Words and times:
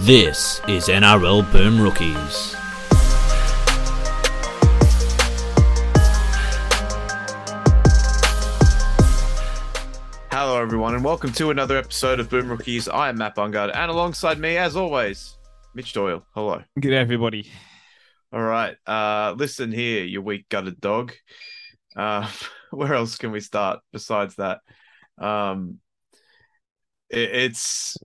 This 0.00 0.60
is 0.68 0.88
NRL 0.88 1.50
Boom 1.50 1.80
Rookies. 1.80 2.54
Hello, 10.30 10.60
everyone, 10.60 10.94
and 10.94 11.02
welcome 11.02 11.32
to 11.32 11.50
another 11.50 11.78
episode 11.78 12.20
of 12.20 12.28
Boom 12.28 12.48
Rookies. 12.48 12.88
I 12.88 13.08
am 13.08 13.16
Matt 13.16 13.34
Bungard, 13.34 13.74
and 13.74 13.90
alongside 13.90 14.38
me, 14.38 14.58
as 14.58 14.76
always, 14.76 15.38
Mitch 15.74 15.92
Doyle. 15.94 16.24
Hello. 16.34 16.62
Good 16.78 16.90
day, 16.90 16.98
everybody. 16.98 17.50
All 18.32 18.42
right. 18.42 18.76
Uh, 18.86 19.34
listen 19.36 19.72
here, 19.72 20.04
you 20.04 20.20
weak 20.20 20.48
gutted 20.50 20.80
dog. 20.80 21.14
Uh, 21.96 22.30
where 22.70 22.94
else 22.94 23.16
can 23.16 23.32
we 23.32 23.40
start 23.40 23.80
besides 23.92 24.36
that? 24.36 24.60
Um, 25.18 25.80
it, 27.08 27.30
it's 27.34 27.96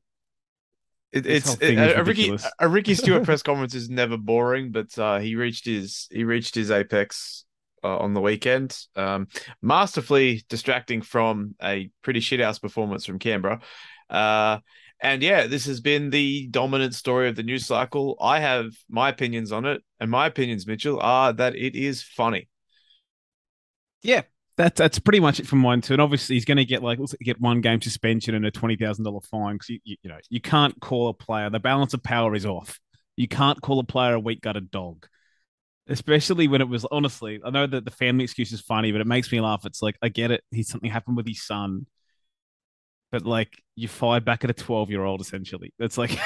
it, 1.11 1.25
it's 1.25 1.47
whole 1.47 1.55
thing 1.55 1.77
a, 1.77 1.93
a 1.93 2.03
Ricky 2.03 2.35
a 2.59 2.67
Ricky 2.67 2.93
Stewart 2.95 3.23
press 3.23 3.43
conference 3.43 3.75
is 3.75 3.89
never 3.89 4.17
boring, 4.17 4.71
but 4.71 4.97
uh, 4.97 5.19
he 5.19 5.35
reached 5.35 5.65
his 5.65 6.07
he 6.11 6.23
reached 6.23 6.55
his 6.55 6.71
apex 6.71 7.45
uh, 7.83 7.97
on 7.97 8.13
the 8.13 8.21
weekend, 8.21 8.77
um, 8.95 9.27
masterfully 9.61 10.43
distracting 10.49 11.01
from 11.01 11.55
a 11.61 11.89
pretty 12.01 12.19
shithouse 12.19 12.61
performance 12.61 13.05
from 13.05 13.19
Canberra. 13.19 13.61
Uh, 14.09 14.59
and 15.01 15.23
yeah, 15.23 15.47
this 15.47 15.65
has 15.65 15.81
been 15.81 16.11
the 16.11 16.47
dominant 16.47 16.93
story 16.93 17.27
of 17.27 17.35
the 17.35 17.43
news 17.43 17.65
cycle. 17.65 18.17
I 18.21 18.39
have 18.39 18.67
my 18.87 19.09
opinions 19.09 19.51
on 19.51 19.65
it, 19.65 19.81
and 19.99 20.11
my 20.11 20.27
opinions, 20.27 20.67
Mitchell, 20.67 20.99
are 21.01 21.33
that 21.33 21.55
it 21.55 21.75
is 21.75 22.03
funny. 22.03 22.47
Yeah, 24.03 24.21
that's 24.61 24.77
that's 24.77 24.99
pretty 24.99 25.19
much 25.19 25.39
it 25.39 25.47
from 25.47 25.59
mine 25.59 25.81
too. 25.81 25.93
And 25.93 26.01
obviously, 26.01 26.35
he's 26.35 26.45
going 26.45 26.57
to 26.57 26.65
get 26.65 26.83
like 26.83 26.99
get 27.21 27.41
one 27.41 27.61
game 27.61 27.81
suspension 27.81 28.35
and 28.35 28.45
a 28.45 28.51
twenty 28.51 28.75
thousand 28.75 29.05
dollar 29.05 29.21
fine 29.21 29.55
because 29.55 29.69
you, 29.69 29.79
you 29.83 29.97
you 30.03 30.09
know 30.09 30.17
you 30.29 30.39
can't 30.39 30.79
call 30.79 31.09
a 31.09 31.13
player. 31.13 31.49
The 31.49 31.59
balance 31.59 31.93
of 31.93 32.03
power 32.03 32.35
is 32.35 32.45
off. 32.45 32.79
You 33.17 33.27
can't 33.27 33.61
call 33.61 33.79
a 33.79 33.83
player 33.83 34.13
a 34.13 34.19
weak 34.19 34.41
gutted 34.41 34.69
dog, 34.69 35.07
especially 35.87 36.47
when 36.47 36.61
it 36.61 36.69
was 36.69 36.85
honestly. 36.91 37.39
I 37.43 37.49
know 37.49 37.65
that 37.65 37.85
the 37.85 37.91
family 37.91 38.23
excuse 38.23 38.51
is 38.51 38.61
funny, 38.61 38.91
but 38.91 39.01
it 39.01 39.07
makes 39.07 39.31
me 39.31 39.41
laugh. 39.41 39.65
It's 39.65 39.81
like 39.81 39.97
I 40.01 40.09
get 40.09 40.31
it. 40.31 40.43
He 40.51 40.63
something 40.63 40.91
happened 40.91 41.17
with 41.17 41.27
his 41.27 41.43
son. 41.43 41.87
But 43.11 43.25
like 43.25 43.61
you 43.75 43.87
fired 43.87 44.25
back 44.25 44.43
at 44.43 44.51
a 44.51 44.53
twelve 44.53 44.91
year 44.91 45.03
old, 45.03 45.21
essentially. 45.21 45.73
That's 45.79 45.97
like, 45.97 46.17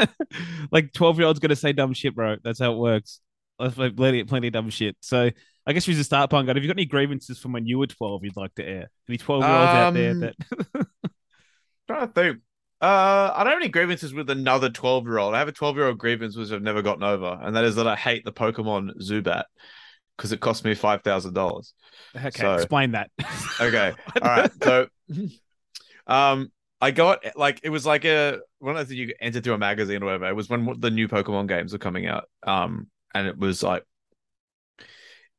like 0.70 0.92
twelve 0.92 1.18
year 1.18 1.26
old's 1.26 1.40
gonna 1.40 1.56
say 1.56 1.72
dumb 1.72 1.92
shit, 1.92 2.14
bro. 2.14 2.36
That's 2.42 2.60
how 2.60 2.72
it 2.72 2.78
works. 2.78 3.20
I've 3.58 3.78
like 3.78 3.96
plenty, 3.96 4.24
plenty 4.24 4.48
of 4.48 4.52
dumb 4.52 4.70
shit. 4.70 4.96
So 5.00 5.30
I 5.66 5.72
guess 5.72 5.86
we 5.86 5.94
should 5.94 6.04
start, 6.04 6.30
Punk. 6.30 6.48
Have 6.48 6.56
you 6.56 6.66
got 6.66 6.76
any 6.76 6.86
grievances 6.86 7.38
from 7.38 7.52
when 7.52 7.66
you 7.66 7.78
were 7.78 7.86
12 7.86 8.24
you'd 8.24 8.36
like 8.36 8.54
to 8.56 8.64
air? 8.66 8.90
Any 9.08 9.18
12 9.18 9.42
year 9.42 9.50
olds 9.52 9.68
out 9.68 9.94
there 9.94 10.10
Um, 10.10 10.20
that. 10.20 10.34
trying 11.88 12.06
to 12.08 12.12
think. 12.12 12.38
Uh, 12.80 13.32
I 13.34 13.44
don't 13.44 13.52
have 13.52 13.62
any 13.62 13.70
grievances 13.70 14.12
with 14.12 14.28
another 14.28 14.68
12 14.68 15.04
year 15.06 15.18
old. 15.18 15.34
I 15.34 15.38
have 15.38 15.48
a 15.48 15.52
12 15.52 15.76
year 15.76 15.86
old 15.86 15.98
grievance 15.98 16.36
which 16.36 16.50
I've 16.50 16.60
never 16.62 16.82
gotten 16.82 17.02
over, 17.04 17.38
and 17.42 17.56
that 17.56 17.64
is 17.64 17.76
that 17.76 17.86
I 17.86 17.96
hate 17.96 18.24
the 18.24 18.32
Pokemon 18.32 19.00
Zubat 19.00 19.44
because 20.16 20.32
it 20.32 20.40
cost 20.40 20.64
me 20.64 20.74
$5,000. 20.74 21.72
okay, 22.16 22.30
so- 22.30 22.54
explain 22.54 22.92
that. 22.92 23.10
Okay. 23.60 23.92
All 24.22 24.28
right. 24.28 24.50
So, 24.62 24.86
um, 26.06 26.52
I 26.80 26.90
got 26.90 27.24
like 27.36 27.60
it 27.62 27.70
was 27.70 27.86
like 27.86 28.04
a 28.04 28.40
one 28.58 28.76
of 28.76 28.86
the 28.88 28.96
you 28.96 29.14
enter 29.20 29.40
through 29.40 29.54
a 29.54 29.58
magazine 29.58 30.02
or 30.02 30.06
whatever. 30.06 30.28
It 30.28 30.36
was 30.36 30.50
when 30.50 30.74
the 30.78 30.90
new 30.90 31.08
Pokemon 31.08 31.48
games 31.48 31.72
were 31.72 31.78
coming 31.78 32.06
out. 32.06 32.28
Um, 32.42 32.88
and 33.14 33.26
it 33.26 33.38
was 33.38 33.62
like 33.62 33.84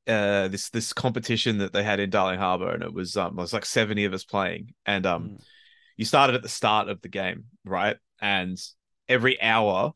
uh 0.08 0.48
this 0.50 0.70
this 0.70 0.94
competition 0.94 1.58
that 1.59 1.73
they 1.73 1.84
had 1.84 2.00
in 2.00 2.09
Darling 2.09 2.40
Harbour, 2.40 2.72
and 2.72 2.84
it 2.84 2.94
was 2.94 3.18
um 3.18 3.38
it 3.38 3.42
was 3.42 3.54
like 3.54 3.66
70 3.66 4.06
of 4.06 4.14
us 4.14 4.23
playing. 4.23 4.73
And 4.86 5.06
um 5.06 5.23
Mm. 5.23 5.42
you 5.98 6.06
started 6.06 6.36
at 6.36 6.42
the 6.44 6.50
start 6.50 6.90
of 6.90 7.02
the 7.02 7.09
game, 7.09 7.46
right? 7.64 7.98
And 8.22 8.58
every 9.08 9.41
hour 9.41 9.94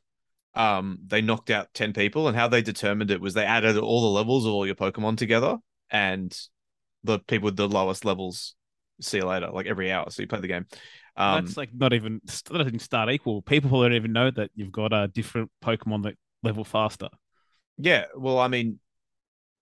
um 0.56 1.00
they 1.06 1.22
knocked 1.22 1.52
out 1.52 1.74
10 1.74 1.94
people 1.94 2.28
and 2.28 2.36
how 2.36 2.48
they 2.48 2.62
determined 2.62 3.12
it 3.12 3.22
was 3.22 3.34
they 3.36 3.46
added 3.46 3.78
all 3.78 4.02
the 4.02 4.08
levels 4.08 4.46
of 4.46 4.52
all 4.52 4.66
your 4.66 4.76
Pokemon 4.76 5.18
together 5.18 5.58
and 5.92 6.36
the 7.04 7.20
people 7.20 7.46
with 7.46 7.56
the 7.56 7.68
lowest 7.68 8.04
levels 8.04 8.56
see 9.02 9.18
you 9.18 9.26
later, 9.26 9.50
like 9.52 9.66
every 9.68 9.92
hour. 9.92 10.10
So 10.10 10.22
you 10.22 10.28
play 10.28 10.42
the 10.42 10.48
game. 10.48 10.66
Um 11.16 11.46
That's 11.46 11.58
like 11.58 11.70
not 11.74 11.94
even, 11.94 12.20
not 12.52 12.82
start 12.82 13.12
equal. 13.12 13.42
People 13.44 13.82
don't 13.82 13.94
even 13.94 14.12
know 14.12 14.32
that 14.32 14.50
you've 14.56 14.72
got 14.72 14.92
a 14.92 15.08
different 15.08 15.52
Pokemon 15.64 16.04
that 16.04 16.16
level 16.42 16.64
faster. 16.64 17.10
Yeah, 17.80 18.06
well, 18.16 18.38
I 18.38 18.48
mean, 18.48 18.80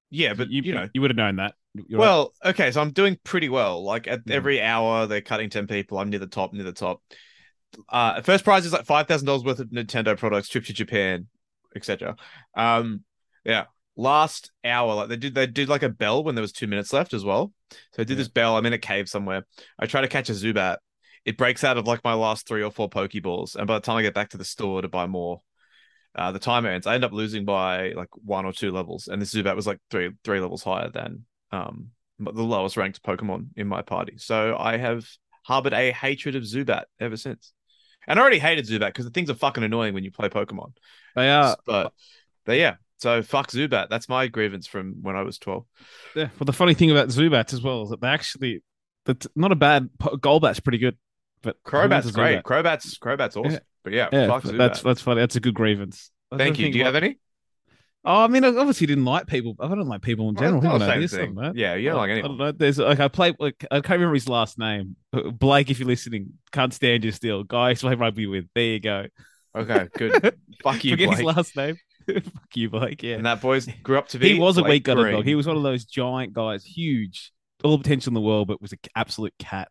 yeah, 0.09 0.33
but 0.33 0.49
you, 0.49 0.73
know, 0.73 0.87
you 0.93 1.01
would 1.01 1.11
have 1.11 1.17
known 1.17 1.37
that. 1.37 1.53
You're 1.73 1.99
right. 1.99 2.07
well, 2.07 2.33
okay, 2.43 2.71
so 2.71 2.81
I'm 2.81 2.91
doing 2.91 3.17
pretty 3.23 3.49
well. 3.49 3.83
Like 3.83 4.07
at 4.07 4.25
Mhm. 4.25 4.31
every 4.31 4.61
hour, 4.61 5.05
they're 5.05 5.21
cutting 5.21 5.49
10 5.49 5.67
people. 5.67 5.99
I'm 5.99 6.09
near 6.09 6.19
the 6.19 6.27
top, 6.27 6.51
near 6.53 6.63
the 6.63 6.71
top. 6.71 7.01
Uh, 7.89 8.21
first 8.21 8.43
prize 8.43 8.65
is 8.65 8.73
like 8.73 8.85
$5,000 8.85 9.43
worth 9.45 9.59
of 9.59 9.67
Nintendo 9.69 10.17
products, 10.17 10.49
trip 10.49 10.65
to 10.65 10.73
Japan, 10.73 11.27
etc. 11.75 12.15
Um, 12.55 13.03
yeah. 13.45 13.65
Last 13.95 14.51
hour, 14.63 14.93
like 14.95 15.09
they 15.09 15.17
did, 15.17 15.35
they 15.35 15.47
did 15.47 15.69
like 15.69 15.83
a 15.83 15.89
bell 15.89 16.23
when 16.23 16.35
there 16.35 16.41
was 16.41 16.51
two 16.51 16.67
minutes 16.67 16.93
left 16.93 17.13
as 17.13 17.23
well. 17.25 17.51
So 17.93 18.01
I 18.01 18.03
did 18.03 18.11
Yeah. 18.11 18.17
this 18.17 18.27
bell. 18.29 18.57
I'm 18.57 18.65
in 18.65 18.73
a 18.73 18.77
cave 18.79 19.09
somewhere. 19.09 19.45
I 19.77 19.85
try 19.87 20.01
to 20.01 20.07
catch 20.07 20.29
a 20.29 20.33
Zubat. 20.33 20.77
It 21.25 21.37
breaks 21.37 21.63
out 21.63 21.77
of 21.77 21.85
like 21.87 22.03
my 22.03 22.13
last 22.13 22.47
three 22.47 22.63
or 22.63 22.71
four 22.71 22.89
Pokeballs, 22.89 23.55
and 23.55 23.67
by 23.67 23.73
the 23.75 23.81
time 23.81 23.97
I 23.97 24.01
get 24.01 24.13
back 24.13 24.29
to 24.29 24.37
the 24.37 24.45
store 24.45 24.81
to 24.81 24.87
buy 24.87 25.07
more, 25.07 25.41
uh, 26.17 26.31
the 26.31 26.39
timer 26.39 26.69
ends. 26.69 26.87
I 26.87 26.95
end 26.95 27.03
up 27.03 27.11
losing 27.11 27.45
by 27.45 27.91
like 27.91 28.09
one 28.13 28.45
or 28.45 28.53
two 28.53 28.71
levels, 28.71 29.07
and 29.07 29.21
this 29.21 29.33
Zubat 29.33 29.55
was 29.55 29.67
like 29.67 29.79
three 29.89 30.11
three 30.23 30.39
levels 30.39 30.63
higher 30.63 30.89
than 30.89 31.25
um 31.51 31.89
the 32.19 32.43
lowest 32.43 32.77
ranked 32.77 33.03
Pokemon 33.03 33.49
in 33.55 33.67
my 33.67 33.81
party. 33.83 34.15
So 34.17 34.55
I 34.57 34.77
have 34.77 35.07
harbored 35.43 35.73
a 35.73 35.91
hatred 35.91 36.35
of 36.35 36.43
Zubat 36.43 36.85
ever 36.99 37.15
since. 37.15 37.53
And 38.07 38.17
I 38.17 38.21
already 38.21 38.39
hated 38.39 38.65
Zubat 38.65 38.87
because 38.87 39.05
the 39.05 39.11
things 39.11 39.29
are 39.29 39.35
fucking 39.35 39.63
annoying 39.63 39.93
when 39.93 40.03
you 40.03 40.11
play 40.11 40.29
Pokemon. 40.29 40.73
they 41.15 41.29
are. 41.29 41.55
but 41.65 41.93
but 42.45 42.57
yeah, 42.57 42.75
so 42.97 43.21
fuck 43.21 43.51
Zubat. 43.51 43.89
That's 43.89 44.09
my 44.09 44.27
grievance 44.27 44.65
from 44.65 44.95
when 45.01 45.15
I 45.15 45.23
was 45.23 45.37
twelve. 45.37 45.65
Yeah. 46.15 46.29
Well, 46.39 46.45
the 46.45 46.53
funny 46.53 46.73
thing 46.73 46.89
about 46.89 47.09
Zubats 47.09 47.53
as 47.53 47.61
well 47.61 47.83
is 47.83 47.89
that 47.89 48.01
they 48.01 48.07
actually, 48.07 48.63
that's 49.05 49.27
not 49.35 49.51
a 49.51 49.55
bad, 49.55 49.89
Golbat's 49.99 50.59
pretty 50.59 50.79
good. 50.79 50.97
But 51.43 51.61
Crobat's 51.63 52.11
great. 52.11 52.39
Zubat? 52.39 52.43
Crobat's 52.43 52.97
Crobat's 52.97 53.37
awesome. 53.37 53.51
Yeah. 53.53 53.59
But 53.87 53.93
yeah, 53.93 54.09
Yeah, 54.11 54.27
fuck 54.27 54.43
but 54.43 54.53
Zubat. 54.53 54.57
that's 54.57 54.81
that's 54.81 55.01
funny. 55.01 55.21
That's 55.21 55.37
a 55.37 55.39
good 55.39 55.53
grievance. 55.53 56.11
I 56.31 56.35
Thank 56.37 56.59
you. 56.59 56.69
Do 56.69 56.77
you 56.77 56.83
like- 56.83 56.93
have 56.93 57.03
any? 57.03 57.17
Oh, 58.05 58.21
I 58.23 58.27
mean, 58.27 58.43
I 58.43 58.49
obviously 58.49 58.85
didn't 58.87 59.05
like 59.05 59.27
people. 59.27 59.55
I 59.59 59.67
don't 59.69 59.87
like 59.87 60.01
people 60.01 60.27
in 60.29 60.35
general. 60.35 60.61
not 60.61 60.77
know 60.79 60.99
this, 60.99 61.11
thing. 61.13 61.35
don't. 61.35 61.55
Yeah, 61.57 61.75
you 61.75 61.89
don't 61.89 61.97
like 61.97 62.09
I 62.09 62.13
anyone. 62.13 62.31
don't 62.31 62.37
know. 62.37 62.51
There's 62.51 62.77
like 62.77 62.99
I 62.99 63.07
play. 63.07 63.33
Like, 63.39 63.65
I 63.71 63.75
can't 63.81 63.91
remember 63.99 64.13
his 64.13 64.27
last 64.29 64.57
name. 64.59 64.95
Uh, 65.13 65.29
Blake, 65.31 65.69
if 65.69 65.79
you're 65.79 65.87
listening, 65.87 66.33
can't 66.51 66.73
stand 66.73 67.03
you 67.05 67.11
still. 67.11 67.43
Guy 67.43 67.69
I 67.69 67.73
play 67.75 67.95
rugby 67.95 68.27
with. 68.27 68.45
There 68.55 68.63
you 68.63 68.79
go. 68.81 69.05
Okay, 69.55 69.87
good. 69.97 70.13
fuck 70.63 70.83
you, 70.85 70.91
Forget 70.91 71.07
Blake. 71.07 71.17
his 71.17 71.25
last 71.25 71.55
name. 71.55 71.77
Fuck 72.07 72.55
you, 72.55 72.69
Blake. 72.69 73.03
Yeah. 73.03 73.15
And 73.15 73.25
that 73.25 73.41
boys 73.41 73.67
grew 73.83 73.97
up 73.97 74.07
to 74.09 74.19
be. 74.19 74.33
he 74.33 74.39
was 74.39 74.57
a 74.57 74.61
Blake 74.61 74.69
weak 74.71 74.83
gutted 74.83 75.03
Green. 75.03 75.15
dog. 75.15 75.25
He 75.25 75.35
was 75.35 75.45
one 75.47 75.57
of 75.57 75.63
those 75.63 75.83
giant 75.83 76.31
guys, 76.33 76.63
huge, 76.63 77.31
all 77.65 77.77
the 77.77 77.83
potential 77.83 78.11
in 78.11 78.13
the 78.13 78.21
world, 78.21 78.47
but 78.47 78.61
was 78.61 78.71
an 78.71 78.79
absolute 78.95 79.33
cat. 79.39 79.67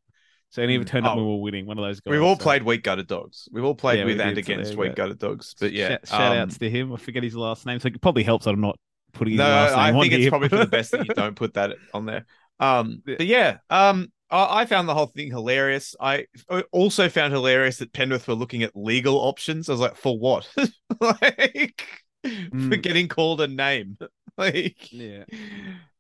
So 0.51 0.63
he 0.63 0.69
never 0.69 0.85
Mm. 0.85 0.89
turned 0.89 1.07
up 1.07 1.13
Oh. 1.13 1.17
when 1.17 1.25
we 1.27 1.31
were 1.33 1.41
winning. 1.43 1.67
One 1.67 1.79
of 1.79 1.85
those 1.85 2.01
guys. 2.01 2.13
We've 2.13 2.23
all 2.23 2.37
so- 2.37 2.43
played 2.43 2.63
weak 2.63 2.83
gutted 2.83 3.07
dogs. 3.09 3.49
We've 3.53 3.65
all 3.65 3.75
played 3.75 3.99
Yeah, 3.99 4.05
with 4.07 4.21
and 4.21 4.35
did, 4.35 4.47
so 4.47 4.53
against 4.53 4.77
weak 4.77 4.95
gutted 4.95 5.19
dogs. 5.19 5.55
But 5.59 5.73
yeah, 5.73 5.89
shout, 5.89 6.09
shout 6.09 6.33
um, 6.33 6.39
outs 6.39 6.59
to 6.59 6.71
him. 6.71 6.93
I 6.93 6.97
forget 6.97 7.23
his 7.23 7.35
last 7.35 7.67
name, 7.67 7.79
so 7.81 7.89
it 7.89 8.01
probably 8.01 8.23
helps 8.23 8.45
that 8.45 8.53
I'm 8.55 8.61
not 8.61 8.79
putting 9.13 9.33
his 9.33 9.39
No, 9.39 9.45
last 9.45 9.71
name 9.73 9.79
I 9.81 9.93
on 9.93 10.01
think 10.03 10.13
it's 10.15 10.29
probably 10.29 10.49
for 10.49 10.57
the 10.59 10.67
best 10.67 10.93
that 10.93 11.07
you 11.07 11.15
don't 11.15 11.35
put 11.37 11.55
that 11.55 11.73
on 11.93 12.07
there. 12.07 12.25
Um, 12.61 13.03
Yeah. 13.07 13.15
but 13.19 13.27
yeah, 13.27 13.57
um, 13.71 14.11
I, 14.31 14.61
I 14.63 14.67
found 14.67 14.89
the 14.89 14.95
whole 14.95 15.07
thing 15.07 15.31
hilarious. 15.31 15.95
I 16.01 16.27
also 16.73 17.09
found 17.09 17.33
hilarious 17.33 17.79
that 17.79 17.93
Penrith 17.93 18.27
were 18.29 18.35
looking 18.35 18.63
at 18.63 18.75
legal 18.77 19.17
options. 19.17 19.69
I 19.69 19.73
was 19.73 19.81
like, 19.81 19.97
for 19.97 20.19
what? 20.19 20.49
like, 21.01 21.83
for 22.23 22.29
Mm. 22.31 22.83
getting 22.83 23.07
called 23.09 23.41
a 23.41 23.47
name. 23.47 23.99
like, 24.39 24.93
Yeah. 24.93 25.25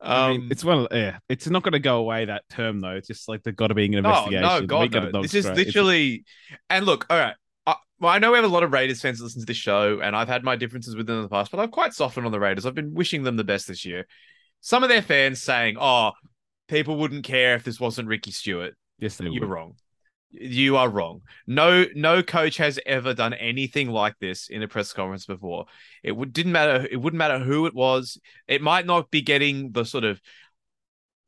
um, 0.00 0.12
I 0.12 0.28
mean, 0.32 0.48
it's 0.50 0.64
one 0.64 0.86
yeah. 0.90 1.18
It's 1.28 1.48
not 1.48 1.62
going 1.62 1.72
to 1.72 1.78
go 1.78 1.98
away 1.98 2.24
that 2.26 2.44
term 2.50 2.80
though. 2.80 2.90
It's 2.96 3.08
just 3.08 3.28
like 3.28 3.42
there's 3.42 3.56
got 3.56 3.68
to 3.68 3.74
be 3.74 3.86
an 3.86 3.92
no, 3.92 3.98
investigation. 3.98 4.42
no, 4.42 4.66
God, 4.66 5.12
no. 5.12 5.22
This 5.22 5.34
is 5.34 5.44
straight. 5.44 5.58
It's- 5.58 5.66
literally, 5.74 6.24
and 6.70 6.84
look, 6.86 7.06
all 7.10 7.18
right. 7.18 7.34
I, 7.66 7.74
well, 7.98 8.12
I 8.12 8.18
know 8.18 8.30
we 8.32 8.36
have 8.36 8.44
a 8.44 8.48
lot 8.48 8.62
of 8.62 8.72
Raiders 8.72 9.00
fans 9.00 9.18
that 9.18 9.24
listen 9.24 9.40
to 9.42 9.46
this 9.46 9.56
show, 9.56 10.00
and 10.00 10.14
I've 10.14 10.28
had 10.28 10.44
my 10.44 10.54
differences 10.56 10.94
with 10.94 11.06
them 11.06 11.16
in 11.16 11.22
the 11.22 11.28
past, 11.28 11.50
but 11.50 11.60
I've 11.60 11.70
quite 11.70 11.94
softened 11.94 12.26
on 12.26 12.32
the 12.32 12.38
Raiders. 12.40 12.66
I've 12.66 12.74
been 12.74 12.94
wishing 12.94 13.22
them 13.22 13.36
the 13.36 13.44
best 13.44 13.66
this 13.66 13.84
year. 13.84 14.06
Some 14.60 14.82
of 14.82 14.88
their 14.88 15.02
fans 15.02 15.42
saying, 15.42 15.76
"Oh, 15.80 16.12
people 16.68 16.96
wouldn't 16.96 17.24
care 17.24 17.54
if 17.56 17.64
this 17.64 17.80
wasn't 17.80 18.08
Ricky 18.08 18.30
Stewart." 18.32 18.74
yes, 18.98 19.16
they 19.16 19.26
You're 19.26 19.42
will. 19.42 19.48
wrong. 19.48 19.74
You 20.30 20.76
are 20.76 20.88
wrong. 20.88 21.22
No, 21.46 21.86
no 21.94 22.22
coach 22.22 22.58
has 22.58 22.78
ever 22.84 23.14
done 23.14 23.32
anything 23.34 23.88
like 23.88 24.18
this 24.18 24.48
in 24.48 24.62
a 24.62 24.68
press 24.68 24.92
conference 24.92 25.24
before. 25.24 25.66
It 26.02 26.12
would 26.12 26.32
didn't 26.32 26.52
matter. 26.52 26.86
It 26.90 26.96
wouldn't 26.96 27.18
matter 27.18 27.38
who 27.38 27.66
it 27.66 27.74
was. 27.74 28.18
It 28.46 28.60
might 28.60 28.86
not 28.86 29.10
be 29.10 29.22
getting 29.22 29.72
the 29.72 29.84
sort 29.84 30.04
of 30.04 30.20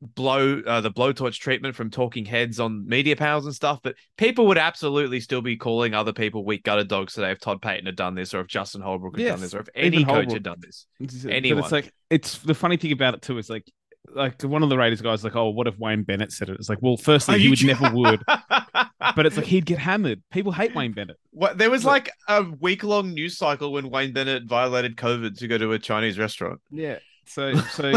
blow 0.01 0.61
uh, 0.65 0.79
the 0.81 0.91
blowtorch 0.91 1.39
treatment 1.39 1.75
from 1.75 1.89
talking 1.89 2.23
heads 2.23 2.59
on 2.59 2.87
media 2.87 3.15
panels 3.15 3.45
and 3.45 3.53
stuff, 3.55 3.79
but 3.83 3.95
people 4.17 4.47
would 4.47 4.57
absolutely 4.57 5.19
still 5.19 5.41
be 5.41 5.57
calling 5.57 5.93
other 5.93 6.13
people 6.13 6.45
weak 6.45 6.63
gutted 6.63 6.87
dogs 6.87 7.13
today 7.13 7.31
if 7.31 7.39
Todd 7.39 7.61
Payten 7.61 7.85
had 7.85 7.95
done 7.95 8.15
this, 8.15 8.33
or 8.33 8.41
if 8.41 8.47
Justin 8.47 8.81
Holbrook 8.81 9.17
had 9.17 9.27
done 9.27 9.41
this, 9.41 9.53
or 9.53 9.59
if 9.59 9.69
any 9.75 10.03
coach 10.05 10.31
had 10.31 10.43
done 10.43 10.59
this. 10.59 10.85
It's- 10.99 11.25
Anyone. 11.25 11.59
But 11.61 11.65
it's 11.65 11.71
like 11.71 11.93
it's 12.09 12.37
the 12.39 12.53
funny 12.53 12.77
thing 12.77 12.91
about 12.91 13.15
it 13.15 13.21
too 13.21 13.37
is 13.37 13.49
like 13.49 13.65
like 14.13 14.41
one 14.41 14.63
of 14.63 14.69
the 14.69 14.77
Raiders 14.77 15.01
guys 15.01 15.23
like, 15.23 15.35
oh, 15.35 15.49
what 15.49 15.67
if 15.67 15.77
Wayne 15.77 16.03
Bennett 16.03 16.31
said 16.31 16.49
it? 16.49 16.55
It's 16.59 16.69
like, 16.69 16.79
well, 16.81 16.97
firstly, 16.97 17.35
Are 17.35 17.37
he 17.37 17.43
you 17.45 17.49
would 17.51 17.63
never 17.65 17.93
would. 17.93 18.23
but 19.15 19.25
it's 19.25 19.37
like 19.37 19.45
he'd 19.45 19.65
get 19.65 19.79
hammered. 19.79 20.21
People 20.31 20.51
hate 20.51 20.75
Wayne 20.75 20.93
Bennett. 20.93 21.17
What, 21.31 21.57
there 21.57 21.69
was 21.69 21.85
like 21.85 22.11
a 22.27 22.43
week 22.43 22.83
long 22.83 23.11
news 23.13 23.37
cycle 23.37 23.71
when 23.71 23.89
Wayne 23.89 24.13
Bennett 24.13 24.43
violated 24.45 24.97
COVID 24.97 25.37
to 25.39 25.47
go 25.47 25.57
to 25.57 25.71
a 25.73 25.79
Chinese 25.79 26.17
restaurant. 26.19 26.59
Yeah. 26.69 26.99
So, 27.27 27.53
so, 27.73 27.93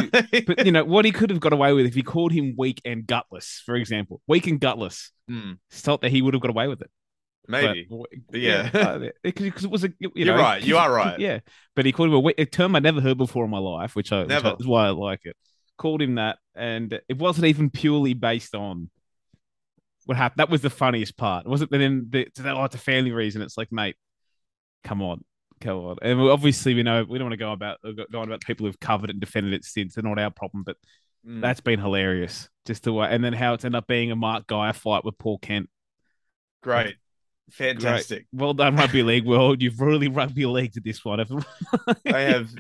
but 0.46 0.66
you 0.66 0.72
know 0.72 0.84
what 0.84 1.04
he 1.04 1.10
could 1.12 1.30
have 1.30 1.40
got 1.40 1.52
away 1.52 1.72
with 1.72 1.86
if 1.86 1.94
he 1.94 2.02
called 2.02 2.32
him 2.32 2.54
weak 2.56 2.80
and 2.84 3.06
gutless, 3.06 3.62
for 3.64 3.74
example, 3.76 4.20
weak 4.28 4.46
and 4.46 4.60
gutless. 4.60 5.10
Hmm, 5.28 5.52
Felt 5.70 6.02
that 6.02 6.10
he 6.10 6.20
would 6.22 6.34
have 6.34 6.40
got 6.42 6.50
away 6.50 6.68
with 6.68 6.82
it. 6.82 6.90
maybe. 7.48 7.86
But, 7.88 8.00
But 8.30 8.40
yeah. 8.40 8.98
because 9.22 9.64
it 9.64 9.70
was 9.70 9.84
a. 9.84 9.92
You 9.98 10.12
You're 10.16 10.36
know, 10.36 10.42
right, 10.42 10.62
You 10.62 10.76
are 10.76 10.92
right. 10.94 11.18
Yeah, 11.18 11.40
but 11.74 11.86
he 11.86 11.92
called 11.92 12.10
him 12.10 12.14
a, 12.14 12.20
weak- 12.20 12.38
a 12.38 12.44
term 12.46 12.76
I 12.76 12.80
never 12.80 13.00
heard 13.00 13.16
before 13.18 13.44
in 13.44 13.50
my 13.50 13.58
life, 13.58 13.96
which 13.96 14.12
I, 14.12 14.20
which 14.20 14.28
Never. 14.28 14.48
I 14.48 14.54
is 14.60 14.66
why 14.66 14.86
I 14.86 14.90
like 14.90 15.20
it. 15.24 15.36
Called 15.78 16.02
him 16.02 16.16
that, 16.16 16.36
and 16.54 17.00
it 17.08 17.16
wasn't 17.16 17.46
even 17.46 17.70
purely 17.70 18.12
based 18.14 18.54
on 18.54 18.90
what 20.06 20.16
happened. 20.16 20.38
That 20.38 20.50
was 20.50 20.62
the 20.62 20.70
funniest 20.70 21.16
part. 21.16 21.46
It 21.46 21.48
wasn't 21.48 21.70
that 21.70 21.78
then 21.78 22.06
the, 22.10 22.26
oh, 22.46 22.64
it's 22.64 22.74
a 22.74 22.78
family 22.78 23.12
reason. 23.12 23.42
It's 23.42 23.56
like, 23.58 23.70
mate, 23.72 23.96
come 24.84 25.02
on, 25.02 25.24
come 25.60 25.78
on. 25.78 25.96
And 26.02 26.20
obviously, 26.20 26.74
we 26.74 26.82
know 26.82 27.04
we 27.08 27.18
don't 27.18 27.26
want 27.28 27.32
to 27.32 27.36
go 27.44 27.52
about 27.52 27.78
go 27.82 28.20
on 28.20 28.28
about 28.28 28.40
people 28.42 28.66
who've 28.66 28.80
covered 28.80 29.10
it 29.10 29.14
and 29.14 29.20
defended 29.20 29.52
it 29.52 29.64
since. 29.64 29.94
They're 29.94 30.04
not 30.04 30.18
our 30.18 30.30
problem, 30.30 30.62
but 30.64 30.76
Mm. 31.24 31.40
that's 31.40 31.60
been 31.60 31.78
hilarious. 31.78 32.48
Just 32.66 32.82
the 32.82 32.92
way, 32.92 33.06
and 33.08 33.22
then 33.22 33.32
how 33.32 33.54
it's 33.54 33.64
ended 33.64 33.78
up 33.78 33.86
being 33.86 34.10
a 34.10 34.16
Mark 34.16 34.48
Geyer 34.48 34.72
fight 34.72 35.04
with 35.04 35.16
Paul 35.18 35.38
Kent. 35.38 35.70
great. 36.62 36.96
Fantastic. 37.52 38.26
Well 38.32 38.54
done, 38.54 38.74
rugby 38.74 39.04
league 39.04 39.24
world. 39.24 39.62
You've 39.62 39.80
really 39.80 40.08
rugby 40.08 40.46
leagued 40.46 40.78
at 40.78 40.82
this 40.84 41.04
one. 41.04 41.24
They 42.04 42.24
have 42.24 42.50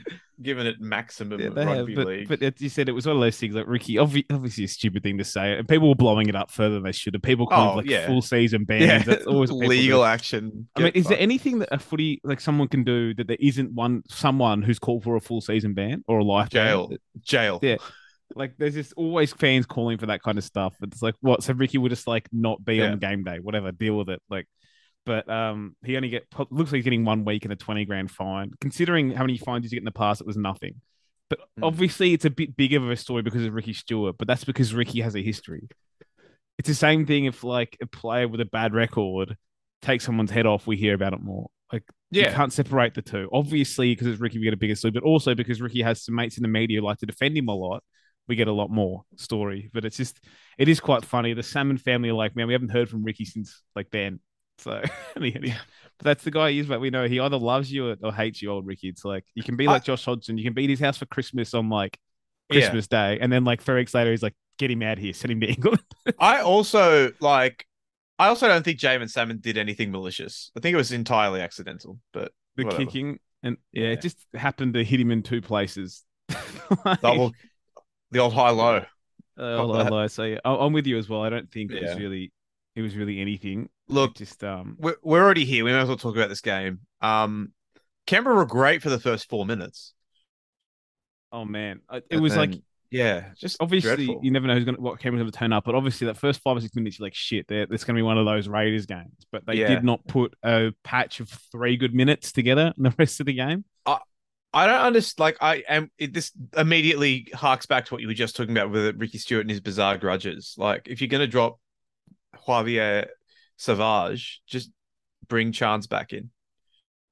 given 0.42 0.66
it 0.66 0.80
maximum 0.80 1.40
Yeah, 1.40 1.48
rugby 1.48 1.94
have, 1.94 1.96
but, 1.96 2.06
league. 2.06 2.28
but 2.28 2.42
as 2.42 2.54
you 2.58 2.68
said, 2.68 2.88
it 2.88 2.92
was 2.92 3.06
one 3.06 3.16
of 3.16 3.22
those 3.22 3.36
things 3.38 3.54
like 3.54 3.66
Ricky, 3.66 3.94
obvi- 3.94 4.26
obviously 4.30 4.64
a 4.64 4.68
stupid 4.68 5.02
thing 5.02 5.18
to 5.18 5.24
say, 5.24 5.56
and 5.58 5.68
people 5.68 5.88
were 5.88 5.94
blowing 5.94 6.28
it 6.28 6.36
up 6.36 6.50
further 6.50 6.74
than 6.74 6.82
they 6.82 6.92
should 6.92 7.14
have. 7.14 7.22
People 7.22 7.46
called 7.46 7.74
Oh, 7.74 7.76
like 7.78 7.86
yeah. 7.86 8.06
full 8.06 8.22
season 8.22 8.64
bans. 8.64 8.84
yeah, 8.84 8.98
That's 9.02 9.26
always 9.26 9.50
legal 9.50 10.00
do. 10.00 10.04
action. 10.04 10.68
I 10.76 10.80
mean, 10.80 10.86
Get 10.92 10.96
is 10.96 11.06
there 11.06 11.18
anything 11.18 11.60
that 11.60 11.68
a 11.72 11.78
footy 11.78 12.20
like 12.24 12.40
someone 12.40 12.68
can 12.68 12.84
do 12.84 13.14
that 13.14 13.26
there 13.28 13.36
isn't 13.40 13.72
one 13.72 14.02
someone 14.08 14.62
who's 14.62 14.78
called 14.78 15.04
for 15.04 15.16
a 15.16 15.20
full 15.20 15.40
season 15.40 15.74
ban 15.74 16.04
or 16.08 16.18
a 16.18 16.24
life 16.24 16.50
ban? 16.50 16.66
jail? 16.66 16.92
Jail. 17.22 17.58
Yeah. 17.62 17.76
Like 18.34 18.54
there's 18.56 18.74
just 18.74 18.94
always 18.96 19.32
fans 19.32 19.66
calling 19.66 19.98
for 19.98 20.06
that 20.06 20.22
kind 20.22 20.38
of 20.38 20.44
stuff. 20.44 20.74
It's 20.82 21.02
like 21.02 21.14
what? 21.20 21.42
So 21.42 21.52
Ricky 21.52 21.76
would 21.78 21.90
just 21.90 22.06
like 22.06 22.28
not 22.32 22.64
be 22.64 22.76
Yeah. 22.76 22.92
on 22.92 22.98
game 22.98 23.24
day, 23.24 23.40
whatever. 23.40 23.72
Deal 23.72 23.96
with 23.98 24.08
it. 24.08 24.22
Like, 24.30 24.46
but 25.04 25.28
um, 25.28 25.76
he 25.84 25.96
only 25.96 26.08
get 26.08 26.26
looks 26.50 26.70
like 26.72 26.76
he's 26.78 26.84
getting 26.84 27.04
one 27.04 27.24
week 27.24 27.44
and 27.44 27.52
a 27.52 27.56
twenty 27.56 27.84
grand 27.84 28.10
fine. 28.10 28.52
Considering 28.60 29.10
how 29.10 29.22
many 29.24 29.38
fines 29.38 29.64
he's 29.64 29.72
get 29.72 29.78
in 29.78 29.84
the 29.84 29.90
past, 29.90 30.20
it 30.20 30.26
was 30.26 30.36
nothing. 30.36 30.80
But 31.30 31.40
Mm. 31.58 31.66
obviously, 31.66 32.12
it's 32.12 32.24
a 32.24 32.30
bit 32.30 32.56
bigger 32.56 32.76
of 32.78 32.90
a 32.90 32.96
story 32.96 33.22
because 33.22 33.44
of 33.44 33.54
Ricky 33.54 33.72
Stewart. 33.72 34.16
But 34.18 34.28
that's 34.28 34.44
because 34.44 34.74
Ricky 34.74 35.00
has 35.00 35.14
a 35.16 35.22
history. 35.22 35.68
It's 36.58 36.68
the 36.68 36.74
same 36.74 37.06
thing 37.06 37.24
if 37.24 37.42
like 37.42 37.76
a 37.80 37.86
player 37.86 38.28
with 38.28 38.40
a 38.40 38.44
bad 38.44 38.74
record 38.74 39.36
takes 39.80 40.04
someone's 40.04 40.30
head 40.30 40.46
off, 40.46 40.66
we 40.66 40.76
hear 40.76 40.94
about 40.94 41.14
it 41.14 41.20
more. 41.22 41.48
Like 41.72 41.84
you 42.10 42.20
Yeah. 42.22 42.34
can't 42.34 42.52
separate 42.52 42.94
the 42.94 43.02
two. 43.02 43.28
Obviously, 43.32 43.92
because 43.92 44.06
it's 44.06 44.20
Ricky, 44.20 44.38
we 44.38 44.44
get 44.44 44.52
a 44.54 44.58
bigger 44.58 44.74
story, 44.74 44.92
but 44.92 45.02
also 45.02 45.34
because 45.34 45.60
Ricky 45.62 45.80
has 45.82 46.04
some 46.04 46.14
mates 46.14 46.36
in 46.36 46.42
the 46.42 46.48
media 46.48 46.80
who 46.80 46.86
like 46.86 46.98
to 46.98 47.06
defend 47.06 47.36
him 47.36 47.48
a 47.48 47.54
lot, 47.54 47.82
we 48.28 48.36
get 48.36 48.46
a 48.46 48.52
lot 48.52 48.70
more 48.70 49.02
story. 49.16 49.70
But 49.72 49.84
it's 49.86 49.96
just, 49.96 50.20
it 50.58 50.68
is 50.68 50.78
quite 50.80 51.04
funny. 51.04 51.32
The 51.32 51.42
Salmon 51.42 51.78
family 51.78 52.10
are 52.10 52.14
like, 52.14 52.36
man, 52.36 52.46
we 52.46 52.52
haven't 52.52 52.68
heard 52.68 52.88
from 52.90 53.02
Ricky 53.02 53.24
since 53.24 53.62
like 53.74 53.90
then. 53.90 54.20
So, 54.62 54.82
and 55.16 55.32
but 55.98 56.04
that's 56.04 56.24
the 56.24 56.30
guy 56.30 56.50
he 56.52 56.58
is. 56.60 56.66
But 56.66 56.80
we 56.80 56.90
know 56.90 57.06
he 57.06 57.20
either 57.20 57.36
loves 57.38 57.70
you 57.72 57.88
or, 57.90 57.96
or 58.02 58.12
hates 58.12 58.40
you, 58.42 58.50
old 58.50 58.66
Ricky. 58.66 58.88
It's 58.88 59.04
like 59.04 59.24
you 59.34 59.42
can 59.42 59.56
be 59.56 59.66
I- 59.66 59.72
like 59.72 59.84
Josh 59.84 60.04
Hodgson, 60.04 60.38
you 60.38 60.44
can 60.44 60.54
be 60.54 60.64
at 60.64 60.70
his 60.70 60.80
house 60.80 60.98
for 60.98 61.06
Christmas 61.06 61.54
on 61.54 61.68
like 61.68 61.98
Yeah. 62.50 62.60
Christmas 62.60 62.86
Day, 62.86 63.18
and 63.20 63.32
then 63.32 63.44
like 63.44 63.62
three 63.62 63.76
weeks 63.76 63.94
later, 63.94 64.10
he's 64.10 64.22
like, 64.22 64.34
get 64.58 64.70
him 64.70 64.82
out 64.82 64.98
here, 64.98 65.12
send 65.12 65.32
him 65.32 65.40
to 65.40 65.46
England. 65.48 65.80
I 66.18 66.40
also 66.40 67.12
like. 67.20 67.66
I 68.18 68.28
also 68.28 68.46
don't 68.46 68.62
think 68.64 68.78
Jaeman 68.78 69.10
Salmon 69.10 69.38
did 69.40 69.58
anything 69.58 69.90
malicious. 69.90 70.52
I 70.56 70.60
think 70.60 70.74
it 70.74 70.76
was 70.76 70.92
entirely 70.92 71.40
accidental. 71.40 71.98
But 72.12 72.30
the 72.56 72.64
Whatever. 72.64 72.84
kicking, 72.84 73.18
and 73.42 73.56
yeah, 73.72 73.84
Yeah. 73.84 73.90
it 73.92 74.02
just 74.02 74.18
happened 74.34 74.74
to 74.74 74.84
hit 74.84 75.00
him 75.00 75.10
in 75.10 75.22
two 75.22 75.40
places. 75.40 76.04
Like- 76.84 77.00
double, 77.00 77.32
the 78.12 78.20
old 78.20 78.32
high 78.32 78.50
low. 78.50 78.76
Uh, 78.76 78.84
that. 79.36 79.58
although, 79.58 80.06
so 80.06 80.22
yeah, 80.24 80.38
I- 80.44 80.54
I'm 80.56 80.72
with 80.72 80.86
you 80.86 80.98
as 80.98 81.08
well. 81.08 81.22
I 81.22 81.30
don't 81.30 81.50
think 81.50 81.72
it 81.72 81.82
was 81.82 81.98
really, 81.98 82.30
it 82.74 82.82
was 82.82 82.96
really 82.96 83.20
anything. 83.20 83.68
Look, 83.88 84.12
It 84.12 84.18
just 84.18 84.42
um, 84.44 84.76
we're, 84.78 84.96
we're 85.02 85.22
already 85.22 85.44
here. 85.44 85.64
We 85.64 85.72
might 85.72 85.80
as 85.80 85.88
well 85.88 85.96
talk 85.96 86.16
about 86.16 86.28
this 86.28 86.40
game. 86.40 86.80
Um, 87.00 87.52
Canberra 88.06 88.36
were 88.36 88.46
great 88.46 88.82
for 88.82 88.90
the 88.90 88.98
first 88.98 89.28
four 89.28 89.44
minutes. 89.46 89.94
oh 91.32 91.44
man, 91.44 91.80
it 91.92 92.04
And 92.10 92.22
was 92.22 92.36
like 92.36 92.60
yeah, 92.90 93.30
just 93.40 93.56
obviously 93.60 94.04
dreadful. 94.04 94.20
you 94.22 94.30
never 94.30 94.46
know 94.46 94.54
who's 94.54 94.64
gonna 94.64 94.80
what 94.80 94.98
camera's 95.00 95.20
gonna 95.22 95.32
turn 95.32 95.52
up, 95.52 95.64
but 95.64 95.74
obviously 95.74 96.06
that 96.06 96.16
first 96.16 96.40
five 96.42 96.56
or 96.56 96.60
six 96.60 96.74
minutes, 96.74 96.98
you're 96.98 97.06
like 97.06 97.14
shit, 97.14 97.46
there, 97.48 97.66
it's 97.70 97.84
gonna 97.84 97.96
be 97.98 98.02
one 98.02 98.18
of 98.18 98.26
those 98.26 98.48
Raiders 98.48 98.86
games. 98.86 99.14
But 99.30 99.46
they 99.46 99.54
Yeah. 99.56 99.68
did 99.68 99.84
not 99.84 100.06
put 100.06 100.34
a 100.44 100.72
patch 100.84 101.20
of 101.20 101.28
three 101.50 101.76
good 101.76 101.94
minutes 101.94 102.32
together 102.32 102.72
in 102.76 102.82
the 102.82 102.94
rest 102.98 103.20
of 103.20 103.26
the 103.26 103.34
game. 103.34 103.64
I 103.86 103.98
I 104.52 104.66
don't 104.66 104.80
understand. 104.80 105.20
Like, 105.20 105.36
I 105.40 105.64
am. 105.68 105.90
It, 105.98 106.12
this 106.12 106.32
immediately 106.56 107.28
harks 107.32 107.64
back 107.64 107.86
to 107.86 107.94
what 107.94 108.02
you 108.02 108.08
were 108.08 108.14
just 108.14 108.36
talking 108.36 108.52
about 108.56 108.70
with 108.70 109.00
Ricky 109.00 109.16
Stewart 109.16 109.42
and 109.42 109.50
his 109.50 109.60
bizarre 109.60 109.96
grudges. 109.96 110.54
Like, 110.58 110.88
if 110.88 111.00
you're 111.00 111.08
going 111.08 111.22
to 111.22 111.26
drop 111.26 111.58
Xavier 112.46 113.08
Savage, 113.56 114.42
just 114.46 114.70
bring 115.28 115.52
Charnze 115.52 115.88
back 115.88 116.12
in. 116.12 116.30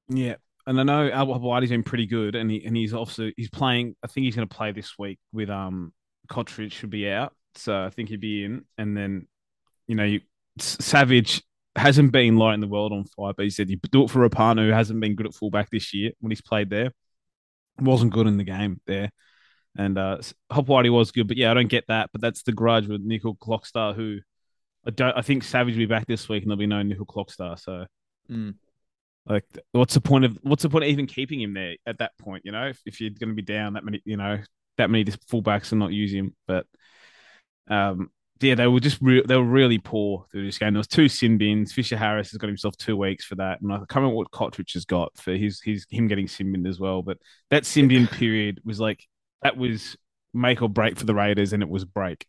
Yeah. 0.09 0.35
And 0.67 0.79
I 0.79 0.83
know 0.83 1.09
Al 1.09 1.27
Whitey's 1.27 1.69
been 1.69 1.83
pretty 1.83 2.05
good, 2.05 2.35
and 2.35 2.51
he 2.51 2.63
and 2.63 2.77
he's 2.77 2.93
also 2.93 3.31
he's 3.35 3.49
playing. 3.49 3.95
I 4.03 4.07
think 4.07 4.25
he's 4.25 4.35
going 4.35 4.47
to 4.47 4.55
play 4.55 4.71
this 4.71 4.97
week 4.99 5.17
with 5.33 5.49
um 5.49 5.91
Cottridge 6.29 6.73
should 6.73 6.91
be 6.91 7.09
out, 7.09 7.33
so 7.55 7.83
I 7.83 7.89
think 7.89 8.09
he'd 8.09 8.21
be 8.21 8.43
in. 8.43 8.65
And 8.77 8.95
then, 8.95 9.27
you 9.87 9.95
know, 9.95 10.03
you, 10.03 10.21
Savage 10.59 11.41
hasn't 11.75 12.11
been 12.11 12.37
light 12.37 12.53
in 12.53 12.59
the 12.59 12.67
world 12.67 12.93
on 12.93 13.05
fire, 13.05 13.33
but 13.35 13.43
he 13.43 13.49
said 13.49 13.71
you 13.71 13.77
do 13.91 14.03
it 14.03 14.11
for 14.11 14.27
Rapana, 14.27 14.65
who 14.65 14.71
hasn't 14.71 14.99
been 14.99 15.15
good 15.15 15.25
at 15.25 15.33
fullback 15.33 15.71
this 15.71 15.93
year 15.95 16.11
when 16.19 16.29
he's 16.29 16.41
played 16.41 16.69
there. 16.69 16.91
Wasn't 17.79 18.13
good 18.13 18.27
in 18.27 18.37
the 18.37 18.43
game 18.43 18.79
there, 18.85 19.11
and 19.75 19.97
uh 19.97 20.19
Hopoate 20.51 20.93
was 20.93 21.11
good, 21.11 21.27
but 21.27 21.37
yeah, 21.37 21.49
I 21.49 21.55
don't 21.55 21.69
get 21.69 21.85
that. 21.87 22.11
But 22.11 22.21
that's 22.21 22.43
the 22.43 22.51
grudge 22.51 22.87
with 22.87 23.07
Nicoll-Klokstad, 23.07 23.95
who 23.95 24.19
I 24.85 24.91
don't. 24.91 25.17
I 25.17 25.21
think 25.21 25.43
Savage 25.43 25.75
will 25.75 25.79
be 25.79 25.85
back 25.85 26.07
this 26.07 26.27
week, 26.27 26.43
and 26.43 26.49
there'll 26.49 26.59
be 26.59 26.67
no 26.67 26.81
Nicoll-Klokstad, 26.81 27.59
so. 27.59 27.85
Mm. 28.29 28.55
Like, 29.27 29.45
what's 29.71 29.93
the 29.93 30.01
point 30.01 30.25
of 30.25 30.37
what's 30.41 30.63
the 30.63 30.69
point 30.69 30.85
of 30.85 30.89
even 30.89 31.05
keeping 31.05 31.39
him 31.39 31.53
there 31.53 31.75
at 31.85 31.99
that 31.99 32.17
point? 32.17 32.43
You 32.43 32.51
know, 32.51 32.67
if, 32.67 32.79
if 32.85 32.99
you're 32.99 33.11
going 33.11 33.29
to 33.29 33.35
be 33.35 33.43
down 33.43 33.73
that 33.73 33.85
many, 33.85 34.01
you 34.03 34.17
know, 34.17 34.39
that 34.77 34.89
many 34.89 35.05
fullbacks 35.05 35.71
and 35.71 35.79
not 35.79 35.91
use 35.91 36.11
him. 36.11 36.35
But 36.47 36.65
um, 37.67 38.09
yeah, 38.39 38.55
they 38.55 38.67
were 38.67 38.79
just 38.79 38.99
re- 39.01 39.23
they 39.25 39.37
were 39.37 39.43
really 39.43 39.77
poor 39.77 40.25
through 40.31 40.45
this 40.45 40.57
game. 40.57 40.73
There 40.73 40.79
was 40.79 40.87
two 40.87 41.07
sin 41.07 41.37
bins. 41.37 41.71
Fisher 41.71 41.97
Harris 41.97 42.31
has 42.31 42.39
got 42.39 42.47
himself 42.47 42.75
two 42.77 42.97
weeks 42.97 43.23
for 43.23 43.35
that, 43.35 43.61
and 43.61 43.71
I 43.71 43.77
can't 43.77 43.97
remember 43.97 44.15
what 44.15 44.31
Cottridge 44.31 44.73
has 44.73 44.85
got 44.85 45.15
for 45.17 45.33
his 45.33 45.61
his 45.61 45.85
him 45.89 46.07
getting 46.07 46.27
sin 46.27 46.51
binned 46.51 46.67
as 46.67 46.79
well. 46.79 47.03
But 47.03 47.17
that 47.51 47.65
sin 47.65 47.87
bin 47.87 48.07
period 48.07 48.59
was 48.65 48.79
like 48.79 49.05
that 49.43 49.57
was 49.57 49.95
make 50.33 50.61
or 50.61 50.69
break 50.69 50.97
for 50.97 51.05
the 51.05 51.15
Raiders, 51.15 51.53
and 51.53 51.61
it 51.61 51.69
was 51.69 51.85
break. 51.85 52.25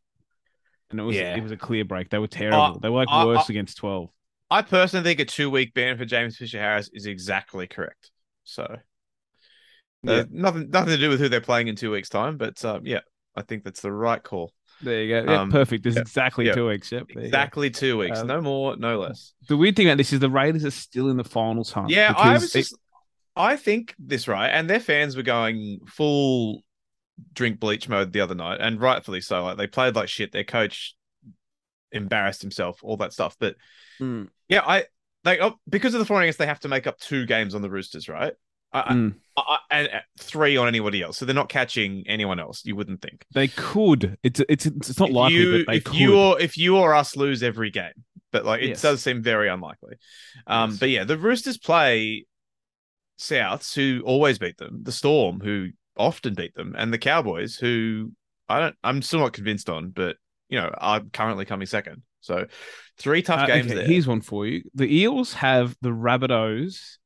And 0.92 1.00
it 1.00 1.02
was 1.02 1.16
Yeah. 1.16 1.34
it 1.36 1.42
was 1.42 1.50
a 1.52 1.56
clear 1.56 1.84
break. 1.84 2.08
They 2.10 2.18
were 2.18 2.28
terrible. 2.28 2.78
they 2.80 2.88
were 2.88 2.98
like 2.98 3.08
I- 3.10 3.24
worse 3.26 3.50
I- 3.50 3.52
against 3.52 3.78
twelve. 3.78 4.10
I 4.50 4.62
personally 4.62 5.02
think 5.04 5.18
a 5.20 5.24
two 5.24 5.50
week 5.50 5.72
ban 5.74 5.96
for 5.98 6.04
James 6.04 6.36
Fisher 6.36 6.58
Harris 6.60 6.90
is 6.92 7.06
exactly 7.06 7.66
correct. 7.66 8.10
So, 8.44 8.62
uh, 8.64 8.76
Yeah. 10.12 10.24
nothing 10.30 10.68
nothing 10.70 10.90
to 10.90 10.98
do 10.98 11.08
with 11.08 11.20
who 11.20 11.28
they're 11.28 11.40
playing 11.40 11.68
in 11.68 11.76
two 11.76 11.90
weeks' 11.90 12.08
time, 12.10 12.36
but 12.36 12.62
um, 12.64 12.82
yeah, 12.84 13.00
I 13.34 13.42
think 13.42 13.64
that's 13.64 13.80
the 13.80 13.90
right 13.92 14.22
call. 14.22 14.52
There 14.82 15.02
you 15.02 15.08
go. 15.24 15.32
Yeah, 15.32 15.40
Um, 15.42 15.50
perfect. 15.50 15.84
There's 15.84 15.94
yeah, 15.94 16.02
exactly 16.02 16.46
yeah. 16.46 16.52
two 16.54 16.66
weeks. 16.68 16.90
Yep. 16.92 17.04
Exactly 17.10 17.70
two 17.70 17.96
weeks, 17.98 18.18
Um, 18.18 18.26
no 18.26 18.40
more, 18.40 18.76
no 18.76 18.98
less. 18.98 19.32
The 19.48 19.56
weird 19.56 19.76
thing 19.76 19.86
about 19.88 19.96
this 19.98 20.12
is 20.12 20.18
the 20.20 20.28
Raiders 20.30 20.64
are 20.64 20.70
still 20.72 21.08
in 21.08 21.16
the 21.16 21.24
finals 21.24 21.70
hunt. 21.72 21.90
Yeah, 21.90 22.12
I 22.16 22.34
was 22.34 22.52
just. 22.52 22.76
I 23.36 23.56
think 23.56 23.94
this 23.98 24.28
right, 24.28 24.48
and 24.48 24.68
their 24.68 24.80
fans 24.80 25.16
were 25.16 25.22
going 25.22 25.80
full 25.86 26.62
drink 27.32 27.60
bleach 27.60 27.88
mode 27.88 28.12
the 28.12 28.20
other 28.20 28.34
night, 28.34 28.60
and 28.60 28.80
rightfully 28.80 29.20
so. 29.20 29.42
Like 29.44 29.56
they 29.56 29.66
played 29.66 29.94
like 29.94 30.08
shit. 30.08 30.32
Their 30.32 30.44
coach 30.44 30.94
embarrassed 31.90 32.42
himself, 32.42 32.80
all 32.82 32.96
that 32.98 33.12
stuff. 33.12 33.36
But 33.38 33.56
Mm, 34.00 34.28
yeah, 34.48 34.62
I 34.66 34.84
like 35.24 35.40
oh, 35.40 35.54
because 35.68 35.94
of 35.94 36.00
the 36.00 36.06
foreign 36.06 36.32
they 36.38 36.46
have 36.46 36.60
to 36.60 36.68
make 36.68 36.86
up 36.86 36.98
two 36.98 37.26
games 37.26 37.54
on 37.54 37.62
the 37.62 37.70
Roosters, 37.70 38.08
right? 38.08 38.32
I, 38.72 38.80
I- 38.80 38.94
mm. 38.94 39.14
I, 39.36 39.58
and 39.70 39.88
uh, 39.88 40.00
three 40.18 40.56
on 40.58 40.68
anybody 40.68 41.00
else, 41.02 41.16
so 41.16 41.24
they're 41.24 41.34
not 41.34 41.48
catching 41.48 42.04
anyone 42.06 42.38
else. 42.38 42.64
You 42.66 42.76
wouldn't 42.76 43.00
think. 43.00 43.24
they 43.32 43.48
could. 43.48 44.18
It's 44.22 44.40
it's 44.48 44.66
it's 44.66 44.98
not 45.00 45.08
If 45.08 45.14
likely, 45.14 45.38
you, 45.38 45.58
but 45.64 45.72
they 45.72 45.76
if 45.78 45.84
could. 45.84 45.94
you 45.94 46.18
or 46.18 46.40
if 46.40 46.58
you 46.58 46.76
or 46.76 46.94
us 46.94 47.16
lose 47.16 47.42
every 47.42 47.70
game, 47.70 47.92
but 48.30 48.44
like 48.44 48.60
it 48.62 48.68
Yes. 48.70 48.82
does 48.82 49.02
seem 49.02 49.22
very 49.22 49.48
unlikely. 49.48 49.96
Um, 50.46 50.70
Yes. 50.70 50.78
but 50.80 50.88
yeah, 50.90 51.04
the 51.04 51.16
Roosters 51.16 51.56
play 51.56 52.26
Souths, 53.18 53.74
who 53.74 54.02
always 54.04 54.38
beat 54.38 54.58
them, 54.58 54.80
the 54.82 54.92
Storm, 54.92 55.40
who 55.40 55.68
often 55.96 56.34
beat 56.34 56.54
them, 56.54 56.74
and 56.76 56.92
the 56.92 56.98
Cowboys, 56.98 57.56
who 57.56 58.12
I 58.48 58.60
don't. 58.60 58.76
I'm 58.84 59.02
still 59.02 59.20
not 59.20 59.32
convinced 59.32 59.68
on, 59.68 59.90
but 59.90 60.16
you 60.48 60.60
know, 60.60 60.72
are 60.78 61.00
currently 61.12 61.44
coming 61.44 61.66
second. 61.66 62.02
So 62.20 62.46
three 62.98 63.22
tough 63.22 63.42
Uh, 63.42 63.46
games 63.46 63.72
okay, 63.72 63.74
there. 63.74 63.86
Here's 63.86 64.06
one 64.06 64.20
for 64.20 64.46
you. 64.46 64.62
The 64.74 64.92
Eels 64.94 65.34
have 65.34 65.76
the 65.80 65.90
Rabbitohs, 65.90 66.98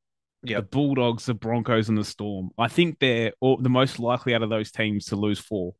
the 0.43 0.61
Bulldogs, 0.61 1.25
the 1.25 1.33
Broncos, 1.33 1.89
and 1.89 1.97
the 1.97 2.05
Storm. 2.05 2.51
I 2.57 2.67
think 2.67 2.99
they're 2.99 3.33
all, 3.39 3.57
the 3.57 3.69
most 3.69 3.99
likely 3.99 4.35
out 4.35 4.43
of 4.43 4.49
those 4.49 4.71
teams 4.71 5.05
to 5.07 5.15
lose 5.15 5.39
four. 5.39 5.75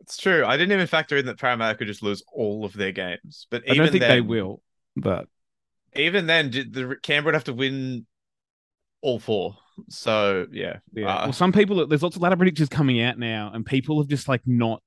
It's 0.00 0.16
true. 0.16 0.44
I 0.46 0.56
didn't 0.56 0.72
even 0.72 0.86
factor 0.86 1.16
in 1.16 1.26
that 1.26 1.38
Parramatta 1.38 1.76
could 1.76 1.86
just 1.86 2.02
lose 2.02 2.22
all 2.32 2.64
of 2.64 2.72
their 2.72 2.92
games, 2.92 3.46
but 3.50 3.64
I 3.68 3.74
don't 3.74 3.90
think 3.90 4.06
they 4.06 4.20
will, 4.20 4.62
but 4.96 5.28
Even 5.94 6.26
then, 6.26 6.50
did 6.50 6.72
the 6.72 6.96
Canberra 7.02 7.26
would 7.28 7.34
have 7.34 7.44
to 7.44 7.52
win 7.52 8.06
all 9.02 9.18
four. 9.18 9.56
So 9.88 10.46
yeah, 10.52 10.78
Yeah. 10.92 11.06
Uh, 11.14 11.24
well, 11.24 11.32
some 11.32 11.52
people 11.52 11.86
there's 11.86 12.02
lots 12.02 12.16
of 12.16 12.22
ladder 12.22 12.36
predictions 12.36 12.68
coming 12.68 13.00
out 13.00 13.18
now, 13.18 13.50
and 13.52 13.64
people 13.64 14.00
have 14.00 14.08
just 14.08 14.28
like 14.28 14.42
not 14.46 14.82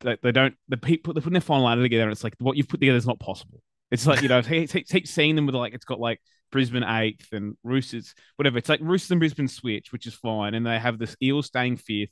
they, 0.00 0.16
they 0.22 0.32
don't 0.32 0.54
the 0.68 0.76
people 0.76 1.12
they're 1.14 1.20
putting 1.20 1.34
their 1.34 1.40
final 1.40 1.64
ladder 1.64 1.82
together, 1.82 2.04
and 2.04 2.12
it's 2.12 2.24
like 2.24 2.34
what 2.38 2.56
you've 2.56 2.68
put 2.68 2.80
together 2.80 2.96
is 2.98 3.06
not 3.06 3.18
possible. 3.20 3.62
It's 3.90 4.06
like 4.06 4.22
you 4.22 4.28
know, 4.28 4.42
keep, 4.42 4.70
keep 4.70 5.06
seeing 5.06 5.36
them 5.36 5.46
with 5.46 5.54
like 5.54 5.74
it's 5.74 5.84
got 5.84 6.00
like 6.00 6.20
Brisbane 6.52 6.84
eighth 6.84 7.32
and 7.32 7.56
Roosters 7.64 8.14
whatever. 8.36 8.58
It's 8.58 8.68
like 8.68 8.80
Roosters 8.82 9.10
and 9.12 9.20
Brisbane 9.20 9.48
switch, 9.48 9.92
which 9.92 10.06
is 10.06 10.14
fine, 10.14 10.54
and 10.54 10.66
they 10.66 10.78
have 10.78 10.98
this 10.98 11.16
Eels 11.22 11.46
staying 11.46 11.76
fifth, 11.78 12.10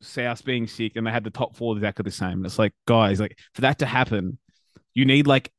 South 0.00 0.44
being 0.44 0.66
sick, 0.66 0.92
and 0.96 1.06
they 1.06 1.10
had 1.10 1.24
the 1.24 1.30
top 1.30 1.56
four 1.56 1.74
exactly 1.76 2.02
the 2.04 2.10
same. 2.10 2.32
And 2.32 2.46
it's 2.46 2.58
like 2.58 2.72
guys, 2.86 3.20
like 3.20 3.38
for 3.54 3.62
that 3.62 3.78
to 3.80 3.86
happen, 3.86 4.38
you 4.94 5.04
need 5.04 5.26
like 5.26 5.50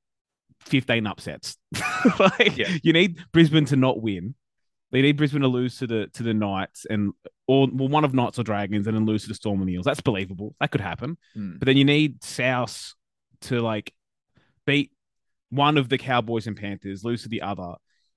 15 0.61 1.05
upsets. 1.07 1.57
like 2.19 2.57
Yeah. 2.57 2.69
you 2.81 2.93
need 2.93 3.19
Brisbane 3.31 3.65
to 3.65 3.75
not 3.75 4.01
win. 4.01 4.35
They 4.91 5.01
need 5.01 5.17
Brisbane 5.17 5.41
to 5.41 5.47
lose 5.47 5.77
to 5.79 5.87
the 5.87 6.07
to 6.13 6.23
the 6.23 6.33
Knights 6.33 6.85
and 6.89 7.13
or 7.47 7.67
well, 7.71 7.87
one 7.89 8.05
of 8.05 8.13
Knights 8.13 8.39
or 8.39 8.43
Dragons 8.43 8.87
and 8.87 8.95
then 8.95 9.05
lose 9.05 9.23
to 9.23 9.27
the 9.29 9.33
Storm 9.35 9.59
and 9.61 9.67
the 9.69 9.73
Eels. 9.73 9.85
That's 9.85 10.01
believable. 10.01 10.55
That 10.59 10.71
could 10.71 10.81
happen. 10.81 11.17
Hmm. 11.33 11.57
But 11.57 11.65
then 11.65 11.77
you 11.77 11.83
need 11.85 12.23
South 12.23 12.93
to 13.41 13.61
like 13.61 13.93
beat 14.65 14.91
one 15.49 15.77
of 15.77 15.89
the 15.89 15.97
Cowboys 15.97 16.47
and 16.47 16.55
Panthers, 16.55 17.03
lose 17.03 17.23
to 17.23 17.29
the 17.29 17.41
other. 17.41 17.73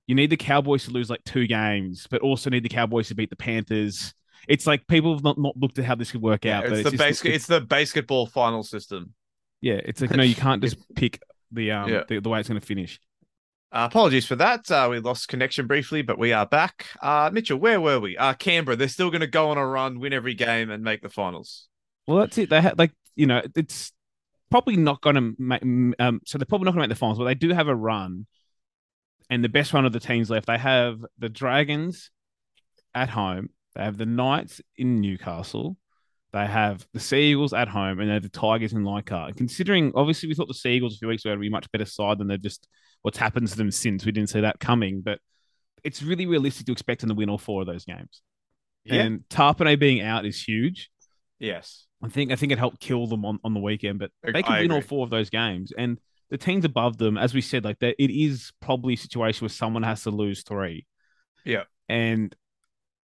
You 0.07 0.15
need 0.15 0.29
the 0.31 0.37
Cowboys 0.37 0.85
to 0.85 0.91
lose 0.91 1.09
like 1.09 1.23
two 1.23 1.45
games, 1.47 2.07
but 2.09 2.21
also 2.21 2.49
need 2.49 2.63
the 2.63 2.69
Cowboys 2.69 3.09
to 3.09 3.15
beat 3.15 3.29
the 3.29 3.35
Panthers. 3.35 4.13
It's 4.47 4.65
like 4.65 4.87
people 4.87 5.13
have 5.13 5.23
not, 5.23 5.37
not 5.37 5.55
looked 5.57 5.77
at 5.79 5.85
how 5.85 5.95
this 5.95 6.11
could 6.11 6.21
work 6.21 6.45
out. 6.45 6.63
it's, 6.65 6.71
but 6.83 6.91
the 6.91 6.97
just- 6.97 7.25
it's- 7.25 7.35
it's 7.35 7.45
the 7.47 7.61
basketball 7.61 8.25
final 8.25 8.63
system. 8.63 9.13
yeah, 9.61 9.79
it's 9.83 10.01
like 10.01 10.11
no, 10.11 10.23
you 10.23 10.33
can't 10.35 10.63
just 10.63 10.77
pick 10.95 11.21
the 11.51 11.71
um 11.71 11.89
Yeah. 11.89 12.03
the, 12.07 12.19
the 12.19 12.29
way 12.29 12.39
it's 12.39 12.47
going 12.49 12.59
to 12.59 12.65
finish. 12.65 12.99
Uh, 13.71 13.87
apologies 13.89 14.25
for 14.25 14.35
that. 14.35 14.69
Uh, 14.71 14.87
we 14.89 14.99
lost 14.99 15.27
connection 15.27 15.67
briefly, 15.67 16.01
but 16.01 16.17
we 16.17 16.33
are 16.33 16.45
back. 16.45 16.87
Uh, 17.01 17.29
Mitchell, 17.31 17.59
where 17.59 17.79
were 17.79 17.99
we? 17.99 18.17
Uh, 18.17 18.33
Canberra. 18.33 18.75
They're 18.75 18.87
still 18.87 19.11
going 19.11 19.21
to 19.21 19.27
go 19.27 19.49
on 19.49 19.59
a 19.59 19.65
run, 19.65 19.99
win 19.99 20.11
every 20.11 20.33
game, 20.33 20.71
and 20.71 20.83
make 20.83 21.03
the 21.03 21.09
finals. 21.09 21.67
Well, 22.07 22.17
that's 22.17 22.37
it. 22.39 22.49
They 22.49 22.61
had 22.61 22.79
like 22.79 22.91
you 23.15 23.27
know 23.27 23.43
it's 23.55 23.91
probably 24.49 24.75
not 24.75 25.01
going 25.01 25.15
to 25.15 25.35
make. 25.37 25.61
Um, 25.99 26.21
so 26.25 26.39
they're 26.39 26.47
probably 26.47 26.65
not 26.65 26.71
going 26.71 26.81
to 26.81 26.87
make 26.87 26.95
the 26.95 26.99
finals, 26.99 27.19
but 27.19 27.25
they 27.25 27.35
do 27.35 27.53
have 27.53 27.67
a 27.67 27.75
run, 27.75 28.25
and 29.29 29.43
the 29.43 29.49
best 29.49 29.71
run 29.71 29.85
of 29.85 29.93
the 29.93 29.99
teams 29.99 30.31
left. 30.31 30.47
They 30.47 30.57
have 30.57 31.05
the 31.19 31.29
Dragons 31.29 32.09
at 32.95 33.09
home. 33.09 33.49
They 33.75 33.83
have 33.83 33.99
the 33.99 34.07
Knights 34.07 34.61
in 34.77 34.99
Newcastle. 34.99 35.77
They 36.33 36.47
have 36.47 36.87
the 36.93 36.99
Seagulls 36.99 37.53
at 37.53 37.67
home, 37.67 37.99
and 37.99 38.09
they 38.09 38.13
have 38.13 38.23
the 38.23 38.29
Tigers 38.29 38.73
in 38.73 38.83
Leichhardt. 38.83 39.35
Considering, 39.35 39.91
obviously, 39.93 40.27
we 40.27 40.33
thought 40.33 40.47
the 40.47 40.55
Seagulls 40.55 40.95
a 40.95 40.97
few 40.97 41.07
weeks 41.07 41.23
ago 41.23 41.31
would 41.31 41.41
be 41.41 41.47
a 41.47 41.51
much 41.51 41.71
better 41.71 41.85
side 41.85 42.17
than 42.17 42.27
they've 42.27 42.41
just 42.41 42.67
what's 43.01 43.17
happened 43.17 43.47
to 43.47 43.57
them 43.57 43.71
since. 43.71 44.05
We 44.05 44.11
didn't 44.11 44.29
see 44.29 44.41
that 44.41 44.59
coming, 44.59 45.01
but 45.01 45.19
it's 45.83 46.03
really 46.03 46.25
realistic 46.25 46.65
to 46.65 46.71
expect 46.71 47.01
them 47.01 47.09
to 47.09 47.15
win 47.15 47.29
all 47.29 47.37
four 47.37 47.61
of 47.61 47.67
those 47.67 47.85
games. 47.85 48.21
And 48.89 49.23
Tapine 49.29 49.79
being 49.79 50.01
out 50.01 50.25
is 50.25 50.41
huge. 50.41 50.89
Yes. 51.37 51.85
I 52.03 52.07
think 52.09 52.31
I 52.31 52.35
think 52.35 52.51
it 52.51 52.57
helped 52.57 52.79
kill 52.79 53.07
them 53.07 53.25
on, 53.25 53.39
on 53.43 53.53
the 53.53 53.59
weekend, 53.59 53.99
but 53.99 54.11
they 54.23 54.41
can 54.41 54.53
I 54.53 54.61
win 54.61 54.71
all 54.71 54.81
four 54.81 55.03
of 55.03 55.09
those 55.09 55.29
games. 55.29 55.71
And 55.77 55.99
the 56.29 56.37
teams 56.37 56.65
above 56.65 56.97
them, 56.97 57.17
as 57.17 57.33
we 57.33 57.41
said, 57.41 57.65
like 57.65 57.79
that, 57.79 58.01
it 58.01 58.11
is 58.11 58.51
probably 58.61 58.93
a 58.93 58.97
situation 58.97 59.43
where 59.43 59.49
someone 59.49 59.83
has 59.83 60.03
to 60.03 60.11
lose 60.11 60.43
three. 60.43 60.85
Yeah. 61.45 61.63
and 61.87 62.35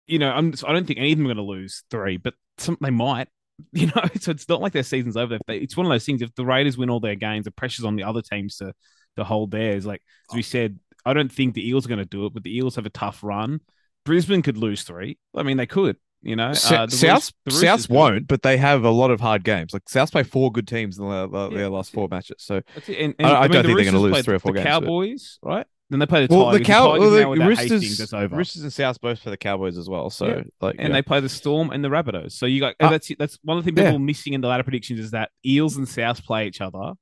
you 0.07 0.19
know, 0.19 0.31
I'm 0.31 0.53
I 0.67 0.73
don't 0.73 0.87
think 0.87 0.99
any 0.99 1.13
of 1.13 1.19
them 1.19 1.27
are 1.27 1.35
going 1.35 1.37
to 1.47 1.51
lose 1.51 1.85
three, 1.91 2.17
but 2.17 2.35
some 2.59 2.77
they 2.81 2.91
might. 2.91 3.29
You 3.73 3.87
know, 3.87 4.03
so 4.19 4.33
it's 4.33 4.49
not 4.49 4.61
like 4.61 4.73
their 4.73 4.83
season's 4.83 5.17
over. 5.17 5.39
They, 5.47 5.59
it's 5.59 5.77
one 5.77 5.87
of 5.87 5.93
those 5.93 6.05
things. 6.05 6.21
If 6.21 6.35
the 6.35 6.45
Raiders 6.45 6.77
win 6.77 6.91
all 6.91 6.99
their 6.99 7.15
games, 7.15 7.45
the 7.45 7.53
pressure's 7.53 7.85
on 7.85 7.95
the 7.95 8.03
other 8.03 8.21
teams 8.21 8.57
to 8.57 8.73
to 9.17 9.25
whole 9.25 9.47
theirs. 9.47 9.85
Like 9.87 10.03
as 10.31 10.35
we 10.37 10.43
said, 10.43 10.79
I 11.05 11.13
don't 11.15 11.33
think 11.33 11.55
the 11.55 11.69
Eels 11.69 11.87
are 11.87 11.89
going 11.89 11.99
to 11.99 12.05
do 12.05 12.27
it, 12.27 12.35
but 12.35 12.43
the 12.43 12.57
Eels 12.57 12.77
have 12.77 12.87
a 12.87 12.91
tough 12.91 13.23
run. 13.23 13.61
Brisbane 14.05 14.43
could 14.43 14.57
lose 14.57 14.83
three. 14.83 15.19
I 15.35 15.43
mean, 15.43 15.57
they 15.57 15.67
could. 15.67 15.97
You 16.25 16.37
know, 16.37 16.53
Sa- 16.53 16.83
Uh, 16.83 16.87
the 16.87 16.93
South 16.93 17.33
Roos- 17.47 17.61
the 17.61 17.67
South 17.67 17.91
won't, 17.91 18.29
but 18.29 18.43
they 18.43 18.57
have 18.57 18.85
a 18.85 18.91
lot 18.91 19.11
of 19.11 19.21
hard 19.21 19.43
games. 19.43 19.73
Like 19.73 19.89
South 19.89 20.13
play 20.13 20.23
four 20.23 20.53
good 20.53 20.69
teams 20.69 20.97
in 20.99 21.09
the, 21.09 21.29
the, 21.29 21.51
Yeah, 21.51 21.57
their 21.59 21.69
last 21.69 21.89
that's 21.89 21.95
four 21.95 22.07
matches. 22.09 22.37
So 22.39 22.61
That's 22.75 22.89
it. 22.89 22.99
And, 22.99 23.15
I- 23.27 23.39
I 23.39 23.43
mean, 23.43 23.51
don't 23.53 23.63
the 23.63 23.69
think 23.69 23.77
they're 23.79 23.85
gonna 23.87 23.99
lose 23.99 24.25
three 24.25 24.37
or 24.37 24.39
four 24.39 24.53
the 24.53 24.59
games, 24.59 24.65
but- 24.65 24.81
Cowboys, 24.83 25.39
right? 25.43 25.67
Then 25.91 25.99
they 25.99 26.07
play 26.07 26.27
the 26.27 26.35
well, 26.35 26.47
the 26.47 26.53
Tigers. 26.53 26.67
Cow, 26.69 26.87
Tigers 26.93 27.01
well, 27.01 27.11
now 27.11 27.19
the 27.19 27.29
with 27.29 27.39
that 27.39 27.45
Hastings 27.59 27.71
Roosters, 27.83 27.99
that's 27.99 28.13
over. 28.15 28.37
Roosters 28.37 28.63
and 28.63 28.73
South 28.73 29.01
both 29.01 29.19
for 29.19 29.29
the 29.31 29.37
Cowboys 29.37 29.77
as 29.77 29.89
well. 29.91 30.09
So 30.11 30.27
Yeah. 30.27 30.43
like, 30.61 30.77
and 30.79 30.89
yeah. 30.89 30.95
they 30.95 31.03
play 31.03 31.21
the 31.21 31.29
Storm 31.29 31.71
and 31.71 31.85
the 31.85 31.89
Rabbitohs. 31.91 32.33
So 32.33 32.47
you 32.47 32.61
got 32.61 32.77
Uh, 32.81 32.89
that's 32.89 33.11
that's 33.19 33.39
one 33.43 33.59
of 33.59 33.65
the 33.65 33.69
things 33.69 33.77
people 33.79 33.91
yeah. 33.91 33.97
are 33.97 33.99
missing 33.99 34.33
in 34.33 34.41
the 34.41 34.49
ladder 34.49 34.63
predictions 34.63 35.01
is 35.01 35.11
that 35.11 35.31
Eels 35.45 35.77
and 35.77 35.87
South 35.89 36.25
play 36.25 36.47
each 36.47 36.61
other. 36.63 36.93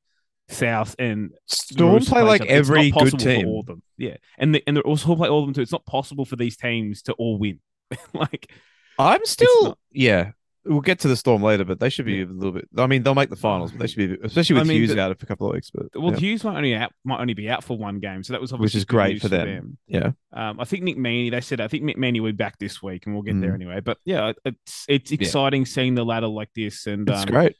South 0.50 0.94
and 0.98 1.30
Storm 1.46 1.94
Roosters 1.94 2.08
play 2.12 2.22
like 2.22 2.40
other. 2.42 2.50
It's 2.50 2.68
not 2.68 2.76
every 2.78 2.90
good 2.90 3.10
for 3.10 3.16
team. 3.16 3.46
all 3.46 3.60
of 3.60 3.66
them. 3.66 3.82
Yeah, 3.96 4.16
and 4.38 4.54
the, 4.54 4.62
and 4.66 4.76
they 4.76 4.80
also 4.82 5.14
play 5.16 5.28
all 5.28 5.40
of 5.40 5.46
them 5.46 5.54
too. 5.54 5.62
It's 5.62 5.72
not 5.72 5.86
possible 5.86 6.24
for 6.24 6.36
these 6.36 6.56
teams 6.56 7.02
to 7.02 7.12
all 7.14 7.38
win. 7.38 7.60
like 8.14 8.50
I'm 8.98 9.24
still, 9.24 9.78
yeah. 9.92 10.32
We'll 10.62 10.82
get 10.82 10.98
to 11.00 11.08
the 11.08 11.16
Storm 11.16 11.42
later, 11.42 11.64
but 11.64 11.80
they 11.80 11.88
should 11.88 12.04
be 12.04 12.16
Yeah. 12.16 12.24
a 12.24 12.26
little 12.26 12.52
bit. 12.52 12.68
I 12.76 12.86
mean, 12.86 13.02
they'll 13.02 13.14
make 13.14 13.30
the 13.30 13.34
finals, 13.36 13.70
but 13.72 13.80
they 13.80 13.86
should 13.86 14.20
be, 14.20 14.26
especially 14.26 14.54
with 14.56 14.64
I 14.64 14.68
mean, 14.68 14.76
Hughes 14.76 14.90
the- 14.94 15.00
out 15.00 15.18
for 15.18 15.24
a 15.24 15.26
couple 15.26 15.48
of 15.48 15.54
weeks. 15.54 15.70
But 15.70 15.86
well, 15.94 16.12
yeah. 16.12 16.18
Hughes 16.18 16.44
might 16.44 16.56
only 16.58 16.74
out 16.74 16.92
might 17.02 17.18
only 17.18 17.32
be 17.32 17.48
out 17.48 17.64
for 17.64 17.78
one 17.78 17.98
game, 17.98 18.22
so 18.22 18.34
that 18.34 18.42
was 18.42 18.52
Which 18.52 18.74
is 18.74 18.84
great 18.84 19.12
news 19.12 19.22
for 19.22 19.28
them. 19.28 19.78
Yeah. 19.86 20.10
Um, 20.34 20.60
I 20.60 20.64
think 20.66 20.82
Nick 20.84 20.98
Meaney. 20.98 21.30
They 21.30 21.40
said 21.40 21.62
I 21.62 21.68
think 21.68 21.84
Nick 21.84 21.96
Meaney 21.96 22.20
will 22.20 22.28
be 22.28 22.36
back 22.36 22.58
this 22.58 22.82
week, 22.82 23.06
and 23.06 23.14
we'll 23.14 23.22
get 23.22 23.40
there 23.40 23.52
Mm. 23.52 23.54
anyway. 23.54 23.80
But 23.80 23.96
yeah, 24.04 24.32
it's 24.44 24.84
it's 24.86 25.10
exciting 25.12 25.64
seeing 25.64 25.94
the 25.94 26.04
ladder 26.04 26.28
like 26.28 26.50
this, 26.54 26.86
and 26.86 27.08
it's 27.08 27.20
um, 27.20 27.26
great. 27.26 27.56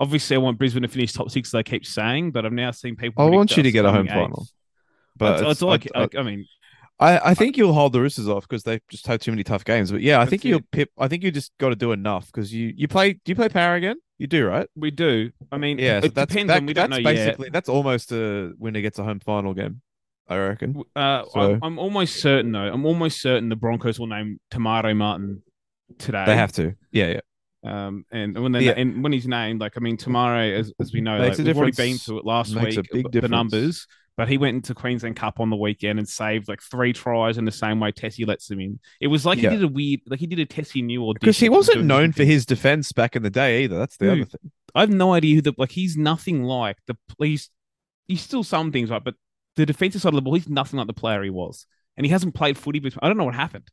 Obviously 0.00 0.36
I 0.36 0.38
want 0.38 0.58
Brisbane 0.58 0.82
to 0.82 0.88
finish 0.88 1.12
top 1.12 1.30
six. 1.30 1.50
As 1.50 1.54
I 1.54 1.62
keep 1.62 1.86
saying, 1.86 2.32
but 2.32 2.44
I've 2.44 2.52
now 2.52 2.70
seen 2.72 2.96
people. 2.96 3.24
I 3.24 3.30
want 3.30 3.56
you 3.56 3.62
to 3.62 3.70
get 3.70 3.84
a 3.84 3.92
home 3.92 4.06
coming 4.06 4.12
final. 4.28 4.46
But 5.16 5.34
it's- 5.40 5.46
that's 5.48 5.62
all 5.62 5.70
I, 5.72 5.78
I- 5.94 6.02
I, 6.04 6.08
I 6.18 6.22
mean, 6.22 6.46
I, 7.00 7.30
I 7.30 7.34
think 7.34 7.56
you'll 7.56 7.72
hold 7.72 7.92
the 7.92 8.00
Roosters 8.00 8.28
off 8.28 8.42
because 8.48 8.62
they 8.62 8.80
just 8.88 9.06
had 9.06 9.20
too 9.20 9.32
many 9.32 9.42
tough 9.44 9.64
games. 9.64 9.90
But 9.90 10.00
yeah, 10.00 10.20
I 10.20 10.26
think 10.26 10.44
you'll 10.44 10.60
pip. 10.72 10.90
I 10.98 11.08
think 11.08 11.22
you 11.24 11.30
just 11.32 11.52
got 11.58 11.70
to 11.70 11.76
do 11.76 11.92
enough 11.92 12.26
because 12.26 12.52
you 12.54 12.72
you 12.76 12.86
play. 12.88 13.14
Do 13.14 13.20
you 13.26 13.34
play 13.34 13.48
power 13.48 13.74
again? 13.74 13.96
You 14.18 14.28
do, 14.28 14.46
right? 14.46 14.68
we 14.76 14.92
do. 14.92 15.30
I 15.50 15.58
mean, 15.58 15.78
Yeah, 15.78 15.98
so 16.00 16.06
it 16.06 16.14
that's 16.14 16.30
depends 16.32 16.48
that, 16.48 16.58
on 16.58 16.66
we 16.66 16.72
don't 16.72 16.90
that's 16.90 17.02
know 17.02 17.10
basically 17.10 17.50
that's 17.50 17.68
almost 17.68 18.12
a 18.12 18.52
winner 18.58 18.80
gets 18.80 19.00
a 19.00 19.04
home 19.04 19.18
final 19.18 19.54
game. 19.54 19.82
I 20.28 20.36
reckon. 20.38 20.82
Uh, 20.94 21.24
So- 21.32 21.40
I'm, 21.54 21.62
I'm 21.64 21.78
almost 21.80 22.20
certain 22.20 22.52
though. 22.52 22.60
I'm 22.72 22.86
almost 22.86 23.20
certain 23.20 23.48
the 23.48 23.56
Broncos 23.56 23.98
will 23.98 24.06
name 24.06 24.38
Te 24.52 24.58
Maire 24.58 24.94
Martin 24.94 25.42
today. 25.98 26.24
They 26.26 26.36
have 26.36 26.52
to. 26.52 26.74
Yeah, 26.92 27.06
yeah. 27.08 27.20
Um, 27.64 28.04
and 28.12 28.38
when 28.40 28.54
Yeah. 28.54 28.72
and 28.76 29.02
when 29.02 29.12
he's 29.12 29.26
named, 29.26 29.60
like 29.60 29.72
I 29.76 29.80
mean, 29.80 29.96
Te 29.96 30.10
Maire, 30.10 30.54
as, 30.56 30.72
as 30.80 30.92
we 30.92 31.00
know, 31.00 31.18
Makes 31.18 31.38
like, 31.38 31.46
we've 31.46 31.56
already 31.56 31.72
been 31.76 31.98
to 31.98 32.18
it 32.18 32.24
last 32.24 32.54
Makes 32.54 32.76
week. 32.76 32.90
the 32.92 33.02
difference. 33.08 33.30
numbers, 33.30 33.86
but 34.16 34.28
he 34.28 34.36
went 34.36 34.56
into 34.56 34.74
Queensland 34.74 35.16
Cup 35.16 35.40
on 35.40 35.48
the 35.50 35.56
weekend 35.56 35.98
and 35.98 36.08
saved 36.08 36.46
like 36.48 36.60
three 36.60 36.92
tries 36.92 37.38
in 37.38 37.44
the 37.46 37.50
same 37.52 37.80
way 37.80 37.90
Tesi 37.90 38.26
lets 38.26 38.50
him 38.50 38.60
in. 38.60 38.78
It 39.00 39.06
was 39.06 39.24
like 39.24 39.40
Yeah. 39.40 39.50
he 39.50 39.56
did 39.56 39.64
a 39.64 39.68
weird, 39.68 40.00
like 40.06 40.20
he 40.20 40.26
did 40.26 40.38
a 40.40 40.46
Tesi 40.46 40.84
Niu 40.84 41.02
audition 41.08 41.18
Because 41.20 41.38
he 41.40 41.48
wasn't 41.48 41.84
known 41.84 42.12
for 42.12 42.24
his 42.24 42.44
defense 42.44 42.92
back 42.92 43.16
in 43.16 43.22
the 43.22 43.30
day 43.30 43.64
either. 43.64 43.78
That's 43.78 43.96
the 43.96 44.06
Who? 44.06 44.12
other 44.12 44.24
thing. 44.26 44.50
I 44.74 44.80
have 44.80 44.90
no 44.90 45.14
idea 45.14 45.36
who 45.36 45.40
the 45.42 45.54
like. 45.56 45.70
He's 45.70 45.96
nothing 45.96 46.42
like 46.42 46.76
the. 46.86 46.96
He's 47.18 47.48
he's 48.08 48.20
still 48.20 48.42
some 48.44 48.72
things 48.72 48.90
right, 48.90 49.02
but 49.02 49.14
the 49.56 49.64
defensive 49.64 50.02
side 50.02 50.08
of 50.08 50.16
the 50.16 50.22
ball, 50.22 50.34
he's 50.34 50.48
nothing 50.48 50.78
like 50.78 50.88
the 50.88 50.92
player 50.92 51.22
he 51.22 51.30
was, 51.30 51.64
and 51.96 52.04
he 52.04 52.10
hasn't 52.10 52.34
played 52.34 52.58
footy. 52.58 52.80
But 52.80 52.92
I 53.00 53.06
don't 53.08 53.16
know 53.16 53.24
what 53.24 53.34
happened. 53.36 53.68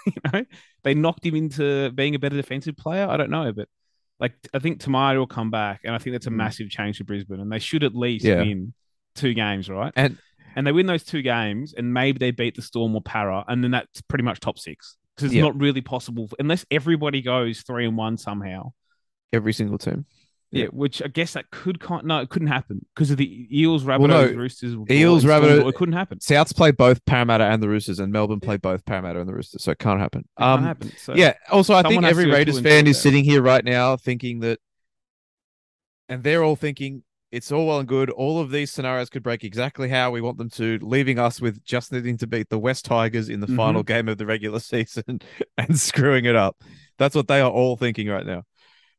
you 0.06 0.12
know, 0.32 0.44
they 0.84 0.94
knocked 0.94 1.24
him 1.24 1.34
into 1.34 1.90
being 1.92 2.14
a 2.14 2.18
better 2.18 2.36
defensive 2.36 2.76
player. 2.76 3.06
I 3.08 3.16
don't 3.16 3.30
know, 3.30 3.52
but 3.52 3.68
like 4.18 4.34
I 4.54 4.58
think 4.58 4.80
Te 4.80 4.90
Maire 4.90 5.18
will 5.18 5.26
come 5.26 5.50
back, 5.50 5.80
and 5.84 5.94
I 5.94 5.98
think 5.98 6.14
that's 6.14 6.26
a 6.26 6.30
Mm. 6.30 6.34
massive 6.36 6.68
change 6.70 6.98
for 6.98 7.04
Brisbane, 7.04 7.40
and 7.40 7.50
they 7.50 7.58
should 7.58 7.82
at 7.84 7.94
least 7.94 8.24
Yeah. 8.24 8.36
win 8.42 8.74
two 9.14 9.34
games, 9.34 9.68
right? 9.68 9.92
And 9.96 10.18
and 10.56 10.66
they 10.66 10.72
win 10.72 10.86
those 10.86 11.04
two 11.04 11.22
games, 11.22 11.74
and 11.74 11.94
maybe 11.94 12.18
they 12.18 12.30
beat 12.32 12.56
the 12.56 12.62
Storm 12.62 12.94
or 12.94 13.00
Para, 13.02 13.44
and 13.48 13.62
then 13.62 13.70
that's 13.70 14.00
pretty 14.02 14.24
much 14.24 14.40
top 14.40 14.58
six 14.58 14.96
because 15.14 15.26
it's 15.26 15.34
Yeah. 15.34 15.42
not 15.42 15.58
really 15.60 15.80
possible 15.80 16.28
unless 16.38 16.64
everybody 16.70 17.22
goes 17.22 17.62
three 17.62 17.86
and 17.86 17.96
one 17.96 18.16
somehow. 18.16 18.72
every 19.32 19.52
single 19.52 19.78
team. 19.78 20.04
Yeah, 20.52 20.66
which 20.66 21.00
I 21.00 21.06
guess 21.06 21.34
that 21.34 21.50
could 21.52 21.78
con- 21.78 22.04
no, 22.06 22.18
it 22.20 22.28
couldn't 22.28 22.48
happen 22.48 22.84
because 22.94 23.12
of 23.12 23.18
the 23.18 23.46
Eels, 23.56 23.84
Rabbitohs, 23.84 24.08
no, 24.08 24.26
Roosters, 24.32 24.74
Eels, 24.90 25.24
Rabbitohs- 25.24 25.68
It 25.68 25.74
couldn't 25.76 25.92
happen. 25.94 26.18
Souths 26.18 26.52
play 26.54 26.72
both 26.72 27.04
Parramatta 27.04 27.44
and 27.44 27.62
the 27.62 27.68
Roosters, 27.68 28.00
and 28.00 28.12
Melbourne 28.12 28.40
play 28.40 28.56
both 28.56 28.84
Parramatta 28.84 29.20
and 29.20 29.28
the 29.28 29.34
Roosters, 29.34 29.62
so 29.62 29.70
it 29.70 29.78
can't 29.78 30.00
happen. 30.00 30.22
It 30.22 30.40
can't 30.40 30.58
Um, 30.58 30.64
happen. 30.64 30.92
So 30.98 31.14
yeah. 31.14 31.34
Also, 31.52 31.72
I 31.74 31.82
think 31.82 32.02
every 32.02 32.26
Raiders 32.26 32.58
fan 32.60 32.88
is 32.88 33.00
sitting 33.00 33.22
here 33.22 33.40
right 33.42 33.64
now 33.64 33.96
thinking 33.96 34.40
that, 34.40 34.58
and 36.08 36.22
they're 36.24 36.42
all 36.42 36.56
thinking 36.56 37.04
it's 37.30 37.52
all 37.52 37.68
well 37.68 37.78
and 37.78 37.86
good. 37.88 38.10
All 38.10 38.40
of 38.40 38.50
these 38.50 38.72
scenarios 38.72 39.08
could 39.08 39.22
break 39.22 39.44
exactly 39.44 39.88
how 39.88 40.10
we 40.10 40.20
want 40.20 40.36
them 40.36 40.50
to, 40.50 40.80
leaving 40.82 41.16
us 41.20 41.40
with 41.40 41.64
just 41.64 41.92
needing 41.92 42.16
to 42.18 42.26
beat 42.26 42.48
the 42.48 42.58
West 42.58 42.84
Tigers 42.86 43.28
in 43.28 43.38
the 43.38 43.46
Mhm. 43.46 43.54
final 43.56 43.82
game 43.84 44.08
of 44.08 44.18
the 44.18 44.26
regular 44.26 44.58
season 44.60 45.20
and 45.56 45.78
screwing 45.78 46.24
it 46.24 46.34
up. 46.34 46.56
That's 46.98 47.14
what 47.14 47.28
they 47.28 47.40
are 47.40 47.50
all 47.50 47.76
thinking 47.76 48.08
right 48.08 48.26
now. 48.26 48.42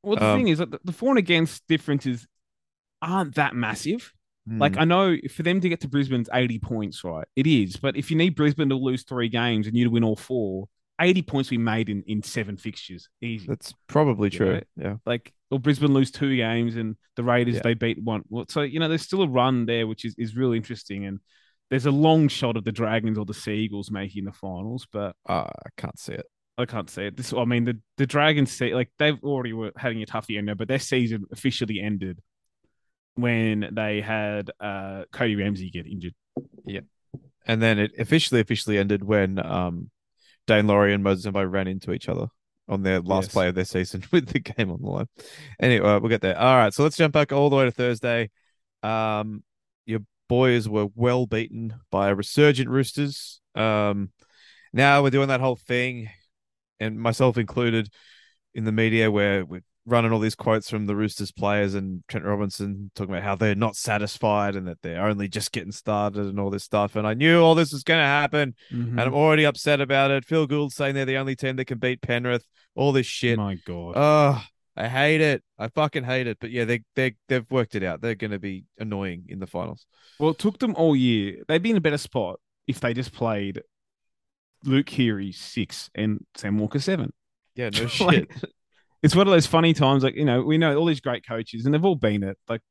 Well, 0.04 0.18
the 0.18 0.26
um, 0.26 0.38
thing 0.40 0.48
is 0.50 0.58
that 0.60 0.72
the- 0.86 0.92
for 0.92 1.10
and 1.10 1.18
against 1.20 1.66
differences 1.68 2.28
aren't 3.02 3.36
that 3.36 3.56
massive. 3.56 4.14
Like 4.48 4.74
Hmm. 4.74 4.80
I 4.82 4.86
know 4.86 5.18
for 5.30 5.44
them 5.44 5.62
to 5.62 5.70
get 5.70 5.82
to 5.82 5.88
Brisbane's 5.88 6.30
eighty 6.34 6.58
points, 6.58 7.04
right? 7.04 7.28
It 7.36 7.46
is, 7.46 7.78
but 7.78 7.96
if 7.96 8.10
you 8.10 8.18
need 8.18 8.36
Brisbane 8.36 8.70
to 8.70 8.76
lose 8.76 9.04
three 9.04 9.30
games 9.30 9.68
and 9.68 9.78
you 9.78 9.84
to 9.84 9.92
win 9.92 10.04
all 10.04 10.16
four, 10.16 10.68
eighty 11.00 11.22
points 11.22 11.52
we 11.52 11.60
made 11.60 11.90
in 11.90 12.02
in 12.08 12.24
seven 12.24 12.58
fixtures, 12.58 13.08
easy. 13.22 13.46
that's 13.48 13.72
probably 13.88 14.32
true. 14.32 14.62
Yeah. 14.76 14.96
like 15.06 15.32
or 15.52 15.60
Brisbane 15.60 15.94
lose 15.94 16.10
two 16.10 16.36
games 16.36 16.76
and 16.76 16.96
the 17.18 17.24
Raiders 17.24 17.56
Yeah. 17.56 17.62
they 17.64 17.74
beat 17.76 18.02
one. 18.02 18.24
Well, 18.30 18.46
so 18.50 18.62
you 18.64 18.80
know 18.80 18.88
there's 18.90 19.04
still 19.04 19.22
a 19.22 19.28
run 19.28 19.68
there, 19.68 19.86
which 19.86 20.06
is 20.06 20.16
is 20.18 20.36
really 20.36 20.58
interesting. 20.58 21.06
And 21.06 21.20
there's 21.70 21.86
a 21.86 21.92
long 21.92 22.28
shot 22.28 22.58
of 22.58 22.64
the 22.64 22.72
Dragons 22.72 23.20
or 23.20 23.26
the 23.26 23.36
Seagulls 23.36 23.92
making 23.92 24.26
the 24.26 24.32
finals, 24.34 24.88
but 24.92 25.16
Uh, 25.30 25.48
I 25.66 25.70
can't 25.78 26.00
see 26.00 26.14
it. 26.14 26.26
I 26.58 26.66
can't 26.66 26.90
say 26.90 27.08
it. 27.08 27.18
This, 27.18 27.34
I 27.34 27.46
mean, 27.46 27.66
the 27.66 27.80
the 27.98 28.06
Dragons 28.06 28.52
say 28.52 28.74
like 28.74 28.90
they've 29.00 29.22
already 29.24 29.54
were 29.54 29.72
having 29.76 30.02
a 30.02 30.06
tough 30.06 30.30
year 30.30 30.42
now, 30.42 30.54
but 30.54 30.68
their 30.68 30.80
season 30.80 31.26
officially 31.32 31.80
ended 31.80 32.20
when 33.16 33.70
they 33.74 34.02
had 34.02 34.52
uh 34.60 35.04
Cody 35.12 35.36
Ramsey 35.36 35.70
get 35.70 35.88
injured. 35.88 36.14
Yeah, 36.66 36.82
and 37.46 37.62
then 37.62 37.80
it 37.80 37.92
officially 37.98 38.42
officially 38.42 38.78
ended 38.78 39.04
when 39.04 39.44
um 39.44 39.90
Dane 40.48 40.68
Laurie 40.68 40.94
and 40.94 41.04
Moses 41.04 41.32
Mbye 41.32 41.52
ran 41.52 41.68
into 41.68 41.94
each 41.94 42.10
other 42.10 42.28
on 42.68 42.84
their 42.84 43.02
last 43.02 43.26
Yes. 43.26 43.34
play 43.34 43.48
of 43.48 43.56
their 43.56 43.66
season 43.66 44.04
with 44.12 44.28
the 44.28 44.40
game 44.40 44.72
on 44.72 44.82
the 44.82 44.90
line. 44.90 45.08
Anyway, 45.60 45.88
uh, 45.88 46.00
we'll 46.00 46.10
get 46.10 46.22
there. 46.22 46.38
All 46.38 46.56
right, 46.58 46.74
so 46.74 46.84
let's 46.84 46.98
jump 46.98 47.14
back 47.14 47.32
all 47.32 47.50
the 47.50 47.56
way 47.56 47.66
to 47.66 47.72
Thursday. 47.72 48.30
Um, 48.84 49.44
your 49.86 50.00
boys 50.30 50.70
were 50.70 50.88
well 50.96 51.26
beaten 51.26 51.74
by 51.92 52.10
resurgent 52.10 52.70
Roosters. 52.70 53.42
Um, 53.56 54.12
now 54.74 55.04
we're 55.04 55.10
doing 55.10 55.28
that 55.28 55.42
whole 55.42 55.58
thing, 55.58 56.10
and 56.82 57.00
myself 57.00 57.38
included, 57.38 57.90
in 58.54 58.66
the 58.66 58.72
media 58.72 59.10
where 59.10 59.46
we're 59.46 59.62
running 59.86 60.12
all 60.12 60.20
these 60.20 60.36
quotes 60.36 60.70
from 60.70 60.86
the 60.86 60.96
Roosters 60.96 61.32
players 61.32 61.74
and 61.74 62.04
Trent 62.08 62.26
Robinson 62.26 62.92
talking 62.96 63.14
about 63.16 63.24
how 63.24 63.36
they're 63.36 63.56
not 63.56 63.76
satisfied 63.76 64.56
and 64.56 64.68
that 64.68 64.78
they're 64.84 65.06
only 65.06 65.28
just 65.28 65.52
getting 65.52 65.72
started 65.72 66.26
and 66.26 66.40
all 66.40 66.50
this 66.52 66.64
stuff. 66.64 66.96
And 66.96 67.08
I 67.08 67.14
knew 67.16 67.42
all 67.42 67.56
this 67.56 67.72
was 67.74 67.84
going 67.84 68.00
to 68.02 68.06
happen, 68.06 68.54
Mm-hmm. 68.72 69.00
and 69.00 69.02
I'm 69.08 69.14
already 69.16 69.46
upset 69.46 69.82
about 69.82 70.12
it. 70.12 70.26
Phil 70.26 70.46
Gould 70.48 70.72
saying 70.74 70.94
they're 70.96 71.06
the 71.06 71.18
only 71.18 71.36
team 71.36 71.56
that 71.56 71.66
can 71.66 71.80
beat 71.80 72.02
Penrith. 72.02 72.46
All 72.76 72.92
this 72.92 73.08
shit. 73.08 73.38
My 73.38 73.56
God. 73.66 73.94
Oh, 73.96 74.44
I 74.78 74.88
hate 74.88 75.20
it. 75.22 75.44
I 75.58 75.68
fucking 75.70 76.04
hate 76.04 76.28
it. 76.28 76.38
But 76.40 76.52
yeah, 76.52 76.66
they 76.66 76.84
they 76.96 77.16
they've 77.28 77.50
worked 77.50 77.76
it 77.76 77.84
out. 77.84 78.02
They're 78.02 78.16
going 78.16 78.32
to 78.32 78.40
be 78.40 78.66
annoying 78.80 79.26
in 79.30 79.40
the 79.40 79.48
finals. 79.48 79.86
Well, 80.20 80.30
it 80.32 80.38
took 80.40 80.60
them 80.60 80.76
all 80.76 80.96
year. 80.96 81.44
They'd 81.48 81.62
be 81.64 81.72
in 81.72 81.78
a 81.78 81.82
better 81.82 81.98
spot 81.98 82.40
if 82.68 82.80
they 82.80 82.94
just 82.94 83.14
played 83.14 83.62
Luke 84.64 84.86
Keary 84.86 85.32
six 85.32 85.90
and 85.96 86.26
Sam 86.36 86.58
Walker 86.58 86.80
seven. 86.80 87.12
Yeah, 87.56 87.70
no 87.70 87.88
shit. 87.88 88.08
Like, 88.08 88.32
It's 89.04 89.16
one 89.16 89.28
of 89.28 89.32
those 89.32 89.48
funny 89.48 89.74
times, 89.74 90.04
like 90.04 90.16
you 90.16 90.26
know, 90.26 90.42
we 90.42 90.58
know 90.58 90.78
all 90.78 90.86
these 90.86 91.02
great 91.02 91.26
coaches, 91.26 91.66
and 91.66 91.74
they've 91.74 91.84
all 91.84 91.96
been 91.96 92.24
it. 92.24 92.38
Like, 92.48 92.62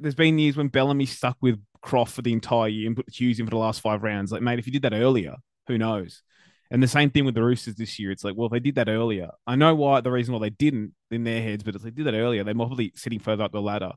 there's 0.00 0.14
been 0.14 0.38
years 0.38 0.56
when 0.56 0.68
Bellamy 0.68 1.06
stuck 1.06 1.36
with 1.40 1.60
Croft 1.82 2.14
for 2.14 2.22
the 2.22 2.32
entire 2.32 2.68
year 2.68 2.88
and 2.88 2.96
put 2.96 3.06
Hughes 3.08 3.38
in 3.38 3.46
for 3.46 3.50
the 3.50 3.56
last 3.56 3.80
five 3.80 4.02
rounds. 4.02 4.32
Like, 4.32 4.42
mate, 4.42 4.58
if 4.58 4.66
you 4.66 4.72
did 4.72 4.82
that 4.82 4.92
earlier, 4.92 5.36
who 5.68 5.78
knows? 5.78 6.22
And 6.70 6.82
the 6.82 6.88
same 6.88 7.10
thing 7.10 7.24
with 7.24 7.36
the 7.36 7.44
Roosters 7.44 7.76
this 7.76 7.96
year. 7.98 8.10
It's 8.10 8.24
like, 8.24 8.34
well, 8.36 8.46
if 8.46 8.52
they 8.52 8.58
did 8.58 8.74
that 8.74 8.88
earlier, 8.88 9.30
I 9.46 9.54
know 9.54 9.74
why 9.76 10.00
the 10.00 10.10
reason 10.10 10.34
why 10.34 10.40
they 10.40 10.50
didn't 10.50 10.94
in 11.12 11.22
their 11.22 11.40
heads, 11.40 11.62
but 11.62 11.76
if 11.76 11.82
they 11.82 11.90
did 11.90 12.06
that 12.06 12.14
earlier, 12.14 12.42
they're 12.42 12.54
probably 12.54 12.92
sitting 12.96 13.20
further 13.20 13.44
up 13.44 13.52
the 13.52 13.62
ladder. 13.62 13.92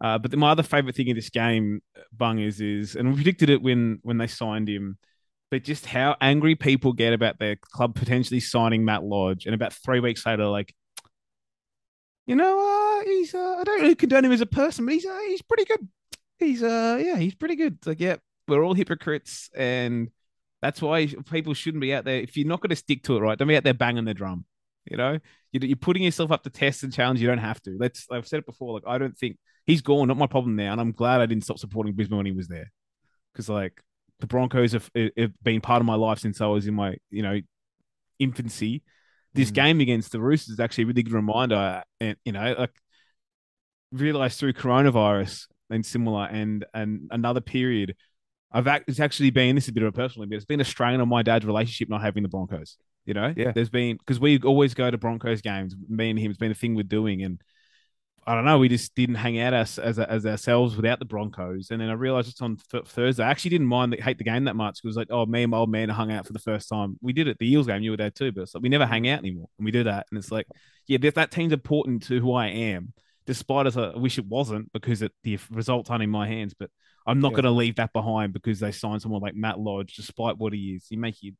Uh, 0.00 0.18
but 0.18 0.36
my 0.36 0.50
other 0.50 0.64
favorite 0.64 0.96
thing 0.96 1.06
in 1.06 1.14
this 1.14 1.30
game, 1.30 1.80
Bung, 2.12 2.40
is 2.40 2.60
is, 2.60 2.96
and 2.96 3.08
we 3.10 3.14
predicted 3.14 3.48
it 3.48 3.62
when 3.62 4.00
when 4.02 4.18
they 4.18 4.26
signed 4.26 4.68
him, 4.68 4.98
but 5.50 5.62
just 5.64 5.86
how 5.86 6.16
angry 6.20 6.54
people 6.54 6.92
get 6.92 7.12
about 7.12 7.38
their 7.38 7.56
club 7.56 7.94
potentially 7.94 8.40
signing 8.40 8.84
Matt 8.84 9.04
Lodge, 9.04 9.46
and 9.46 9.54
about 9.54 9.72
three 9.72 10.00
weeks 10.00 10.24
later, 10.26 10.46
like, 10.46 10.74
you 12.26 12.34
know, 12.34 12.58
uh, 13.00 13.04
he's 13.04 13.34
uh, 13.34 13.56
I 13.60 13.64
don't 13.64 13.80
really 13.82 13.94
condone 13.94 14.24
him 14.24 14.32
as 14.32 14.40
a 14.40 14.46
person, 14.46 14.86
but 14.86 14.94
he's 14.94 15.06
uh, 15.06 15.18
he's 15.28 15.42
pretty 15.42 15.64
good. 15.64 15.88
He's 16.38 16.62
uh, 16.62 16.98
yeah, 17.02 17.16
he's 17.16 17.34
pretty 17.34 17.56
good. 17.56 17.78
Like, 17.86 18.00
yeah, 18.00 18.16
we're 18.48 18.64
all 18.64 18.74
hypocrites, 18.74 19.50
and 19.54 20.08
that's 20.62 20.80
why 20.80 21.06
people 21.30 21.52
shouldn't 21.54 21.82
be 21.82 21.92
out 21.94 22.04
there. 22.04 22.20
If 22.20 22.36
you're 22.36 22.48
not 22.48 22.60
going 22.60 22.70
to 22.70 22.76
stick 22.76 23.02
to 23.04 23.16
it, 23.16 23.20
right, 23.20 23.38
don't 23.38 23.48
be 23.48 23.56
out 23.56 23.64
there 23.64 23.74
banging 23.74 24.06
the 24.06 24.14
drum. 24.14 24.46
You 24.90 24.96
know, 24.96 25.18
You- 25.52 25.60
you're 25.60 25.76
putting 25.76 26.02
yourself 26.02 26.30
up 26.30 26.42
to 26.44 26.50
test 26.50 26.82
and 26.82 26.92
challenge. 26.92 27.20
You 27.20 27.26
don't 27.28 27.38
have 27.38 27.60
to. 27.62 27.76
Let's. 27.78 28.06
I've 28.10 28.26
said 28.26 28.40
it 28.40 28.46
before. 28.46 28.72
Like, 28.74 28.82
I 28.86 28.98
don't 28.98 29.16
think 29.16 29.38
he's 29.66 29.82
gone. 29.82 30.08
Not 30.08 30.16
my 30.16 30.26
problem 30.26 30.56
now, 30.56 30.72
and 30.72 30.80
I'm 30.80 30.92
glad 30.92 31.20
I 31.20 31.26
didn't 31.26 31.44
stop 31.44 31.58
supporting 31.58 31.94
Brisbane 31.94 32.16
when 32.16 32.26
he 32.26 32.32
was 32.32 32.48
there, 32.48 32.72
because 33.32 33.48
like 33.48 33.80
the 34.24 34.28
Broncos 34.28 34.72
have, 34.72 34.90
have 35.16 35.32
been 35.42 35.60
part 35.60 35.80
of 35.80 35.86
my 35.86 35.94
life 35.94 36.18
since 36.18 36.40
I 36.40 36.46
was 36.46 36.66
in 36.66 36.74
my 36.74 36.96
you 37.10 37.22
know 37.22 37.40
infancy. 38.18 38.82
This 39.34 39.50
Mhm. 39.50 39.54
game 39.54 39.80
against 39.80 40.12
the 40.12 40.20
Roosters 40.20 40.54
is 40.54 40.60
actually 40.60 40.84
a 40.84 40.86
really 40.88 41.02
good 41.02 41.12
reminder, 41.12 41.82
and 42.00 42.16
you 42.24 42.32
know, 42.32 42.54
like 42.58 42.72
realized 43.92 44.38
through 44.38 44.54
coronavirus 44.54 45.46
and 45.70 45.84
similar, 45.84 46.26
and 46.26 46.64
and 46.74 47.08
another 47.10 47.40
period. 47.40 47.96
I've 48.52 48.68
act, 48.68 48.88
it's 48.88 49.00
actually 49.00 49.30
been 49.30 49.56
this 49.56 49.64
is 49.64 49.70
a 49.70 49.72
bit 49.72 49.82
of 49.82 49.88
a 49.88 49.92
personal, 49.92 50.28
but 50.28 50.36
it's 50.36 50.44
been 50.44 50.60
a 50.60 50.64
strain 50.64 51.00
on 51.00 51.08
my 51.08 51.22
dad's 51.22 51.44
relationship 51.44 51.88
not 51.88 52.02
having 52.02 52.22
the 52.22 52.28
Broncos. 52.28 52.76
You 53.04 53.14
know, 53.14 53.34
Yeah. 53.36 53.52
There's 53.52 53.68
been 53.68 53.96
because 53.96 54.20
we 54.20 54.38
always 54.40 54.74
go 54.74 54.90
to 54.90 54.96
Broncos 54.96 55.42
games. 55.42 55.74
Me 55.88 56.10
and 56.10 56.18
him, 56.18 56.30
it's 56.30 56.38
been 56.38 56.52
a 56.52 56.54
thing 56.54 56.74
we're 56.74 56.84
doing, 56.84 57.22
and 57.22 57.40
I 58.26 58.34
don't 58.34 58.44
know. 58.44 58.58
We 58.58 58.68
just 58.68 58.94
didn't 58.94 59.16
hang 59.16 59.38
out 59.38 59.52
as 59.52 59.78
as, 59.78 59.98
as 59.98 60.24
ourselves 60.24 60.76
without 60.76 60.98
the 60.98 61.04
Broncos. 61.04 61.70
And 61.70 61.80
then 61.80 61.90
I 61.90 61.92
realized 61.92 62.28
it's 62.30 62.40
on 62.40 62.56
th- 62.70 62.86
Thursday. 62.86 63.22
I 63.22 63.30
actually 63.30 63.50
didn't 63.50 63.66
mind 63.66 63.92
the, 63.92 63.96
hate 64.02 64.18
the 64.18 64.24
game 64.24 64.44
that 64.44 64.56
much 64.56 64.80
because 64.82 64.96
like, 64.96 65.08
oh, 65.10 65.26
me 65.26 65.42
and 65.42 65.50
my 65.50 65.58
old 65.58 65.70
man 65.70 65.88
hung 65.90 66.10
out 66.10 66.26
for 66.26 66.32
the 66.32 66.38
first 66.38 66.68
time. 66.68 66.96
We 67.02 67.12
did 67.12 67.28
it 67.28 67.38
the 67.38 67.50
Eels 67.52 67.66
game. 67.66 67.82
You 67.82 67.90
were 67.90 67.96
there 67.98 68.10
too, 68.10 68.32
but 68.32 68.42
it's 68.42 68.54
like 68.54 68.62
we 68.62 68.68
never 68.70 68.86
hang 68.86 69.08
out 69.08 69.18
anymore, 69.18 69.48
and 69.58 69.64
we 69.64 69.70
do 69.72 69.84
that. 69.84 70.06
And 70.10 70.18
it's 70.18 70.30
like, 70.30 70.46
yeah, 70.86 70.98
that, 70.98 71.16
that 71.16 71.30
team's 71.30 71.52
important 71.52 72.04
to 72.04 72.18
who 72.20 72.32
I 72.32 72.46
am, 72.48 72.92
despite 73.26 73.66
as 73.66 73.76
I 73.76 73.96
wish 73.96 74.18
it 74.18 74.26
wasn't 74.26 74.72
because 74.72 75.02
it, 75.02 75.12
the 75.22 75.38
results 75.50 75.90
aren't 75.90 76.02
in 76.02 76.10
my 76.10 76.26
hands. 76.26 76.54
But 76.58 76.70
I'm 77.06 77.20
not 77.20 77.32
Yeah. 77.32 77.36
going 77.36 77.44
to 77.44 77.50
leave 77.50 77.76
that 77.76 77.92
behind 77.92 78.32
because 78.32 78.58
they 78.60 78.72
signed 78.72 79.02
someone 79.02 79.20
like 79.20 79.34
Matt 79.34 79.60
Lodge, 79.60 79.96
despite 79.96 80.38
what 80.38 80.54
he 80.54 80.76
is. 80.76 80.86
You 80.88 80.96
make 80.98 81.22
you, 81.22 81.32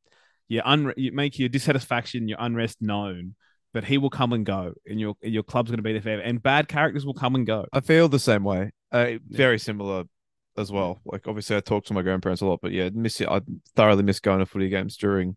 you, 0.49 0.61
un- 0.63 0.93
you 0.99 1.13
make 1.13 1.39
your 1.39 1.49
dissatisfaction, 1.49 2.29
your 2.29 2.39
unrest 2.41 2.83
known. 2.83 3.37
But 3.75 3.85
he 3.85 3.99
will 3.99 4.09
come 4.09 4.33
and 4.33 4.47
go, 4.47 4.73
and 4.87 4.99
your 4.99 5.17
your 5.21 5.43
club's 5.43 5.71
going 5.71 5.77
to 5.79 5.83
be 5.83 5.93
there 5.93 6.01
forever. 6.01 6.23
And 6.23 6.43
bad 6.43 6.69
characters 6.69 7.05
will 7.05 7.13
come 7.13 7.35
and 7.35 7.45
go. 7.47 7.67
I 7.73 7.81
feel 7.81 8.09
the 8.09 8.19
same 8.19 8.45
way. 8.45 8.71
Uh, 8.91 9.15
very 9.29 9.59
similar 9.59 10.05
as 10.57 10.71
well. 10.73 11.01
Like 11.05 11.27
obviously, 11.27 11.57
I 11.57 11.61
talk 11.61 11.85
to 11.87 11.93
my 11.93 12.01
grandparents 12.03 12.41
a 12.41 12.47
lot, 12.47 12.61
but 12.63 12.71
yeah, 12.73 12.89
miss 12.95 13.21
it. 13.21 13.29
I 13.29 13.43
thoroughly 13.75 14.05
miss 14.05 14.21
going 14.21 14.39
to 14.39 14.47
footy 14.47 14.69
games 14.71 14.97
during 14.97 15.37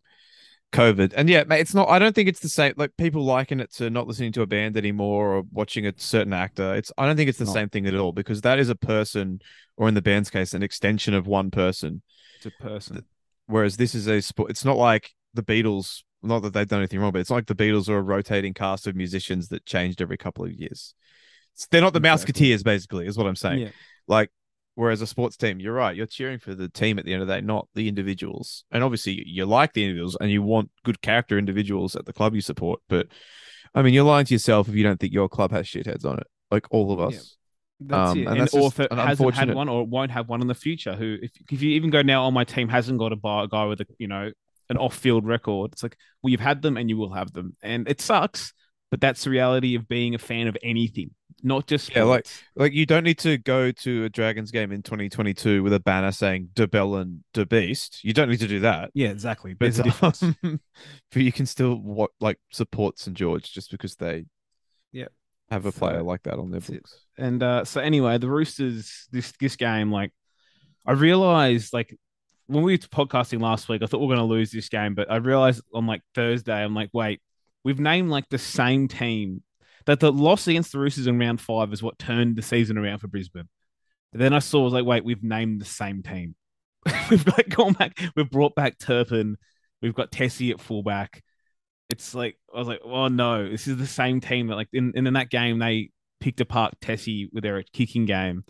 COVID. 0.72 1.14
And 1.16 1.30
yeah, 1.30 1.46
mate, 1.46 1.62
it's 1.62 1.74
not. 1.74 1.90
I 1.90 1.98
don't 1.98 2.14
think 2.14 2.30
it's 2.30 2.40
the 2.42 2.50
same. 2.50 2.74
Like 2.78 2.96
people 2.98 3.24
liken 3.26 3.60
it 3.60 3.74
to 3.74 3.90
not 3.90 4.06
listening 4.08 4.34
to 4.34 4.44
a 4.44 4.48
band 4.48 4.78
anymore 4.78 5.38
or 5.38 5.44
watching 5.52 5.88
a 5.88 5.94
certain 5.98 6.34
actor. 6.34 6.76
It's. 6.76 6.92
I 6.98 7.06
don't 7.08 7.16
think 7.16 7.30
it's 7.30 7.40
the 7.40 7.46
No. 7.46 7.54
same 7.54 7.70
thing 7.70 7.88
at 7.88 7.96
all 7.96 8.12
because 8.12 8.42
that 8.42 8.60
is 8.60 8.70
a 8.70 8.76
person, 8.76 9.40
or 9.78 9.88
in 9.88 9.96
the 9.96 10.02
band's 10.02 10.30
case, 10.30 10.54
an 10.54 10.62
extension 10.64 11.14
of 11.16 11.26
one 11.26 11.50
person. 11.50 12.04
It's 12.36 12.46
a 12.46 12.52
person. 12.52 13.04
Whereas 13.48 13.78
this 13.78 13.96
is 13.96 14.08
a 14.08 14.22
sport. 14.22 14.52
It's 14.52 14.64
not 14.66 14.78
like 14.78 15.10
the 15.34 15.42
Beatles. 15.44 16.04
Not 16.24 16.42
that 16.42 16.54
they've 16.54 16.68
done 16.68 16.80
anything 16.80 17.00
wrong, 17.00 17.12
but 17.12 17.20
it's 17.22 17.30
like 17.30 17.46
the 17.46 17.56
Beatles 17.56 17.90
are 17.90 17.98
a 17.98 18.02
rotating 18.02 18.54
cast 18.54 18.88
of 18.88 18.96
musicians 18.96 19.50
that 19.50 19.66
changed 19.66 20.02
every 20.02 20.18
couple 20.18 20.44
of 20.46 20.52
years. 20.52 20.94
It's- 21.54 21.68
They're 21.70 21.82
not 21.82 21.94
the 21.94 22.00
Exactly. 22.00 22.34
Mouseketeers, 22.34 22.64
basically, 22.64 23.08
is 23.08 23.18
what 23.18 23.28
I'm 23.28 23.36
saying. 23.36 23.60
Yeah. 23.60 23.70
Like, 24.08 24.30
whereas 24.76 25.02
a 25.02 25.08
sports 25.08 25.38
team, 25.38 25.60
you're 25.60 25.74
right. 25.74 25.96
You're 25.96 26.06
cheering 26.08 26.40
for 26.40 26.56
the 26.56 26.70
team 26.70 26.98
at 27.00 27.06
the 27.06 27.14
end 27.14 27.22
of 27.22 27.28
the 27.28 27.36
day, 27.36 27.42
not 27.42 27.68
the 27.76 27.88
individuals. 27.88 28.64
And 28.72 28.84
obviously, 28.84 29.24
you 29.28 29.46
like 29.46 29.74
the 29.74 29.84
individuals 29.84 30.18
and 30.20 30.32
you 30.32 30.42
want 30.42 30.72
good 30.84 31.02
character 31.02 31.38
individuals 31.38 31.96
at 31.96 32.06
the 32.06 32.14
club 32.14 32.34
you 32.36 32.42
support. 32.42 32.80
But 32.90 33.08
I 33.76 33.82
mean, 33.82 33.94
you're 33.94 34.04
lying 34.06 34.26
to 34.26 34.34
yourself 34.34 34.68
if 34.70 34.76
you 34.76 34.84
don't 34.84 35.00
think 35.00 35.14
your 35.14 35.30
club 35.30 35.52
has 35.52 35.68
shitheads 35.68 36.06
on 36.06 36.18
it, 36.20 36.28
like 36.50 36.66
all 36.72 36.92
of 36.92 37.00
Yeah. 37.12 37.18
us. 37.18 37.38
That's 37.80 38.12
Um, 38.12 38.18
it. 38.18 38.22
and 38.22 38.30
And, 38.32 38.42
that's 38.42 38.54
or 38.56 38.68
if 38.70 38.80
it 38.80 38.92
an 38.92 38.98
hasn't 38.98 39.08
had 39.08 39.12
unfortunate- 39.20 39.56
one 39.56 39.70
or 39.70 39.86
won't 39.86 40.10
have 40.12 40.30
one 40.30 40.42
in 40.42 40.48
the 40.48 40.56
future, 40.56 40.96
who 40.96 41.18
if 41.22 41.32
if 41.52 41.62
you 41.62 41.72
even 41.72 41.92
go 41.92 42.02
now, 42.02 42.26
oh 42.26 42.32
my 42.32 42.44
team 42.44 42.70
hasn't 42.70 42.98
got 42.98 43.12
a 43.12 43.16
bar 43.16 43.44
a 43.44 43.48
guy 43.48 43.66
with 43.66 43.82
a 43.82 43.86
you 44.00 44.08
know 44.08 44.32
an 44.70 44.78
off 44.78 44.96
field 44.96 45.26
record. 45.26 45.74
It's 45.74 45.84
like 45.84 45.98
well 46.22 46.32
you've 46.32 46.40
had 46.40 46.62
them 46.62 46.78
and 46.78 46.90
you 46.90 46.98
will 46.98 47.14
have 47.14 47.32
them, 47.34 47.56
and 47.62 47.88
it 47.90 48.02
sucks, 48.02 48.54
but 48.92 49.02
that's 49.02 49.24
the 49.24 49.30
reality 49.30 49.76
of 49.76 49.88
being 49.88 50.16
a 50.16 50.20
fan 50.20 50.48
of 50.48 50.58
anything, 50.64 51.12
not 51.44 51.68
just 51.68 51.94
Yeah, 51.96 52.04
like- 52.04 52.26
sports. 52.26 52.44
Like, 52.56 52.74
you 52.74 52.86
don't 52.86 53.04
need 53.04 53.20
to 53.20 53.38
go 53.38 53.72
to 53.72 54.06
a 54.06 54.10
Dragons 54.10 54.50
game 54.52 54.72
in 54.72 54.82
2022 54.82 55.62
with 55.64 55.74
a 55.74 55.80
banner 55.80 56.12
saying 56.12 56.50
De 56.54 56.68
Bell 56.68 56.96
and 56.96 57.24
De 57.34 57.46
Beast. 57.46 58.04
You 58.04 58.14
don't 58.14 58.30
need 58.30 58.40
to 58.40 58.48
do 58.48 58.62
that. 58.62 58.92
yeah, 58.94 59.10
exactly. 59.10 59.54
But, 59.54 59.74
There's 59.74 60.24
um, 60.24 60.36
but 61.12 61.22
you 61.22 61.32
can 61.32 61.46
still 61.46 61.76
what 61.76 62.12
like 62.20 62.40
support 62.52 62.98
St 63.00 63.16
George 63.16 63.52
just 63.54 63.72
because 63.72 63.96
they 63.96 64.26
Yeah. 64.92 65.08
have 65.52 65.66
a 65.66 65.72
So, 65.72 65.80
player 65.80 66.02
like 66.04 66.24
that 66.24 66.40
on 66.40 66.52
their 66.52 66.60
that's 66.62 66.70
it. 66.70 66.84
books. 66.84 67.06
And 67.18 67.44
uh, 67.44 67.66
so 67.66 67.82
anyway, 67.82 68.18
the 68.18 68.30
Roosters 68.30 69.08
this 69.12 69.34
this 69.40 69.56
game, 69.56 69.92
like 69.92 70.12
I 70.86 70.94
realized 70.94 71.74
like 71.74 71.96
when 72.48 72.64
we 72.64 72.74
were 72.74 72.78
podcasting 72.78 73.42
last 73.42 73.70
week, 73.70 73.84
I 73.84 73.86
thought 73.86 74.00
we 74.00 74.08
are 74.08 74.18
gonna 74.18 74.28
lose 74.28 74.52
this 74.52 74.70
game, 74.70 74.96
but 74.96 75.12
I 75.12 75.18
realized 75.18 75.62
on 75.74 75.86
like 75.86 76.02
Thursday, 76.16 76.64
I'm 76.64 76.74
like, 76.74 76.90
wait, 76.94 77.22
we've 77.64 77.80
named 77.80 78.10
like 78.10 78.30
the 78.30 78.38
same 78.38 78.88
team. 78.88 79.44
That 79.86 80.00
the 80.00 80.12
loss 80.12 80.48
against 80.48 80.74
the 80.74 80.80
Roosters 80.80 81.08
in 81.08 81.18
round 81.18 81.40
five 81.40 81.72
is 81.72 81.82
what 81.82 81.98
turned 81.98 82.36
the 82.36 82.42
season 82.42 82.78
around 82.78 83.00
for 83.00 83.08
Brisbane. 83.08 83.48
And 84.12 84.22
then 84.22 84.34
I 84.34 84.40
saw 84.40 84.62
I 84.62 84.64
was 84.64 84.74
like, 84.74 84.86
wait, 84.86 85.06
we've 85.06 85.24
named 85.24 85.62
the 85.62 85.66
same 85.66 86.04
team. 86.04 86.36
we've 87.10 87.26
like 87.28 87.50
gone 87.50 87.74
back, 87.74 88.00
we've 88.16 88.30
brought 88.30 88.56
back 88.56 88.80
Turpin, 88.80 89.38
we've 89.82 89.96
got 89.96 90.12
Tesi 90.12 90.52
at 90.52 90.62
fullback. 90.62 91.24
It's 91.90 92.14
like 92.14 92.38
I 92.54 92.60
was 92.60 92.68
like, 92.68 92.82
oh 92.84 93.08
no, 93.08 93.50
this 93.50 93.68
is 93.68 93.78
the 93.78 93.88
same 93.88 94.20
team 94.20 94.48
that 94.48 94.56
like 94.56 94.70
in, 94.74 94.94
in 94.96 95.14
that 95.14 95.30
game 95.30 95.60
they 95.60 95.92
picked 96.20 96.42
apart 96.42 96.80
Tesi 96.82 97.28
with 97.32 97.44
their 97.44 97.62
kicking 97.74 98.06
game. 98.06 98.44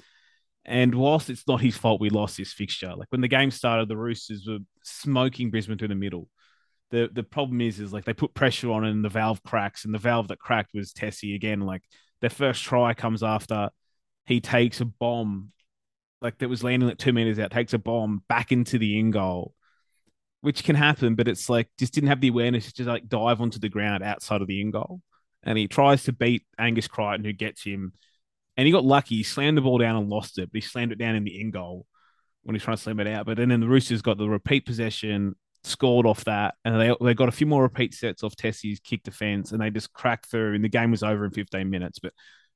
And 0.67 0.93
whilst 0.93 1.29
it's 1.29 1.47
not 1.47 1.61
his 1.61 1.77
fault 1.77 2.01
we 2.01 2.09
lost 2.09 2.37
this 2.37 2.51
fixture, 2.51 2.93
like 2.93 3.07
when 3.09 3.21
the 3.21 3.29
game 3.29 3.51
started, 3.51 3.87
the 3.87 3.97
Roosters 3.97 4.45
were 4.47 4.59
smoking 4.83 5.49
Brisbane 5.49 5.77
through 5.77 5.87
the 5.87 5.95
middle. 5.95 6.27
The 6.91 7.09
the 7.11 7.23
problem 7.23 7.61
is 7.61 7.79
is 7.79 7.93
like 7.93 8.05
they 8.05 8.13
put 8.13 8.33
pressure 8.33 8.71
on 8.71 8.83
and 8.85 9.03
the 9.03 9.09
valve 9.09 9.41
cracks, 9.43 9.85
and 9.85 9.93
the 9.93 9.99
valve 9.99 10.27
that 10.27 10.39
cracked 10.39 10.71
was 10.73 10.93
Tesi 10.93 11.35
again. 11.35 11.61
Like 11.61 11.83
their 12.21 12.29
first 12.29 12.63
try 12.63 12.93
comes 12.93 13.23
after 13.23 13.69
he 14.25 14.41
takes 14.41 14.81
a 14.81 14.85
bomb 14.85 15.51
like 16.21 16.37
that 16.39 16.49
was 16.49 16.63
landing 16.63 16.89
like 16.89 16.97
two 16.97 17.13
meters 17.13 17.39
out, 17.39 17.51
takes 17.51 17.73
a 17.73 17.79
bomb 17.79 18.23
back 18.27 18.51
into 18.51 18.77
the 18.77 18.99
in 18.99 19.11
goal, 19.11 19.53
which 20.41 20.63
can 20.63 20.75
happen, 20.75 21.15
but 21.15 21.27
it's 21.27 21.49
like 21.49 21.69
just 21.77 21.93
didn't 21.93 22.09
have 22.09 22.21
the 22.21 22.29
awareness 22.29 22.65
to 22.65 22.73
just 22.73 22.89
like 22.89 23.07
dive 23.07 23.41
onto 23.41 23.59
the 23.59 23.69
ground 23.69 24.03
outside 24.03 24.41
of 24.41 24.47
the 24.47 24.61
in 24.61 24.71
goal. 24.71 25.01
And 25.43 25.57
he 25.57 25.67
tries 25.67 26.03
to 26.05 26.13
beat 26.13 26.43
Angus 26.59 26.87
Crichton, 26.87 27.23
who 27.23 27.33
gets 27.33 27.63
him. 27.63 27.93
And 28.57 28.65
he 28.65 28.71
got 28.71 28.83
lucky. 28.83 29.15
He 29.15 29.23
slammed 29.23 29.57
the 29.57 29.61
ball 29.61 29.77
down 29.77 29.95
and 29.95 30.09
lost 30.09 30.39
it, 30.39 30.51
but 30.51 30.61
he 30.61 30.67
slammed 30.67 30.91
it 30.91 30.97
down 30.97 31.15
in 31.15 31.23
the 31.23 31.39
in 31.39 31.51
goal 31.51 31.85
when 32.43 32.55
he's 32.55 32.63
trying 32.63 32.77
to 32.77 32.83
slam 32.83 32.99
it 32.99 33.07
out. 33.07 33.25
But 33.25 33.37
then, 33.37 33.49
then 33.49 33.59
the 33.59 33.67
Roosters 33.67 34.01
got 34.01 34.17
the 34.17 34.27
repeat 34.27 34.65
possession, 34.65 35.35
scored 35.63 36.05
off 36.05 36.25
that, 36.25 36.55
and 36.65 36.79
they 36.79 36.95
they 37.01 37.13
got 37.13 37.29
a 37.29 37.33
few 37.33 37.45
more 37.45 37.61
repeat 37.61 37.93
sets 37.93 38.23
off 38.23 38.35
Tesi's 38.35 38.79
kick 38.79 39.03
defense, 39.03 39.51
and 39.51 39.61
they 39.61 39.69
just 39.69 39.93
cracked 39.93 40.31
through, 40.31 40.55
and 40.55 40.63
the 40.63 40.69
game 40.69 40.91
was 40.91 41.03
over 41.03 41.25
in 41.25 41.31
15 41.31 41.69
minutes. 41.69 41.99
But 41.99 42.13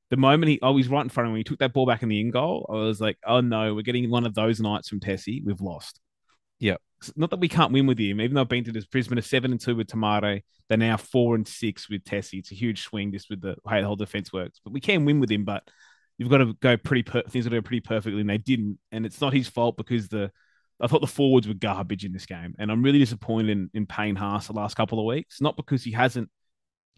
the 0.09 0.17
moment 0.17 0.49
he, 0.49 0.59
oh, 0.61 0.75
he's 0.75 0.87
right 0.87 1.03
in 1.03 1.09
front 1.09 1.27
of 1.27 1.33
me, 1.33 1.41
he 1.41 1.43
took 1.43 1.59
that 1.59 1.73
ball 1.73 1.85
back 1.85 2.03
in 2.03 2.09
the 2.09 2.19
in 2.19 2.31
goal. 2.31 2.67
I 2.69 2.73
was 2.73 2.99
like, 2.99 3.17
oh 3.25 3.41
no, 3.41 3.75
we're 3.75 3.81
getting 3.81 4.09
one 4.09 4.25
of 4.25 4.33
those 4.33 4.59
nights 4.59 4.89
from 4.89 4.99
Tesi. 4.99 5.43
We've 5.43 5.61
lost. 5.61 5.99
Yeah. 6.59 6.77
Not 7.15 7.31
that 7.31 7.39
we 7.39 7.47
can't 7.47 7.73
win 7.73 7.87
with 7.87 7.97
him, 7.97 8.21
even 8.21 8.35
though 8.35 8.41
I've 8.41 8.49
been 8.49 8.63
to 8.65 8.71
this 8.71 8.85
Brisbane 8.85 9.17
are 9.17 9.23
seven 9.23 9.51
and 9.51 9.59
two 9.59 9.75
with 9.75 9.87
Te 9.87 9.97
Maire. 9.97 10.41
They're 10.69 10.77
now 10.77 10.97
four 10.97 11.35
and 11.35 11.47
six 11.47 11.89
with 11.89 12.03
Tesi. 12.03 12.39
It's 12.39 12.51
a 12.51 12.55
huge 12.55 12.83
swing 12.83 13.11
just 13.11 13.29
with 13.29 13.41
the 13.41 13.55
way 13.65 13.81
the 13.81 13.87
whole 13.87 13.95
defense 13.95 14.31
works. 14.31 14.59
But 14.63 14.71
we 14.73 14.79
can 14.79 15.05
win 15.05 15.19
with 15.19 15.31
him, 15.31 15.43
but 15.43 15.63
you've 16.21 16.29
got 16.29 16.37
to 16.37 16.53
go 16.61 16.77
pretty 16.77 17.01
per- 17.01 17.23
things 17.23 17.47
are 17.47 17.49
going 17.49 17.63
pretty 17.63 17.81
perfectly, 17.81 18.21
and 18.21 18.29
they 18.29 18.37
didn't. 18.37 18.77
And 18.91 19.07
it's 19.07 19.19
not 19.19 19.33
his 19.33 19.47
fault 19.47 19.75
because 19.75 20.07
the 20.07 20.31
I 20.79 20.85
thought 20.85 21.01
the 21.01 21.07
forwards 21.07 21.47
were 21.47 21.55
garbage 21.55 22.05
in 22.05 22.11
this 22.13 22.27
game, 22.27 22.53
and 22.59 22.71
I'm 22.71 22.83
really 22.83 22.99
disappointed 22.99 23.49
in, 23.49 23.71
in 23.73 23.87
Payne 23.87 24.15
Haas 24.15 24.45
the 24.45 24.53
last 24.53 24.77
couple 24.77 24.99
of 24.99 25.05
weeks. 25.05 25.41
Not 25.41 25.57
because 25.57 25.83
he 25.83 25.91
hasn't 25.91 26.29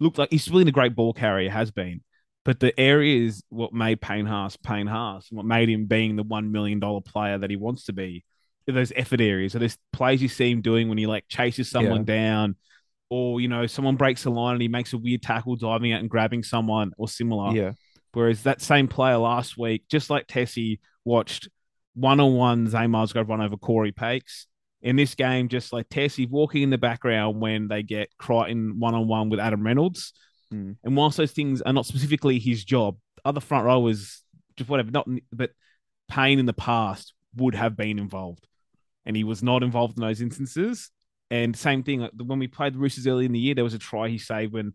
looked 0.02 0.18
like 0.18 0.30
he's 0.30 0.50
really 0.50 0.68
a 0.68 0.74
great 0.74 0.94
ball 0.94 1.14
carrier, 1.14 1.50
has 1.50 1.72
been, 1.72 2.02
but 2.44 2.60
the 2.60 2.78
area 2.78 3.26
is 3.26 3.46
what 3.48 3.72
made 3.72 4.02
Payne 4.02 4.26
Haas 4.26 4.58
Payne 4.58 4.88
Haas, 4.88 5.28
what 5.32 5.46
made 5.46 5.70
him 5.70 5.86
being 5.86 6.18
the 6.18 6.24
one 6.24 6.52
million 6.52 6.82
dollar 6.82 7.00
player 7.00 7.38
that 7.38 7.50
he 7.50 7.56
wants 7.56 7.86
to 7.86 7.94
be. 7.94 8.26
Those 8.68 8.92
effort 8.94 9.22
areas, 9.22 9.54
so 9.54 9.60
there's 9.60 9.78
plays 9.94 10.22
you 10.22 10.28
see 10.28 10.52
him 10.52 10.62
doing 10.62 10.90
when 10.90 10.98
he 10.98 11.08
like 11.08 11.30
chases 11.30 11.70
someone 11.70 12.04
down, 12.04 12.58
or 13.10 13.40
you 13.40 13.48
know 13.48 13.68
someone 13.68 13.96
breaks 13.96 14.24
the 14.24 14.32
line 14.32 14.54
and 14.56 14.62
he 14.62 14.68
makes 14.68 14.92
a 14.92 14.98
weird 14.98 15.22
tackle, 15.22 15.56
diving 15.56 15.94
out 15.94 16.02
and 16.02 16.10
grabbing 16.10 16.44
someone 16.44 16.92
or 16.98 17.08
similar. 17.08 17.54
Yeah. 17.54 17.72
Whereas 18.14 18.44
that 18.44 18.62
same 18.62 18.88
player 18.88 19.18
last 19.18 19.58
week, 19.58 19.84
just 19.90 20.10
like 20.10 20.28
Tessie 20.28 20.80
watched 21.04 21.50
one 21.96 22.20
on 22.20 22.34
one 22.34 22.68
Zane 22.68 22.92
Musgrove 22.92 23.30
run 23.30 23.42
over 23.42 23.58
Corey 23.58 23.92
Paix. 23.92 24.48
In 24.82 24.98
this 24.98 25.16
game, 25.16 25.48
just 25.48 25.72
like 25.72 25.88
Tessie 25.90 26.26
walking 26.26 26.62
in 26.62 26.70
the 26.70 26.78
background 26.78 27.40
when 27.40 27.70
they 27.70 27.84
get 27.84 28.10
Crichton 28.18 28.80
one 28.80 28.94
on 28.94 29.08
one 29.08 29.30
with 29.30 29.40
Adam 29.40 29.66
Reynolds. 29.66 30.14
Mm. 30.54 30.76
And 30.84 30.98
whilst 30.98 31.18
those 31.18 31.32
things 31.32 31.62
are 31.62 31.72
not 31.72 31.86
specifically 31.86 32.38
his 32.38 32.66
job, 32.66 32.98
other 33.24 33.40
front 33.40 33.66
rowers, 33.66 34.22
just 34.58 34.70
whatever, 34.70 34.92
not 34.92 35.08
but 35.32 35.52
Payne 36.10 36.38
in 36.38 36.46
the 36.46 36.54
past 36.54 37.14
would 37.38 37.56
have 37.56 37.78
been 37.78 37.98
involved. 37.98 38.46
And 39.06 39.16
he 39.16 39.24
was 39.24 39.42
not 39.42 39.64
involved 39.64 39.98
in 39.98 40.02
those 40.02 40.22
instances. 40.22 40.92
And 41.32 41.56
same 41.56 41.84
thing, 41.84 42.08
when 42.18 42.40
we 42.40 42.48
played 42.48 42.74
the 42.74 42.80
Roosters 42.80 43.08
early 43.08 43.26
in 43.26 43.32
the 43.32 43.40
year, 43.40 43.56
there 43.56 43.64
was 43.64 43.74
a 43.74 43.80
try 43.80 44.10
he 44.10 44.18
saved 44.18 44.54
when 44.54 44.74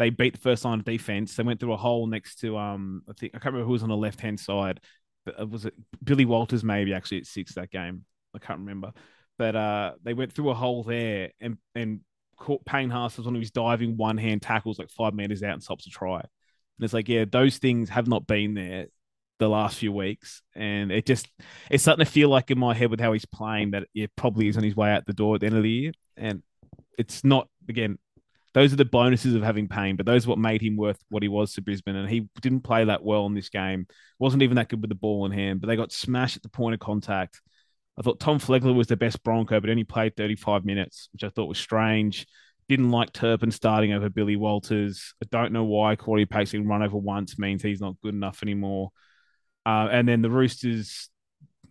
they 0.00 0.08
beat 0.08 0.32
the 0.32 0.40
first 0.40 0.64
line 0.64 0.78
of 0.78 0.84
defense. 0.86 1.36
They 1.36 1.42
went 1.42 1.60
through 1.60 1.74
a 1.74 1.76
hole 1.76 2.06
next 2.06 2.36
to 2.36 2.56
um, 2.56 3.02
I 3.06 3.12
think 3.12 3.34
I 3.34 3.38
can't 3.38 3.52
remember 3.52 3.66
who 3.66 3.72
was 3.72 3.82
on 3.82 3.90
the 3.90 3.96
left 3.96 4.18
hand 4.18 4.40
side. 4.40 4.80
But 5.26 5.38
uh, 5.38 5.46
was 5.46 5.66
it 5.66 5.74
Billy 6.02 6.24
Walters? 6.24 6.64
Maybe 6.64 6.94
actually 6.94 7.18
at 7.18 7.26
six 7.26 7.54
that 7.54 7.70
game. 7.70 8.06
I 8.34 8.38
can't 8.38 8.60
remember. 8.60 8.92
But 9.36 9.56
uh, 9.56 9.92
they 10.02 10.14
went 10.14 10.32
through 10.32 10.48
a 10.48 10.54
hole 10.54 10.84
there 10.84 11.32
and 11.38 11.58
and 11.74 12.00
caught 12.38 12.64
Payne 12.64 12.88
Haas 12.88 13.18
was 13.18 13.26
one 13.26 13.36
of 13.36 13.42
his 13.42 13.50
diving 13.50 13.98
one 13.98 14.16
hand 14.16 14.40
tackles 14.40 14.78
like 14.78 14.88
five 14.88 15.12
meters 15.12 15.42
out 15.42 15.52
and 15.52 15.62
stops 15.62 15.86
a 15.86 15.90
try. 15.90 16.20
And 16.20 16.84
it's 16.84 16.94
like, 16.94 17.10
yeah, 17.10 17.26
those 17.30 17.58
things 17.58 17.90
have 17.90 18.08
not 18.08 18.26
been 18.26 18.54
there 18.54 18.86
the 19.38 19.50
last 19.50 19.76
few 19.76 19.92
weeks. 19.92 20.40
And 20.54 20.90
it 20.90 21.04
just 21.04 21.28
it's 21.70 21.82
starting 21.82 22.06
to 22.06 22.10
feel 22.10 22.30
like 22.30 22.50
in 22.50 22.58
my 22.58 22.72
head 22.72 22.90
with 22.90 23.00
how 23.00 23.12
he's 23.12 23.26
playing 23.26 23.72
that 23.72 23.86
it 23.94 24.10
probably 24.16 24.48
is 24.48 24.56
on 24.56 24.64
his 24.64 24.74
way 24.74 24.90
out 24.90 25.04
the 25.04 25.12
door 25.12 25.34
at 25.34 25.42
the 25.42 25.48
end 25.48 25.58
of 25.58 25.62
the 25.62 25.70
year. 25.70 25.92
And 26.16 26.42
it's 26.96 27.22
not 27.22 27.48
again, 27.68 27.98
those 28.52 28.72
are 28.72 28.76
the 28.76 28.84
bonuses 28.84 29.34
of 29.34 29.42
having 29.42 29.68
Payne, 29.68 29.96
but 29.96 30.06
those 30.06 30.26
are 30.26 30.30
what 30.30 30.38
made 30.38 30.60
him 30.60 30.76
worth 30.76 30.98
what 31.08 31.22
he 31.22 31.28
was 31.28 31.52
to 31.54 31.62
Brisbane. 31.62 31.96
And 31.96 32.08
he 32.08 32.28
didn't 32.40 32.62
play 32.62 32.84
that 32.84 33.04
well 33.04 33.26
in 33.26 33.34
this 33.34 33.48
game. 33.48 33.86
Wasn't 34.18 34.42
even 34.42 34.56
that 34.56 34.68
good 34.68 34.80
with 34.80 34.88
the 34.90 34.96
ball 34.96 35.24
in 35.26 35.32
hand, 35.32 35.60
but 35.60 35.68
they 35.68 35.76
got 35.76 35.92
smashed 35.92 36.36
at 36.36 36.42
the 36.42 36.48
point 36.48 36.74
of 36.74 36.80
contact. 36.80 37.40
I 37.98 38.02
thought 38.02 38.18
Tom 38.18 38.40
Flegler 38.40 38.74
was 38.74 38.86
the 38.86 38.96
best 38.96 39.22
Bronco, 39.22 39.60
but 39.60 39.70
only 39.70 39.84
played 39.84 40.16
35 40.16 40.64
minutes, 40.64 41.08
which 41.12 41.22
I 41.22 41.28
thought 41.28 41.48
was 41.48 41.58
strange. 41.58 42.26
Didn't 42.68 42.90
like 42.90 43.12
Turpin 43.12 43.50
starting 43.50 43.92
over 43.92 44.08
Billy 44.08 44.36
Walters. 44.36 45.14
I 45.22 45.26
don't 45.30 45.52
know 45.52 45.64
why 45.64 45.96
Corey 45.96 46.26
Pacing 46.26 46.66
run 46.66 46.82
over 46.82 46.96
once 46.96 47.38
means 47.38 47.62
he's 47.62 47.80
not 47.80 48.00
good 48.02 48.14
enough 48.14 48.42
anymore. 48.42 48.90
Uh, 49.66 49.88
and 49.90 50.08
then 50.08 50.22
the 50.22 50.30
Roosters 50.30 51.10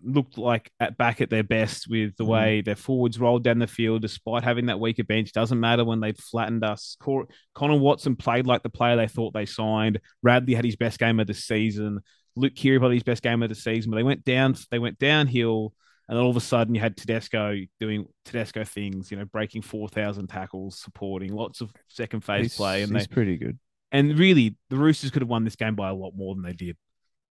looked 0.03 0.37
like 0.37 0.71
at 0.79 0.97
back 0.97 1.21
at 1.21 1.29
their 1.29 1.43
best 1.43 1.87
with 1.89 2.15
the 2.17 2.23
Mm. 2.23 2.27
way 2.27 2.61
their 2.61 2.75
forwards 2.75 3.19
rolled 3.19 3.43
down 3.43 3.59
the 3.59 3.67
field, 3.67 4.01
despite 4.01 4.43
having 4.43 4.67
that 4.67 4.79
weaker 4.79 5.03
bench. 5.03 5.31
Doesn't 5.31 5.59
matter 5.59 5.83
when 5.85 5.99
they 5.99 6.13
flattened 6.13 6.63
us. 6.63 6.95
Cor- 6.99 7.27
Connor 7.53 7.77
Watson 7.77 8.15
played 8.15 8.47
like 8.47 8.63
the 8.63 8.69
player 8.69 8.95
they 8.95 9.07
thought 9.07 9.33
they 9.33 9.45
signed. 9.45 9.99
Radley 10.23 10.53
had 10.53 10.65
his 10.65 10.75
best 10.75 10.99
game 10.99 11.19
of 11.19 11.27
the 11.27 11.33
season. 11.33 11.99
Luke 12.35 12.55
Keary 12.55 12.79
had 12.79 12.91
his 12.91 13.03
best 13.03 13.21
game 13.23 13.43
of 13.43 13.49
the 13.49 13.55
season. 13.55 13.91
But 13.91 13.97
they 13.97 14.03
went 14.03 14.23
down. 14.23 14.55
They 14.71 14.79
went 14.79 14.99
downhill. 14.99 15.73
And 16.07 16.17
then 16.17 16.23
all 16.23 16.31
of 16.31 16.37
a 16.37 16.41
sudden, 16.41 16.73
you 16.73 16.81
had 16.81 16.97
Tedesco 16.97 17.55
doing 17.79 18.05
Tedesco 18.25 18.63
things, 18.63 19.11
you 19.11 19.17
know, 19.17 19.25
breaking 19.25 19.61
4,000 19.61 20.27
tackles, 20.27 20.79
supporting 20.79 21.31
lots 21.33 21.61
of 21.61 21.71
second 21.87 22.21
phase 22.21 22.45
He's, 22.45 22.55
play. 22.55 22.81
And 22.81 22.91
he's 22.91 23.05
they, 23.05 23.13
pretty 23.13 23.37
good. 23.37 23.59
and 23.91 24.17
really, 24.17 24.55
the 24.71 24.77
Roosters 24.77 25.11
could 25.11 25.21
have 25.21 25.29
won 25.29 25.43
this 25.43 25.55
game 25.55 25.75
by 25.75 25.89
a 25.89 25.93
lot 25.93 26.13
more 26.15 26.33
than 26.33 26.43
they 26.43 26.53
did. 26.53 26.77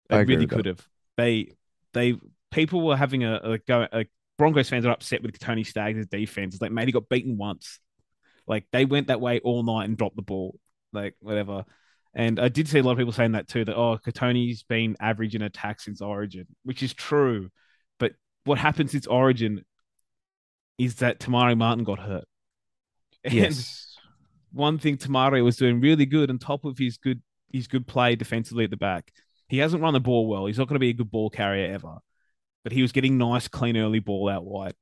They 0.08 0.24
really 0.24 0.42
with 0.42 0.50
that. 0.52 0.56
could 0.56 0.66
have. 0.68 0.88
They, 1.18 1.52
they, 1.94 2.18
people 2.52 2.82
were 2.86 2.98
having 2.98 3.24
a, 3.24 3.36
a 3.36 3.58
go. 3.60 3.88
A, 3.92 4.06
Broncos 4.38 4.70
fans 4.70 4.86
are 4.86 4.92
upset 4.92 5.22
with 5.22 5.38
Tony 5.38 5.64
Staggs' 5.64 6.08
defense. 6.08 6.56
It's 6.56 6.62
like, 6.62 6.72
mate, 6.72 6.88
he 6.88 6.92
got 6.92 7.10
beaten 7.10 7.38
once. 7.38 7.80
Like 8.48 8.66
they 8.72 8.86
went 8.86 9.08
that 9.08 9.22
way 9.22 9.40
all 9.40 9.64
night 9.64 9.86
and 9.86 9.98
dropped 9.98 10.16
the 10.16 10.22
ball, 10.22 10.60
like 10.94 11.16
whatever. 11.20 11.66
And 12.14 12.40
I 12.40 12.50
did 12.50 12.68
see 12.68 12.80
a 12.80 12.84
lot 12.84 12.94
of 12.94 12.98
people 12.98 13.14
saying 13.14 13.34
that 13.34 13.48
too. 13.48 13.64
That 13.64 13.78
oh, 13.78 13.98
Kotoni's 13.98 14.64
been 14.64 14.96
average 15.00 15.36
in 15.36 15.42
attack 15.42 15.80
since 15.80 16.02
Origin, 16.02 16.48
which 16.64 16.84
is 16.84 16.94
true. 16.94 17.50
But 18.00 18.14
what 18.46 18.58
happened 18.58 18.90
since 18.90 19.08
Origin 19.08 19.64
is 20.78 20.96
that 20.96 21.20
Te 21.20 21.32
Maire 21.32 21.56
Martin 21.56 21.84
got 21.84 22.00
hurt. 22.00 22.26
And 23.24 23.34
Yes. 23.34 23.96
one 24.52 24.80
thing 24.80 24.98
Te 24.98 25.10
Maire 25.10 25.44
was 25.44 25.56
doing 25.56 25.80
really 25.80 26.06
good 26.06 26.30
on 26.30 26.40
top 26.40 26.66
of 26.66 26.78
his 26.78 26.98
good 26.98 27.22
his 27.54 27.68
good 27.68 27.86
play 27.86 28.16
defensively 28.16 28.64
at 28.64 28.70
the 28.70 28.78
back. 28.78 29.12
He 29.48 29.58
hasn't 29.58 29.84
run 29.84 29.94
the 29.94 30.00
ball 30.00 30.28
well. 30.28 30.46
He's 30.46 30.58
not 30.58 30.68
going 30.68 30.76
to 30.76 30.80
be 30.80 30.90
a 30.90 30.94
good 30.94 31.12
ball 31.12 31.30
carrier 31.30 31.74
ever. 31.74 31.98
But 32.64 32.74
he 32.74 32.82
was 32.82 32.92
getting 32.92 33.18
nice, 33.18 33.48
clean 33.48 33.78
early 33.78 34.00
ball 34.00 34.30
out 34.30 34.46
wide. 34.46 34.74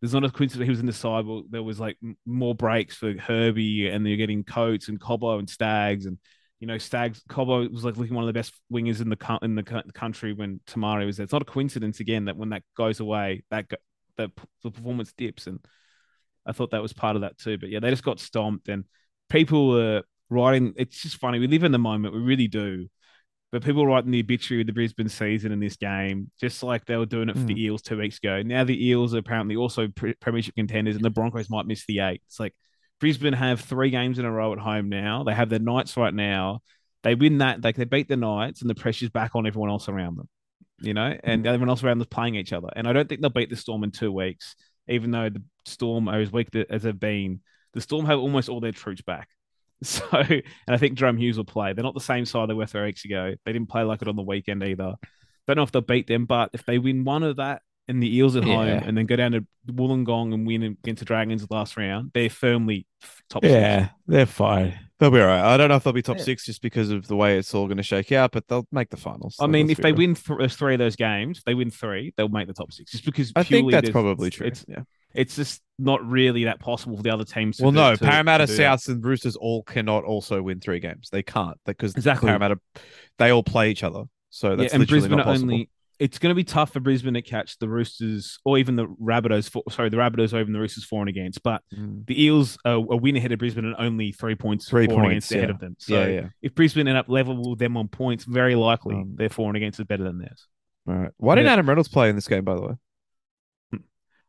There's 0.00 0.12
not 0.12 0.24
a 0.24 0.30
coincidence 0.30 0.66
he 0.66 0.70
was 0.70 0.80
in 0.80 0.86
the 0.86 0.92
side. 0.92 1.24
Well, 1.24 1.44
there 1.48 1.62
was 1.62 1.80
like 1.80 1.96
more 2.26 2.54
breaks 2.54 2.96
for 2.96 3.14
Herbie, 3.16 3.88
and 3.88 4.04
they're 4.04 4.16
getting 4.16 4.44
Coates 4.44 4.88
and 4.88 5.00
Cobbo 5.00 5.38
and 5.38 5.48
Staggs, 5.48 6.06
and 6.06 6.18
you 6.60 6.66
know 6.66 6.76
Staggs 6.78 7.22
Cobbo 7.28 7.70
was 7.72 7.84
like 7.84 7.96
looking 7.96 8.14
one 8.14 8.24
of 8.24 8.26
the 8.26 8.38
best 8.38 8.52
wingers 8.72 9.00
in 9.00 9.08
the 9.08 9.38
in 9.42 9.54
the 9.54 9.62
country 9.94 10.32
when 10.32 10.60
Te 10.66 10.78
Maire 10.78 11.06
was 11.06 11.16
there. 11.16 11.24
It's 11.24 11.32
not 11.32 11.42
a 11.42 11.46
coincidence 11.46 12.00
again 12.00 12.26
that 12.26 12.36
when 12.36 12.50
that 12.50 12.62
goes 12.76 13.00
away, 13.00 13.44
that 13.50 13.70
that 14.16 14.30
the 14.62 14.70
performance 14.70 15.12
dips, 15.16 15.46
and 15.46 15.64
I 16.44 16.52
thought 16.52 16.72
that 16.72 16.82
was 16.82 16.92
part 16.92 17.16
of 17.16 17.22
that 17.22 17.38
too. 17.38 17.56
But 17.58 17.70
yeah, 17.70 17.80
they 17.80 17.90
just 17.90 18.04
got 18.04 18.20
stomped, 18.20 18.68
and 18.68 18.84
people 19.30 19.68
were 19.68 20.02
writing. 20.28 20.74
It's 20.76 21.00
just 21.00 21.16
funny. 21.16 21.38
We 21.38 21.46
live 21.46 21.64
in 21.64 21.72
the 21.72 21.78
moment. 21.78 22.14
We 22.14 22.20
really 22.20 22.48
do. 22.48 22.88
But 23.54 23.62
people 23.62 23.86
writing 23.86 24.10
the 24.10 24.18
obituary 24.18 24.62
of 24.62 24.66
the 24.66 24.72
Brisbane 24.72 25.08
season 25.08 25.52
in 25.52 25.60
this 25.60 25.76
game, 25.76 26.28
just 26.40 26.64
like 26.64 26.86
they 26.86 26.96
were 26.96 27.06
doing 27.06 27.28
it 27.28 27.36
for 27.36 27.44
the 27.44 27.54
hmm. 27.54 27.60
Eels 27.60 27.82
two 27.82 27.96
weeks 27.96 28.18
ago. 28.18 28.42
Now 28.42 28.64
the 28.64 28.88
Eels 28.88 29.14
are 29.14 29.18
apparently 29.18 29.54
also 29.54 29.86
pre- 29.86 30.14
premiership 30.14 30.56
contenders, 30.56 30.96
and 30.96 31.04
the 31.04 31.10
Broncos 31.10 31.48
might 31.48 31.64
miss 31.64 31.86
the 31.86 32.00
eight. 32.00 32.20
It's 32.26 32.40
like 32.40 32.52
Brisbane 32.98 33.32
have 33.32 33.60
three 33.60 33.90
games 33.90 34.18
in 34.18 34.24
a 34.24 34.32
row 34.32 34.52
at 34.52 34.58
home 34.58 34.88
now. 34.88 35.22
They 35.22 35.34
have 35.34 35.50
the 35.50 35.60
Knights 35.60 35.96
right 35.96 36.12
now. 36.12 36.62
They 37.04 37.14
win 37.14 37.38
that, 37.38 37.62
like 37.62 37.76
they 37.76 37.84
beat 37.84 38.08
the 38.08 38.16
Knights, 38.16 38.60
and 38.60 38.68
the 38.68 38.74
pressure's 38.74 39.10
back 39.10 39.36
on 39.36 39.46
everyone 39.46 39.70
else 39.70 39.88
around 39.88 40.16
them. 40.16 40.28
You 40.80 40.94
know, 40.94 41.10
hmm. 41.10 41.20
and 41.22 41.46
everyone 41.46 41.68
else 41.68 41.84
around 41.84 41.98
them 41.98 42.06
is 42.08 42.08
playing 42.08 42.34
each 42.34 42.52
other. 42.52 42.70
And 42.74 42.88
I 42.88 42.92
don't 42.92 43.08
think 43.08 43.20
they'll 43.20 43.30
beat 43.30 43.50
the 43.50 43.56
Storm 43.56 43.84
in 43.84 43.92
two 43.92 44.10
weeks, 44.10 44.56
even 44.88 45.12
though 45.12 45.28
the 45.28 45.44
Storm 45.64 46.08
are 46.08 46.18
as 46.18 46.32
weak 46.32 46.48
as 46.68 46.82
they've 46.82 46.98
been. 46.98 47.40
The 47.72 47.82
Storm 47.82 48.06
have 48.06 48.18
almost 48.18 48.48
all 48.48 48.58
their 48.58 48.72
troops 48.72 49.02
back. 49.02 49.28
So, 49.84 50.06
and 50.12 50.42
I 50.68 50.76
think 50.78 50.96
Jahrome 50.98 51.18
Hughes 51.18 51.36
will 51.36 51.44
play. 51.44 51.72
They're 51.72 51.82
not 51.84 51.94
the 51.94 52.00
same 52.00 52.24
side 52.24 52.48
they 52.48 52.54
were 52.54 52.64
three 52.66 52.84
weeks 52.84 53.04
ago. 53.04 53.34
They 53.44 53.52
didn't 53.52 53.68
play 53.68 53.82
like 53.82 54.00
it 54.02 54.08
on 54.08 54.16
the 54.16 54.22
weekend 54.22 54.62
either. 54.62 54.94
Don't 55.46 55.56
know 55.56 55.62
if 55.62 55.72
they'll 55.72 55.82
beat 55.82 56.06
them, 56.06 56.24
but 56.24 56.50
if 56.54 56.64
they 56.64 56.78
win 56.78 57.04
one 57.04 57.22
of 57.22 57.36
that 57.36 57.60
and 57.86 58.02
the 58.02 58.16
Eels 58.16 58.34
at 58.34 58.44
home 58.44 58.66
Yeah. 58.66 58.82
and 58.82 58.96
then 58.96 59.04
go 59.04 59.16
down 59.16 59.32
to 59.32 59.44
Wollongong 59.70 60.32
and 60.32 60.46
win 60.46 60.62
against 60.62 61.00
the 61.00 61.04
Dragons 61.04 61.46
last 61.50 61.76
round, 61.76 62.12
they're 62.14 62.30
firmly 62.30 62.86
top 63.28 63.42
six. 63.44 63.52
Yeah, 63.52 63.88
they're 64.06 64.24
fine. 64.24 64.78
They'll 64.98 65.10
be 65.10 65.20
all 65.20 65.26
right. 65.26 65.52
I 65.52 65.58
don't 65.58 65.68
know 65.68 65.76
if 65.76 65.84
they'll 65.84 65.92
be 65.92 66.00
top 66.00 66.16
Yeah. 66.16 66.22
six 66.24 66.46
just 66.46 66.62
because 66.62 66.88
of 66.90 67.06
the 67.06 67.16
way 67.16 67.36
it's 67.36 67.52
all 67.52 67.66
going 67.66 67.76
to 67.76 67.82
shake 67.82 68.10
out, 68.12 68.32
but 68.32 68.48
they'll 68.48 68.66
make 68.72 68.88
the 68.88 68.96
finals. 68.96 69.36
I 69.38 69.44
Like, 69.44 69.50
mean, 69.50 69.68
if 69.70 69.78
they 69.78 69.90
real. 69.92 69.98
win 69.98 70.14
th- 70.14 70.40
uh, 70.40 70.48
three 70.48 70.74
of 70.74 70.78
those 70.78 70.96
games, 70.96 71.42
they 71.44 71.52
win 71.52 71.70
three, 71.70 72.14
they'll 72.16 72.28
make 72.30 72.46
the 72.46 72.54
top 72.54 72.72
six. 72.72 72.92
Just 72.92 73.04
because 73.04 73.32
I 73.36 73.42
think 73.42 73.70
that's 73.70 73.90
probably 73.90 74.30
true. 74.30 74.46
It's 74.46 74.64
yeah. 74.66 74.84
It's 75.14 75.36
just 75.36 75.62
not 75.78 76.04
really 76.06 76.44
that 76.44 76.60
possible 76.60 76.96
for 76.96 77.02
the 77.02 77.10
other 77.10 77.24
teams. 77.24 77.60
Well, 77.60 77.70
do- 77.70 77.76
no, 77.76 77.90
to- 77.92 77.96
to 77.98 78.04
Parramatta, 78.04 78.46
do 78.46 78.56
that. 78.56 78.62
Souths, 78.78 78.88
and 78.88 79.04
Roosters 79.04 79.36
all 79.36 79.62
cannot 79.62 80.04
also 80.04 80.40
win 80.42 80.60
three 80.60 80.80
games. 80.80 81.08
They 81.10 81.22
can't 81.22 81.58
because 81.66 81.94
Exactly. 81.94 82.28
Parramatta, 82.28 82.58
they 83.18 83.30
all 83.30 83.42
play 83.42 83.70
each 83.70 83.82
other. 83.82 84.04
So 84.30 84.56
that's 84.56 84.72
yeah, 84.72 84.80
and 84.80 84.88
Brisbane 84.88 85.12
not 85.12 85.20
are 85.20 85.24
possible. 85.24 85.52
only 85.52 85.70
it's 86.00 86.18
going 86.18 86.30
to 86.32 86.34
be 86.34 86.42
tough 86.42 86.72
for 86.72 86.80
Brisbane 86.80 87.14
to 87.14 87.22
catch 87.22 87.56
the 87.58 87.68
Roosters 87.68 88.40
or 88.44 88.58
even 88.58 88.74
the 88.74 88.84
Rabbitohs. 88.86 89.48
For, 89.48 89.62
sorry, 89.70 89.90
the 89.90 89.96
Rabbitohs 89.96 90.32
or 90.34 90.40
even 90.40 90.52
the 90.52 90.58
Roosters 90.58 90.84
for 90.84 91.00
and 91.00 91.08
against. 91.08 91.40
But 91.44 91.62
Mm. 91.72 92.04
the 92.06 92.20
Eels 92.24 92.58
are 92.64 92.74
a 92.74 92.96
win 92.96 93.14
ahead 93.14 93.30
of 93.30 93.38
Brisbane 93.38 93.64
and 93.64 93.76
only 93.78 94.10
three 94.10 94.34
points 94.34 94.68
Three 94.68 94.88
points, 94.88 95.06
against 95.06 95.32
ahead 95.32 95.50
of 95.50 95.60
them. 95.60 95.76
So 95.78 95.94
yeah, 96.00 96.06
yeah. 96.08 96.28
if 96.42 96.52
Brisbane 96.52 96.88
end 96.88 96.98
up 96.98 97.08
level 97.08 97.50
with 97.50 97.60
them 97.60 97.76
on 97.76 97.86
points, 97.86 98.24
very 98.24 98.56
likely 98.56 98.96
Um, 98.96 99.14
their 99.14 99.28
for 99.28 99.46
and 99.48 99.56
against 99.56 99.78
is 99.78 99.86
better 99.86 100.02
than 100.02 100.18
theirs. 100.18 100.48
All 100.88 100.94
right. 100.94 101.10
Why 101.16 101.36
didn't 101.36 101.50
Adam 101.52 101.68
Reynolds 101.68 101.88
play 101.88 102.08
in 102.10 102.16
this 102.16 102.26
game, 102.26 102.42
by 102.42 102.56
the 102.56 102.62
way? 102.62 102.74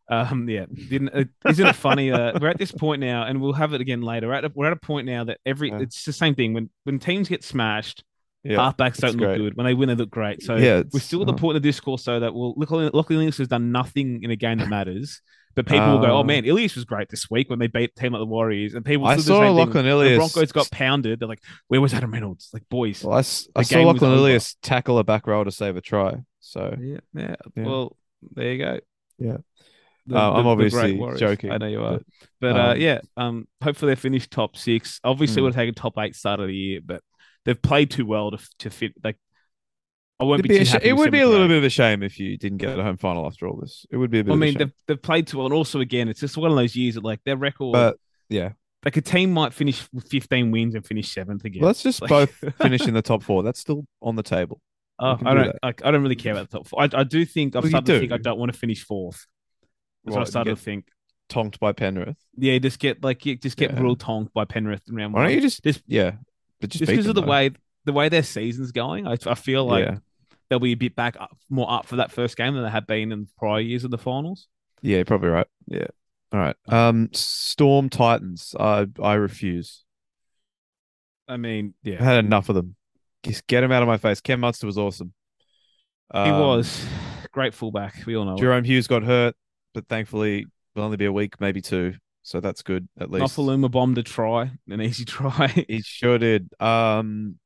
Um, 0.10 0.48
yeah, 0.48 0.66
didn't 0.90 1.10
uh, 1.10 1.24
isn't 1.50 1.66
it 1.66 1.76
funny? 1.76 2.12
Uh, 2.12 2.38
we're 2.40 2.50
at 2.50 2.58
this 2.60 2.72
point 2.72 3.00
now, 3.02 3.24
and 3.24 3.42
we'll 3.42 3.54
have 3.54 3.74
it 3.74 3.82
again 3.82 4.02
later. 4.02 4.28
We're 4.28 4.36
at 4.36 4.46
a, 4.46 4.52
we're 4.54 4.68
at 4.68 4.74
a 4.74 4.78
point 4.78 5.08
now 5.08 5.24
that 5.26 5.40
every 5.46 5.70
Yeah. 5.70 5.80
it's 5.80 6.04
the 6.06 6.14
same 6.14 6.36
thing 6.36 6.54
when 6.54 6.70
when 6.84 7.00
teams 7.00 7.28
get 7.28 7.44
smashed, 7.44 8.04
Yeah. 8.44 8.58
halfbacks 8.58 8.98
don't 8.98 9.12
look 9.18 9.30
great. 9.30 9.38
good. 9.38 9.56
When 9.58 9.66
they 9.66 9.74
win, 9.74 9.90
they 9.90 9.96
look 9.96 10.12
great. 10.12 10.44
So 10.44 10.58
Yeah, 10.58 10.84
we're 10.94 11.00
still 11.00 11.22
at 11.22 11.28
the 11.28 11.34
uh, 11.34 11.38
point 11.38 11.58
of 11.58 11.64
the 11.64 11.68
discourse, 11.70 12.04
so 12.04 12.20
that 12.20 12.36
well, 12.36 12.54
look, 12.56 12.70
Lockley 12.70 13.16
Linux 13.16 13.38
has 13.40 13.48
done 13.48 13.72
nothing 13.72 14.22
in 14.24 14.30
a 14.32 14.36
game 14.36 14.60
that 14.60 14.70
matters. 14.70 15.22
But 15.56 15.68
people 15.68 15.88
will 15.90 16.00
go, 16.06 16.18
"Oh 16.18 16.24
man, 16.24 16.44
Ilias 16.44 16.76
was 16.76 16.84
great 16.84 17.08
this 17.08 17.32
week 17.32 17.50
when 17.50 17.60
they 17.60 17.68
beat 17.68 17.96
team 17.96 18.12
like 18.12 18.20
the 18.20 18.26
Warriors." 18.26 18.74
And 18.74 18.84
people 18.84 19.08
I 19.08 19.16
the 19.16 19.22
saw. 19.22 19.50
Lachlan 19.52 19.86
The 19.86 19.92
Ilias. 19.92 20.18
Broncos 20.18 20.52
got 20.52 20.70
pounded. 20.70 21.20
They're 21.22 21.30
like, 21.30 21.42
"Where 21.70 21.80
was 21.80 21.94
Adam 21.94 22.12
Reynolds?" 22.12 22.50
Like, 22.52 22.68
boys, 22.70 23.02
Well, 23.06 23.14
I, 23.14 23.20
I 23.20 23.22
the 23.22 23.64
saw 23.64 23.82
Lachlan. 23.84 24.12
Ilias 24.12 24.56
tackle 24.62 25.00
a 25.00 25.06
back 25.06 25.26
row 25.28 25.46
to 25.46 25.52
save 25.52 25.78
a 25.78 25.82
try. 25.82 26.16
So 26.42 26.76
yeah, 26.80 26.98
yeah, 27.14 27.36
Yeah. 27.56 27.64
Well, 27.64 27.96
there 28.34 28.52
you 28.52 28.58
go. 28.60 28.80
Yeah. 29.18 29.38
The- 30.08 30.16
Uh, 30.18 30.32
I'm 30.34 30.44
the- 30.46 30.64
the 30.66 30.70
great 30.70 31.00
obviously 31.02 31.20
joking, 31.20 31.52
I 31.52 31.58
know 31.58 31.68
you 31.68 31.82
are. 31.84 31.94
but, 31.98 32.04
But, 32.40 32.56
uh, 32.56 32.72
um, 32.74 32.80
yeah, 32.82 33.00
um, 33.18 33.48
hopefully 33.64 33.92
they 33.94 34.00
finish 34.00 34.28
top 34.28 34.56
six. 34.58 35.00
Obviously, 35.04 35.42
we'll 35.42 35.52
take 35.52 35.70
a 35.70 35.74
top 35.74 35.98
eight 36.00 36.16
start 36.16 36.40
of 36.40 36.48
the 36.48 36.56
year, 36.56 36.80
but 36.84 37.02
they've 37.46 37.62
played 37.62 37.90
too 37.92 38.06
well 38.06 38.32
to 38.32 38.38
to 38.60 38.70
fit. 38.70 38.94
Like, 39.04 39.18
I 40.20 40.24
won't 40.24 40.40
it'd 40.40 40.44
be. 40.50 40.56
be 40.56 40.60
too 40.60 40.66
sh- 40.66 40.72
happy 40.74 40.90
it 40.90 40.94
would 40.94 41.12
be 41.12 41.20
a 41.22 41.28
little 41.28 41.48
bit 41.48 41.58
of 41.58 41.64
a 41.64 41.70
shame 41.70 42.04
if 42.04 42.20
you 42.20 42.38
didn't 42.38 42.60
get 42.60 42.78
a 42.80 42.84
home 42.84 42.98
final 42.98 43.26
after 43.26 43.48
all 43.48 43.58
this. 43.60 43.86
It 43.92 43.98
would 43.98 44.12
be 44.12 44.20
a 44.20 44.24
bit. 44.24 44.32
I 44.32 44.36
of 44.36 44.40
a 44.42 44.46
mean, 44.46 44.58
they've, 44.58 44.72
they've 44.88 45.02
played 45.02 45.28
too 45.28 45.38
well, 45.38 45.48
and 45.48 45.54
also 45.54 45.80
again, 45.82 46.08
it's 46.08 46.20
just 46.20 46.38
one 46.38 46.52
of 46.52 46.58
those 46.58 46.76
years 46.76 46.96
that 46.96 47.04
like 47.04 47.20
their 47.26 47.36
record. 47.38 47.74
but 47.74 47.98
yeah, 48.30 48.52
like 48.86 48.96
a 48.98 49.02
team 49.02 49.32
might 49.34 49.54
finish 49.54 49.86
with 49.92 50.08
15 50.10 50.52
wins 50.52 50.76
and 50.76 50.86
finish 50.86 51.12
seventh 51.12 51.44
again. 51.46 51.64
let's 51.64 51.82
just 51.84 52.02
Like- 52.02 52.10
both 52.10 52.32
finish 52.62 52.88
in 52.88 52.94
the 52.94 53.02
top 53.02 53.24
four. 53.24 53.42
That's 53.44 53.60
still 53.60 53.86
on 54.02 54.16
the 54.16 54.24
table. 54.24 54.62
Can 55.00 55.28
I 55.28 55.34
do 55.34 55.44
don't. 55.44 55.56
Like, 55.62 55.84
I 55.86 55.92
don't 55.92 56.04
really 56.04 56.16
care 56.16 56.32
about 56.32 56.50
the 56.50 56.58
top 56.60 56.68
four. 56.68 56.82
I, 56.82 56.90
I 56.94 57.04
do 57.04 57.26
think 57.26 57.56
I've 57.58 57.64
Well, 57.64 57.70
started 57.72 57.94
to 57.94 58.00
think. 58.00 58.12
I 58.14 58.18
don't 58.18 58.40
want 58.40 58.54
to 58.54 58.58
finish 58.58 58.86
fourth. 58.86 59.26
That's 60.06 60.16
what 60.16 60.22
I 60.22 60.30
started 60.30 60.52
to 60.52 60.56
think. 60.62 60.88
Tonked 61.28 61.60
by 61.60 61.72
Penrith. 61.74 62.18
Yeah, 62.38 62.58
just 62.60 62.78
get 62.80 63.04
like 63.04 63.26
you 63.26 63.36
just 63.36 63.58
get 63.58 63.72
Yeah. 63.72 63.80
real 63.82 63.96
tonked 63.96 64.34
by 64.34 64.46
Penrith 64.46 64.84
in 64.88 64.96
round 64.96 65.14
Why 65.14 65.22
one. 65.22 65.28
don't 65.30 65.36
you 65.36 65.42
just 65.42 65.64
Just- 65.64 65.82
yeah, 65.88 66.12
but 66.62 66.70
just, 66.70 66.80
just 66.82 66.90
because 66.92 67.08
of 67.08 67.16
the 67.16 67.22
though. 67.22 67.28
way 67.28 67.50
the 67.86 67.94
way 67.94 68.10
their 68.10 68.24
season's 68.24 68.72
going, 68.72 69.08
I, 69.08 69.18
I 69.26 69.34
feel 69.36 69.66
like 69.66 69.86
yeah, 69.86 69.98
they'll 70.50 70.60
be 70.60 70.72
a 70.74 70.76
bit 70.76 70.96
back 70.96 71.18
up, 71.20 71.36
more 71.50 71.70
up 71.72 71.86
for 71.88 71.96
that 71.98 72.12
first 72.12 72.38
game 72.38 72.54
than 72.54 72.64
they 72.64 72.70
have 72.70 72.86
been 72.88 73.12
in 73.12 73.28
prior 73.40 73.60
years 73.60 73.84
of 73.84 73.92
the 73.92 73.98
finals. 73.98 74.48
yeah, 74.82 74.98
you're 74.98 75.06
probably 75.06 75.30
right. 75.30 75.48
Yeah. 75.68 75.88
All 76.32 76.40
right. 76.40 76.56
Um, 76.68 77.10
Storm 77.14 77.90
Titans. 77.90 78.54
I 78.60 78.86
I 79.02 79.14
refuse. 79.16 79.84
I 81.28 81.38
mean, 81.38 81.74
yeah, 81.84 81.98
I 82.00 82.04
had 82.04 82.24
enough 82.26 82.50
of 82.50 82.56
them. 82.56 82.76
Just 83.24 83.48
get 83.48 83.62
them 83.62 83.72
out 83.72 83.82
of 83.82 83.88
my 83.88 83.98
face. 83.98 84.22
Cam 84.22 84.42
Munster 84.42 84.68
was 84.68 84.78
awesome. 84.78 85.14
he 86.14 86.20
Um, 86.20 86.40
was 86.40 86.86
great 87.32 87.54
fullback. 87.56 88.06
We 88.06 88.16
all 88.16 88.26
know. 88.26 88.36
it. 88.36 88.40
Jahrome 88.40 88.66
Hughes 88.66 88.86
got 88.88 89.02
hurt, 89.04 89.36
but 89.76 89.88
thankfully 89.88 90.48
will 90.76 90.84
only 90.84 90.98
be 90.98 91.06
a 91.06 91.12
week, 91.12 91.40
maybe 91.40 91.62
two. 91.62 91.94
So 92.24 92.40
that's 92.40 92.64
good 92.64 92.88
at 93.00 93.12
least. 93.12 93.38
Nofoaluma 93.38 93.70
bombed 93.70 94.00
a 94.00 94.04
try, 94.04 94.50
an 94.68 94.82
easy 94.82 95.06
try. 95.06 95.48
He 95.68 95.82
sure 95.84 96.18
did. 96.18 96.50
Um, 96.60 97.38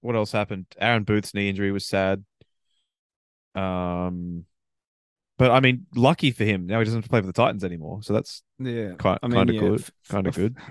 what 0.00 0.16
else 0.16 0.32
happened? 0.32 0.66
Aaron 0.78 1.04
Booth's 1.04 1.32
knee 1.32 1.48
injury 1.48 1.70
was 1.70 1.86
sad. 1.86 2.24
Um, 3.54 4.46
but 5.38 5.52
I 5.52 5.60
mean, 5.60 5.86
lucky 5.94 6.32
for 6.32 6.44
him, 6.44 6.66
now 6.66 6.80
he 6.80 6.84
doesn't 6.84 6.98
have 6.98 7.04
to 7.04 7.10
play 7.10 7.20
for 7.20 7.26
the 7.26 7.32
Titans 7.32 7.62
anymore. 7.62 8.02
So 8.02 8.12
that's 8.12 8.42
yeah, 8.58 8.94
kind 8.98 9.18
I 9.22 9.28
mean, 9.28 9.36
kind 9.36 9.50
of 9.50 9.54
yeah, 9.54 9.60
good. 9.60 9.84
Kind 10.08 10.26
of 10.26 10.34
good. 10.34 10.56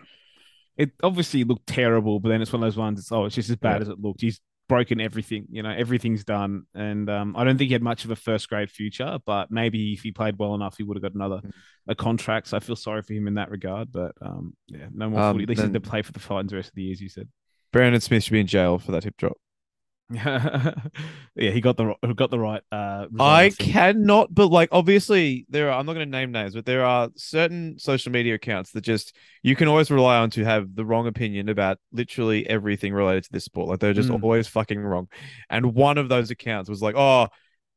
It 0.78 0.92
obviously 1.04 1.44
looked 1.44 1.68
terrible, 1.68 2.22
but 2.22 2.30
then 2.30 2.42
it's 2.42 2.54
one 2.54 2.64
of 2.64 2.68
those 2.68 2.78
ones. 2.78 3.00
It's 3.00 3.12
oh, 3.12 3.26
it's 3.26 3.36
just 3.36 3.50
as 3.50 3.58
bad 3.58 3.78
Yeah. 3.78 3.82
as 3.82 3.90
it 3.90 4.00
looked. 4.00 4.22
He's 4.22 4.40
broken 4.70 5.02
everything. 5.02 5.48
You 5.52 5.62
know, 5.64 5.72
everything's 5.72 6.24
done, 6.24 6.64
and 6.74 7.10
um, 7.10 7.36
I 7.36 7.44
don't 7.44 7.58
think 7.58 7.68
he 7.68 7.74
had 7.74 7.84
much 7.84 8.06
of 8.06 8.12
a 8.12 8.16
first 8.16 8.48
grade 8.48 8.72
future. 8.72 9.20
But 9.26 9.52
maybe 9.52 9.92
if 9.92 10.04
he 10.04 10.12
played 10.14 10.40
well 10.40 10.56
enough, 10.56 10.78
he 10.78 10.84
would 10.84 10.96
have 10.96 11.02
got 11.04 11.14
another 11.16 11.42
Mm. 11.44 11.52
a 11.90 11.96
contract. 11.96 12.48
So 12.48 12.56
I 12.58 12.62
feel 12.62 12.78
sorry 12.78 13.02
for 13.02 13.12
him 13.14 13.28
in 13.28 13.34
that 13.34 13.52
regard. 13.52 13.92
But 13.92 14.14
um, 14.22 14.56
yeah, 14.68 14.88
no 14.94 15.10
more 15.10 15.20
Um, 15.20 15.34
footy. 15.34 15.44
At 15.44 15.50
least 15.50 15.60
he 15.60 15.68
then- 15.68 15.74
had 15.74 15.84
to 15.84 15.90
play 15.90 16.02
for 16.04 16.14
the 16.14 16.20
Titans 16.20 16.52
the 16.52 16.56
rest 16.56 16.70
of 16.70 16.76
the 16.76 16.84
years. 16.84 17.02
You 17.02 17.10
said. 17.10 17.28
Brandon 17.74 18.00
Smith 18.00 18.24
should 18.24 18.32
be 18.34 18.40
in 18.40 18.48
jail 18.48 18.80
for 18.80 18.92
that 18.94 19.04
hip 19.04 19.18
drop. 19.18 19.38
yeah, 20.12 20.72
he 21.36 21.62
got 21.62 21.78
the 21.78 21.94
got 22.16 22.32
the 22.32 22.40
right. 22.40 22.62
Uh, 22.72 23.06
I 23.20 23.52
cannot, 23.58 24.34
but 24.34 24.48
like 24.48 24.70
obviously 24.72 25.46
there 25.50 25.70
are. 25.72 25.80
I'm 25.80 25.86
not 25.86 25.94
going 25.94 26.06
to 26.08 26.12
name 26.12 26.32
names, 26.32 26.54
but 26.56 26.66
there 26.66 26.84
are 26.86 27.10
certain 27.16 27.78
social 27.78 28.12
media 28.12 28.34
accounts 28.36 28.72
that 28.72 28.82
just 28.82 29.16
you 29.44 29.56
can 29.56 29.68
always 29.68 29.92
rely 29.92 30.18
on 30.18 30.30
to 30.32 30.44
have 30.44 30.76
the 30.76 30.86
wrong 30.86 31.08
opinion 31.08 31.50
about 31.50 31.78
literally 31.92 32.48
everything 32.50 32.94
related 32.94 33.26
to 33.26 33.32
this 33.32 33.46
sport. 33.46 33.68
Like 33.70 33.80
they're 33.80 33.94
just 33.94 34.10
Mm. 34.10 34.24
always 34.24 34.48
fucking 34.48 34.80
wrong. 34.80 35.08
And 35.50 35.74
one 35.76 35.98
of 35.98 36.10
those 36.10 36.32
accounts 36.32 36.70
was 36.70 36.82
like, 36.82 36.96
"Oh, 36.96 37.28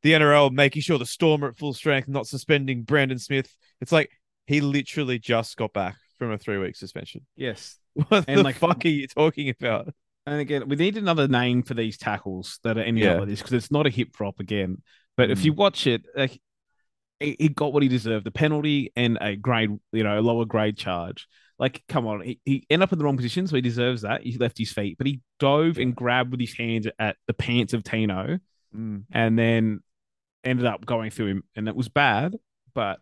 the 0.01 0.13
NRL 0.13 0.51
making 0.51 0.81
sure 0.81 0.97
the 0.97 1.05
Storm 1.05 1.43
are 1.45 1.49
at 1.49 1.57
full 1.57 1.73
strength, 1.73 2.07
not 2.07 2.27
suspending 2.27 2.83
Brandon 2.83 3.19
Smith." 3.19 3.55
It's 3.81 3.91
like 3.91 4.09
he 4.47 4.59
literally 4.61 5.19
just 5.19 5.55
got 5.55 5.71
back 5.73 5.95
from 6.17 6.31
a 6.31 6.37
three 6.37 6.57
week 6.57 6.75
suspension. 6.75 7.25
Yes, 7.35 7.77
What 7.93 8.25
And, 8.27 8.39
the 8.39 8.43
like- 8.43 8.55
fuck 8.55 8.83
are 8.85 8.89
you 8.89 9.07
talking 9.07 9.49
about? 9.49 9.93
And 10.25 10.39
again, 10.39 10.67
we 10.69 10.75
need 10.77 10.97
another 10.97 11.27
name 11.27 11.63
for 11.63 11.73
these 11.73 11.97
tackles 11.97 12.59
that 12.63 12.77
are 12.77 12.81
any 12.81 13.01
Yeah. 13.01 13.19
like 13.19 13.27
this 13.27 13.39
because 13.39 13.53
it's 13.53 13.71
not 13.71 13.85
a 13.85 13.89
hip 13.89 14.13
drop 14.13 14.39
again. 14.39 14.81
But 15.17 15.29
if 15.29 15.39
Mm. 15.41 15.45
you 15.45 15.53
watch 15.53 15.85
it, 15.85 16.05
like, 16.15 16.39
he, 17.19 17.49
got 17.49 17.73
what 17.73 17.83
he 17.83 17.89
deserved: 17.89 18.25
a 18.27 18.31
penalty 18.31 18.91
and 18.95 19.17
a 19.21 19.35
grade, 19.35 19.69
you 19.91 20.03
know, 20.03 20.19
a 20.19 20.21
lower 20.21 20.45
grade 20.45 20.77
charge. 20.77 21.27
Like, 21.59 21.83
come 21.87 22.07
on, 22.07 22.21
he, 22.21 22.39
he 22.45 22.65
ended 22.69 22.83
up 22.83 22.91
in 22.93 22.99
the 22.99 23.05
wrong 23.05 23.15
position, 23.15 23.47
so 23.47 23.55
he 23.55 23.61
deserves 23.61 24.01
that. 24.01 24.23
He 24.23 24.37
left 24.37 24.57
his 24.57 24.71
feet, 24.73 24.97
but 24.97 25.07
he 25.07 25.21
dove 25.39 25.77
and 25.77 25.95
grabbed 25.95 26.31
with 26.31 26.39
his 26.39 26.57
hands 26.57 26.87
at 26.99 27.17
the 27.27 27.33
pants 27.33 27.73
of 27.73 27.83
Tino, 27.83 28.39
Mm. 28.75 29.03
and 29.11 29.37
then 29.37 29.81
ended 30.43 30.65
up 30.65 30.85
going 30.85 31.11
through 31.11 31.27
him, 31.27 31.43
and 31.55 31.67
it 31.67 31.75
was 31.75 31.89
bad. 31.89 32.35
But 32.73 32.99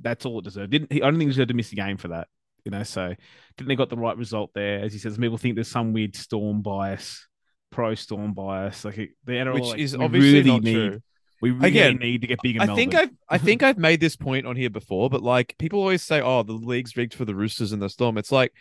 that's 0.00 0.24
all 0.24 0.38
it 0.38 0.44
deserved. 0.44 0.70
Didn't 0.70 0.92
he? 0.92 1.02
I 1.02 1.06
don't 1.06 1.18
think 1.18 1.28
he 1.28 1.32
deserved 1.34 1.48
to 1.48 1.54
miss 1.54 1.70
the 1.70 1.76
game 1.76 1.96
for 1.96 2.08
that. 2.08 2.28
You 2.68 2.72
know, 2.72 2.82
so 2.82 3.14
didn't 3.56 3.68
they 3.68 3.76
got 3.76 3.88
the 3.88 3.96
right 3.96 4.14
result 4.18 4.50
there? 4.54 4.80
As 4.80 4.92
he 4.92 4.98
says, 4.98 5.16
people 5.16 5.38
think 5.38 5.54
there's 5.54 5.68
some 5.70 5.94
weird 5.94 6.14
storm 6.14 6.60
bias, 6.60 7.26
pro 7.70 7.94
storm 7.94 8.34
bias. 8.34 8.84
Like 8.84 8.98
it- 8.98 9.10
the 9.24 9.32
NRL, 9.32 9.54
Which 9.54 9.64
like, 9.64 9.78
is 9.78 9.94
obviously 9.94 10.32
really 10.34 10.50
not 10.50 10.62
need, 10.62 10.74
true. 10.74 11.00
We 11.40 11.52
really 11.52 11.68
Again, 11.68 11.96
need 11.96 12.20
to 12.20 12.26
get 12.26 12.42
big 12.42 12.56
in 12.56 12.62
I 12.62 12.66
Melbourne. 12.66 12.90
think 12.90 12.94
I've 12.94 13.10
I 13.26 13.38
think 13.38 13.62
I've 13.62 13.78
made 13.78 14.00
this 14.00 14.16
point 14.16 14.44
on 14.46 14.54
here 14.54 14.68
before, 14.68 15.08
but 15.08 15.22
like 15.22 15.56
people 15.58 15.80
always 15.80 16.02
say, 16.02 16.20
"Oh, 16.20 16.42
the 16.42 16.52
league's 16.52 16.94
rigged 16.94 17.14
for 17.14 17.24
the 17.24 17.34
Roosters 17.34 17.72
and 17.72 17.80
the 17.80 17.88
Storm." 17.88 18.18
It's 18.18 18.30
like 18.32 18.52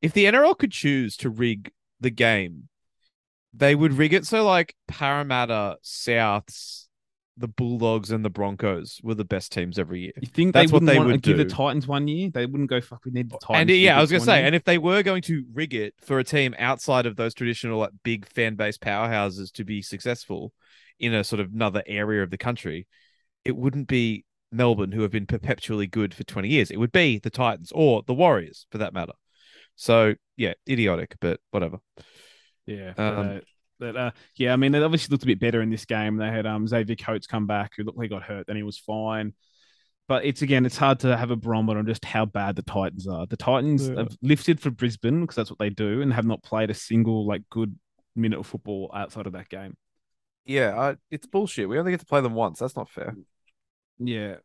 if 0.00 0.12
the 0.12 0.26
NRL 0.26 0.56
could 0.56 0.70
choose 0.70 1.16
to 1.18 1.28
rig 1.30 1.72
the 1.98 2.10
game, 2.10 2.68
they 3.52 3.74
would 3.74 3.94
rig 3.94 4.12
it 4.12 4.26
so 4.26 4.44
like 4.44 4.76
Parramatta, 4.86 5.78
Souths, 5.82 6.85
the 7.36 7.48
Bulldogs, 7.48 8.10
and 8.10 8.24
the 8.24 8.30
Broncos 8.30 9.00
were 9.02 9.14
the 9.14 9.24
best 9.24 9.52
teams 9.52 9.78
every 9.78 10.00
year. 10.00 10.12
you 10.20 10.28
think 10.28 10.54
that's 10.54 10.70
they 10.70 10.72
what 10.72 10.86
they 10.86 10.98
would 10.98 11.22
to 11.22 11.34
give 11.34 11.38
the. 11.38 11.44
Titans 11.44 11.86
one 11.86 12.08
year? 12.08 12.30
They 12.30 12.46
wouldn't 12.46 12.70
go 12.70 12.80
fuck. 12.80 13.04
We 13.04 13.12
need 13.12 13.30
the 13.30 13.38
Titans. 13.38 13.60
And 13.60 13.70
yeah, 13.70 13.98
I 13.98 14.00
was 14.00 14.10
gonna 14.10 14.24
say, 14.24 14.38
year." 14.38 14.46
and 14.46 14.54
if 14.54 14.64
they 14.64 14.78
were 14.78 15.02
going 15.02 15.22
to 15.22 15.44
rig 15.52 15.74
it 15.74 15.94
for 16.00 16.18
a 16.18 16.24
team 16.24 16.54
outside 16.58 17.06
of 17.06 17.16
those 17.16 17.34
traditional 17.34 17.78
like 17.78 17.90
big 18.02 18.26
fan 18.26 18.54
base 18.54 18.78
powerhouses 18.78 19.52
to 19.52 19.64
be 19.64 19.82
successful 19.82 20.52
in 20.98 21.12
a 21.12 21.22
sort 21.22 21.40
of 21.40 21.52
another 21.52 21.82
area 21.86 22.22
of 22.22 22.30
the 22.30 22.38
country, 22.38 22.86
it 23.44 23.54
wouldn't 23.56 23.88
be 23.88 24.24
Melbourne 24.50 24.92
who 24.92 25.02
have 25.02 25.10
been 25.10 25.26
perpetually 25.26 25.86
good 25.86 26.14
for 26.14 26.24
20 26.24 26.48
years. 26.48 26.70
It 26.70 26.78
would 26.78 26.92
be 26.92 27.18
the 27.18 27.30
Titans 27.30 27.72
or 27.74 28.02
the 28.06 28.14
Warriors 28.14 28.66
for 28.70 28.78
that 28.78 28.94
matter. 28.94 29.12
So 29.74 30.14
yeah, 30.36 30.54
idiotic, 30.68 31.16
but 31.20 31.40
whatever. 31.50 31.78
Yeah, 32.66 32.94
Um, 32.96 33.40
but, 33.78 33.96
uh, 33.96 34.10
yeah, 34.36 34.52
I 34.52 34.56
mean, 34.56 34.72
they 34.72 34.82
obviously 34.82 35.12
looked 35.12 35.24
a 35.24 35.26
bit 35.26 35.40
better 35.40 35.62
in 35.62 35.70
this 35.70 35.84
game. 35.84 36.16
They 36.16 36.28
had 36.30 36.46
um 36.46 36.66
Xavier 36.66 36.96
Coates 36.96 37.26
come 37.26 37.46
back, 37.46 37.72
who 37.76 37.84
looked 37.84 37.98
like 37.98 38.06
he 38.06 38.08
got 38.08 38.22
hurt, 38.22 38.46
then 38.46 38.56
he 38.56 38.62
was 38.62 38.78
fine. 38.78 39.34
But 40.08 40.24
it's 40.24 40.42
again, 40.42 40.66
it's 40.66 40.76
hard 40.76 41.00
to 41.00 41.16
have 41.16 41.30
a 41.32 41.36
barometer 41.36 41.78
on 41.80 41.86
just 41.86 42.04
how 42.04 42.26
bad 42.26 42.56
the 42.56 42.62
Titans 42.62 43.08
are. 43.08 43.26
The 43.26 43.36
Titans 43.36 43.88
Yeah. 43.88 43.96
have 43.96 44.16
lifted 44.22 44.60
for 44.60 44.70
Brisbane 44.70 45.22
because 45.22 45.36
that's 45.36 45.50
what 45.50 45.58
they 45.58 45.70
do, 45.70 46.02
and 46.02 46.12
have 46.12 46.26
not 46.26 46.42
played 46.42 46.70
a 46.70 46.74
single 46.74 47.26
like 47.26 47.42
good 47.50 47.76
minute 48.14 48.38
of 48.38 48.46
football 48.46 48.90
outside 48.94 49.26
of 49.26 49.32
that 49.34 49.48
game. 49.48 49.76
Yeah, 50.44 50.78
uh, 50.78 50.94
it's 51.10 51.26
bullshit. 51.26 51.68
We 51.68 51.78
only 51.78 51.90
get 51.92 52.00
to 52.00 52.06
play 52.06 52.20
them 52.20 52.34
once. 52.34 52.60
That's 52.60 52.76
not 52.76 52.88
fair. 52.88 53.16
Yeah, 53.98 54.36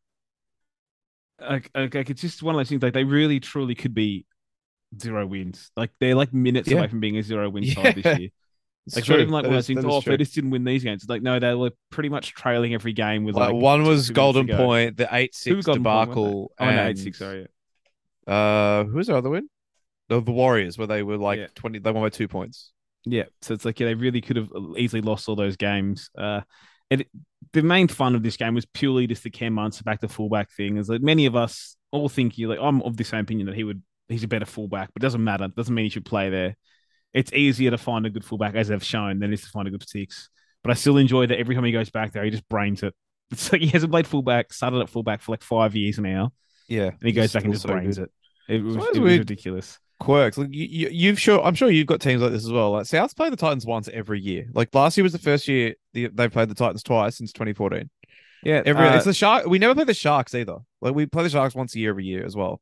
like, 1.40 1.70
like, 1.76 1.96
like, 1.96 2.10
it's 2.10 2.22
just 2.22 2.44
one 2.44 2.56
of 2.56 2.60
those 2.60 2.70
things. 2.70 2.82
Like 2.84 2.94
they 2.94 3.04
really, 3.04 3.40
truly 3.40 3.76
could 3.76 3.94
be 3.94 4.26
zero 5.02 5.26
wins. 5.28 5.72
Like 5.78 5.92
they're 6.00 6.16
like 6.16 6.34
minutes 6.34 6.70
Yeah. 6.70 6.78
away 6.78 6.88
from 6.88 7.00
being 7.00 7.18
a 7.18 7.24
zero 7.24 7.50
win 7.50 7.66
side 7.68 7.96
this 7.96 8.14
year. 8.14 8.30
It's 8.88 8.96
Like 8.96 9.06
true. 9.06 9.16
not 9.18 9.22
even 9.22 9.32
like 9.34 9.44
That 9.44 9.50
one 9.50 9.56
of 9.56 9.60
is- 9.60 9.68
those 9.68 9.68
things. 9.76 9.84
that 9.84 9.88
is 9.90 9.94
Oh, 9.94 9.98
if 10.00 10.06
they 10.06 10.18
just 10.18 10.34
didn't 10.36 10.50
win 10.50 10.64
these 10.64 10.84
games. 10.84 11.04
It's 11.04 11.10
like 11.10 11.22
no, 11.22 11.40
they 11.40 11.54
were 11.54 11.72
pretty 11.92 12.10
much 12.10 12.34
trailing 12.34 12.74
every 12.74 12.94
game 12.94 13.24
with 13.26 13.36
Like, 13.36 13.52
like, 13.54 13.62
one 13.62 13.84
was 13.84 14.10
Golden. 14.10 14.48
Point, 14.48 14.98
the 14.98 15.08
eight 15.12 15.36
six 15.36 15.56
was 15.56 15.66
Golden 15.68 15.84
Point, 15.84 16.10
debacle. 16.10 16.52
Oh, 16.60 16.66
no, 16.70 16.88
eight 16.88 16.98
six. 16.98 17.20
Sorry. 17.20 17.48
Uh, 18.28 18.84
who's 18.86 19.08
the 19.08 19.16
other 19.18 19.30
win? 19.30 19.50
The, 20.10 20.22
the 20.22 20.32
Warriors, 20.32 20.78
where 20.78 20.88
they 20.88 21.04
were 21.04 21.18
like 21.18 21.40
Yeah. 21.40 21.48
twenty. 21.56 21.80
They 21.80 21.92
won 21.92 22.04
by 22.04 22.10
two 22.10 22.28
points. 22.28 22.72
Yeah. 23.06 23.26
So 23.42 23.54
it's 23.54 23.66
like 23.66 23.80
yeah, 23.80 23.88
they 23.88 23.96
really 23.96 24.22
could 24.22 24.36
have 24.36 24.50
easily 24.78 25.02
lost 25.02 25.28
all 25.30 25.36
those 25.36 25.58
games. 25.58 26.10
Uh, 26.18 26.42
and 26.90 27.02
it, 27.02 27.08
the 27.54 27.62
main 27.64 27.88
fun 27.88 28.16
of 28.16 28.24
this 28.24 28.38
game 28.38 28.54
was 28.54 28.66
purely 28.66 29.08
just 29.08 29.24
the 29.24 29.30
Cam 29.30 29.54
Munster 29.54 29.84
back 29.84 30.02
to 30.02 30.08
fullback 30.08 30.52
thing. 30.52 30.78
Is 30.78 30.90
like 30.90 31.02
many 31.02 31.26
of 31.26 31.36
us 31.36 31.76
all 31.92 32.10
think 32.10 32.38
you 32.38 32.48
like 32.48 32.60
I'm 32.62 32.82
of 32.84 32.98
the 32.98 33.04
same 33.04 33.22
opinion 33.22 33.48
that 33.48 33.56
he 33.56 33.64
would 33.64 33.82
he's 34.10 34.24
a 34.24 34.28
better 34.28 34.46
fullback, 34.46 34.90
but 34.94 35.02
it 35.02 35.06
doesn't 35.06 35.24
matter. 35.24 35.46
It 35.46 35.56
doesn't 35.56 35.74
mean 35.74 35.86
he 35.86 35.90
should 35.90 36.06
play 36.06 36.30
there. 36.30 36.56
It's 37.14 37.34
easier 37.34 37.72
to 37.72 37.78
find 37.78 38.06
a 38.06 38.10
good 38.10 38.24
fullback 38.24 38.56
as 38.56 38.70
they've 38.70 38.84
shown 38.84 39.20
than 39.20 39.32
it 39.32 39.36
is 39.36 39.42
to 39.42 39.50
find 39.50 39.68
a 39.68 39.72
good 39.72 39.88
six. 39.88 40.30
But 40.64 40.72
I 40.72 40.74
still 40.76 40.98
enjoy 40.98 41.28
that 41.28 41.40
every 41.40 41.56
time 41.56 41.64
he 41.64 41.72
goes 41.72 41.90
back 41.90 42.14
there, 42.14 42.24
he 42.24 42.30
just 42.30 42.48
brains 42.50 42.84
it. 42.84 42.94
It's 43.32 43.52
like 43.52 43.62
he 43.62 43.68
hasn't 43.68 43.92
played 43.92 44.08
fullback, 44.08 44.52
started 44.52 44.80
at 44.82 44.90
fullback 44.90 45.22
for 45.22 45.32
like 45.32 45.42
five 45.44 45.74
years 45.76 45.98
now, 45.98 46.34
Yeah, 46.68 46.88
and 46.88 47.02
he 47.02 47.14
goes 47.14 47.32
back 47.32 47.46
and 47.46 47.54
just 47.54 47.66
brains 47.66 47.98
it. 47.98 48.10
It 48.50 48.62
was, 48.62 48.76
So 48.76 48.90
it 48.92 49.00
was 49.00 49.18
ridiculous. 49.20 49.80
quirks. 50.00 50.38
Like 50.38 50.50
you, 50.52 50.66
you, 50.66 50.90
you've 50.90 51.20
sure, 51.20 51.42
I'm 51.42 51.56
sure 51.56 51.70
you've 51.70 51.88
got 51.88 52.02
teams 52.02 52.22
like 52.22 52.32
this 52.32 52.44
as 52.46 52.52
well. 52.52 52.72
Like 52.72 52.86
Souths 52.86 53.16
play 53.16 53.30
the 53.30 53.38
Titans 53.38 53.66
once 53.66 53.88
every 53.88 54.20
year. 54.20 54.48
Like 54.54 54.74
last 54.76 54.98
year 54.98 55.04
was 55.04 55.14
the 55.14 55.20
first 55.20 55.48
year 55.48 55.76
the, 55.94 56.08
they 56.08 56.28
played 56.28 56.50
the 56.50 56.56
Titans 56.56 56.84
twice 56.84 57.18
since 57.18 57.32
2014. 57.32 57.90
Yeah, 58.44 58.64
Every 58.66 58.88
uh, 58.88 58.96
it's 58.96 59.06
the 59.06 59.14
shark. 59.14 59.46
We 59.46 59.60
never 59.60 59.76
play 59.76 59.84
the 59.84 59.94
Sharks 59.94 60.34
either. 60.34 60.58
Like 60.82 60.96
we 60.96 61.06
play 61.06 61.24
the 61.24 61.30
Sharks 61.30 61.54
once 61.54 61.76
a 61.76 61.80
year 61.80 61.92
every 61.92 62.06
year 62.06 62.26
as 62.26 62.36
well. 62.36 62.60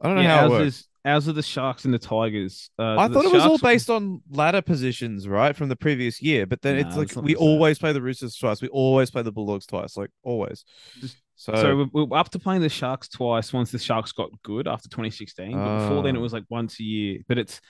I 0.00 0.08
don't 0.08 0.16
know 0.16 0.22
yeah, 0.22 0.40
how 0.40 0.46
it 0.46 0.50
works. 0.50 0.74
is 0.74 0.88
ours 1.04 1.28
are 1.28 1.32
the 1.32 1.42
Sharks 1.42 1.84
and 1.84 1.92
the 1.92 1.98
Tigers. 1.98 2.70
Uh, 2.78 2.96
I 2.96 3.08
the 3.08 3.14
thought 3.14 3.24
it 3.26 3.32
was 3.32 3.42
all 3.42 3.58
Sharks- 3.58 3.62
based 3.62 3.90
on 3.90 4.22
ladder 4.30 4.62
positions, 4.62 5.28
right, 5.28 5.54
from 5.54 5.68
the 5.68 5.76
previous 5.76 6.22
year. 6.22 6.46
But 6.46 6.62
then 6.62 6.76
No, 6.80 6.86
it's 6.86 6.96
like 6.96 7.06
it's 7.08 7.16
not 7.16 7.24
we 7.24 7.32
just 7.32 7.40
that. 7.40 7.46
always 7.46 7.78
play 7.78 7.92
the 7.92 8.02
Roosters 8.02 8.36
twice. 8.36 8.62
We 8.62 8.68
always 8.68 9.10
play 9.10 9.22
the 9.22 9.32
Bulldogs 9.32 9.66
twice. 9.66 9.96
Like 9.96 10.10
always. 10.22 10.64
Just- 11.00 11.16
so, 11.36 11.52
So 11.56 11.88
we're, 11.92 12.04
we're 12.04 12.16
up 12.18 12.30
to 12.30 12.38
playing 12.38 12.62
the 12.62 12.68
Sharks 12.68 13.08
twice. 13.08 13.52
Once 13.52 13.72
the 13.72 13.78
Sharks 13.78 14.12
got 14.12 14.30
good 14.44 14.68
after 14.68 14.88
2016, 14.88 15.52
but 15.52 15.80
before 15.88 16.02
then 16.04 16.14
it 16.14 16.20
Ah. 16.20 16.22
was 16.22 16.32
like 16.32 16.44
once 16.48 16.78
a 16.78 16.84
year. 16.84 17.18
But 17.28 17.38
it's 17.38 17.60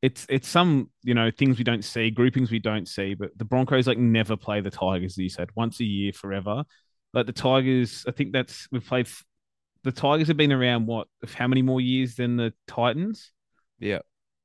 it's 0.00 0.26
it's 0.30 0.48
some 0.48 0.90
you 1.02 1.12
know 1.14 1.30
things 1.30 1.58
we 1.58 1.64
don't 1.64 1.84
see, 1.84 2.10
groupings 2.10 2.50
we 2.50 2.58
don't 2.60 2.88
see. 2.88 3.12
But 3.14 3.30
the 3.36 3.44
Broncos 3.44 3.86
like 3.86 3.98
never 3.98 4.36
play 4.36 4.62
the 4.62 4.70
Tigers. 4.70 5.12
as 5.12 5.18
You 5.18 5.28
said 5.28 5.50
once 5.54 5.80
a 5.80 5.84
year 5.84 6.12
forever. 6.14 6.64
Like 7.12 7.26
the 7.26 7.32
Tigers, 7.32 8.04
I 8.08 8.10
think 8.10 8.32
that's 8.32 8.66
we've 8.72 8.84
played. 8.84 9.06
The 9.84 9.92
Tigers 9.92 10.28
have 10.28 10.36
been 10.36 10.52
around 10.52 10.86
what? 10.86 11.06
How 11.34 11.46
many 11.46 11.62
more 11.62 11.80
years 11.80 12.16
than 12.16 12.36
the 12.36 12.52
Titans? 12.66 13.30
yeah, 13.78 13.98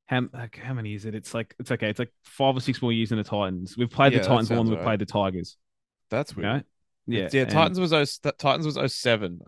How, 0.06 0.24
like, 0.34 0.58
how 0.58 0.74
many 0.74 0.94
is 0.94 1.06
it? 1.06 1.16
It's 1.16 1.34
like 1.34 1.56
it's 1.60 1.72
okay. 1.72 1.90
It's 1.90 2.00
like 2.00 2.14
five 2.24 2.56
or 2.56 2.62
six 2.62 2.82
more 2.82 2.92
years 2.94 3.10
than 3.10 3.18
the 3.18 3.24
Titans. 3.24 3.76
We've 3.78 3.90
played 3.90 4.14
Yeah, 4.14 4.20
the 4.20 4.28
Titans 4.28 4.50
more 4.52 4.64
than 4.64 4.74
we've 4.74 4.84
played 4.84 5.00
the 5.00 5.06
Tigers. 5.06 5.58
that's 6.10 6.32
You 6.36 6.44
weird. 6.44 6.54
know? 6.58 6.62
Yeah, 7.08 7.30
yeah. 7.32 7.42
and- 7.44 7.52
Titans 7.52 7.80
was 7.80 7.90
0, 7.90 8.06
Titans 8.38 8.66
was 8.66 8.78
07. 8.94 9.40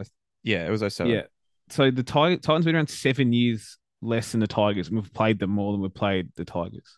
Yeah, 0.44 0.66
it 0.66 0.72
was 0.72 0.82
07. 0.82 1.12
Yeah. 1.12 1.24
So 1.70 1.92
the 1.92 2.04
Tig- 2.04 2.42
Titans 2.42 2.66
been 2.66 2.76
around 2.76 2.90
seven 2.90 3.34
years 3.34 3.78
less 4.02 4.32
than 4.32 4.40
the 4.42 4.48
Tigers, 4.48 4.88
and 4.88 4.98
we've 4.98 5.14
played 5.14 5.40
them 5.40 5.52
more 5.52 5.72
than 5.74 5.82
we've 5.82 5.94
played 5.94 6.30
the 6.36 6.44
Tigers. 6.46 6.98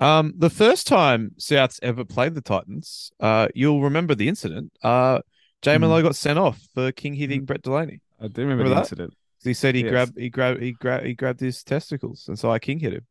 Um, 0.00 0.34
the 0.36 0.50
first 0.50 0.86
time 0.86 1.32
Souths 1.38 1.78
ever 1.82 2.04
played 2.04 2.34
the 2.34 2.40
Titans, 2.42 3.10
uh, 3.20 3.48
you'll 3.54 3.82
remember 3.82 4.14
the 4.14 4.28
incident. 4.28 4.72
Uh, 4.82 5.20
Jay 5.62 5.74
Hmm. 5.76 5.82
Malloy 5.82 6.02
got 6.02 6.16
sent 6.16 6.38
off 6.38 6.60
for 6.74 6.92
king 6.92 7.14
hitting 7.14 7.44
Brett 7.44 7.62
Delaney. 7.62 8.00
I 8.20 8.28
do 8.28 8.42
remember, 8.42 8.64
Remember 8.64 8.68
the 8.70 8.74
that? 8.76 8.80
incident. 8.80 9.14
He 9.44 9.54
said 9.54 9.74
he 9.74 9.82
Yes. 9.82 9.90
grabbed 9.90 10.18
he 10.18 10.28
grabbed 10.30 10.62
he 10.62 10.72
grabbed 10.72 11.06
he 11.06 11.14
grabbed 11.14 11.40
his 11.40 11.62
testicles, 11.62 12.26
and 12.28 12.38
so 12.38 12.50
I 12.50 12.58
king 12.58 12.78
hit 12.78 12.94
him. 12.94 13.06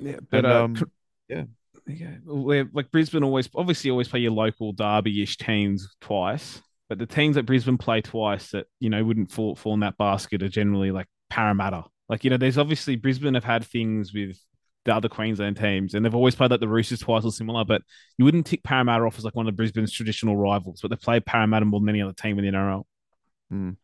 Yeah, 0.00 0.16
but 0.30 0.44
And, 0.44 0.46
uh, 0.46 0.64
um, 0.64 0.76
cr- 0.76 0.84
yeah. 1.28 1.44
yeah, 1.86 2.16
we're, 2.24 2.68
like 2.72 2.90
Brisbane 2.90 3.22
always 3.24 3.48
obviously 3.54 3.90
always 3.90 4.08
play 4.08 4.20
your 4.20 4.32
local 4.32 4.72
derby-ish 4.72 5.36
teams 5.38 5.88
twice, 6.00 6.60
but 6.88 6.98
the 6.98 7.06
teams 7.06 7.36
that 7.36 7.44
Brisbane 7.46 7.78
play 7.78 8.00
twice 8.00 8.50
that 8.50 8.66
you 8.80 8.90
know 8.90 9.02
wouldn't 9.04 9.30
fall 9.30 9.54
fall 9.56 9.74
in 9.74 9.80
that 9.80 9.96
basket 9.96 10.42
are 10.42 10.48
generally 10.48 10.90
like 10.90 11.06
Parramatta. 11.30 11.84
Like 12.08 12.24
you 12.24 12.30
know, 12.30 12.36
there's 12.36 12.58
obviously 12.58 12.96
Brisbane 12.96 13.34
have 13.34 13.44
had 13.44 13.64
things 13.64 14.12
with 14.12 14.36
the 14.84 14.94
other 14.94 15.08
Queensland 15.08 15.56
teams, 15.56 15.94
and 15.94 16.04
they've 16.04 16.14
always 16.14 16.34
played 16.34 16.50
like 16.50 16.60
the 16.60 16.68
Roosters 16.68 17.00
twice 17.00 17.24
or 17.24 17.32
similar. 17.32 17.64
But 17.64 17.82
you 18.18 18.24
wouldn't 18.24 18.46
tick 18.46 18.62
Parramatta 18.62 19.04
off 19.04 19.16
as 19.18 19.24
like 19.24 19.34
one 19.36 19.48
of 19.48 19.56
Brisbane's 19.56 19.92
traditional 19.92 20.36
rivals, 20.36 20.80
but 20.82 20.90
they 20.90 20.96
play 20.96 21.20
Parramatta 21.20 21.64
more 21.64 21.80
than 21.80 21.88
any 21.90 22.02
other 22.02 22.12
team 22.14 22.38
in 22.38 22.44
the 22.44 22.50
NRL. 22.50 23.76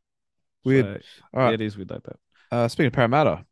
Weird. 0.64 1.02
So, 1.02 1.22
All 1.34 1.40
right. 1.44 1.54
it 1.54 1.60
is 1.60 1.76
weird 1.76 1.90
like 1.90 2.02
that. 2.04 2.16
Uh, 2.50 2.68
speaking 2.68 2.86
of 2.88 2.92
Parramatta, 2.92 3.44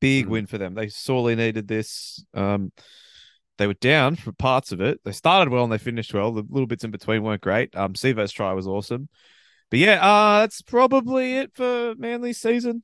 big 0.00 0.26
Hmm. 0.26 0.30
win 0.30 0.46
for 0.46 0.58
them. 0.58 0.74
They 0.74 0.88
sorely 0.88 1.34
needed 1.36 1.68
this. 1.68 2.24
Um, 2.34 2.72
they 3.58 3.66
were 3.66 3.74
down 3.74 4.16
for 4.16 4.32
parts 4.32 4.72
of 4.72 4.80
it. 4.80 5.00
They 5.04 5.12
started 5.12 5.50
well 5.52 5.64
and 5.64 5.72
they 5.72 5.78
finished 5.78 6.12
well. 6.14 6.32
The 6.32 6.42
little 6.48 6.66
bits 6.66 6.84
in 6.84 6.90
between 6.90 7.22
weren't 7.22 7.42
great. 7.42 7.74
Um, 7.76 7.92
Sivo's 7.94 8.32
try 8.32 8.52
was 8.54 8.66
awesome, 8.66 9.08
but 9.70 9.78
yeah, 9.78 10.04
uh, 10.04 10.40
that's 10.40 10.62
probably 10.62 11.36
it 11.36 11.52
for 11.54 11.94
Manly's 11.96 12.40
season. 12.40 12.82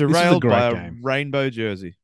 was 0.00 0.10
a 0.10 0.12
Derailed 0.12 0.42
by 0.42 0.68
a 0.68 0.74
game. 0.74 1.00
rainbow 1.02 1.50
jersey. 1.50 1.96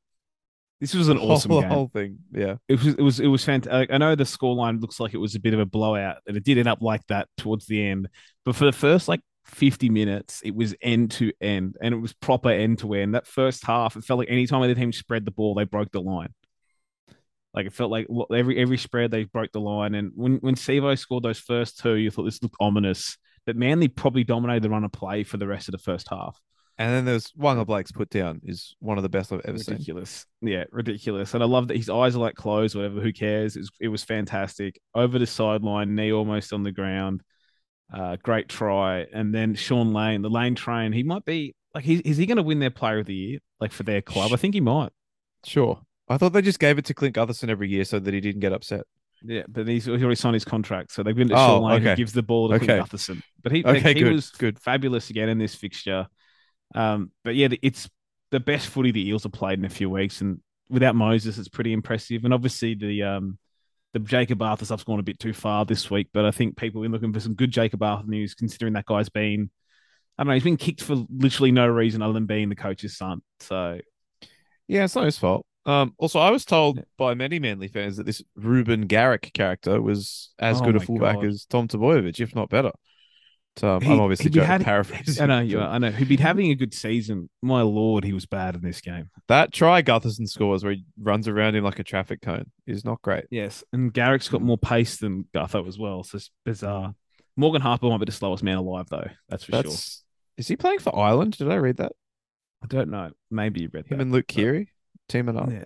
This 0.81 0.95
was 0.95 1.09
an 1.09 1.19
awesome 1.19 1.51
whole, 1.53 1.61
game. 1.63 1.71
whole 1.71 1.89
thing. 1.93 2.19
Yeah. 2.33 2.57
It 2.69 2.83
was 2.83 2.87
it 2.95 3.01
was 3.01 3.21
it 3.21 3.27
was 3.29 3.45
fantastic. 3.45 3.91
I 3.93 3.99
know 3.99 4.15
the 4.15 4.25
scoreline 4.25 4.81
looks 4.81 5.01
like 5.01 5.15
it 5.15 5.19
was 5.19 5.35
a 5.35 5.41
bit 5.41 5.55
of 5.55 5.61
a 5.61 5.67
blowout, 5.67 6.17
and 6.27 6.37
it 6.37 6.45
did 6.45 6.59
end 6.59 6.69
up 6.69 6.83
like 6.83 7.07
that 7.09 7.29
towards 7.39 7.67
the 7.67 7.85
end. 7.85 8.09
But 8.45 8.57
for 8.57 8.65
the 8.67 8.73
first 8.73 9.09
like 9.09 9.21
fifty 9.45 9.89
minutes, 9.89 10.41
it 10.45 10.55
was 10.55 10.75
end 10.83 11.11
to 11.13 11.33
end, 11.41 11.77
and 11.81 11.95
it 11.95 11.99
was 11.99 12.13
proper 12.13 12.51
end 12.51 12.79
to 12.81 12.95
end. 12.95 13.15
That 13.15 13.27
first 13.27 13.65
half, 13.65 13.97
it 13.97 14.05
felt 14.05 14.19
like 14.19 14.31
any 14.31 14.47
time 14.47 14.67
the 14.67 14.75
team 14.75 14.93
spread 14.93 15.25
the 15.25 15.31
ball, 15.31 15.55
they 15.55 15.65
broke 15.65 15.93
the 15.93 16.01
line. 16.01 16.33
Like 17.55 17.67
it 17.67 17.73
felt 17.73 17.91
like 17.91 18.07
every 18.35 18.59
every 18.59 18.79
spread 18.79 19.11
they 19.11 19.25
broke 19.25 19.53
the 19.53 19.61
line, 19.61 19.95
and 19.95 20.13
when 20.15 20.37
when 20.37 20.55
Sivo 20.55 20.99
scored 20.99 21.25
those 21.25 21.39
first 21.39 21.79
two, 21.79 21.95
you 21.95 22.11
thought 22.11 22.25
this 22.25 22.43
looked 22.43 22.57
ominous. 22.61 23.19
But 23.45 23.57
Manly 23.57 23.89
probably 23.89 24.25
dominated 24.25 24.63
the 24.63 24.71
run 24.71 24.85
of 24.85 24.93
play 24.93 25.25
for 25.25 25.37
the 25.37 25.49
rest 25.49 25.69
of 25.69 25.73
the 25.73 25.79
first 25.79 26.09
half. 26.09 26.41
And 26.79 26.93
then 26.93 27.05
there's 27.05 27.33
Waqa 27.33 27.67
Blake's 27.67 27.93
put 27.93 28.09
down 28.09 28.41
is 28.45 28.75
one 28.79 28.97
of 28.97 29.03
the 29.03 29.09
best 29.09 29.33
I've 29.33 29.43
ever 29.45 29.59
seen. 29.59 29.75
ridiculous. 29.75 30.25
Yeah, 30.41 30.65
ridiculous. 30.71 31.35
And 31.35 31.43
I 31.43 31.47
love 31.47 31.69
that 31.69 31.77
his 31.77 31.91
eyes 31.91 32.17
are 32.17 32.21
like 32.21 32.35
closed, 32.35 32.75
whatever. 32.75 33.01
Who 33.01 33.13
cares? 33.13 33.57
It 33.57 33.61
was, 33.61 33.71
it 33.81 33.89
was 33.89 34.05
fantastic. 34.05 34.81
Over 34.95 35.19
the 35.19 35.27
sideline, 35.27 35.95
knee 35.95 36.13
almost 36.13 36.53
on 36.53 36.63
the 36.63 36.73
ground. 36.73 37.23
Uh, 37.93 38.17
great 38.23 38.49
try. 38.49 39.07
And 39.13 39.35
then 39.35 39.55
Shaun 39.55 39.93
Lane, 39.93 40.23
the 40.23 40.31
Lane 40.31 40.55
train, 40.55 40.93
he 40.93 41.03
might 41.03 41.25
be 41.25 41.55
like, 41.75 41.85
he, 41.85 41.97
is 41.97 42.17
he 42.17 42.27
going 42.27 42.37
to 42.37 42.43
win 42.43 42.59
their 42.59 42.71
player 42.71 42.99
of 43.01 43.07
the 43.07 43.15
year, 43.15 43.39
like 43.61 43.73
for 43.73 43.83
their 43.83 44.01
club? 44.01 44.33
I 44.33 44.37
think 44.37 44.55
he 44.55 44.61
might. 44.61 44.91
Sure. 45.45 45.81
I 46.09 46.19
thought 46.19 46.33
they 46.33 46.43
just 46.43 46.59
gave 46.59 46.79
it 46.79 46.85
to 46.87 46.95
Clint 46.95 47.15
Gutherson 47.15 47.49
every 47.49 47.69
year 47.69 47.85
so 47.85 47.99
that 47.99 48.13
he 48.15 48.21
didn't 48.21 48.41
get 48.41 48.53
upset. 48.53 48.83
Yeah, 49.25 49.43
but 49.49 49.69
he's, 49.69 49.85
he's 49.85 50.03
already 50.03 50.17
signed 50.17 50.35
his 50.35 50.45
contract. 50.45 50.93
So 50.93 51.03
they've 51.03 51.15
been 51.15 51.29
to 51.29 51.35
Oh, 51.35 51.47
Shaun 51.47 51.63
Lane, 51.63 51.81
okay. 51.81 51.91
who 51.91 51.97
gives 51.97 52.13
the 52.13 52.23
ball 52.23 52.49
to 52.49 52.55
Okay. 52.57 52.67
Clint 52.67 52.89
Gutherson. 52.89 53.23
But 53.43 53.53
he, 53.53 53.65
Okay, 53.65 53.95
he 53.95 54.01
good, 54.01 54.13
was 54.13 54.31
good. 54.31 54.59
fabulous 54.59 55.11
again 55.11 55.29
in 55.29 55.39
this 55.39 55.55
fixture. 55.55 56.07
Um, 56.75 57.11
but 57.25 57.35
yeah, 57.35 57.49
it's 57.63 57.89
the 58.31 58.41
best 58.41 58.69
footy 58.69 58.91
the 58.91 59.09
Eels 59.09 59.23
have 59.25 59.33
played 59.33 59.59
in 59.59 59.65
a 59.65 59.69
few 59.71 59.91
weeks, 59.91 60.23
and 60.23 60.41
without 60.71 60.95
Moses, 60.97 61.37
it's 61.39 61.49
pretty 61.49 61.73
impressive. 61.73 62.25
And 62.25 62.33
obviously 62.33 62.75
the 62.75 63.03
um 63.03 63.39
the 63.93 64.01
Jakob 64.01 64.41
Arthur 64.43 64.65
stuff's 64.65 64.85
gone 64.85 64.99
a 65.01 65.03
bit 65.03 65.19
too 65.19 65.33
far 65.33 65.65
this 65.65 65.91
week, 65.91 66.09
but 66.13 66.25
I 66.25 66.31
think 66.31 66.57
people 66.57 66.81
have 66.81 66.85
been 66.85 66.93
looking 66.93 67.13
for 67.13 67.21
some 67.21 67.35
good 67.35 67.51
Jakob 67.51 67.83
Arthur 67.83 68.07
news, 68.09 68.35
considering 68.35 68.73
that 68.75 68.87
guy's 68.87 69.09
been 69.09 69.51
I 70.19 70.23
don't 70.25 70.29
know, 70.29 70.35
he's 70.35 70.45
been 70.45 70.57
kicked 70.59 70.83
for 70.83 71.05
literally 71.11 71.53
no 71.53 71.67
reason 71.67 72.03
other 72.03 72.13
than 72.13 72.27
being 72.27 72.49
the 72.51 72.55
coach's 72.57 72.97
son. 72.97 73.21
So 73.41 73.81
Yeah, 74.69 74.85
it's 74.85 74.95
not 74.95 75.05
his 75.07 75.19
fault. 75.19 75.47
Um, 75.65 75.95
also, 75.97 76.19
I 76.19 76.31
was 76.31 76.45
told 76.45 76.79
Yeah. 76.79 76.83
by 76.99 77.15
many 77.15 77.39
Manly 77.39 77.69
fans 77.69 77.97
that 77.97 78.05
this 78.05 78.23
Reuben 78.37 78.83
Garrick 78.89 79.31
character 79.33 79.81
was 79.81 80.33
as 80.39 80.61
Oh 80.61 80.65
good 80.65 80.77
a 80.77 80.81
fullback 80.81 81.17
God. 81.17 81.27
as 81.27 81.45
Tom 81.47 81.69
Trbojevic, 81.69 82.19
if 82.21 82.35
not 82.35 82.49
better. 82.51 82.73
So 83.57 83.69
um, 83.77 83.83
He- 83.83 83.93
I'm 83.93 84.01
obviously 84.01 84.31
joking, 84.31 84.47
had- 84.47 84.65
paraphrasing. 84.65 85.21
I 85.23 85.27
know, 85.27 85.41
yeah, 85.43 85.69
I 85.69 85.79
know. 85.79 85.91
He'd 85.91 86.09
been 86.09 86.19
having 86.19 86.51
a 86.51 86.55
good 86.55 86.73
season. 86.73 87.29
My 87.43 87.63
lord, 87.63 88.03
he 88.05 88.13
was 88.13 88.25
bad 88.27 88.55
in 88.55 88.63
this 88.63 88.81
game. 88.81 89.11
That 89.29 89.53
try 89.53 89.83
Gutherson 89.83 90.27
scores 90.29 90.65
where 90.65 90.73
he 90.73 90.85
runs 90.99 91.29
around 91.29 91.55
him 91.57 91.65
like 91.65 91.79
a 91.79 91.85
traffic 91.85 92.23
cone 92.23 92.51
is 92.67 92.85
not 92.85 93.03
great. 93.03 93.25
Yes, 93.31 93.63
and 93.73 93.93
Garrick's 93.93 94.29
got 94.29 94.41
more 94.43 94.59
pace 94.59 94.97
than 94.97 95.27
Gutho 95.35 95.67
as 95.69 95.79
well. 95.79 96.03
So 96.03 96.17
it's 96.17 96.31
bizarre. 96.45 96.95
Morgan 97.37 97.63
Harper 97.63 97.89
might 97.89 97.99
be 97.99 98.05
the 98.07 98.13
slowest 98.13 98.43
man 98.43 98.57
alive, 98.59 98.87
though. 98.91 99.09
That's 99.29 99.45
for 99.45 99.63
sure. 99.63 99.73
Is 100.39 100.49
he 100.49 100.57
playing 100.57 100.79
for 100.81 100.95
Ireland? 100.99 101.37
Did 101.37 101.51
I 101.51 101.57
read 101.57 101.77
that? 101.77 101.93
I 102.63 102.67
don't 102.67 102.91
know. 102.91 103.11
Maybe 103.31 103.63
you 103.63 103.71
read 103.73 103.87
Him 103.87 103.99
that. 103.99 104.03
and 104.03 104.13
Luke 104.13 104.29
Keary 104.29 104.69
teaming 105.09 105.37
up. 105.37 105.51
Yeah. 105.51 105.65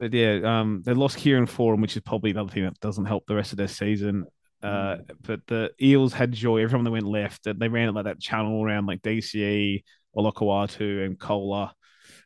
But 0.00 0.12
yeah, 0.12 0.40
um, 0.60 0.82
they 0.84 0.94
lost 0.94 1.16
Kieran 1.16 1.46
Foran, 1.46 1.80
which 1.80 1.96
is 1.96 2.02
probably 2.02 2.32
another 2.32 2.50
thing 2.52 2.64
that 2.64 2.80
doesn't 2.80 3.04
help 3.04 3.24
the 3.26 3.34
rest 3.36 3.52
of 3.52 3.58
their 3.58 3.68
season. 3.68 4.26
Uh, 4.62 4.98
but 5.22 5.40
the 5.46 5.70
Eels 5.80 6.12
had 6.12 6.32
joy 6.32 6.62
Everyone 6.62 6.84
time 6.84 6.84
they 6.84 6.90
went 6.90 7.06
left. 7.06 7.44
They 7.44 7.68
ran 7.68 7.88
it 7.88 7.92
like 7.92 8.04
that 8.04 8.20
channel 8.20 8.62
around 8.62 8.86
like 8.86 9.02
DCE, 9.02 9.82
Olakau'atu, 10.16 11.04
and 11.04 11.18
Kola, 11.18 11.74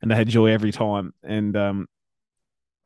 and 0.03 0.11
they 0.11 0.15
had 0.15 0.29
joy 0.29 0.47
every 0.47 0.73
time. 0.73 1.13
And 1.23 1.57
um, 1.57 1.87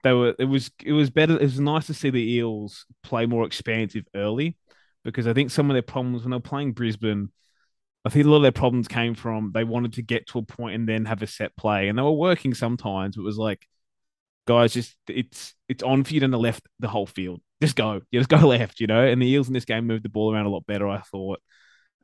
they 0.03 0.12
were 0.12 0.34
it 0.38 0.44
was 0.44 0.70
it 0.84 0.92
was 0.92 1.11
better. 1.11 1.34
It 1.34 1.42
was 1.42 1.61
nice 1.61 1.86
to 1.86 1.94
see 1.94 2.11
the 2.11 2.34
Eels 2.34 2.86
play 3.03 3.26
more 3.26 3.44
expansive 3.44 4.05
early, 4.14 4.57
because 5.05 5.26
I 5.26 5.32
think 5.32 5.51
some 5.51 5.70
of 5.70 5.74
their 5.74 5.82
problems 5.82 6.22
when 6.22 6.30
they 6.30 6.36
were 6.36 6.40
playing 6.40 6.72
Brisbane. 6.72 7.30
I 8.03 8.09
think 8.09 8.24
a 8.24 8.30
lot 8.30 8.36
of 8.36 8.42
their 8.42 8.53
problems 8.53 8.88
came 8.88 9.14
from 9.14 9.51
they 9.53 9.62
wanted 9.62 9.92
to 9.94 10.03
get 10.03 10.26
to 10.28 10.38
a 10.38 10.42
point 10.42 10.74
and 10.74 10.88
then 10.88 11.05
have 11.05 11.22
a 11.22 11.26
set 11.26 11.55
play, 11.57 11.88
and 11.88 11.98
they 11.98 12.03
were 12.03 12.12
working 12.12 12.55
sometimes. 12.55 13.16
But 13.16 13.22
it 13.22 13.26
was 13.26 13.36
like, 13.36 13.66
guys, 14.46 14.72
just 14.72 14.96
it's 15.07 15.55
it's 15.68 15.82
on 15.82 16.05
for 16.05 16.14
you 16.14 16.20
to 16.20 16.28
left 16.38 16.66
the 16.78 16.88
whole 16.88 17.07
field. 17.07 17.40
Just 17.61 17.76
go, 17.76 18.00
you 18.11 18.20
just 18.20 18.28
go 18.30 18.36
left, 18.48 18.80
you 18.80 18.86
know. 18.86 19.04
And 19.06 19.20
the 19.20 19.26
Eels 19.28 19.48
in 19.48 19.54
this 19.54 19.64
game 19.64 19.86
moved 19.86 20.04
the 20.04 20.08
ball 20.08 20.32
around 20.34 20.46
a 20.46 20.50
lot 20.50 20.66
better, 20.66 20.88
I 20.88 21.00
thought. 21.00 21.40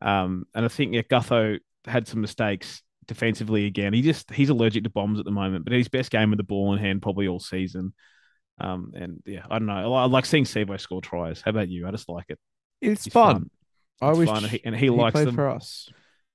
Um, 0.02 0.46
and 0.54 0.64
I 0.64 0.68
think 0.68 0.94
yeah, 0.94 1.02
Gutho 1.02 1.59
had 1.86 2.09
some 2.09 2.20
mistakes 2.20 2.82
defensively 3.07 3.66
again. 3.66 3.92
He 3.92 4.02
just 4.02 4.30
he's 4.30 4.50
allergic 4.50 4.84
to 4.84 4.90
bombs 4.90 5.18
at 5.18 5.24
the 5.24 5.30
moment, 5.30 5.64
but 5.64 5.72
his 5.72 5.88
best 5.88 6.11
game 6.11 6.30
with 6.30 6.38
the 6.38 6.42
ball 6.44 6.72
in 6.74 6.78
hand 6.78 7.02
probably 7.02 7.28
all 7.28 7.40
season. 7.40 7.94
Um, 8.59 8.92
and 8.94 9.22
yeah, 9.26 9.46
I 9.50 9.59
don't 9.59 9.66
know. 9.66 9.94
I, 9.94 10.02
I 10.02 10.07
like 10.07 10.26
seeing 10.26 10.44
Sivo 10.44 10.80
score 10.80 11.02
tries. 11.02 11.40
How 11.42 11.50
about 11.50 11.68
you? 11.68 11.86
I 11.86 11.90
just 11.90 12.09
like 12.09 12.26
it. 12.28 12.38
It's 12.80 13.07
He's 13.07 13.14
fun. 13.14 13.50
I 14.00 14.12
It's 14.12 14.20
wish 14.20 14.30
fun, 14.30 14.44
and 14.44 14.52
he, 14.52 14.64
and 14.64 14.76
he 14.76 14.90
he 14.90 14.90
likes 14.90 15.20
them. 15.22 15.32
for 15.32 15.48
us. 15.50 15.92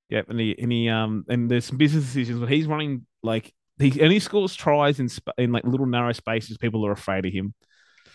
Yep, 0.09 0.29
and 0.29 0.39
he 0.39 0.55
and 0.59 0.71
he 0.71 0.89
um 0.89 1.25
and 1.29 1.49
there's 1.49 1.65
some 1.65 1.77
business 1.77 2.05
decisions, 2.05 2.39
but 2.39 2.49
he's 2.49 2.67
running 2.67 3.05
like 3.23 3.53
he 3.79 3.99
and 4.01 4.11
he 4.11 4.19
scores 4.19 4.55
tries 4.55 4.99
in 4.99 5.07
sp- 5.09 5.35
in 5.37 5.51
like 5.51 5.63
little 5.63 5.85
narrow 5.85 6.11
spaces. 6.13 6.57
People 6.57 6.85
are 6.85 6.91
afraid 6.91 7.25
of 7.25 7.33
him. 7.33 7.53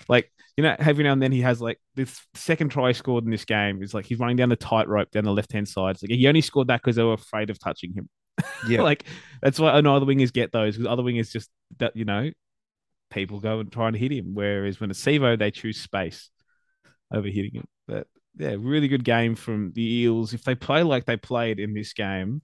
Like 0.08 0.30
you 0.56 0.62
know, 0.62 0.74
every 0.78 1.04
now 1.04 1.12
and 1.12 1.22
then 1.22 1.32
he 1.32 1.42
has 1.42 1.60
like 1.60 1.78
this 1.94 2.20
second 2.34 2.70
try 2.70 2.92
scored 2.92 3.24
in 3.24 3.30
this 3.30 3.44
game 3.44 3.82
is 3.82 3.92
like 3.92 4.06
he's 4.06 4.18
running 4.18 4.36
down 4.36 4.48
the 4.48 4.56
tightrope 4.56 5.10
down 5.10 5.24
the 5.24 5.32
left 5.32 5.52
hand 5.52 5.68
side. 5.68 5.96
It's 5.96 6.02
like 6.02 6.10
he 6.10 6.26
only 6.28 6.40
scored 6.40 6.68
that 6.68 6.80
because 6.82 6.96
they 6.96 7.02
were 7.02 7.14
afraid 7.14 7.50
of 7.50 7.58
touching 7.58 7.92
him. 7.92 8.08
Yeah. 8.68 8.82
like 8.82 9.04
that's 9.40 9.58
why 9.58 9.70
I 9.72 9.80
know 9.80 9.96
other 9.96 10.04
wingers 10.04 10.32
get 10.32 10.52
those 10.52 10.76
because 10.76 10.90
other 10.90 11.02
wingers 11.02 11.30
just 11.30 11.48
that 11.78 11.96
you 11.96 12.04
know 12.04 12.30
people 13.10 13.40
go 13.40 13.60
and 13.60 13.70
try 13.70 13.88
and 13.88 13.96
hit 13.96 14.12
him. 14.12 14.34
Whereas 14.34 14.80
when 14.80 14.90
a 14.90 14.94
Sivo, 14.94 15.38
they 15.38 15.50
choose 15.50 15.80
space 15.80 16.30
over 17.12 17.28
hitting 17.28 17.54
him. 17.54 17.64
But 17.86 18.06
yeah, 18.36 18.56
really 18.58 18.88
good 18.88 19.04
game 19.04 19.34
from 19.34 19.72
the 19.72 19.82
Eels. 20.02 20.34
If 20.34 20.44
they 20.44 20.54
play 20.54 20.82
like 20.82 21.04
they 21.04 21.16
played 21.16 21.60
in 21.60 21.74
this 21.74 21.92
game, 21.92 22.42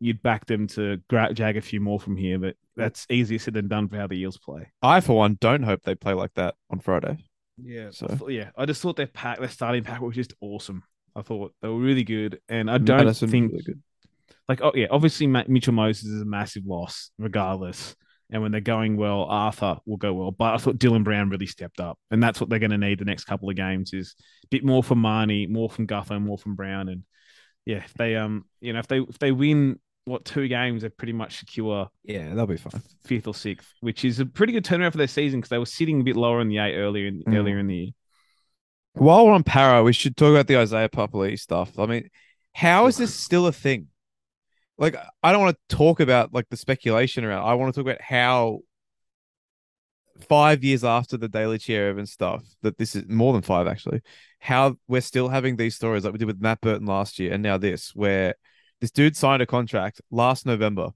you'd 0.00 0.22
back 0.22 0.46
them 0.46 0.66
to 0.68 0.98
gra- 1.08 1.32
jag 1.32 1.56
a 1.56 1.60
few 1.60 1.80
more 1.80 1.98
from 2.00 2.16
here. 2.16 2.38
But 2.38 2.56
that's 2.76 3.06
easier 3.10 3.38
said 3.38 3.54
than 3.54 3.68
done 3.68 3.88
for 3.88 3.96
how 3.96 4.06
the 4.06 4.18
Eels 4.20 4.38
play. 4.38 4.70
I, 4.82 5.00
for 5.00 5.16
one, 5.16 5.38
don't 5.40 5.62
hope 5.62 5.82
they 5.82 5.94
play 5.94 6.12
like 6.14 6.34
that 6.34 6.54
on 6.70 6.80
Friday. 6.80 7.16
Yeah. 7.62 7.90
So- 7.90 8.28
yeah, 8.28 8.50
I 8.56 8.66
just 8.66 8.82
thought 8.82 8.96
their 8.96 9.06
pack, 9.06 9.38
their 9.38 9.48
starting 9.48 9.84
pack 9.84 10.00
was 10.00 10.14
just 10.14 10.34
awesome. 10.40 10.82
I 11.14 11.22
thought 11.22 11.54
they 11.62 11.68
were 11.68 11.78
really 11.78 12.04
good, 12.04 12.40
and 12.48 12.70
I 12.70 12.76
don't 12.76 12.98
Madison, 12.98 13.30
think 13.30 13.52
really 13.52 13.64
good. 13.64 13.82
like 14.48 14.60
oh 14.62 14.72
yeah, 14.74 14.88
obviously 14.90 15.26
Mitchell 15.26 15.72
Moses 15.72 16.04
is 16.04 16.20
a 16.20 16.26
massive 16.26 16.64
loss 16.66 17.10
regardless. 17.18 17.96
And 18.28 18.42
when 18.42 18.50
they're 18.50 18.60
going 18.60 18.96
well, 18.96 19.22
Arthur 19.22 19.78
will 19.86 19.98
go 19.98 20.12
well. 20.12 20.32
But 20.32 20.54
I 20.54 20.56
thought 20.58 20.78
Dylan 20.78 21.04
Brown 21.04 21.30
really 21.30 21.46
stepped 21.46 21.80
up, 21.80 21.96
and 22.10 22.20
that's 22.22 22.40
what 22.40 22.50
they're 22.50 22.58
going 22.58 22.72
to 22.72 22.76
need 22.76 22.98
the 22.98 23.04
next 23.04 23.24
couple 23.24 23.48
of 23.48 23.54
games 23.56 23.94
is 23.94 24.16
a 24.44 24.46
bit 24.48 24.64
more 24.64 24.82
from 24.82 25.00
Marnie, 25.00 25.48
more 25.48 25.70
from 25.70 25.86
Gutho, 25.86 26.20
more 26.20 26.36
from 26.36 26.54
Brown, 26.56 26.88
and 26.88 27.04
yeah, 27.64 27.78
if 27.78 27.94
they 27.94 28.16
um 28.16 28.44
you 28.60 28.72
know 28.72 28.80
if 28.80 28.88
they 28.88 28.98
if 28.98 29.18
they 29.18 29.32
win 29.32 29.78
what 30.06 30.24
two 30.24 30.48
games, 30.48 30.82
they 30.82 30.88
pretty 30.88 31.12
much 31.12 31.38
secure 31.38 31.88
Yeah, 32.04 32.32
they'll 32.34 32.46
be 32.46 32.56
fine. 32.56 32.80
fifth 33.04 33.26
or 33.26 33.34
sixth, 33.34 33.68
which 33.80 34.04
is 34.04 34.18
a 34.20 34.24
pretty 34.26 34.52
good 34.52 34.64
turnaround 34.64 34.92
for 34.92 34.98
their 34.98 35.06
season 35.08 35.40
because 35.40 35.50
they 35.50 35.58
were 35.58 35.66
sitting 35.66 36.00
a 36.00 36.04
bit 36.04 36.16
lower 36.16 36.40
in 36.40 36.48
the 36.48 36.58
eight 36.58 36.76
earlier 36.76 37.08
in 37.08 37.22
Mm. 37.24 37.36
earlier 37.36 37.58
in 37.58 37.66
the 37.66 37.74
year. 37.76 37.90
While 38.94 39.26
we're 39.26 39.32
on 39.32 39.42
para, 39.42 39.82
we 39.82 39.92
should 39.92 40.16
talk 40.16 40.30
about 40.30 40.46
the 40.46 40.56
Isaiah 40.58 40.88
Papali 40.88 41.38
stuff. 41.38 41.78
I 41.78 41.86
mean, 41.86 42.08
how 42.54 42.86
is 42.86 42.96
this 42.96 43.14
still 43.14 43.46
a 43.46 43.52
thing? 43.52 43.88
Like, 44.78 44.96
I 45.22 45.32
don't 45.32 45.42
want 45.42 45.56
to 45.68 45.76
talk 45.76 46.00
about 46.00 46.32
like 46.32 46.48
the 46.48 46.56
speculation 46.56 47.24
around. 47.24 47.44
I 47.46 47.54
want 47.54 47.74
to 47.74 47.78
talk 47.80 47.90
about 47.90 48.00
how 48.00 48.60
five 50.28 50.64
years 50.64 50.82
after 50.84 51.16
the 51.16 51.28
Daly 51.28 51.58
Cherry-Evans 51.58 52.10
stuff, 52.12 52.42
that 52.62 52.78
this 52.78 52.96
is 52.96 53.04
more 53.08 53.32
than 53.32 53.42
five 53.42 53.66
actually, 53.66 54.00
how 54.38 54.76
we're 54.88 55.00
still 55.02 55.28
having 55.28 55.56
these 55.56 55.74
stories 55.74 56.04
like 56.04 56.12
we 56.12 56.18
did 56.18 56.26
with 56.26 56.40
Matt 56.40 56.60
Burton 56.62 56.86
last 56.86 57.18
year, 57.18 57.32
and 57.34 57.42
now 57.42 57.58
this, 57.58 57.94
where 57.94 58.34
this 58.86 58.92
dude 58.92 59.16
signed 59.16 59.42
a 59.42 59.46
contract 59.46 60.00
last 60.12 60.46
November, 60.46 60.90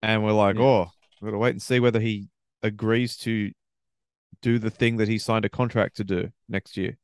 and 0.00 0.24
we're 0.24 0.32
like, 0.32 0.56
Yeah. 0.56 0.62
oh, 0.62 0.90
we're 1.20 1.28
gonna 1.28 1.38
wait 1.38 1.50
and 1.50 1.60
see 1.60 1.80
whether 1.80 2.00
he 2.00 2.28
agrees 2.62 3.18
to 3.18 3.52
do 4.40 4.58
the 4.58 4.70
thing 4.70 4.96
that 4.96 5.06
he 5.06 5.18
signed 5.18 5.44
a 5.44 5.50
contract 5.50 5.96
to 5.98 6.04
do 6.04 6.30
next 6.48 6.78
year. 6.78 6.96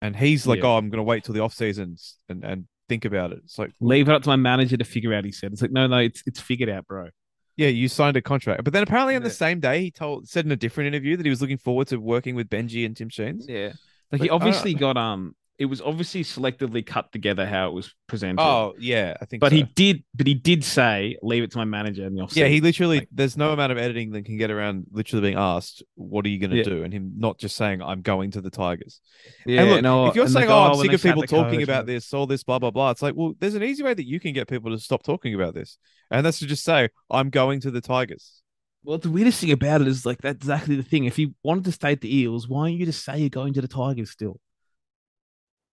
And 0.00 0.16
he's 0.16 0.46
like, 0.46 0.60
Yeah. 0.60 0.68
oh, 0.68 0.76
I'm 0.78 0.88
gonna 0.88 1.02
wait 1.02 1.24
till 1.24 1.34
the 1.34 1.42
off 1.42 1.52
seasons 1.52 2.16
and 2.30 2.42
and 2.42 2.66
think 2.88 3.04
about 3.04 3.32
it. 3.32 3.40
It's 3.44 3.58
like, 3.58 3.70
Leave 3.80 4.08
it 4.08 4.14
up 4.14 4.22
to 4.22 4.30
my 4.30 4.36
manager 4.36 4.78
to 4.78 4.84
figure 4.84 5.12
out. 5.12 5.26
He 5.26 5.32
said, 5.32 5.52
"It's 5.52 5.60
like 5.60 5.70
no, 5.70 5.86
no, 5.86 5.98
it's 5.98 6.22
it's 6.24 6.40
figured 6.40 6.70
out, 6.70 6.86
bro." 6.86 7.10
yeah, 7.56 7.68
you 7.68 7.88
signed 7.88 8.16
a 8.16 8.22
contract, 8.22 8.64
but 8.64 8.72
then 8.72 8.82
apparently 8.82 9.14
on 9.14 9.22
the 9.22 9.30
same 9.30 9.60
day 9.60 9.80
he 9.82 9.90
told 9.90 10.26
said 10.26 10.46
in 10.46 10.52
a 10.52 10.56
different 10.56 10.88
interview 10.88 11.18
that 11.18 11.26
he 11.26 11.30
was 11.30 11.42
looking 11.42 11.58
forward 11.58 11.88
to 11.88 11.98
working 11.98 12.34
with 12.34 12.48
Benji 12.48 12.86
and 12.86 12.96
Tim 12.96 13.10
Sheens. 13.10 13.44
Yeah, 13.46 13.66
like 14.10 14.20
Like, 14.20 14.22
he 14.22 14.30
obviously 14.30 14.72
got 14.72 14.96
um. 14.96 15.34
It 15.56 15.66
was 15.66 15.80
obviously 15.80 16.24
selectively 16.24 16.84
cut 16.84 17.12
together 17.12 17.46
how 17.46 17.68
it 17.68 17.72
was 17.72 17.94
presented. 18.08 18.42
Oh 18.42 18.74
yeah, 18.78 19.14
I 19.20 19.24
think. 19.24 19.40
but 19.40 19.50
so. 19.50 19.56
he 19.56 19.62
did, 19.62 20.02
but 20.12 20.26
he 20.26 20.34
did 20.34 20.64
say, 20.64 21.16
"Leave 21.22 21.44
it 21.44 21.52
to 21.52 21.58
my 21.58 21.64
manager." 21.64 22.04
In 22.04 22.14
the 22.14 22.22
off 22.22 22.36
yeah, 22.36 22.46
he 22.48 22.60
literally. 22.60 23.00
Like- 23.00 23.08
there's 23.12 23.36
no 23.36 23.52
amount 23.52 23.70
of 23.70 23.78
editing 23.78 24.10
that 24.12 24.24
can 24.24 24.36
get 24.36 24.50
around 24.50 24.86
literally 24.90 25.22
being 25.22 25.38
asked, 25.38 25.84
"What 25.94 26.26
are 26.26 26.28
you 26.28 26.40
going 26.40 26.50
to 26.50 26.56
Yeah. 26.56 26.64
do?" 26.64 26.82
and 26.82 26.92
him 26.92 27.12
not 27.16 27.38
just 27.38 27.54
saying, 27.54 27.82
"I'm 27.82 28.02
going 28.02 28.32
to 28.32 28.40
the 28.40 28.50
Tigers." 28.50 29.00
yeah. 29.46 29.62
and 29.62 29.70
look, 29.70 29.82
no, 29.82 30.06
if 30.06 30.16
you're 30.16 30.26
saying, 30.26 30.48
guy, 30.48 30.52
"Oh, 30.52 30.72
I'm 30.72 30.80
sick 30.80 30.92
of 30.92 31.02
people 31.02 31.22
talking 31.22 31.60
coach, 31.60 31.62
about 31.62 31.86
this, 31.86 32.12
all 32.12 32.26
this, 32.26 32.42
blah 32.42 32.58
blah 32.58 32.72
blah," 32.72 32.90
it's 32.90 33.02
like, 33.02 33.14
well, 33.14 33.34
there's 33.38 33.54
an 33.54 33.62
easy 33.62 33.84
way 33.84 33.94
that 33.94 34.06
you 34.06 34.18
can 34.18 34.32
get 34.32 34.48
people 34.48 34.72
to 34.72 34.78
stop 34.80 35.04
talking 35.04 35.34
about 35.34 35.54
this, 35.54 35.78
and 36.10 36.26
that's 36.26 36.40
to 36.40 36.46
just 36.46 36.64
say, 36.64 36.88
"I'm 37.10 37.30
going 37.30 37.60
to 37.60 37.70
the 37.70 37.80
Tigers." 37.80 38.42
Well, 38.82 38.98
the 38.98 39.10
weirdest 39.10 39.40
thing 39.40 39.52
about 39.52 39.80
it 39.80 39.86
is 39.86 40.04
like 40.04 40.20
that's 40.20 40.36
exactly 40.36 40.74
the 40.74 40.82
thing. 40.82 41.04
If 41.04 41.18
you 41.18 41.34
wanted 41.44 41.64
to 41.64 41.72
stay 41.72 41.92
at 41.92 42.00
the 42.00 42.14
Eels, 42.14 42.48
why 42.48 42.68
don't 42.68 42.76
you 42.76 42.84
just 42.86 43.04
say 43.04 43.18
you're 43.18 43.30
going 43.30 43.54
to 43.54 43.60
the 43.60 43.68
Tigers 43.68 44.10
still? 44.10 44.40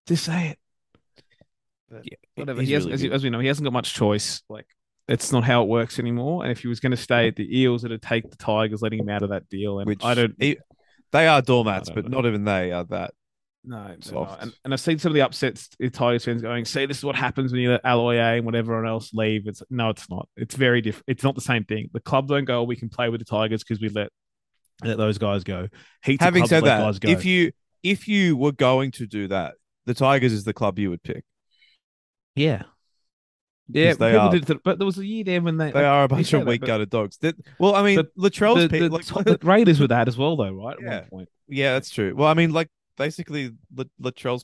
Just 0.07 0.25
say 0.25 0.49
it. 0.49 0.59
But 1.89 2.01
Yeah, 2.05 2.17
whatever. 2.35 2.59
he's 2.61 2.69
He 2.69 2.73
has, 2.73 2.85
really 2.85 2.93
as, 2.93 3.03
as 3.15 3.23
we 3.23 3.29
know, 3.29 3.39
he 3.39 3.47
hasn't 3.47 3.65
got 3.65 3.73
much 3.73 3.93
choice. 3.93 4.41
Like 4.49 4.67
it's 5.07 5.31
not 5.31 5.43
how 5.43 5.63
it 5.63 5.67
works 5.67 5.99
anymore. 5.99 6.43
And 6.43 6.51
if 6.51 6.59
he 6.59 6.67
was 6.67 6.79
going 6.79 6.91
to 6.91 6.97
stay 6.97 7.27
at 7.27 7.35
the 7.35 7.59
Eels, 7.59 7.83
it'd 7.83 8.01
take 8.01 8.29
the 8.29 8.37
Tigers 8.37 8.81
letting 8.81 8.99
him 8.99 9.09
out 9.09 9.23
of 9.23 9.29
that 9.29 9.49
deal. 9.49 9.79
And 9.79 9.87
Which 9.87 10.03
I 10.03 10.13
don't. 10.13 10.35
he- 10.39 10.57
they 11.11 11.27
are 11.27 11.41
doormats, 11.41 11.89
but 11.89 12.09
don't 12.09 12.25
even 12.25 12.45
they 12.45 12.71
are 12.71 12.85
that. 12.85 13.13
No, 13.63 13.77
no, 13.83 13.87
no. 13.89 13.97
soft. 13.99 14.41
And, 14.41 14.53
and 14.63 14.73
I've 14.73 14.79
seen 14.79 14.97
some 14.97 15.11
of 15.11 15.13
the 15.13 15.21
upsets 15.21 15.69
the 15.77 15.89
Tigers 15.89 16.25
fans 16.25 16.41
going, 16.41 16.65
see, 16.65 16.85
this 16.85 16.97
is 16.97 17.03
what 17.03 17.15
happens 17.15 17.51
when 17.51 17.61
you 17.61 17.69
let 17.71 17.81
Alloy 17.83 18.15
A 18.15 18.37
and 18.37 18.45
whatever 18.45 18.83
else 18.85 19.13
leave. 19.13 19.45
It's 19.45 19.61
no, 19.69 19.89
it's 19.89 20.09
not. 20.09 20.27
It's 20.35 20.55
very 20.55 20.81
different. 20.81 21.05
It's 21.07 21.23
not 21.23 21.35
the 21.35 21.41
same 21.41 21.65
thing. 21.65 21.89
The 21.93 21.99
club 21.99 22.27
don't 22.27 22.45
go, 22.45 22.61
oh, 22.61 22.63
we 22.63 22.75
can 22.75 22.89
play 22.89 23.09
with 23.09 23.19
the 23.19 23.25
Tigers 23.25 23.63
because 23.63 23.81
we 23.81 23.89
let 23.89 24.09
let 24.83 24.97
those 24.97 25.17
guys 25.17 25.43
go. 25.43 25.67
Heaps 26.03 26.23
Having 26.23 26.47
said 26.47 26.63
that, 26.63 26.79
guys 26.79 26.99
go. 26.99 27.09
if 27.09 27.25
you 27.25 27.51
if 27.83 28.07
you 28.07 28.35
were 28.35 28.51
going 28.51 28.91
to 28.91 29.05
do 29.05 29.27
that, 29.27 29.55
the 29.85 29.93
Tigers 29.93 30.33
is 30.33 30.43
the 30.43 30.53
club 30.53 30.77
you 30.79 30.89
would 30.89 31.03
pick. 31.03 31.23
yeah. 32.35 32.63
Yeah, 33.73 33.93
they 33.93 34.15
are- 34.17 34.29
did, 34.31 34.61
but 34.65 34.79
there 34.79 34.85
was 34.85 34.97
a 34.97 35.05
year 35.05 35.23
there 35.23 35.41
when 35.41 35.55
they 35.55 35.71
They 35.71 35.85
are 35.85 36.03
a 36.03 36.07
bunch 36.09 36.33
of 36.33 36.41
that, 36.41 36.47
weak 36.47 36.59
but 36.59 36.67
gutted 36.67 36.89
dogs. 36.89 37.15
That, 37.19 37.35
well, 37.57 37.73
I 37.73 37.83
mean, 37.83 37.95
But 37.95 38.07
Latrell's 38.17 38.63
the, 38.63 38.67
pe- 38.69 38.79
the, 38.79 38.89
like, 38.89 39.05
top- 39.05 39.23
the 39.23 39.37
Raiders 39.43 39.79
were 39.79 39.87
that 39.87 40.09
as 40.09 40.17
well, 40.17 40.35
though, 40.35 40.51
right? 40.51 40.75
At 40.77 40.83
Yeah. 40.83 40.99
one 40.99 41.09
point. 41.09 41.29
yeah, 41.47 41.73
that's 41.73 41.89
true. 41.89 42.13
Well, 42.13 42.27
I 42.27 42.33
mean, 42.33 42.51
like 42.51 42.67
basically, 42.97 43.51
La- 43.73 43.85
Latrell's 44.01 44.43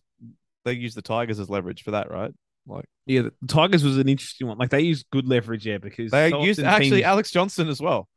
they 0.64 0.74
use 0.74 0.96
the 0.96 1.02
Tigers 1.02 1.40
as 1.42 1.50
leverage 1.50 1.84
for 1.84 1.92
that, 1.92 2.10
right? 2.10 2.32
Like 2.68 2.86
Yeah, 3.06 3.24
the 3.24 3.34
Tigers 3.50 3.84
was 3.84 3.98
an 3.98 4.08
interesting 4.08 4.48
one. 4.48 4.58
Like 4.58 4.70
they 4.70 4.82
used 4.82 5.06
good 5.12 5.28
leverage, 5.28 5.66
yeah, 5.66 5.78
because 5.80 6.12
they 6.12 6.30
so 6.30 6.44
used 6.44 6.62
actually 6.62 6.90
teams- 6.92 7.04
Alex 7.04 7.30
Johnson 7.32 7.68
as 7.68 7.82
well. 7.82 8.08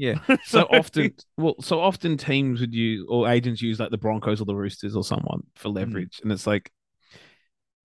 Yeah. 0.00 0.36
So 0.44 0.62
often, 0.62 1.14
well, 1.36 1.56
so 1.60 1.78
often 1.80 2.16
teams 2.16 2.60
would 2.60 2.74
use 2.74 3.04
or 3.08 3.28
agents 3.28 3.60
use 3.60 3.78
like 3.78 3.90
the 3.90 3.98
Broncos 3.98 4.40
or 4.40 4.44
the 4.46 4.54
Roosters 4.54 4.96
or 4.96 5.04
someone 5.04 5.42
for 5.56 5.68
Mm-hmm. 5.68 5.76
leverage, 5.76 6.20
and 6.22 6.32
it's 6.32 6.46
like 6.46 6.70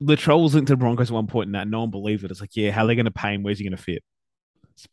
Latrell 0.02 0.44
was 0.44 0.54
linked 0.54 0.68
to 0.68 0.74
the 0.74 0.78
Broncos 0.78 1.10
at 1.10 1.14
one 1.14 1.28
point, 1.28 1.48
and 1.48 1.56
that 1.56 1.68
no 1.68 1.82
one 1.82 1.90
believed 1.92 2.24
it. 2.24 2.32
It's 2.32 2.42
like, 2.42 2.56
yeah, 2.56 2.72
how 2.72 2.84
are 2.84 2.88
they 2.88 2.96
going 2.96 3.06
to 3.06 3.12
pay 3.12 3.34
him? 3.34 3.44
Where's 3.44 3.58
he 3.60 3.66
going 3.66 3.76
to 3.78 3.82
fit? 3.84 4.04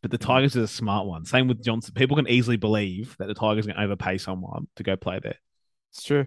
But 0.00 0.10
the 0.10 0.18
Mm-hmm. 0.18 0.26
Tigers 0.32 0.56
is 0.56 0.62
a 0.64 0.68
smart 0.68 1.06
one. 1.06 1.24
Same 1.24 1.48
with 1.48 1.62
Johnson. 1.62 1.94
People 1.94 2.16
can 2.16 2.28
easily 2.28 2.56
believe 2.56 3.16
that 3.18 3.26
the 3.28 3.34
Tigers 3.34 3.66
are 3.66 3.68
going 3.72 3.76
to 3.78 3.82
overpay 3.84 4.18
someone 4.18 4.68
to 4.76 4.82
go 4.82 4.96
play 4.96 5.18
there. 5.22 5.36
It's 5.92 6.02
true. 6.04 6.26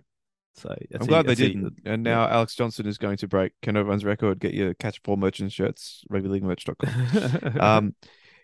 So 0.56 0.70
that's 0.90 1.04
I'm 1.04 1.08
glad 1.08 1.26
it- 1.26 1.28
they 1.28 1.36
didn't. 1.36 1.80
And 1.86 2.04
now 2.04 2.28
Alex 2.28 2.56
Johnson 2.56 2.86
is 2.86 2.98
going 2.98 3.18
to 3.18 3.28
break 3.28 3.52
Ken 3.62 3.76
Overton's 3.78 4.06
record. 4.06 4.40
Get 4.40 4.54
your 4.54 4.74
catch 4.74 5.02
Paul 5.04 5.18
merchant 5.18 5.52
shirts, 5.52 6.04
rugbyleaguemerch.com. 6.12 7.60
um, 7.62 7.96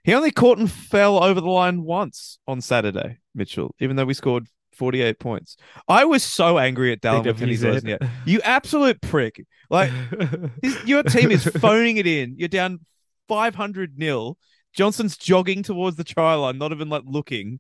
he 0.04 0.14
only 0.14 0.32
caught 0.32 0.58
and 0.58 0.72
fell 0.72 1.24
over 1.24 1.40
the 1.42 1.48
line 1.50 1.84
once 1.84 2.40
on 2.48 2.62
Saturday, 2.62 3.20
Mitchell, 3.36 3.76
even 3.80 3.96
though 3.96 4.06
we 4.06 4.14
scored 4.14 4.48
48 4.74 5.20
points. 5.20 5.58
I 5.88 6.06
was 6.06 6.24
so 6.24 6.58
angry 6.58 6.92
at 6.92 7.02
Dallin 7.02 7.26
Watene-Zelezniak. 7.26 8.10
You 8.26 8.40
absolute 8.42 9.02
prick. 9.02 9.46
Like, 9.70 9.92
this- 10.62 10.86
your 10.86 11.04
team 11.04 11.30
is 11.32 11.44
phoning 11.46 11.98
it 11.98 12.08
in. 12.08 12.36
You're 12.38 12.48
down 12.48 12.80
500 13.28 13.98
nil. 13.98 14.38
Johnson's 14.74 15.18
jogging 15.18 15.64
towards 15.64 15.98
the 15.98 16.04
try 16.04 16.34
line, 16.36 16.58
not 16.58 16.72
even 16.72 16.90
like 16.90 17.04
looking. 17.06 17.60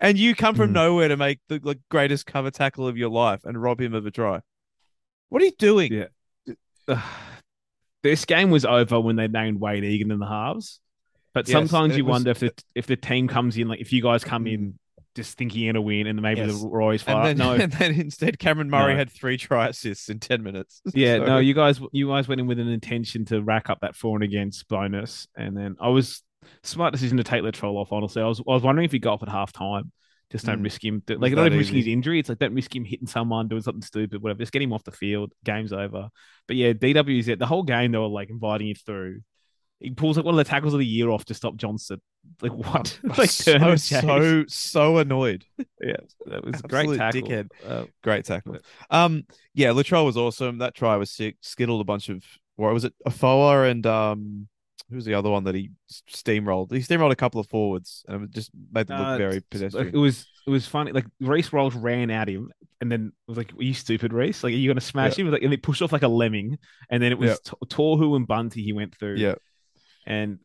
And 0.00 0.16
you 0.18 0.34
come 0.34 0.54
from 0.54 0.70
Mm. 0.70 0.74
nowhere 0.74 1.08
to 1.08 1.16
make 1.16 1.40
the 1.48 1.60
like, 1.62 1.78
greatest 1.90 2.26
cover 2.26 2.50
tackle 2.50 2.86
of 2.88 2.96
your 2.96 3.10
life 3.10 3.40
and 3.44 3.60
rob 3.60 3.80
him 3.80 3.94
of 3.94 4.06
a 4.06 4.10
try. 4.10 4.40
What 5.28 5.42
are 5.42 5.44
you 5.44 5.52
doing? 5.58 6.06
Yeah. 6.86 7.02
this 8.02 8.24
game 8.24 8.50
was 8.50 8.64
over 8.64 9.00
when 9.00 9.16
they 9.16 9.28
named 9.28 9.60
Wade 9.60 9.84
Egan 9.84 10.10
in 10.10 10.18
the 10.18 10.26
halves. 10.26 10.80
But 11.34 11.48
Yes, 11.48 11.52
sometimes 11.52 11.96
you 11.96 12.04
was- 12.04 12.10
wonder 12.12 12.30
if 12.30 12.40
the 12.40 12.52
if 12.74 12.86
the 12.86 12.96
team 12.96 13.28
comes 13.28 13.56
in 13.56 13.68
like 13.68 13.80
if 13.80 13.92
you 13.92 14.02
guys 14.02 14.22
come 14.24 14.46
in 14.46 14.78
just 15.14 15.36
thinking 15.36 15.66
in 15.66 15.76
a 15.76 15.80
win 15.80 16.06
and 16.06 16.22
maybe 16.22 16.40
Yes. 16.40 16.60
the 16.62 16.68
Roy's 16.68 17.02
And 17.06 17.14
fire. 17.14 17.34
then, 17.34 17.36
no, 17.38 17.52
and 17.64 17.70
then 17.72 17.94
instead, 17.94 18.38
Cameron 18.38 18.70
Murray 18.70 18.92
No. 18.94 18.98
had 18.98 19.10
three 19.10 19.36
try 19.36 19.68
assists 19.68 20.08
in 20.08 20.20
10 20.20 20.42
minutes. 20.42 20.80
yeah, 20.94 21.18
So- 21.18 21.26
no, 21.26 21.38
you 21.38 21.52
guys 21.54 21.80
you 21.92 22.08
guys 22.08 22.28
went 22.28 22.40
in 22.40 22.46
with 22.46 22.58
an 22.58 22.68
intention 22.68 23.24
to 23.26 23.42
rack 23.42 23.68
up 23.70 23.80
that 23.80 23.94
for 23.96 24.16
and 24.16 24.24
against 24.24 24.68
bonus, 24.68 25.26
and 25.36 25.56
then 25.56 25.76
I 25.80 25.88
was 25.88 26.22
smart 26.62 26.92
decision 26.92 27.18
to 27.18 27.24
take 27.24 27.42
Latrell 27.42 27.74
off. 27.74 27.92
Honestly, 27.92 28.22
I 28.22 28.26
was 28.26 28.40
I 28.40 28.52
was 28.52 28.62
wondering 28.62 28.84
if 28.86 28.92
he 28.92 28.98
got 28.98 29.14
off 29.14 29.22
at 29.22 29.28
half 29.28 29.52
time. 29.52 29.92
Just 30.30 30.46
don't 30.46 30.60
Mm. 30.60 30.64
risk 30.64 30.82
him. 30.82 31.02
Like 31.06 31.34
not 31.34 31.44
even 31.44 31.58
risking 31.58 31.76
his 31.76 31.86
injury. 31.88 32.18
It's 32.18 32.30
like 32.30 32.38
don't 32.38 32.54
risk 32.54 32.74
him 32.74 32.84
hitting 32.86 33.06
someone, 33.06 33.48
doing 33.48 33.60
something 33.60 33.82
stupid, 33.82 34.22
whatever. 34.22 34.38
Just 34.38 34.50
get 34.50 34.62
him 34.62 34.72
off 34.72 34.82
the 34.82 34.90
field. 34.90 35.30
Game's 35.44 35.74
over. 35.74 36.08
But 36.48 36.56
yeah, 36.56 36.72
DW 36.72 37.18
is 37.18 37.28
it. 37.28 37.38
The 37.38 37.44
whole 37.46 37.64
game 37.64 37.92
they 37.92 37.98
were 37.98 38.06
like 38.06 38.30
inviting 38.30 38.66
you 38.68 38.74
through. 38.74 39.20
He 39.82 39.90
pulls 39.90 40.16
like 40.16 40.24
one 40.24 40.34
of 40.34 40.38
the 40.38 40.44
tackles 40.44 40.72
of 40.74 40.78
the 40.80 40.86
year 40.86 41.10
off 41.10 41.24
to 41.26 41.34
stop 41.34 41.56
Johnson. 41.56 42.00
Like 42.40 42.52
what? 42.52 42.98
I 43.04 43.08
was 43.08 43.18
like 43.18 43.30
so, 43.30 43.76
so 43.76 44.44
so 44.48 44.98
annoyed. 44.98 45.44
yeah, 45.80 45.96
that 46.26 46.44
was 46.44 46.62
great 46.62 46.96
tackle. 46.96 47.22
dickhead. 47.22 47.48
Uh, 47.66 47.84
Great 48.02 48.24
tackle. 48.24 48.58
Um, 48.90 49.24
yeah, 49.54 49.68
Latrell 49.70 50.04
was 50.04 50.16
awesome. 50.16 50.58
That 50.58 50.74
try 50.74 50.96
was 50.96 51.10
sick. 51.10 51.36
Skittled 51.40 51.80
a 51.80 51.84
bunch 51.84 52.08
of 52.08 52.22
what 52.56 52.72
was 52.72 52.84
it? 52.84 52.94
Afoa 53.04 53.64
and 53.64 53.84
um, 53.86 54.48
who 54.88 54.96
was 54.96 55.04
the 55.04 55.14
other 55.14 55.30
one 55.30 55.44
that 55.44 55.54
he 55.54 55.70
steamrolled? 56.10 56.70
He 56.70 56.78
steamrolled 56.80 57.10
a 57.12 57.16
couple 57.16 57.40
of 57.40 57.48
forwards 57.48 58.04
and 58.08 58.24
it 58.24 58.30
just 58.30 58.50
made 58.72 58.86
them 58.86 58.98
look 58.98 59.08
Uh, 59.08 59.18
very 59.18 59.40
pedestrian. 59.50 59.88
it 59.88 59.96
was 59.98 60.26
it 60.46 60.50
was 60.50 60.66
funny. 60.66 60.92
Like 60.92 61.06
Reece 61.20 61.52
Walsh 61.52 61.74
ran 61.74 62.10
at 62.10 62.28
him, 62.28 62.50
and 62.80 62.90
then 62.90 63.12
was 63.28 63.36
like, 63.38 63.52
"Are 63.58 63.62
you 63.62 63.74
stupid, 63.74 64.12
Reece? 64.12 64.42
Like, 64.44 64.52
are 64.52 64.56
you 64.56 64.68
gonna 64.68 64.80
smash 64.80 65.16
him?" 65.16 65.30
Like, 65.30 65.42
and 65.42 65.52
they 65.52 65.56
pushed 65.56 65.82
off 65.82 65.92
like 65.92 66.02
a 66.02 66.08
lemming, 66.08 66.58
and 66.90 67.02
then 67.02 67.12
it 67.12 67.18
was 67.18 67.30
Yeah. 67.30 67.36
T- 67.44 67.66
Torhu 67.74 68.16
and 68.16 68.26
Bunty 68.26 68.62
he 68.62 68.72
went 68.72 68.96
through. 68.96 69.16
yeah, 69.16 69.34
and 70.06 70.38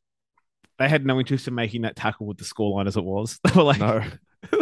they 0.80 0.88
had 0.89 1.05
no 1.05 1.20
interest 1.20 1.47
in 1.47 1.55
making 1.55 1.82
that 1.82 1.95
tackle 1.95 2.28
with 2.28 2.38
the 2.38 2.45
scoreline 2.45 2.88
as 2.88 2.97
it 2.97 3.03
was. 3.03 3.39
They 3.43 3.51
were 3.55 3.64
like, 3.64 3.80
no, 3.80 4.03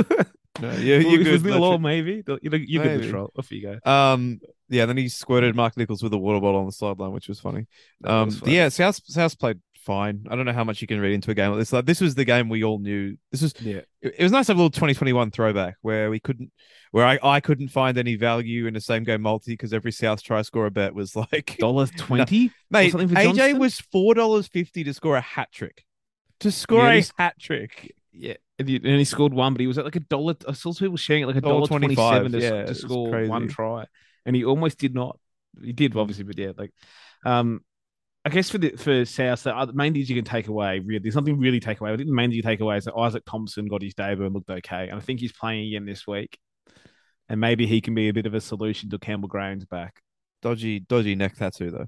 no, 0.62 0.72
yeah, 0.78 0.98
well, 1.00 1.12
you're 1.12 1.24
good. 1.24 1.43
nil 1.43 1.64
all, 1.64 1.78
maybe. 1.78 2.24
You 2.28 2.38
you're 2.41 2.84
good, 2.84 3.02
Maybe. 3.02 3.12
Latrell. 3.12 3.30
Off 3.38 3.52
you 3.52 3.62
go. 3.62 3.91
Um, 3.91 4.39
yeah, 4.70 4.86
then 4.86 4.98
he 4.98 5.10
squirted 5.10 5.56
Mark 5.56 5.76
Nicholls 5.78 6.02
with 6.02 6.14
a 6.14 6.18
water 6.18 6.39
bottle 6.39 6.62
on 6.62 6.66
the 6.66 6.72
sideline, 6.72 7.12
which 7.12 7.28
was 7.28 7.39
funny. 7.39 7.68
Um, 8.04 8.28
was 8.28 8.39
funny. 8.39 8.56
yeah, 8.56 8.70
South 8.70 9.00
South 9.06 9.38
played 9.38 9.60
fine. 9.86 10.26
I 10.30 10.36
don't 10.36 10.46
know 10.46 10.54
how 10.54 10.64
much 10.64 10.82
you 10.82 10.88
can 10.88 11.00
read 11.00 11.14
into 11.14 11.32
a 11.32 11.34
game 11.34 11.52
like 11.52 11.60
this. 11.60 11.72
Like 11.72 11.86
this 11.86 12.02
was 12.02 12.16
the 12.16 12.26
game 12.26 12.50
we 12.50 12.64
all 12.64 12.80
knew. 12.80 13.16
This 13.32 13.42
was 13.42 13.54
yeah. 13.62 13.82
it 14.02 14.16
it 14.18 14.24
was 14.24 14.32
nice 14.32 14.48
to 14.48 14.52
have 14.52 14.58
a 14.58 14.62
little 14.62 14.72
2021 14.72 15.32
throwback 15.32 15.76
where 15.82 16.10
we 16.10 16.20
couldn't 16.20 16.52
where 16.92 17.06
I, 17.06 17.20
I 17.22 17.40
couldn't 17.40 17.70
find 17.70 17.98
any 17.98 18.16
value 18.16 18.68
in 18.68 18.74
the 18.74 18.82
same 18.82 19.04
game 19.04 19.22
multi 19.22 19.54
because 19.54 19.74
every 19.74 19.92
South 19.92 20.24
try 20.24 20.42
scorer 20.42 20.70
bet 20.70 20.94
was 20.94 21.16
like 21.32 21.58
Dollar 21.60 21.88
twenty. 21.88 22.52
mate 22.70 22.92
something 22.92 23.10
for 23.10 23.16
AJ 23.16 23.60
was 23.60 23.80
four 23.80 24.14
dollars 24.14 24.48
fifty 24.48 24.84
to 24.84 24.94
score 24.94 25.16
a 25.16 25.22
hat 25.22 25.52
trick 25.52 25.86
to 26.40 26.52
score 26.52 26.80
Yeah, 26.80 27.02
a 27.18 27.22
hat 27.22 27.40
trick 27.40 27.96
Yeah, 28.12 28.36
and 28.60 28.68
he, 28.70 29.04
scored 29.06 29.34
one, 29.34 29.54
but 29.54 29.62
he 29.62 29.68
was 29.68 29.78
at 29.78 29.86
like 29.86 29.96
a 29.96 30.02
dollar. 30.02 30.36
I 30.48 30.54
saw 30.54 30.74
people 30.74 30.98
sharing 30.98 31.24
it 31.24 31.28
like 31.28 31.36
a 31.36 31.42
dollar 31.42 31.68
$1.25, 31.68 31.68
twenty-seven 31.68 32.32
to, 32.32 32.40
yeah, 32.40 32.66
to 32.66 32.76
score 32.76 33.26
one 33.28 33.48
try, 33.48 33.86
and 34.26 34.36
he 34.36 34.46
almost 34.46 34.78
did 34.78 34.94
not. 34.94 35.20
He 35.62 35.74
did 35.74 35.96
obviously, 35.96 36.24
but 36.26 36.38
yeah, 36.38 36.52
like, 36.58 36.74
um, 37.26 37.62
I 38.26 38.30
guess 38.30 38.50
for 38.50 38.58
the 38.58 38.72
for 38.72 39.06
South, 39.06 39.44
the 39.44 39.72
main 39.74 39.94
things 39.94 40.10
you 40.10 40.16
can 40.16 40.26
take 40.26 40.48
away. 40.48 40.80
Really, 40.80 41.00
there's 41.00 41.14
something 41.14 41.38
really 41.40 41.60
take 41.60 41.80
away. 41.80 41.94
I 41.94 41.96
think 41.96 42.10
the 42.10 42.16
main 42.16 42.32
thing 42.32 42.38
you 42.38 42.42
take 42.44 42.60
away 42.60 42.78
is 42.78 42.86
that 42.86 42.96
Izaac 42.96 43.22
Thompson 43.30 43.68
got 43.68 43.84
his 43.84 43.94
debut 43.94 44.26
and 44.26 44.34
looked 44.34 44.50
okay, 44.50 44.90
and 44.90 44.98
I 44.98 45.00
think 45.00 45.20
he's 45.20 45.32
playing 45.32 45.68
again 45.68 45.86
this 45.86 46.08
week, 46.08 46.38
and 47.30 47.40
maybe 47.40 47.68
he 47.68 47.82
can 47.82 47.94
be 47.94 48.10
a 48.10 48.14
bit 48.14 48.26
of 48.26 48.34
a 48.34 48.42
solution 48.42 48.90
to 48.90 48.98
Campbell 49.00 49.30
Graham's 49.30 49.66
back. 49.66 50.02
dodgy 50.42 50.80
dodgy 50.80 51.16
neck 51.16 51.36
tattoo 51.36 51.72
though 51.72 51.88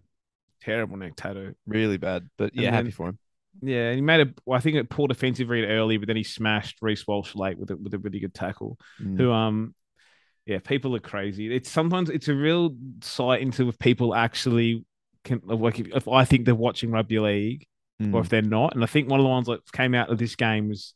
Terrible 0.61 0.97
neck 0.97 1.13
tattoo. 1.15 1.53
really 1.65 1.97
bad 1.97 2.27
but 2.37 2.55
yeah 2.55 2.71
happy 2.71 2.91
for 2.91 3.09
him 3.09 3.19
Yeah, 3.61 3.89
and 3.89 3.95
he 3.95 4.01
made 4.01 4.27
a. 4.27 4.33
Well, 4.45 4.57
I 4.57 4.61
think 4.61 4.75
it 4.75 4.89
poor 4.89 5.07
defensive 5.07 5.49
read 5.49 5.65
early, 5.67 5.97
but 5.97 6.07
then 6.07 6.17
he 6.17 6.23
smashed 6.23 6.77
Reece 6.81 7.07
Walsh 7.07 7.35
late 7.35 7.57
with 7.57 7.71
a, 7.71 7.77
with 7.77 7.93
a 7.93 7.97
really 7.97 8.19
good 8.19 8.33
tackle. 8.33 8.77
Mm. 9.01 9.17
Who 9.17 9.31
um, 9.31 9.75
yeah, 10.45 10.59
people 10.59 10.95
are 10.95 10.99
crazy. 10.99 11.53
It's 11.53 11.69
sometimes 11.69 12.09
it's 12.09 12.27
a 12.27 12.33
real 12.33 12.75
sight 13.01 13.41
into 13.41 13.67
if 13.67 13.77
people 13.79 14.15
actually 14.15 14.85
can 15.27 15.41
like 15.45 15.79
if, 15.79 15.87
if 15.95 16.07
I 16.07 16.25
think 16.25 16.45
they're 16.45 16.55
watching 16.55 16.91
rugby 16.91 17.19
league 17.19 17.65
Mm. 18.01 18.13
or 18.13 18.21
if 18.21 18.29
they're 18.29 18.43
not. 18.43 18.75
And 18.75 18.83
I 18.83 18.85
think 18.87 19.09
one 19.09 19.19
of 19.19 19.23
the 19.23 19.29
ones 19.29 19.47
that 19.47 19.71
came 19.71 19.95
out 19.95 20.11
of 20.11 20.19
this 20.19 20.35
game 20.35 20.69
was, 20.69 20.93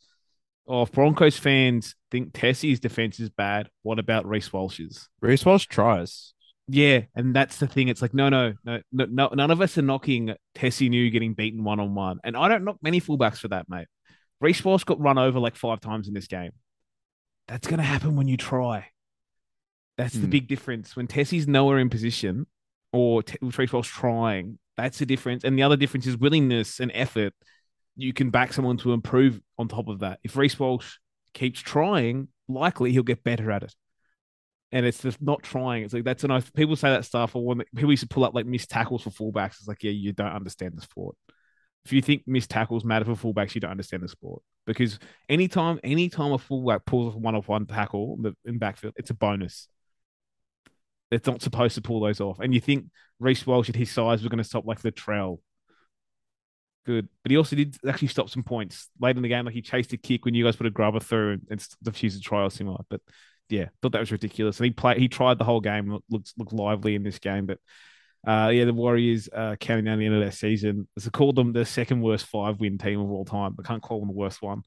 oh, 0.67 0.83
if 0.83 0.91
Broncos 0.91 1.35
fans 1.35 1.95
think 2.11 2.31
Tesi's 2.31 2.79
defense 2.79 3.19
is 3.19 3.31
bad, 3.31 3.69
what 3.81 3.97
about 3.97 4.27
Reece 4.27 4.53
Walsh's? 4.53 5.09
Reece 5.19 5.43
Walsh 5.43 5.65
tries 5.65 6.35
Yeah, 6.67 7.01
and 7.15 7.35
that's 7.35 7.57
the 7.57 7.65
thing. 7.65 7.87
It's 7.87 8.03
like 8.03 8.13
no, 8.13 8.29
no, 8.29 8.53
no, 8.63 8.81
no, 8.91 9.05
no 9.09 9.29
none 9.33 9.49
of 9.49 9.61
us 9.61 9.79
are 9.79 9.81
knocking 9.81 10.35
Tesi 10.53 10.91
Niu 10.91 11.09
getting 11.09 11.33
beaten 11.33 11.63
one 11.63 11.79
on 11.79 11.95
one, 11.95 12.19
and 12.23 12.37
I 12.37 12.47
don't 12.47 12.63
knock 12.63 12.77
many 12.83 13.01
fullbacks 13.01 13.37
for 13.39 13.47
that, 13.47 13.67
mate. 13.67 13.87
Reece 14.39 14.63
Walsh 14.63 14.83
got 14.83 14.99
run 14.99 15.17
over 15.17 15.39
like 15.39 15.55
five 15.55 15.79
times 15.81 16.07
in 16.07 16.13
this 16.13 16.27
game. 16.27 16.51
That's 17.47 17.67
gonna 17.67 17.81
happen 17.81 18.15
when 18.15 18.27
you 18.27 18.37
try. 18.37 18.89
That's 19.97 20.13
the 20.13 20.21
Hmm. 20.27 20.29
big 20.29 20.47
difference. 20.47 20.95
When 20.95 21.07
Tesi's 21.07 21.47
nowhere 21.47 21.79
in 21.79 21.89
position, 21.89 22.45
or 22.93 23.23
T- 23.23 23.37
Reece 23.41 23.73
Walsh 23.73 23.89
trying, 23.89 24.59
that's 24.77 24.99
the 24.99 25.05
difference. 25.05 25.43
And 25.43 25.57
the 25.57 25.63
other 25.63 25.77
difference 25.77 26.07
is 26.07 26.17
willingness 26.17 26.79
and 26.79 26.91
effort. 26.93 27.33
You 27.95 28.13
can 28.13 28.29
back 28.29 28.53
someone 28.53 28.77
to 28.77 28.93
improve 28.93 29.39
on 29.57 29.67
top 29.67 29.87
of 29.87 29.99
that. 29.99 30.19
If 30.23 30.35
Reece 30.35 30.57
Walsh 30.59 30.97
keeps 31.33 31.59
trying, 31.59 32.29
likely 32.47 32.91
he'll 32.91 33.03
get 33.03 33.23
better 33.23 33.51
at 33.51 33.63
it 33.63 33.73
and 34.71 34.85
it's 34.85 35.01
just 35.01 35.21
not 35.21 35.43
trying. 35.43 35.83
It's 35.83 35.93
like 35.93 36.03
that's 36.03 36.23
an 36.23 36.31
oath. 36.31 36.53
People 36.53 36.75
say 36.75 36.89
that 36.89 37.05
stuff, 37.05 37.35
or 37.35 37.45
when 37.45 37.63
people 37.75 37.91
used 37.91 38.03
to 38.03 38.07
pull 38.07 38.23
up 38.23 38.33
like 38.33 38.45
missed 38.45 38.69
tackles 38.69 39.03
for 39.03 39.09
fullbacks. 39.09 39.57
It's 39.59 39.67
like, 39.67 39.83
yeah, 39.83 39.91
you 39.91 40.13
don't 40.13 40.31
understand 40.31 40.73
the 40.75 40.81
sport. 40.81 41.15
If 41.83 41.91
you 41.91 42.01
think 42.01 42.23
missed 42.27 42.49
tackles 42.49 42.85
matter 42.85 43.05
for 43.05 43.33
fullbacks, 43.33 43.55
you 43.55 43.61
don't 43.61 43.71
understand 43.71 44.03
the 44.03 44.07
sport. 44.07 44.41
Because 44.65 44.99
anytime, 45.27 45.79
anytime 45.83 46.31
a 46.31 46.37
fullback 46.37 46.85
pulls 46.85 47.09
off 47.09 47.15
a 47.15 47.17
one 47.17 47.35
off 47.35 47.47
one 47.47 47.65
tackle 47.65 48.17
in 48.45 48.59
backfield, 48.59 48.93
it's 48.97 49.09
a 49.09 49.15
bonus. 49.15 49.67
It's 51.11 51.27
not 51.27 51.41
supposed 51.41 51.75
to 51.75 51.81
pull 51.81 51.99
those 51.99 52.21
off. 52.21 52.39
And 52.39 52.53
you 52.53 52.61
think 52.61 52.85
Reece 53.19 53.45
Walsh 53.45 53.69
at 53.69 53.75
his 53.75 53.91
size 53.91 54.21
was 54.21 54.29
going 54.29 54.37
to 54.37 54.43
stop 54.43 54.65
like 54.65 54.81
the 54.81 54.91
trail. 54.91 55.41
Good. 56.85 57.09
But 57.23 57.31
he 57.31 57.37
also 57.37 57.55
did 57.55 57.77
actually 57.87 58.07
stop 58.07 58.29
some 58.29 58.43
points 58.43 58.89
late 58.99 59.15
in 59.15 59.21
the 59.21 59.29
game. 59.29 59.45
Like 59.45 59.53
he 59.53 59.61
chased 59.61 59.93
a 59.93 59.97
kick 59.97 60.25
when 60.25 60.33
you 60.33 60.43
guys 60.43 60.55
put 60.55 60.65
a 60.65 60.71
grubber 60.71 60.99
through 60.99 61.33
and, 61.33 61.47
and 61.51 61.59
defused 61.85 62.17
a 62.17 62.21
try 62.21 62.47
similar. 62.47 62.83
But 62.89 63.01
yeah, 63.49 63.67
thought 63.81 63.91
that 63.91 63.99
was 63.99 64.11
ridiculous. 64.11 64.59
And 64.59 64.65
he 64.65 64.71
played, 64.71 64.97
he 64.97 65.07
tried 65.07 65.37
the 65.37 65.43
whole 65.43 65.61
game, 65.61 65.99
looked 66.09 66.33
looked, 66.37 66.53
lively 66.53 66.95
in 66.95 67.03
this 67.03 67.19
game. 67.19 67.45
But 67.45 67.59
uh, 68.25 68.49
yeah, 68.49 68.65
the 68.65 68.73
Warriors 68.73 69.29
uh, 69.31 69.55
counting 69.59 69.85
down 69.85 69.99
the 69.99 70.05
end 70.05 70.15
of 70.15 70.21
their 70.21 70.31
season. 70.31 70.87
As 70.97 71.05
I 71.05 71.09
called 71.09 71.35
them 71.35 71.53
the 71.53 71.65
second 71.65 72.01
worst 72.01 72.25
five 72.25 72.59
win 72.59 72.77
team 72.77 72.99
of 72.99 73.11
all 73.11 73.25
time. 73.25 73.55
I 73.59 73.67
can't 73.67 73.81
call 73.83 73.99
them 73.99 74.07
the 74.07 74.15
worst 74.15 74.41
one. 74.41 74.63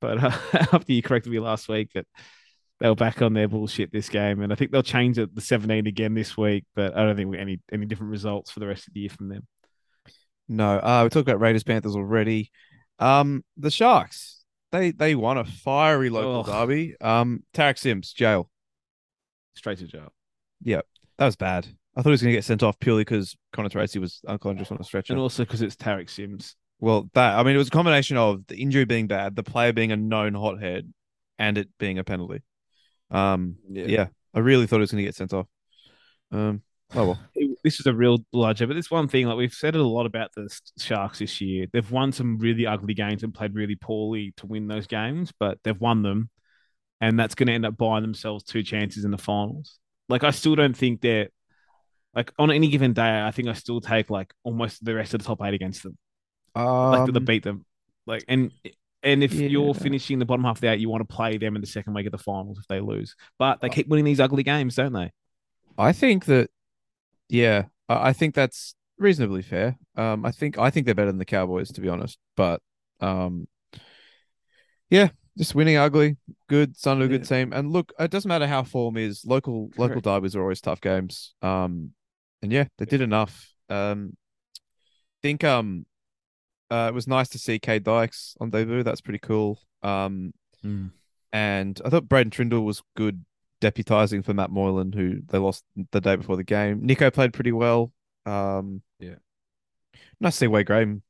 But 0.00 0.22
uh, 0.22 0.38
after 0.72 0.92
you 0.92 1.02
corrected 1.02 1.32
me 1.32 1.40
last 1.40 1.68
week, 1.68 1.90
that 1.94 2.06
they 2.80 2.88
were 2.88 2.94
back 2.94 3.22
on 3.22 3.32
their 3.32 3.48
bullshit 3.48 3.92
this 3.92 4.08
game, 4.08 4.42
and 4.42 4.52
I 4.52 4.56
think 4.56 4.70
they'll 4.70 4.82
change 4.82 5.18
it 5.18 5.34
the 5.34 5.40
17 5.40 5.86
again 5.86 6.14
this 6.14 6.36
week. 6.36 6.64
But 6.74 6.96
I 6.96 7.04
don't 7.04 7.16
think 7.16 7.30
we 7.30 7.38
any 7.38 7.60
any 7.72 7.86
different 7.86 8.10
results 8.10 8.50
for 8.50 8.60
the 8.60 8.66
rest 8.66 8.86
of 8.86 8.94
the 8.94 9.00
year 9.00 9.10
from 9.10 9.28
them. 9.28 9.46
No, 10.48 10.78
uh, 10.78 11.00
we 11.04 11.10
talked 11.10 11.28
about 11.28 11.40
Raiders 11.40 11.64
Panthers 11.64 11.96
already. 11.96 12.50
Um, 12.98 13.44
the 13.56 13.70
Sharks 13.70 14.36
they 14.72 14.90
they 14.90 15.14
won 15.14 15.38
a 15.38 15.44
fiery 15.44 16.10
local 16.10 16.40
Ugh. 16.40 16.46
derby. 16.46 16.94
Um, 17.00 17.42
Tariq 17.54 17.78
Sims 17.78 18.12
jail. 18.12 18.50
Straight 19.54 19.78
to 19.78 19.86
jail. 19.86 20.12
Yeah, 20.62 20.82
that 21.18 21.26
was 21.26 21.36
bad. 21.36 21.66
I 21.94 22.02
thought 22.02 22.10
he 22.10 22.12
was 22.12 22.22
going 22.22 22.32
to 22.32 22.36
get 22.36 22.44
sent 22.44 22.62
off 22.62 22.78
purely 22.78 23.02
because 23.02 23.36
Connor 23.52 23.70
Tracey 23.70 23.98
was 23.98 24.20
unconscious 24.28 24.70
on 24.70 24.78
a 24.78 24.84
stretcher. 24.84 25.14
And 25.14 25.20
also 25.20 25.44
because 25.44 25.62
it's 25.62 25.76
Tariq 25.76 26.10
Sims. 26.10 26.54
well, 26.78 27.08
that 27.14 27.38
I 27.38 27.42
mean, 27.42 27.54
it 27.54 27.58
was 27.58 27.68
a 27.68 27.70
combination 27.70 28.18
of 28.18 28.46
the 28.48 28.56
injury 28.56 28.84
being 28.84 29.06
bad, 29.06 29.34
the 29.34 29.42
player 29.42 29.72
being 29.72 29.92
a 29.92 29.96
known 29.96 30.34
hothead, 30.34 30.92
and 31.38 31.56
it 31.56 31.68
being 31.78 31.98
a 31.98 32.04
penalty. 32.04 32.42
Um, 33.10 33.56
yeah, 33.70 34.08
I 34.34 34.40
really 34.40 34.66
thought 34.66 34.76
he 34.76 34.80
was 34.80 34.92
going 34.92 35.02
to 35.02 35.08
get 35.08 35.14
sent 35.14 35.32
off. 35.32 35.46
Um, 36.32 36.62
oh 36.94 37.06
well. 37.06 37.18
it- 37.34 37.58
this 37.64 37.80
is 37.80 37.86
a 37.86 37.92
real 37.92 38.18
bludger. 38.32 38.66
But 38.68 38.74
this 38.74 38.92
one 38.92 39.08
thing, 39.08 39.26
like 39.26 39.36
we've 39.36 39.52
said 39.52 39.74
it 39.74 39.80
a 39.80 39.84
lot 39.84 40.06
about 40.06 40.30
the 40.36 40.48
Sharks 40.78 41.18
this 41.18 41.40
year. 41.40 41.66
They've 41.72 41.90
won 41.90 42.12
some 42.12 42.38
really 42.38 42.64
ugly 42.64 42.94
games 42.94 43.24
and 43.24 43.34
played 43.34 43.54
really 43.56 43.74
poorly 43.74 44.34
to 44.36 44.46
win 44.46 44.68
those 44.68 44.86
games, 44.86 45.32
but 45.40 45.58
they've 45.64 45.80
won 45.80 46.02
them, 46.02 46.30
and 47.00 47.18
that's 47.18 47.34
going 47.34 47.48
to 47.48 47.52
end 47.54 47.66
up 47.66 47.76
buying 47.76 48.02
themselves 48.02 48.44
two 48.44 48.62
chances 48.62 49.04
in 49.04 49.10
the 49.10 49.18
finals. 49.18 49.78
Like 50.08 50.22
I 50.22 50.30
still 50.30 50.54
don't 50.54 50.76
think 50.76 51.00
they're 51.00 51.28
like 52.14 52.32
on 52.38 52.52
any 52.52 52.68
given 52.68 52.92
day. 52.92 53.20
I 53.20 53.32
think 53.32 53.48
I 53.48 53.54
still 53.54 53.80
take 53.80 54.08
like 54.08 54.32
almost 54.44 54.84
the 54.84 54.94
rest 54.94 55.12
of 55.12 55.20
the 55.20 55.26
top 55.26 55.42
eight 55.42 55.54
against 55.54 55.82
them. 55.82 55.98
Like 56.54 57.10
to 57.12 57.16
Um, 57.16 57.24
beat 57.24 57.42
them. 57.42 57.64
Like 58.06 58.24
and. 58.28 58.52
And 59.06 59.22
if 59.22 59.32
Yeah. 59.32 59.46
you're 59.48 59.72
finishing 59.72 60.18
the 60.18 60.24
bottom 60.26 60.44
half 60.44 60.56
of 60.58 60.60
the 60.62 60.68
eight, 60.72 60.80
you 60.80 60.90
want 60.90 61.08
to 61.08 61.14
play 61.14 61.38
them 61.38 61.54
in 61.54 61.60
the 61.60 61.66
second 61.66 61.94
week 61.94 62.06
of 62.06 62.12
the 62.12 62.18
finals 62.18 62.58
if 62.58 62.66
they 62.66 62.80
lose. 62.80 63.14
But 63.38 63.60
they 63.60 63.68
keep 63.68 63.86
winning 63.88 64.04
these 64.04 64.20
ugly 64.20 64.42
games, 64.42 64.74
don't 64.74 64.92
they? 64.92 65.12
I 65.78 65.92
think 65.92 66.24
that, 66.24 66.50
yeah, 67.28 67.66
I 67.88 68.12
think 68.12 68.34
that's 68.34 68.74
reasonably 68.98 69.42
fair. 69.42 69.78
Um, 69.96 70.26
I 70.26 70.32
think 70.32 70.58
I 70.58 70.70
think 70.70 70.86
they're 70.86 70.94
better 70.94 71.12
than 71.12 71.18
the 71.18 71.24
Cowboys, 71.24 71.70
to 71.72 71.80
be 71.80 71.88
honest. 71.88 72.18
But, 72.36 72.60
um, 73.00 73.46
yeah, 74.90 75.10
just 75.38 75.54
winning 75.54 75.76
ugly, 75.76 76.16
good, 76.48 76.76
son 76.76 77.00
of 77.00 77.06
a 77.06 77.08
good 77.08 77.28
team. 77.28 77.52
And 77.52 77.72
look, 77.72 77.92
it 77.98 78.10
doesn't 78.10 78.28
matter 78.28 78.46
how 78.46 78.64
form 78.64 78.96
is. 78.96 79.24
Local 79.24 79.70
local 79.76 80.00
Correct. 80.00 80.04
derbies 80.04 80.34
are 80.34 80.42
always 80.42 80.60
tough 80.60 80.80
games. 80.80 81.34
Um, 81.42 81.92
and 82.42 82.52
yeah, 82.52 82.64
they 82.78 82.84
did 82.86 83.00
enough. 83.02 83.48
Um, 83.68 84.16
think 85.22 85.44
um, 85.44 85.86
uh, 86.70 86.86
it 86.90 86.94
was 86.94 87.06
nice 87.06 87.28
to 87.30 87.38
see 87.38 87.58
Kade 87.58 87.84
Dykes 87.84 88.36
on 88.40 88.50
debut. 88.50 88.82
That's 88.82 89.00
pretty 89.00 89.18
cool. 89.20 89.58
Um, 89.82 90.32
and 91.32 91.80
I 91.84 91.90
thought 91.90 92.08
Braydon 92.08 92.30
Trindall 92.30 92.64
was 92.64 92.82
good 92.96 93.24
deputizing 93.60 94.24
for 94.24 94.34
Matt 94.34 94.50
Moylan, 94.50 94.92
who 94.92 95.20
they 95.26 95.38
lost 95.38 95.64
the 95.92 96.00
day 96.00 96.16
before 96.16 96.36
the 96.36 96.44
game. 96.44 96.80
Nico 96.84 97.10
played 97.10 97.32
pretty 97.32 97.52
well. 97.52 97.92
Um, 98.24 98.82
Yeah. 98.98 99.16
nice 100.20 100.34
to 100.34 100.38
see 100.38 100.46
Wade 100.46 100.66
Graham 100.66 101.02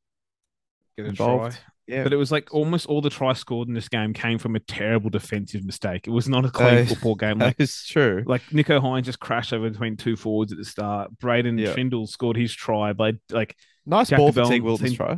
Get 0.96 1.06
a 1.06 1.08
involved. 1.10 1.54
try. 1.56 1.62
Yeah, 1.88 2.02
But 2.02 2.12
it 2.12 2.16
was 2.16 2.32
like 2.32 2.52
almost 2.52 2.86
all 2.86 3.00
the 3.00 3.10
tries 3.10 3.38
scored 3.38 3.68
in 3.68 3.74
this 3.74 3.88
game 3.88 4.12
came 4.12 4.38
from 4.38 4.56
a 4.56 4.60
terrible 4.60 5.08
defensive 5.08 5.64
mistake. 5.64 6.08
It 6.08 6.10
was 6.10 6.28
not 6.28 6.44
a 6.44 6.50
clean 6.50 6.78
Uh, 6.78 6.84
football 6.86 7.14
game. 7.24 7.38
that 7.38 7.46
Like 7.46 7.60
is 7.60 7.84
true. 7.86 8.24
like 8.26 8.42
Nicho 8.46 8.80
Hynes 8.80 9.04
just 9.04 9.20
crashed 9.20 9.52
over 9.52 9.70
between 9.70 9.96
two 9.96 10.16
forwards 10.16 10.50
at 10.50 10.58
the 10.58 10.64
start. 10.64 11.16
Braydon 11.18 11.58
Yeah. 11.58 11.74
Trindall 11.74 12.08
scored 12.08 12.36
his 12.36 12.52
try 12.52 12.92
by 12.92 13.12
like 13.30 13.56
Nice 13.86 14.08
Jack 14.08 14.18
ball 14.18 14.32
for 14.32 14.40
DeBell 14.40 14.50
Teig 14.50 14.62
Wilton's 14.62 14.90
seemed- 14.90 14.96
try. 14.96 15.16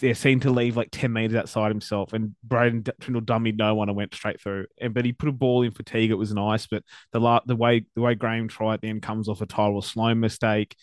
Yeah, 0.00 0.12
seemed 0.12 0.42
to 0.42 0.50
leave 0.50 0.76
like 0.76 0.88
10 0.90 1.12
meters 1.12 1.36
outside 1.36 1.70
himself. 1.70 2.12
And 2.12 2.34
Braydon 2.42 2.82
Trindall 2.82 3.22
dummied 3.22 3.56
no 3.56 3.74
one 3.74 3.88
and 3.88 3.96
went 3.96 4.14
straight 4.14 4.40
through. 4.40 4.66
And 4.80 4.94
but 4.94 5.04
he 5.04 5.12
put 5.12 5.28
a 5.28 5.32
ball 5.32 5.62
in 5.62 5.72
fatigue. 5.72 6.10
It 6.10 6.14
was 6.14 6.32
nice. 6.32 6.66
But 6.66 6.82
the 7.12 7.20
la- 7.20 7.40
the 7.46 7.56
way 7.56 7.84
the 7.94 8.00
way 8.00 8.14
Graham 8.14 8.48
tried 8.48 8.74
at 8.74 8.80
the 8.82 8.88
end 8.88 9.02
comes 9.02 9.28
off 9.28 9.40
a 9.40 9.46
Tyrell 9.46 9.82
Sloan 9.82 10.20
mistake. 10.20 10.76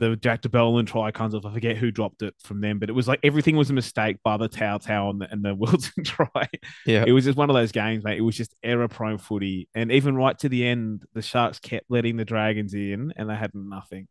The 0.00 0.16
Jack 0.16 0.40
de 0.40 0.48
Belin 0.48 0.86
try 0.86 1.12
comes 1.12 1.34
off. 1.34 1.46
I 1.46 1.52
forget 1.52 1.76
who 1.76 1.92
dropped 1.92 2.22
it 2.22 2.34
from 2.42 2.60
them, 2.60 2.80
but 2.80 2.88
it 2.88 2.94
was 2.94 3.06
like 3.06 3.20
everything 3.22 3.56
was 3.56 3.70
a 3.70 3.74
mistake 3.74 4.16
by 4.24 4.36
the 4.36 4.48
Tao 4.48 4.78
Tao 4.78 5.10
and 5.10 5.20
the, 5.20 5.30
and 5.30 5.44
the 5.44 5.54
Wilson 5.54 6.02
try. 6.02 6.48
Yeah. 6.84 7.04
It 7.06 7.12
was 7.12 7.24
just 7.24 7.38
one 7.38 7.48
of 7.48 7.54
those 7.54 7.70
games, 7.70 8.02
mate. 8.02 8.18
It 8.18 8.22
was 8.22 8.36
just 8.36 8.54
error 8.62 8.88
prone 8.88 9.18
footy. 9.18 9.68
And 9.74 9.92
even 9.92 10.16
right 10.16 10.36
to 10.40 10.48
the 10.48 10.66
end, 10.66 11.04
the 11.14 11.22
Sharks 11.22 11.60
kept 11.60 11.86
letting 11.90 12.16
the 12.16 12.24
Dragons 12.24 12.74
in 12.74 13.12
and 13.16 13.30
they 13.30 13.36
had 13.36 13.54
nothing. 13.54 14.08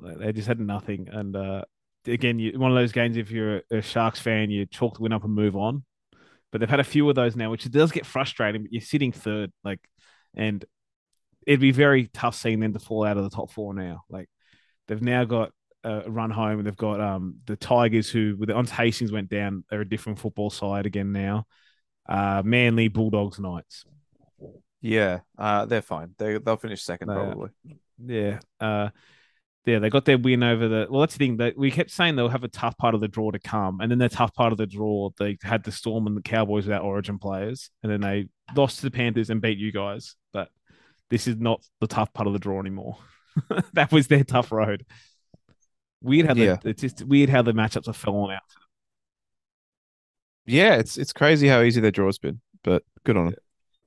They 0.00 0.32
just 0.32 0.48
had 0.48 0.60
nothing. 0.60 1.08
And 1.12 1.36
uh, 1.36 1.64
again, 2.06 2.38
you, 2.38 2.58
one 2.58 2.70
of 2.70 2.76
those 2.76 2.92
games, 2.92 3.16
if 3.16 3.30
you're 3.30 3.56
a, 3.56 3.78
a 3.78 3.82
Sharks 3.82 4.20
fan, 4.20 4.50
you 4.50 4.66
chalk 4.66 4.96
the 4.96 5.02
win 5.02 5.12
up 5.12 5.24
and 5.24 5.34
move 5.34 5.56
on. 5.56 5.84
But 6.50 6.60
they've 6.60 6.68
had 6.68 6.80
a 6.80 6.84
few 6.84 7.08
of 7.08 7.14
those 7.14 7.34
now, 7.34 7.50
which 7.50 7.70
does 7.70 7.92
get 7.92 8.04
frustrating. 8.04 8.62
But 8.62 8.72
you're 8.72 8.82
sitting 8.82 9.12
third, 9.12 9.52
like, 9.64 9.80
and 10.34 10.64
it'd 11.46 11.60
be 11.60 11.70
very 11.72 12.08
tough 12.08 12.34
seeing 12.34 12.60
them 12.60 12.74
to 12.74 12.78
fall 12.78 13.04
out 13.04 13.16
of 13.16 13.24
the 13.24 13.30
top 13.30 13.50
four 13.50 13.72
now. 13.72 14.02
Like, 14.10 14.28
they've 14.86 15.00
now 15.00 15.24
got 15.24 15.52
a 15.84 16.10
run 16.10 16.30
home, 16.30 16.58
and 16.58 16.66
they've 16.66 16.76
got 16.76 17.00
um 17.00 17.36
the 17.46 17.56
Tigers, 17.56 18.10
who 18.10 18.36
with 18.38 18.48
the 18.48 18.54
once 18.54 18.70
Hastings 18.70 19.12
went 19.12 19.30
down, 19.30 19.64
they're 19.70 19.80
a 19.80 19.88
different 19.88 20.18
football 20.18 20.50
side 20.50 20.86
again 20.86 21.12
now. 21.12 21.46
Uh, 22.08 22.42
Manly, 22.44 22.88
Bulldogs, 22.88 23.38
Knights. 23.38 23.84
Yeah, 24.82 25.20
uh, 25.38 25.64
they're 25.64 25.82
fine. 25.82 26.14
They 26.18 26.38
they'll 26.38 26.56
finish 26.56 26.82
second 26.82 27.10
are. 27.10 27.14
probably. 27.14 27.50
Yeah. 28.04 28.40
Uh, 28.60 28.90
yeah, 29.64 29.78
they 29.78 29.90
got 29.90 30.04
their 30.04 30.18
win 30.18 30.42
over 30.42 30.66
the. 30.68 30.86
Well, 30.90 31.00
that's 31.00 31.14
the 31.14 31.18
thing 31.24 31.36
that 31.38 31.56
we 31.56 31.70
kept 31.70 31.90
saying 31.90 32.16
they'll 32.16 32.28
have 32.28 32.44
a 32.44 32.48
tough 32.48 32.76
part 32.78 32.94
of 32.94 33.00
the 33.00 33.08
draw 33.08 33.30
to 33.30 33.38
come, 33.38 33.80
and 33.80 33.90
then 33.90 33.98
the 33.98 34.08
tough 34.08 34.34
part 34.34 34.52
of 34.52 34.58
the 34.58 34.66
draw, 34.66 35.10
they 35.18 35.38
had 35.42 35.62
the 35.64 35.72
Storm 35.72 36.06
and 36.06 36.16
the 36.16 36.22
Cowboys 36.22 36.66
without 36.66 36.82
Origin 36.82 37.18
players, 37.18 37.70
and 37.82 37.90
then 37.92 38.00
they 38.00 38.28
lost 38.56 38.76
to 38.78 38.82
the 38.82 38.90
Panthers 38.90 39.30
and 39.30 39.40
beat 39.40 39.58
you 39.58 39.70
guys. 39.72 40.16
But 40.32 40.48
this 41.10 41.26
is 41.26 41.36
not 41.36 41.62
the 41.80 41.86
tough 41.86 42.12
part 42.12 42.26
of 42.26 42.32
the 42.32 42.38
draw 42.38 42.58
anymore. 42.60 42.98
that 43.74 43.92
was 43.92 44.08
their 44.08 44.24
tough 44.24 44.50
road. 44.52 44.84
Weird 46.02 46.26
how 46.26 46.34
Yeah. 46.34 46.56
the, 46.62 46.70
it's 46.70 46.82
just 46.82 47.04
weird 47.04 47.30
how 47.30 47.42
the 47.42 47.52
matchups 47.52 47.86
are 47.88 47.92
falling 47.92 48.34
out. 48.34 48.42
Yeah, 50.46 50.74
it's 50.74 50.98
it's 50.98 51.12
crazy 51.12 51.46
how 51.46 51.62
easy 51.62 51.80
their 51.80 51.92
draw's 51.92 52.18
been, 52.18 52.40
but 52.64 52.82
good 53.04 53.16
on 53.16 53.26
them. 53.26 53.34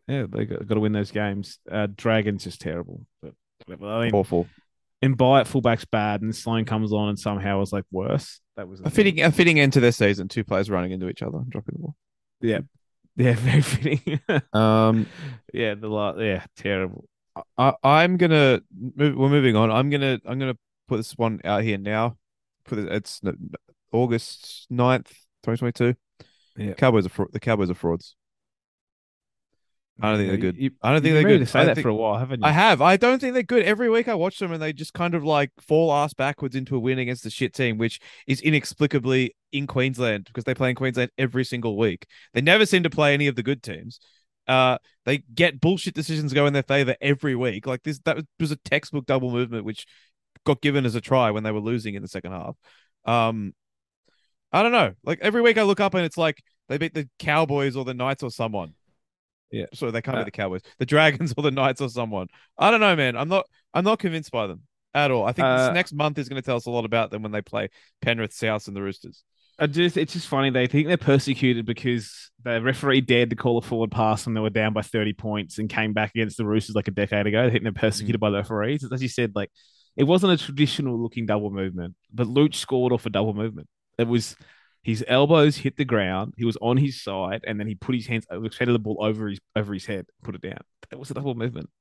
Yeah, 0.08 0.26
they 0.30 0.46
got, 0.46 0.66
got 0.66 0.76
to 0.76 0.80
win 0.80 0.94
those 0.94 1.12
games. 1.12 1.60
Uh, 1.70 1.88
Dragons 1.94 2.44
just 2.46 2.62
terrible, 2.62 3.06
but 3.22 3.34
whatever. 3.66 3.88
I 3.88 4.06
mean, 4.06 4.14
Awful. 4.16 4.48
And 5.02 5.18
by 5.18 5.42
it, 5.42 5.48
fullback's 5.48 5.86
bad, 5.86 6.22
and 6.22 6.36
Sloan 6.36 6.66
comes 6.66 6.94
on 6.94 7.10
and 7.10 7.20
somehow 7.20 7.60
was 7.60 7.74
like 7.74 7.86
worse. 7.92 8.40
That 8.56 8.68
was 8.68 8.82
A 8.82 8.90
fitting 8.90 9.22
a 9.22 9.32
fitting 9.32 9.60
end 9.60 9.74
to 9.74 9.80
their 9.80 9.92
season. 9.92 10.28
Two 10.28 10.44
players 10.44 10.70
running 10.70 10.92
into 10.92 11.10
each 11.10 11.22
other 11.22 11.38
and 11.38 11.50
dropping 11.50 11.74
the 11.74 11.80
ball. 11.80 11.96
Yeah, 12.42 12.60
yeah, 13.16 13.34
very 13.38 13.62
fitting. 13.62 14.20
Um, 14.54 15.08
yeah, 15.54 15.76
the 15.76 15.88
lot. 15.88 16.20
Yeah, 16.20 16.46
terrible. 16.58 17.06
I, 17.58 17.74
I'm 17.84 18.18
gonna 18.18 18.62
move, 18.74 19.16
we're 19.16 19.30
moving 19.30 19.56
on. 19.56 19.72
I'm 19.72 19.90
gonna 19.90 20.20
I'm 20.26 20.40
gonna 20.40 20.58
put 20.88 20.98
this 20.98 21.14
one 21.18 21.42
out 21.44 21.64
here 21.64 21.78
now. 21.78 22.18
Put 22.66 22.80
it, 22.80 22.92
it's 22.92 23.22
August 23.92 24.68
9th, 24.72 25.10
2022. 25.44 25.96
Yeah. 26.58 26.74
Cowboys 26.74 27.06
are 27.06 27.28
the 27.32 27.40
Cowboys 27.40 27.70
are 27.70 27.76
frauds. 27.76 28.16
I 30.02 30.10
don't 30.10 30.18
think 30.18 30.30
they're 30.30 30.38
good. 30.38 30.58
You, 30.58 30.72
I 30.82 30.92
don't 30.92 31.02
think 31.02 31.14
they're 31.14 31.24
good. 31.24 31.40
To 31.40 31.46
say 31.46 31.62
I 31.62 31.66
that 31.66 31.76
think- 31.76 31.84
for 31.84 31.90
a 31.90 31.96
while, 31.96 32.18
haven't 32.18 32.42
you? 32.42 32.46
I 32.46 32.52
have. 32.52 32.82
I 32.82 32.98
don't 32.98 33.20
think 33.20 33.34
they're 33.34 33.44
good. 33.44 33.64
Every 33.64 33.90
week 33.90 34.10
I 34.10 34.16
watch 34.16 34.40
them 34.40 34.52
and 34.52 34.62
they 34.62 34.74
just 34.74 34.94
kind 34.94 35.16
of 35.16 35.24
like 35.24 35.52
fall 35.62 35.94
ass 35.94 36.14
backwards 36.14 36.56
into 36.56 36.76
a 36.76 36.80
win 36.80 37.00
against 37.00 37.24
the 37.24 37.30
shit 37.30 37.54
team, 37.54 37.78
which 37.78 38.02
is 38.28 38.42
inexplicably 38.42 39.36
in 39.54 39.68
Queensland 39.68 40.26
because 40.26 40.44
they 40.44 40.54
play 40.54 40.70
in 40.70 40.76
Queensland 40.76 41.12
every 41.18 41.46
single 41.46 41.78
week. 41.78 42.08
They 42.34 42.42
never 42.42 42.66
seem 42.66 42.84
to 42.84 42.90
play 42.90 43.14
any 43.14 43.28
of 43.28 43.36
the 43.38 43.44
good 43.44 43.64
teams. 43.64 44.00
Uh, 44.48 44.78
they 45.06 45.20
get 45.34 45.62
bullshit 45.62 45.94
decisions 45.96 46.34
go 46.34 46.46
in 46.46 46.54
their 46.54 46.64
favor 46.64 46.96
every 47.00 47.36
week. 47.36 47.66
Like 47.66 47.84
this, 47.84 48.00
that 48.00 48.18
was, 48.18 48.26
was 48.40 48.52
a 48.52 48.58
textbook 48.58 49.06
double 49.06 49.32
movement, 49.32 49.64
which 49.64 49.86
got 50.46 50.62
given 50.62 50.86
as 50.86 50.96
a 50.96 51.02
try 51.02 51.32
when 51.32 51.44
they 51.44 51.52
were 51.52 51.62
losing 51.62 51.96
in 51.96 52.02
the 52.02 52.08
second 52.10 52.34
half. 52.34 52.56
Um, 53.06 53.54
I 54.52 54.62
don't 54.62 54.74
know. 54.74 54.94
Like 55.04 55.20
every 55.22 55.42
week 55.42 55.58
I 55.58 55.64
look 55.64 55.80
up 55.80 55.94
and 55.94 56.06
it's 56.06 56.18
like 56.18 56.44
they 56.68 56.78
beat 56.78 56.94
the 56.94 57.08
Cowboys 57.18 57.76
or 57.78 57.86
the 57.86 57.94
Knights 57.94 58.24
or 58.24 58.30
someone. 58.30 58.74
Yeah. 59.52 59.66
Sorry, 59.74 59.92
they 59.92 60.02
can't 60.02 60.18
Uh, 60.18 60.22
be 60.22 60.26
the 60.26 60.32
Cowboys, 60.32 60.62
the 60.80 60.86
Dragons 60.86 61.34
or 61.38 61.44
the 61.44 61.52
Knights 61.52 61.82
or 61.82 61.90
someone. 61.90 62.28
I 62.58 62.72
don't 62.72 62.80
know, 62.82 62.96
man. 62.96 63.16
I'm 63.16 63.30
not. 63.30 63.46
I'm 63.74 63.84
not 63.84 64.00
convinced 64.00 64.32
by 64.32 64.48
them 64.48 64.62
at 64.94 65.12
all. 65.12 65.26
I 65.26 65.32
think 65.34 65.46
Uh, 65.46 65.68
this 65.68 65.74
next 65.74 65.94
month 65.94 66.18
is 66.18 66.30
going 66.30 66.42
to 66.42 66.46
tell 66.46 66.56
us 66.58 66.66
a 66.66 66.72
lot 66.72 66.86
about 66.86 67.12
them 67.12 67.22
when 67.24 67.32
they 67.32 67.42
play 67.42 67.70
Penrith, 68.02 68.34
South, 68.34 68.68
and 68.68 68.76
the 68.76 68.82
Roosters. 68.82 69.24
I 69.58 69.68
just 69.68 69.96
it's 69.96 70.12
just 70.14 70.28
funny. 70.28 70.50
They 70.50 70.68
think 70.68 70.88
they're 70.88 70.98
persecuted 70.98 71.66
because 71.66 72.30
the 72.44 72.62
referee 72.62 73.02
dared 73.02 73.30
to 73.30 73.36
call 73.38 73.58
a 73.58 73.62
forward 73.62 73.92
pass 73.92 74.28
and 74.28 74.36
they 74.36 74.42
were 74.42 74.50
down 74.50 74.74
by 74.74 74.82
thirty 74.82 75.14
points 75.14 75.60
and 75.60 75.70
came 75.70 75.94
back 75.94 76.12
against 76.14 76.36
the 76.38 76.46
Roosters 76.46 76.76
like 76.76 76.90
a 76.90 76.92
decade 76.92 77.26
ago. 77.28 77.46
They 77.46 77.52
think 77.52 77.64
they're 77.64 77.72
persecuted 77.72 78.20
by 78.20 78.32
the 78.32 78.38
referees. 78.38 78.84
As 78.92 79.02
you 79.02 79.08
said, 79.08 79.32
like 79.34 79.50
it 79.96 80.04
wasn't 80.04 80.34
a 80.34 80.38
traditional 80.44 81.02
looking 81.02 81.26
double 81.26 81.52
movement, 81.52 81.96
but 82.14 82.28
Luch 82.28 82.56
scored 82.56 82.92
off 82.92 83.06
a 83.06 83.10
double 83.10 83.34
movement. 83.34 83.70
It 83.98 84.08
was 84.10 84.36
his 84.86 85.04
elbows 85.08 85.58
hit 85.58 85.78
the 85.78 85.84
ground. 85.84 86.36
He 86.38 86.46
was 86.46 86.58
on 86.62 86.78
his 86.78 87.02
side, 87.02 87.44
and 87.48 87.60
then 87.60 87.66
he 87.66 87.74
put 87.74 87.96
his 87.96 88.06
hands, 88.06 88.28
headed 88.30 88.76
the 88.76 88.80
ball 88.80 89.00
over 89.02 89.30
his 89.30 89.40
over 89.56 89.74
his 89.74 89.88
head, 89.88 90.06
put 90.24 90.36
it 90.36 90.42
down. 90.42 90.60
That 90.92 91.00
was 91.00 91.10
a 91.10 91.16
double 91.16 91.34
movement. 91.34 91.72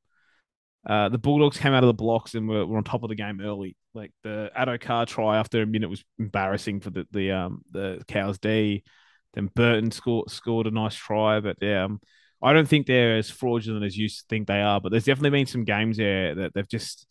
Uh, 0.88 1.11
the 1.11 1.18
Bulldogs 1.18 1.59
came 1.59 1.74
out 1.74 1.82
of 1.82 1.88
the 1.88 1.92
blocks 1.92 2.34
and 2.34 2.48
were, 2.48 2.64
were 2.64 2.78
on 2.78 2.84
top 2.84 3.02
of 3.02 3.11
the 3.11 3.14
game 3.14 3.42
early. 3.42 3.76
Like 3.92 4.12
the 4.22 4.50
Addo 4.57 4.80
Carr 4.80 5.05
try 5.05 5.36
after 5.36 5.61
a 5.61 5.66
minute 5.66 5.90
was 5.90 6.02
embarrassing 6.18 6.80
for 6.80 6.88
the 6.88 7.07
the 7.11 7.32
um 7.32 7.61
the 7.72 8.02
Cows 8.09 8.38
D. 8.38 8.84
Then 9.34 9.50
Burton 9.55 9.90
scored 9.90 10.30
scored 10.30 10.66
a 10.66 10.70
nice 10.70 10.94
try, 10.94 11.40
but 11.40 11.59
yeah, 11.61 11.84
um, 11.84 12.00
I 12.40 12.55
don't 12.55 12.66
think 12.66 12.86
they're 12.86 13.18
as 13.18 13.28
fraudulent 13.28 13.84
as 13.84 13.98
you 13.98 14.09
think 14.30 14.46
they 14.46 14.62
are. 14.62 14.80
But 14.80 14.92
there's 14.92 15.05
definitely 15.05 15.38
been 15.38 15.46
some 15.46 15.64
games 15.64 15.98
there 15.98 16.36
that 16.36 16.55
they've 16.55 16.68
just 16.68 17.07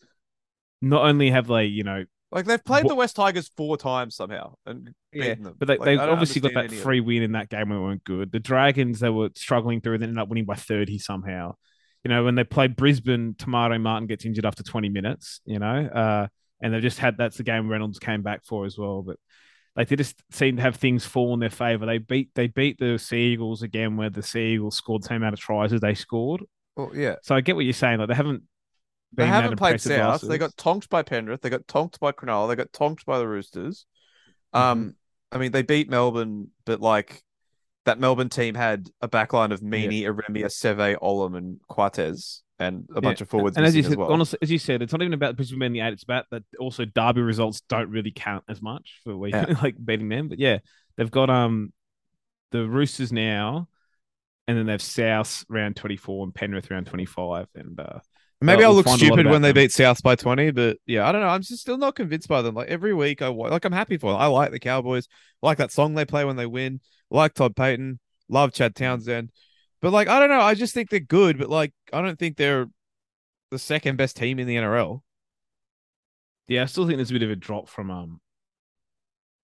not 0.81 1.05
only 1.05 1.29
have 1.29 1.45
they 1.45 1.65
you 1.65 1.83
know 1.83 2.03
Like 2.34 2.45
they've 2.45 2.63
played 2.63 2.86
Wha- 2.86 2.89
the 2.89 2.95
West 2.95 3.15
Tigers 3.15 3.51
four 3.55 3.77
times 3.77 4.15
somehow 4.15 4.55
and 4.65 4.93
yeah, 5.11 5.36
them. 5.36 5.55
but 5.57 5.67
they 5.67 5.77
Like, 5.77 5.86
they 5.86 5.97
obviously 5.97 6.41
got 6.41 6.53
that 6.55 6.71
free 6.71 6.99
win 6.99 7.21
in 7.21 7.34
that 7.34 7.49
game 7.49 7.69
when 7.69 7.77
it 7.77 7.81
weren't 7.81 8.03
good. 8.03 8.31
The 8.31 8.39
Dragons 8.39 8.99
they 8.99 9.09
were 9.09 9.29
struggling 9.36 9.81
through 9.81 9.95
and 9.95 10.03
ended 10.03 10.17
up 10.17 10.29
winning 10.29 10.45
by 10.45 10.55
thirty 10.55 10.97
somehow. 10.97 11.55
You 12.03 12.09
know 12.09 12.23
when 12.23 12.36
they 12.36 12.43
played 12.43 12.75
Brisbane, 12.75 13.36
Te 13.36 13.49
Maire 13.49 13.77
Martin 13.79 14.07
gets 14.07 14.25
injured 14.25 14.45
after 14.45 14.63
twenty 14.63 14.89
minutes. 14.89 15.41
You 15.45 15.59
know, 15.59 15.86
uh, 15.86 16.27
and 16.59 16.73
they've 16.73 16.81
just 16.81 16.99
had 16.99 17.17
that's 17.17 17.38
the 17.38 17.43
game 17.43 17.69
Reynolds 17.69 17.99
came 17.99 18.23
back 18.23 18.43
for 18.45 18.65
as 18.65 18.77
well. 18.77 19.03
But 19.03 19.17
like 19.75 19.88
they 19.88 19.95
just 19.95 20.21
seem 20.31 20.57
to 20.57 20.61
have 20.61 20.75
things 20.75 21.05
fall 21.05 21.34
in 21.34 21.39
their 21.39 21.49
favor. 21.49 21.86
They 21.86 21.97
beat 21.97 22.29
they 22.36 22.47
beat 22.47 22.79
the 22.79 22.97
Sea 22.97 23.34
Eagles 23.34 23.63
again, 23.63 23.97
where 23.97 24.09
the 24.09 24.23
Sea 24.23 24.53
Eagles 24.53 24.75
scored 24.75 25.03
the 25.03 25.07
same 25.07 25.17
amount 25.17 25.34
of 25.34 25.39
tries 25.39 25.73
as 25.73 25.81
they 25.81 25.93
scored. 25.93 26.43
Well, 26.75 26.91
yeah. 26.93 27.15
So 27.21 27.36
I 27.36 27.41
get 27.41 27.55
what 27.55 27.65
you're 27.65 27.73
saying. 27.73 27.99
Like 27.99 28.09
they 28.09 28.15
haven't. 28.15 28.43
They 29.16 29.28
haven't 29.28 29.57
played 29.57 29.82
South. 29.82 29.99
losses. 29.99 30.30
They 30.30 30.38
got 30.38 30.55
tonked 30.57 30.89
by 30.89 31.03
Penrith. 31.03 31.41
They 31.41 31.49
got 31.49 31.68
tonked 31.68 31.99
by 31.99 32.11
Cronulla. 32.11 32.47
They 32.49 32.55
got 32.55 32.74
tonked 32.74 33.05
by 33.05 33.20
the 33.20 33.28
Roosters. 33.28 33.86
Mm-hmm. 34.53 34.72
Um, 34.72 34.95
I 35.32 35.38
mean, 35.38 35.51
they 35.51 35.61
beat 35.64 35.89
Melbourne, 35.89 36.49
but 36.66 36.80
like 36.80 37.24
that 37.86 37.99
Melbourne 37.99 38.30
team 38.30 38.55
had 38.55 38.88
a 39.01 39.07
backline 39.09 39.51
of 39.51 39.61
Meaney, 39.61 40.03
Ieremia, 40.03 40.45
Seve, 40.45 40.97
Olam, 40.99 41.36
and 41.38 41.59
Coates, 41.68 42.43
and 42.59 42.88
a 42.95 43.01
bunch 43.01 43.20
of 43.20 43.30
forwards 43.30 43.57
And 43.57 43.66
as 43.66 43.76
you 43.76 43.84
said, 43.84 43.93
as 43.93 43.97
well. 43.97 44.11
honestly, 44.11 44.39
as 44.41 44.51
you 44.51 44.59
said, 44.59 44.82
it's 44.82 44.93
not 44.93 45.01
even 45.01 45.14
about 45.14 45.36
Brisbane 45.36 45.59
being 45.59 45.74
the 45.74 45.82
eight. 45.82 45.93
It's 45.93 46.03
about 46.03 46.26
that 46.32 46.43
also 46.59 46.86
Derby 46.86 47.22
results 47.22 47.61
don't 47.68 47.89
really 47.89 48.11
count 48.11 48.43
as 48.47 48.61
much 48.61 49.01
for 49.03 49.18
we 49.18 49.32
Yeah. 49.32 49.55
like 49.61 49.76
beating 49.84 50.09
them. 50.09 50.30
But 50.30 50.39
yeah, 50.39 50.59
they've 50.97 51.11
got 51.11 51.30
um 51.30 51.74
the 52.51 52.68
Roosters 52.68 53.11
now, 53.11 53.68
and 54.47 54.57
then 54.57 54.68
they've 54.68 54.82
South 54.82 55.43
round 55.49 55.76
twenty 55.76 55.97
four 55.97 56.24
and 56.24 56.34
Penrith 56.34 56.70
round 56.72 56.88
twenty 56.88 57.05
five, 57.05 57.47
and 57.55 57.80
uh, 57.80 57.99
Maybe 58.43 58.63
Well, 58.63 58.71
I'll 58.71 58.73
look 58.75 58.85
find 58.85 59.01
a 59.01 59.05
lot 59.05 59.21
stupid 59.21 59.27
when 59.27 59.41
they 59.41 59.49
them. 59.49 59.55
beat 59.63 59.71
South 59.71 60.03
by 60.03 60.15
20, 60.15 60.51
but 60.51 60.77
yeah, 60.85 61.07
I 61.07 61.11
don't 61.11 61.21
know. 61.21 61.27
I'm 61.27 61.41
just 61.41 61.61
still 61.61 61.77
not 61.77 61.95
convinced 61.95 62.27
by 62.27 62.41
them. 62.41 62.55
Like 62.55 62.67
every 62.67 62.93
week, 62.93 63.21
I 63.21 63.27
like 63.27 63.65
I'm 63.65 63.71
happy 63.71 63.97
for 63.97 64.11
them. 64.11 64.21
I 64.21 64.27
like 64.27 64.51
the 64.51 64.59
Cowboys. 64.59 65.07
I 65.41 65.47
like 65.47 65.57
that 65.59 65.71
song 65.71 65.93
they 65.95 66.05
play 66.05 66.25
when 66.25 66.35
they 66.35 66.45
win. 66.45 66.81
I 67.11 67.15
like 67.17 67.33
Todd 67.33 67.55
Payten. 67.55 67.99
Love 68.29 68.53
Chad 68.53 68.75
Townsend. 68.75 69.31
But 69.81 69.91
like, 69.93 70.07
I 70.07 70.19
don't 70.19 70.29
know. 70.29 70.41
I 70.41 70.55
just 70.55 70.73
think 70.73 70.89
they're 70.89 70.99
good, 70.99 71.37
but 71.37 71.49
like, 71.49 71.73
I 71.91 72.01
don't 72.01 72.17
think 72.17 72.37
they're 72.37 72.67
the 73.51 73.59
second 73.59 73.97
best 73.97 74.17
team 74.17 74.39
in 74.39 74.47
the 74.47 74.55
NRL. 74.55 75.01
yeah, 76.47 76.63
I 76.63 76.65
still 76.65 76.85
think 76.85 76.97
there's 76.97 77.11
a 77.11 77.13
bit 77.13 77.23
of 77.23 77.29
a 77.31 77.35
drop 77.35 77.69
from 77.69 77.91
um 77.91 78.19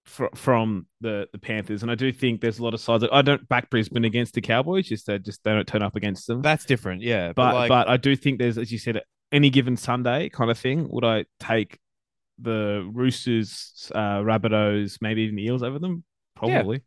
fr- 0.09 0.25
from 0.35 0.87
the 1.01 1.27
the 1.31 1.37
Panthers, 1.37 1.81
and 1.81 1.91
I 1.91 1.95
do 1.95 2.11
think 2.11 2.41
there's 2.41 2.59
a 2.59 2.63
lot 2.63 2.73
of 2.73 2.81
sides. 2.81 3.01
That, 3.01 3.13
I 3.13 3.21
don't 3.21 3.47
back 3.47 3.69
Brisbane 3.69 4.05
against 4.05 4.33
the 4.33 4.41
Cowboys, 4.41 4.87
just 4.87 5.07
they 5.07 5.19
just 5.19 5.43
they 5.43 5.51
don't 5.51 5.67
turn 5.67 5.83
up 5.83 5.95
against 5.95 6.27
them. 6.27 6.41
That's 6.41 6.65
different. 6.65 7.01
Yeah. 7.01 7.29
But, 7.29 7.35
but 7.35 7.53
like, 7.53 7.69
but 7.69 7.87
I 7.87 7.97
do 7.97 8.15
think 8.15 8.39
there's, 8.39 8.57
as 8.57 8.71
you 8.71 8.77
said, 8.77 9.01
any 9.31 9.49
given 9.49 9.77
Sunday 9.77 10.29
kind 10.29 10.51
of 10.51 10.57
thing. 10.57 10.89
Would 10.89 11.05
I 11.05 11.25
take 11.39 11.79
the 12.39 12.89
Roosters, 12.91 13.91
uh, 13.93 14.19
Rabbitohs, 14.19 14.97
maybe 15.01 15.21
even 15.21 15.35
the 15.35 15.45
Eels 15.45 15.63
over 15.63 15.79
them? 15.79 16.03
Probably. 16.35 16.81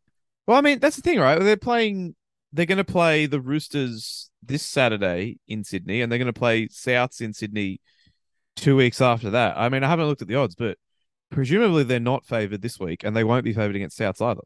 well, 0.46 0.56
I 0.56 0.60
mean, 0.60 0.78
that's 0.78 0.96
the 0.96 1.02
thing, 1.02 1.20
right? 1.20 1.38
They're 1.38 1.56
playing, 1.56 2.14
they're 2.52 2.66
going 2.66 2.78
to 2.78 2.84
play 2.84 3.26
the 3.26 3.40
Roosters 3.40 4.30
this 4.42 4.62
Saturday 4.62 5.38
in 5.46 5.62
Sydney, 5.62 6.00
and 6.00 6.10
they're 6.10 6.18
going 6.18 6.26
to 6.26 6.38
play 6.38 6.68
Souths 6.68 7.20
in 7.20 7.32
Sydney 7.34 7.80
two 8.56 8.76
weeks 8.76 9.00
after 9.00 9.30
that. 9.30 9.56
I 9.56 9.68
mean, 9.68 9.84
I 9.84 9.88
haven't 9.88 10.06
looked 10.06 10.22
at 10.22 10.28
the 10.28 10.36
odds, 10.36 10.54
but 10.54 10.78
presumably 11.32 11.82
they're 11.82 11.98
not 12.00 12.24
favored 12.24 12.62
this 12.62 12.78
week, 12.78 13.02
and 13.04 13.16
they 13.16 13.24
won't 13.24 13.44
be 13.44 13.52
favored 13.52 13.74
against 13.76 13.98
Souths 13.98 14.20
either. 14.24 14.42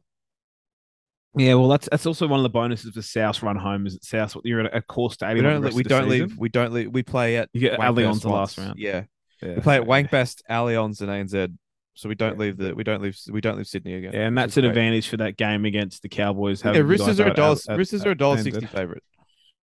Yeah, 1.35 1.53
well, 1.53 1.67
that's 1.67 1.87
that's 1.91 2.05
also 2.07 2.27
one 2.27 2.39
of 2.39 2.43
the 2.43 2.49
bonuses 2.49 2.87
of 2.87 2.93
the 2.95 3.03
South 3.03 3.43
run 3.43 3.57
home 3.57 3.85
is 3.85 3.95
at 3.95 4.03
South. 4.03 4.35
You're 4.43 4.61
at 4.61 4.73
Accor 4.73 5.11
stadium. 5.11 5.45
We 5.45 5.51
don't. 5.69 5.73
We 5.75 5.83
don't 5.83 6.09
leave. 6.09 6.37
We 6.37 6.49
don't 6.49 6.73
leave. 6.73 6.91
We 6.91 7.03
play 7.03 7.37
at 7.37 7.49
You 7.53 7.61
get 7.61 7.79
Allianz 7.79 8.21
the 8.21 8.29
last 8.29 8.57
round. 8.57 8.79
Yeah, 8.79 9.03
Yeah, 9.43 9.55
we 9.55 9.61
play 9.61 9.75
at 9.75 9.83
so, 9.83 9.87
Wank 9.87 10.09
Best, 10.09 10.41
Allianz, 10.49 11.01
and 11.01 11.09
ANZ. 11.09 11.55
So 11.93 12.09
we 12.09 12.15
don't 12.15 12.33
Yeah. 12.33 12.39
leave 12.39 12.57
the. 12.57 12.73
We 12.73 12.83
don't 12.83 13.03
leave. 13.03 13.19
We 13.29 13.41
don't 13.41 13.57
leave 13.57 13.67
Sydney 13.67 13.93
again. 13.95 14.13
Yeah, 14.13 14.21
and 14.21 14.37
that's 14.37 14.57
an 14.57 14.61
great. 14.61 14.69
advantage 14.69 15.09
for 15.09 15.17
that 15.17 15.37
game 15.37 15.65
against 15.65 16.01
the 16.01 16.09
Cowboys. 16.09 16.63
Yeah, 16.63 16.77
Roosters 16.77 17.19
are 17.19 17.27
a 17.27 17.33
dollar. 17.33 17.57
Roosters 17.69 18.05
are 18.05 18.11
a 18.11 18.17
dollar 18.17 18.37
sixty 18.37 18.65
favorite. 18.65 19.03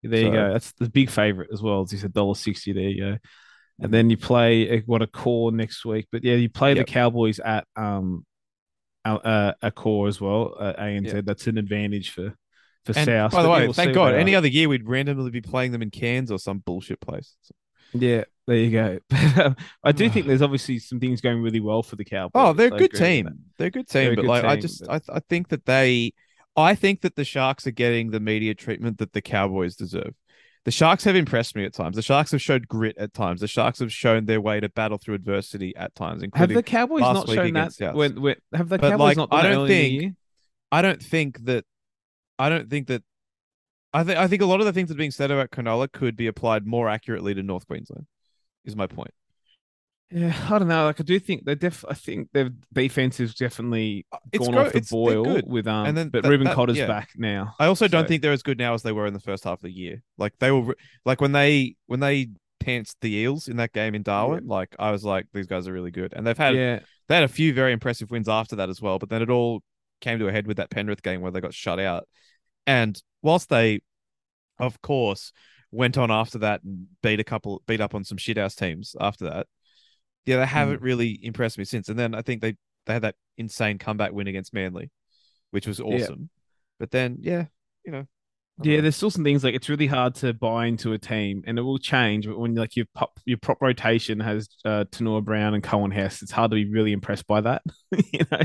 There 0.03 0.22
you 0.22 0.32
go. 0.32 0.53
That's 0.53 0.72
the 0.74 0.89
big 0.89 1.09
favorite 1.09 1.49
as 1.51 1.61
well. 1.61 1.82
As 1.82 1.91
you 1.91 1.97
said, 1.97 2.13
dollar 2.13 2.36
sixty. 2.36 2.72
There 2.72 2.84
you 2.84 3.01
go. 3.01 3.18
And 3.80 3.93
then 3.93 4.09
you 4.09 4.17
play 4.17 4.69
a, 4.69 4.80
what 4.82 5.01
Accor 5.01 5.53
next 5.53 5.86
week. 5.86 6.07
But 6.11 6.23
yeah, 6.23 6.36
you 6.36 6.49
play 6.49 6.73
Yep. 6.73 6.88
the 6.88 6.91
Cowboys 6.91 7.39
at 7.39 7.65
um 7.75 8.25
a, 9.05 9.53
Accor 9.63 10.07
as 10.07 10.19
well. 10.19 10.55
Uh, 10.59 10.73
ANZ. 10.73 11.13
Yep. 11.13 11.25
That's 11.25 11.47
an 11.47 11.57
advantage 11.57 12.09
for 12.11 12.36
for 12.86 12.93
And 12.97 13.05
South. 13.05 13.32
by 13.32 13.43
the 13.43 13.49
yeah, 13.49 13.53
way, 13.55 13.63
we'll 13.65 13.73
thank 13.73 13.93
God. 13.93 14.13
Any 14.13 14.34
other 14.36 14.47
year, 14.47 14.67
we'd 14.69 14.88
randomly 14.88 15.30
be 15.32 15.41
playing 15.41 15.71
them 15.71 15.82
in 15.82 15.91
Cairns 15.91 16.32
or 16.32 16.39
some 16.39 16.59
bullshit 16.59 16.99
place. 17.01 17.36
Yeah, 17.93 18.23
there 18.47 18.57
you 18.57 18.71
go. 18.71 18.99
But, 19.09 19.38
um, 19.45 19.55
I 19.84 19.91
do 19.91 20.09
think 20.09 20.25
there's 20.28 20.41
obviously 20.41 20.80
some 20.80 20.99
things 20.99 21.21
going 21.21 21.41
really 21.41 21.59
well 21.59 21.84
for 21.84 21.95
the 21.97 22.05
Cowboys. 22.05 22.32
Oh, 22.36 22.53
they're 22.53 22.73
a 22.73 22.78
good 22.78 22.93
team. 22.93 23.30
They're 23.57 23.67
a 23.67 23.71
good 23.71 23.88
team, 23.88 24.15
but 24.15 24.21
good 24.21 24.28
like 24.28 24.43
I 24.43 24.55
just 24.57 24.86
but- 24.86 25.03
I 25.09 25.17
I 25.17 25.19
think 25.30 25.49
that 25.49 25.65
they 25.65 26.13
I 26.55 26.73
think 26.73 27.01
that 27.01 27.15
the 27.15 27.23
Sharks 27.23 27.67
are 27.67 27.71
getting 27.71 28.09
the 28.09 28.19
media 28.19 28.55
treatment 28.55 28.97
that 28.97 29.13
the 29.13 29.21
Cowboys 29.21 29.75
deserve. 29.75 30.13
The 30.68 30.72
Sharks 30.72 31.05
have 31.05 31.15
impressed 31.15 31.55
me 31.55 31.63
at 31.63 31.72
times. 31.72 31.95
The 31.95 32.01
Sharks 32.01 32.32
have 32.32 32.41
showed 32.41 32.68
grit 32.68 32.97
at 32.97 33.13
times. 33.13 33.39
The 33.39 33.47
Sharks 33.47 33.80
have 33.80 33.89
shown 33.89 34.26
their 34.26 34.41
way 34.41 34.59
to 34.59 34.68
battle 34.68 34.97
through 34.97 35.15
adversity 35.15 35.74
at 35.78 35.95
times, 35.95 36.22
Have 36.36 36.49
the 36.49 36.61
Cowboys 36.61 36.99
not 37.03 37.30
shown 37.30 37.53
that? 37.53 37.95
When, 37.95 38.22
when 38.22 38.36
have 38.51 38.68
the 38.68 38.78
But, 38.78 38.89
Cowboys 38.89 38.99
like, 38.99 39.15
not 39.15 39.30
I 39.32 39.43
don't 39.43 39.51
early 39.53 39.63
in 39.63 39.93
the 39.93 39.99
think- 39.99 40.15
I 40.74 40.82
don't 40.82 41.01
think 41.01 41.45
that 41.45 41.63
I 42.38 42.49
don't 42.49 42.70
think 42.70 42.88
that 42.88 43.01
I 43.93 44.03
think 44.03 44.18
I 44.18 44.28
think 44.28 44.41
a 44.41 44.45
lot 44.45 44.59
of 44.59 44.65
the 44.65 44.74
things 44.74 44.89
that 44.89 44.95
are 44.95 44.97
being 44.97 45.11
said 45.11 45.32
about 45.32 45.51
Cronulla 45.51 45.89
could 45.89 46.18
be 46.18 46.28
applied 46.28 46.68
more 46.68 46.89
accurately 46.89 47.34
to 47.34 47.41
North 47.41 47.65
Queensland. 47.65 48.05
Is 48.65 48.76
my 48.76 48.88
point. 48.88 49.11
Yeah, 50.10 50.34
I 50.49 50.60
don't 50.60 50.70
know. 50.70 50.86
Like 50.86 51.01
I 51.01 51.03
do 51.03 51.20
think 51.20 51.43
they 51.43 51.55
def. 51.55 51.84
I 51.88 51.93
think 51.93 52.30
their 52.32 52.49
defense 52.74 53.20
is 53.20 53.36
definitely 53.36 54.05
It's 54.32 54.47
gone 54.47 54.58
off 54.58 54.72
the 54.72 54.78
it's- 54.78 54.91
boil 54.91 55.41
with 55.45 55.68
um. 55.68 55.86
And 55.86 55.97
then 55.97 56.10
but 56.10 56.24
that- 56.24 56.30
Reuben 56.30 56.45
that- 56.45 56.55
Cotter's 56.55 56.78
yeah. 56.78 56.88
back 56.88 57.10
now. 57.18 57.55
I 57.60 57.66
also 57.66 57.88
don't 57.88 58.08
think 58.08 58.22
they're 58.22 58.32
as 58.32 58.43
good 58.43 58.58
now 58.58 58.74
as 58.74 58.84
they 58.84 58.91
were 58.93 59.05
in 59.05 59.14
the 59.14 59.20
first 59.20 59.43
half 59.43 59.60
of 59.60 59.64
the 59.64 59.72
year. 59.72 60.01
Like 60.18 60.34
they 60.39 60.51
were, 60.51 60.78
like 61.05 61.20
when 61.20 61.34
they 61.34 61.76
when 61.88 61.99
they 61.99 62.30
pantsed 62.60 62.95
the 63.01 63.14
Eels 63.14 63.47
in 63.47 63.58
that 63.58 63.74
game 63.74 63.95
in 63.95 64.03
Darwin. 64.03 64.47
Like 64.47 64.76
I 64.80 64.91
was 64.91 65.03
like, 65.03 65.28
these 65.34 65.47
guys 65.47 65.68
are 65.68 65.74
really 65.74 65.91
good, 65.91 66.14
and 66.16 66.26
they've 66.26 66.38
had 66.38 66.55
yeah, 66.55 66.80
they 67.08 67.16
had 67.16 67.24
a 67.24 67.30
few 67.30 67.53
very 67.53 67.74
impressive 67.74 68.12
wins 68.12 68.30
after 68.30 68.55
that 68.58 68.70
as 68.70 68.82
well. 68.82 68.99
But 68.99 69.10
then 69.10 69.22
it 69.22 69.30
all 69.30 69.62
came 70.01 70.20
to 70.20 70.28
a 70.28 70.32
head 70.32 70.47
with 70.47 70.58
that 70.58 70.70
Penrith 70.70 71.01
game 71.01 71.22
where 71.22 71.32
they 71.32 71.41
got 71.41 71.53
shut 71.53 71.80
out. 71.80 72.08
And 72.66 73.01
whilst 73.22 73.49
they, 73.49 73.82
of 74.60 74.82
course, 74.82 75.32
went 75.72 75.97
on 75.97 76.12
after 76.12 76.39
that 76.39 76.64
and 76.64 76.88
beat 77.01 77.20
a 77.20 77.24
couple, 77.24 77.62
beat 77.68 77.82
up 77.82 77.95
on 77.95 78.03
some 78.03 78.18
shit 78.18 78.38
shithouse 78.38 78.55
teams 78.55 78.95
after 78.99 79.26
that. 79.26 79.47
Yeah, 80.28 80.38
they 80.38 80.45
haven't 80.45 80.82
really 80.82 81.17
impressed 81.23 81.57
me 81.57 81.63
since. 81.63 81.88
And 81.88 81.97
then 81.97 82.13
I 82.13 82.21
think 82.21 82.41
they 82.41 82.57
they 82.86 82.93
had 82.93 83.03
that 83.03 83.15
insane 83.38 83.78
comeback 83.78 84.11
win 84.11 84.28
against 84.28 84.53
Manly, 84.53 84.91
which 85.51 85.65
was 85.65 85.80
awesome. 85.80 86.30
But 86.80 86.91
then, 86.91 87.17
yeah, 87.21 87.45
you 87.86 87.93
know, 87.93 88.05
yeah. 88.61 88.75
know. 88.75 88.82
There's 88.82 88.97
still 88.97 89.09
some 89.09 89.23
things 89.23 89.43
like 89.43 89.55
it's 89.55 89.69
really 89.69 89.88
hard 89.88 90.15
to 90.15 90.34
buy 90.34 90.65
into 90.65 90.91
a 90.91 90.97
team, 90.97 91.43
and 91.47 91.57
it 91.57 91.61
will 91.61 91.78
change. 91.80 92.28
But 92.28 92.38
when 92.38 92.55
like 92.55 92.75
your 92.75 92.88
pop, 92.93 93.19
your 93.25 93.38
prop 93.38 93.61
rotation 93.61 94.19
has 94.19 94.49
uh, 94.65 94.84
Taunoa-Brown 94.91 95.53
and 95.53 95.63
Coen 95.63 95.93
Hess, 95.93 96.21
it's 96.21 96.32
hard 96.32 96.51
to 96.51 96.55
be 96.55 96.69
really 96.69 96.91
impressed 96.91 97.25
by 97.25 97.41
that. 97.41 97.63
you 98.13 98.25
know. 98.30 98.43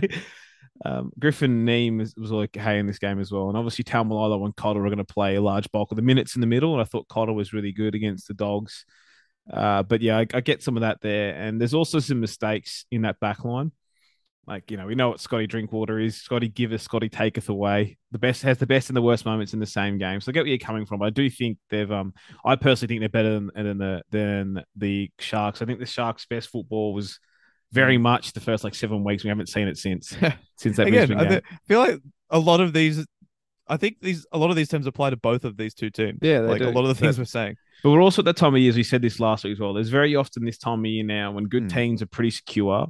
Um, 0.85 1.12
Griffin 1.16 1.64
Neame 1.64 1.99
was, 1.99 2.14
was 2.16 2.33
like 2.33 2.57
hey 2.57 2.78
in 2.78 2.87
this 2.87 2.99
game 2.99 3.20
as 3.20 3.30
well, 3.30 3.49
and 3.49 3.57
obviously 3.57 3.85
Taumalolo 3.85 4.45
and 4.45 4.55
Cotter 4.57 4.85
are 4.85 4.89
going 4.89 4.99
to 4.99 5.05
play 5.05 5.35
a 5.35 5.43
large 5.43 5.70
bulk 5.70 5.93
of 5.93 5.97
the 5.97 6.03
minutes 6.03 6.35
in 6.35 6.41
the 6.41 6.47
middle. 6.47 6.72
And 6.72 6.80
I 6.80 6.85
thought 6.85 7.09
Cotter 7.09 7.33
was 7.33 7.53
really 7.53 7.72
good 7.72 7.95
against 7.95 8.28
the 8.28 8.35
Dogs. 8.35 8.85
Uh, 9.51 9.82
but 9.82 10.03
yeah, 10.03 10.18
I, 10.18 10.26
I 10.34 10.40
get 10.40 10.62
some 10.62 10.76
of 10.76 10.82
that 10.82 11.01
there, 11.01 11.34
and 11.34 11.61
there's 11.61 11.74
also 11.74 11.99
some 11.99 12.20
mistakes 12.20 12.84
in 12.90 13.03
that 13.03 13.20
back 13.20 13.45
line. 13.45 13.72
Like 14.47 14.70
you 14.70 14.76
know, 14.76 14.86
we 14.86 14.97
know 14.97 15.09
what 15.09 15.20
Scotty 15.20 15.47
Drinkwater 15.47 16.01
is. 16.01 16.16
Scotty 16.16 16.49
giveth, 16.49 16.82
Scotty 16.82 17.09
taketh 17.09 17.49
away. 17.49 17.97
The 18.11 18.18
best 18.18 18.43
has 18.43 18.59
the 18.59 18.66
best 18.66 18.90
and 18.90 18.97
the 18.97 19.03
worst 19.03 19.24
moments 19.24 19.53
in 19.55 19.61
the 19.61 19.66
same 19.66 19.99
game. 19.99 20.20
So 20.20 20.30
I 20.30 20.32
get 20.32 20.40
where 20.40 20.49
you're 20.49 20.59
coming 20.59 20.84
from. 20.84 21.01
I 21.01 21.11
do 21.11 21.30
think 21.30 21.59
they've. 21.70 21.90
Um, 21.90 22.12
I 22.45 22.57
personally 22.57 22.88
think 22.88 23.01
they're 23.01 23.09
better 23.09 23.34
than 23.34 23.51
than 23.55 23.78
the 23.78 24.03
than 24.11 24.64
the 24.76 25.11
Sharks. 25.20 25.62
I 25.62 25.64
think 25.64 25.78
the 25.78 25.86
Sharks' 25.86 26.26
best 26.26 26.49
football 26.49 26.93
was 26.93 27.20
very 27.70 27.99
much 27.99 28.32
the 28.32 28.40
first 28.40 28.64
like 28.64 28.74
seven 28.74 29.05
weeks. 29.05 29.22
We 29.22 29.28
haven't 29.28 29.49
seen 29.49 29.68
it 29.68 29.78
since 29.78 30.09
since 30.57 30.76
that 30.76 30.88
again, 30.88 31.16
I 31.18 31.40
feel 31.66 31.78
like 31.78 32.01
a 32.30 32.38
lot 32.38 32.61
of 32.61 32.72
these. 32.72 33.05
I 33.69 33.77
think 33.77 33.99
these 34.01 34.27
a 34.33 34.39
lot 34.39 34.51
of 34.51 34.57
these 34.57 34.69
terms 34.69 34.87
apply 34.87 35.11
to 35.11 35.17
both 35.17 35.45
of 35.45 35.57
these 35.57 35.75
two 35.75 35.91
teams. 35.91 36.19
Yeah, 36.23 36.41
they 36.43 36.49
like 36.49 36.61
a 36.61 36.71
lot 36.71 36.83
of 36.83 36.89
the 36.89 36.95
things 36.95 37.17
But- 37.17 37.21
we're 37.23 37.27
saying. 37.27 37.57
But 37.83 37.91
we're 37.91 38.01
also 38.03 38.23
at 38.23 38.27
that 38.27 38.37
time 38.37 38.55
of 38.55 38.61
year, 38.61 38.69
as 38.71 38.77
we 38.77 38.85
said 38.85 39.03
this 39.03 39.19
last 39.19 39.43
week 39.45 39.53
as 39.55 39.59
well. 39.61 39.75
There's 39.75 39.89
very 39.89 40.15
often 40.15 40.45
this 40.45 40.57
time 40.59 40.81
of 40.81 40.87
year 40.87 41.03
now 41.05 41.33
when 41.33 41.45
good 41.45 41.65
Hmm. 41.65 41.69
teams 41.69 42.03
are 42.03 42.07
pretty 42.07 42.31
secure. 42.31 42.89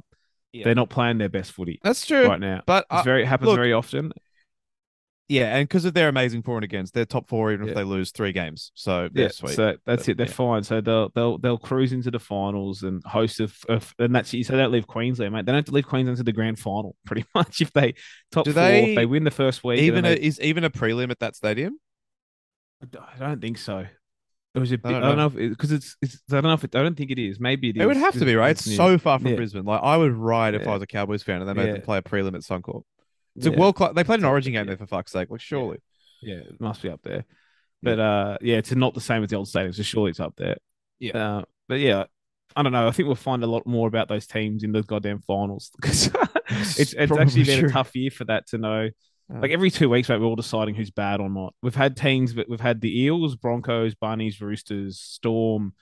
Yeah. 0.51 0.65
They're 0.65 0.75
not 0.75 0.91
playing 0.91 1.17
their 1.17 1.29
best 1.29 1.51
footy 1.51 1.79
That's 1.83 2.05
true. 2.05 2.27
right 2.27 2.39
now. 2.39 2.61
But 2.67 2.85
It's 2.91 3.03
very 3.03 3.23
it 3.23 3.25
happens 3.27 3.47
look, 3.47 3.55
very 3.57 3.73
often. 3.73 4.11
Yeah, 5.29 5.55
and 5.55 5.67
because 5.67 5.85
of 5.85 5.93
their 5.93 6.09
amazing 6.09 6.43
for 6.43 6.55
and 6.57 6.63
against, 6.63 6.93
they're 6.93 7.05
top 7.05 7.27
four 7.29 7.51
even 7.53 7.65
Yeah. 7.65 7.71
if 7.71 7.75
they 7.77 7.83
lose 7.83 8.11
three 8.11 8.31
games. 8.33 8.71
So 8.75 9.09
Yeah, 9.13 9.29
sweet. 9.29 9.55
so 9.55 9.75
that's 9.85 10.03
But, 10.05 10.09
it. 10.11 10.17
They're 10.17 10.27
yeah. 10.27 10.33
fine. 10.33 10.63
So 10.63 10.81
they'll 10.81 11.09
they'll 11.15 11.37
they'll 11.37 11.57
cruise 11.57 11.93
into 11.93 12.11
the 12.11 12.19
finals 12.19 12.83
and 12.83 13.01
host 13.05 13.39
of 13.39 13.55
and 13.99 14.13
that's 14.13 14.33
it. 14.33 14.45
So 14.45 14.53
they 14.53 14.59
don't 14.59 14.71
leave 14.71 14.87
Queensland, 14.87 15.33
mate. 15.33 15.45
They 15.45 15.51
don't 15.51 15.59
have 15.59 15.65
to 15.65 15.71
leave 15.71 15.87
Queensland 15.87 16.17
to 16.17 16.23
the 16.23 16.31
grand 16.33 16.59
final, 16.59 16.95
pretty 17.05 17.25
much. 17.33 17.61
If 17.61 17.71
they 17.73 17.93
top 18.31 18.45
Do 18.45 18.51
four, 18.53 18.61
they- 18.63 18.89
if 18.91 18.95
they 18.95 19.05
win 19.05 19.23
the 19.23 19.31
first 19.31 19.63
week. 19.63 19.79
even 19.79 20.05
a, 20.05 20.09
they- 20.15 20.21
is 20.21 20.39
even 20.41 20.63
a 20.63 20.69
prelim 20.69 21.09
at 21.09 21.19
that 21.19 21.35
stadium. 21.35 21.79
I 22.81 23.17
don't 23.19 23.41
think 23.41 23.57
so. 23.57 23.85
It 24.55 24.59
was 24.59 24.71
a 24.71 24.77
bit, 24.77 24.93
I 24.93 24.99
don't 24.99 25.17
know 25.17 25.25
if 25.27 25.33
because 25.35 25.71
it's, 25.71 25.95
it's 26.01 26.21
I 26.29 26.35
don't 26.35 26.43
know 26.43 26.53
if 26.53 26.63
it, 26.63 26.75
I 26.75 26.83
don't 26.83 26.95
think 26.95 27.09
it 27.09 27.17
is. 27.17 27.39
Maybe 27.39 27.69
it 27.69 27.77
is. 27.77 27.81
It 27.83 27.87
would 27.87 27.97
have 27.97 28.13
to 28.19 28.25
be 28.25 28.35
right. 28.35 28.51
It's 28.51 28.75
so 28.75 28.97
far 28.99 29.17
from 29.17 29.29
Yeah. 29.29 29.35
Brisbane. 29.37 29.63
Like 29.63 29.81
I 29.81 29.97
would 29.97 30.11
ride 30.13 30.53
if. 30.53 30.67
I 30.67 30.73
was 30.73 30.81
a 30.83 30.85
Cowboys 30.87 31.23
fan 31.23 31.41
and 31.41 31.49
they 31.49 31.53
made 31.53 31.73
them 31.73 31.81
play 31.81 31.97
a 31.97 32.01
prelim 32.03 32.35
at 32.35 32.41
Suncorp. 32.41 32.83
It's 33.35 33.45
a 33.45 33.51
world 33.51 33.75
class. 33.75 33.93
They 33.95 34.03
played 34.03 34.19
an 34.19 34.25
Origin 34.25 34.53
game 34.53 34.65
yeah. 34.65 34.75
there 34.75 34.77
for 34.77 34.85
fuck's 34.85 35.11
sake. 35.11 35.29
Like 35.29 35.41
surely. 35.41 35.79
Yeah, 36.21 36.35
it 36.35 36.61
must 36.61 36.81
be 36.81 36.89
up 36.89 37.01
there. 37.03 37.25
But 37.81 37.99
uh, 37.99 38.37
yeah, 38.41 38.57
it's 38.57 38.73
not 38.73 38.93
the 38.93 39.01
same 39.01 39.23
as 39.23 39.29
the 39.29 39.35
old 39.35 39.47
stadium, 39.47 39.73
so 39.73 39.83
surely 39.83 40.11
it's 40.11 40.19
up 40.19 40.35
there. 40.37 40.57
Yeah. 40.99 41.17
Uh, 41.17 41.41
but 41.67 41.79
yeah, 41.79 42.05
I 42.55 42.63
don't 42.63 42.71
know. 42.71 42.87
I 42.87 42.91
think 42.91 43.07
we'll 43.07 43.15
find 43.15 43.43
a 43.43 43.47
lot 43.47 43.67
more 43.67 43.87
about 43.87 44.07
those 44.07 44.25
teams 44.25 44.63
in 44.63 44.71
the 44.71 44.83
goddamn 44.83 45.19
finals 45.19 45.71
because 45.81 46.09
it's 46.49 46.93
it's 46.93 47.11
actually 47.11 47.43
been 47.43 47.59
true. 47.59 47.69
a 47.69 47.71
tough 47.71 47.95
year 47.95 48.11
for 48.11 48.25
that 48.25 48.47
to 48.47 48.57
know. 48.57 48.89
Yeah. 49.29 49.39
Like 49.39 49.51
every 49.51 49.69
two 49.69 49.89
weeks, 49.89 50.09
mate, 50.09 50.19
we're 50.19 50.27
all 50.27 50.35
deciding 50.35 50.75
who's 50.75 50.91
bad 50.91 51.19
or 51.19 51.29
not. 51.29 51.53
We've 51.61 51.75
had 51.75 51.97
teams, 51.97 52.33
but 52.33 52.49
we've 52.49 52.59
had 52.59 52.81
the 52.81 53.01
Eels, 53.01 53.35
Broncos, 53.35 53.95
Bunnies, 53.95 54.41
Roosters, 54.41 54.99
Storm, 54.99 55.73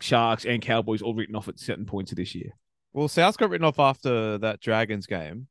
Sharks, 0.00 0.44
and 0.44 0.60
Cowboys 0.60 1.02
all 1.02 1.14
written 1.14 1.36
off 1.36 1.48
at 1.48 1.58
certain 1.58 1.86
points 1.86 2.12
of 2.12 2.16
this 2.16 2.34
year. 2.34 2.50
Well, 2.92 3.08
South 3.08 3.36
got 3.38 3.50
written 3.50 3.66
off 3.66 3.78
after 3.78 4.38
that 4.38 4.60
Dragons 4.60 5.06
game. 5.06 5.48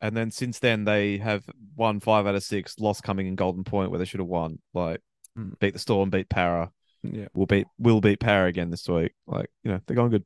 And 0.00 0.16
then 0.16 0.30
since 0.30 0.58
then 0.58 0.84
they 0.84 1.18
have 1.18 1.44
won 1.74 2.00
five 2.00 2.26
out 2.26 2.34
of 2.34 2.42
six, 2.42 2.78
lost 2.78 3.02
coming 3.02 3.26
in 3.26 3.34
Golden 3.34 3.64
Point 3.64 3.90
where 3.90 3.98
they 3.98 4.04
should 4.04 4.20
have 4.20 4.28
won. 4.28 4.58
Like 4.74 5.00
Mm. 5.38 5.58
beat 5.58 5.74
the 5.74 5.78
Storm, 5.78 6.08
beat 6.08 6.28
Para. 6.30 6.70
Yeah. 7.02 7.28
We'll 7.34 7.46
beat 7.46 7.66
we'll 7.78 8.00
beat 8.00 8.20
Para 8.20 8.46
again 8.48 8.70
this 8.70 8.88
week. 8.88 9.12
Like, 9.26 9.50
you 9.62 9.70
know, 9.70 9.80
they're 9.86 9.94
going 9.96 10.10
good. 10.10 10.24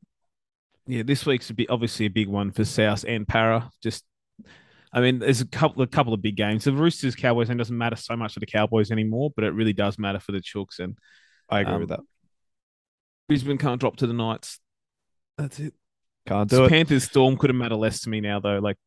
Yeah, 0.87 1.03
this 1.03 1.25
week's 1.25 1.49
a 1.49 1.53
bit 1.53 1.69
obviously 1.69 2.05
a 2.05 2.09
big 2.09 2.27
one 2.29 2.51
for 2.51 2.63
South 2.65 3.03
and 3.07 3.27
Para. 3.27 3.69
Just, 3.83 4.03
I 4.93 5.01
mean, 5.01 5.19
there's 5.19 5.41
a 5.41 5.47
couple 5.47 5.83
a 5.83 5.87
couple 5.87 6.13
of 6.13 6.21
big 6.21 6.37
games. 6.37 6.63
The 6.63 6.71
Roosters 6.71 7.15
Cowboys 7.15 7.49
game 7.49 7.57
doesn't 7.57 7.77
matter 7.77 7.97
so 7.97 8.15
much 8.15 8.33
for 8.33 8.39
the 8.39 8.45
Cowboys 8.45 8.89
anymore, 8.89 9.31
but 9.35 9.43
it 9.43 9.49
really 9.53 9.73
does 9.73 9.99
matter 9.99 10.19
for 10.19 10.31
the 10.31 10.39
Chooks 10.41 10.79
and 10.79 10.97
I 11.49 11.59
agree 11.59 11.73
Um, 11.73 11.79
with 11.81 11.89
that. 11.89 11.99
Brisbane 13.27 13.57
can't 13.57 13.79
drop 13.79 13.97
to 13.97 14.07
the 14.07 14.13
Knights. 14.13 14.59
That's 15.37 15.59
it. 15.59 15.73
Can't 16.25 16.49
do 16.49 16.65
it. 16.65 16.69
Panthers 16.69 17.03
Storm 17.05 17.37
couldn't 17.37 17.57
matter 17.57 17.75
less 17.75 18.01
to 18.01 18.09
me 18.09 18.21
now 18.21 18.39
though. 18.39 18.59
Like 18.59 18.77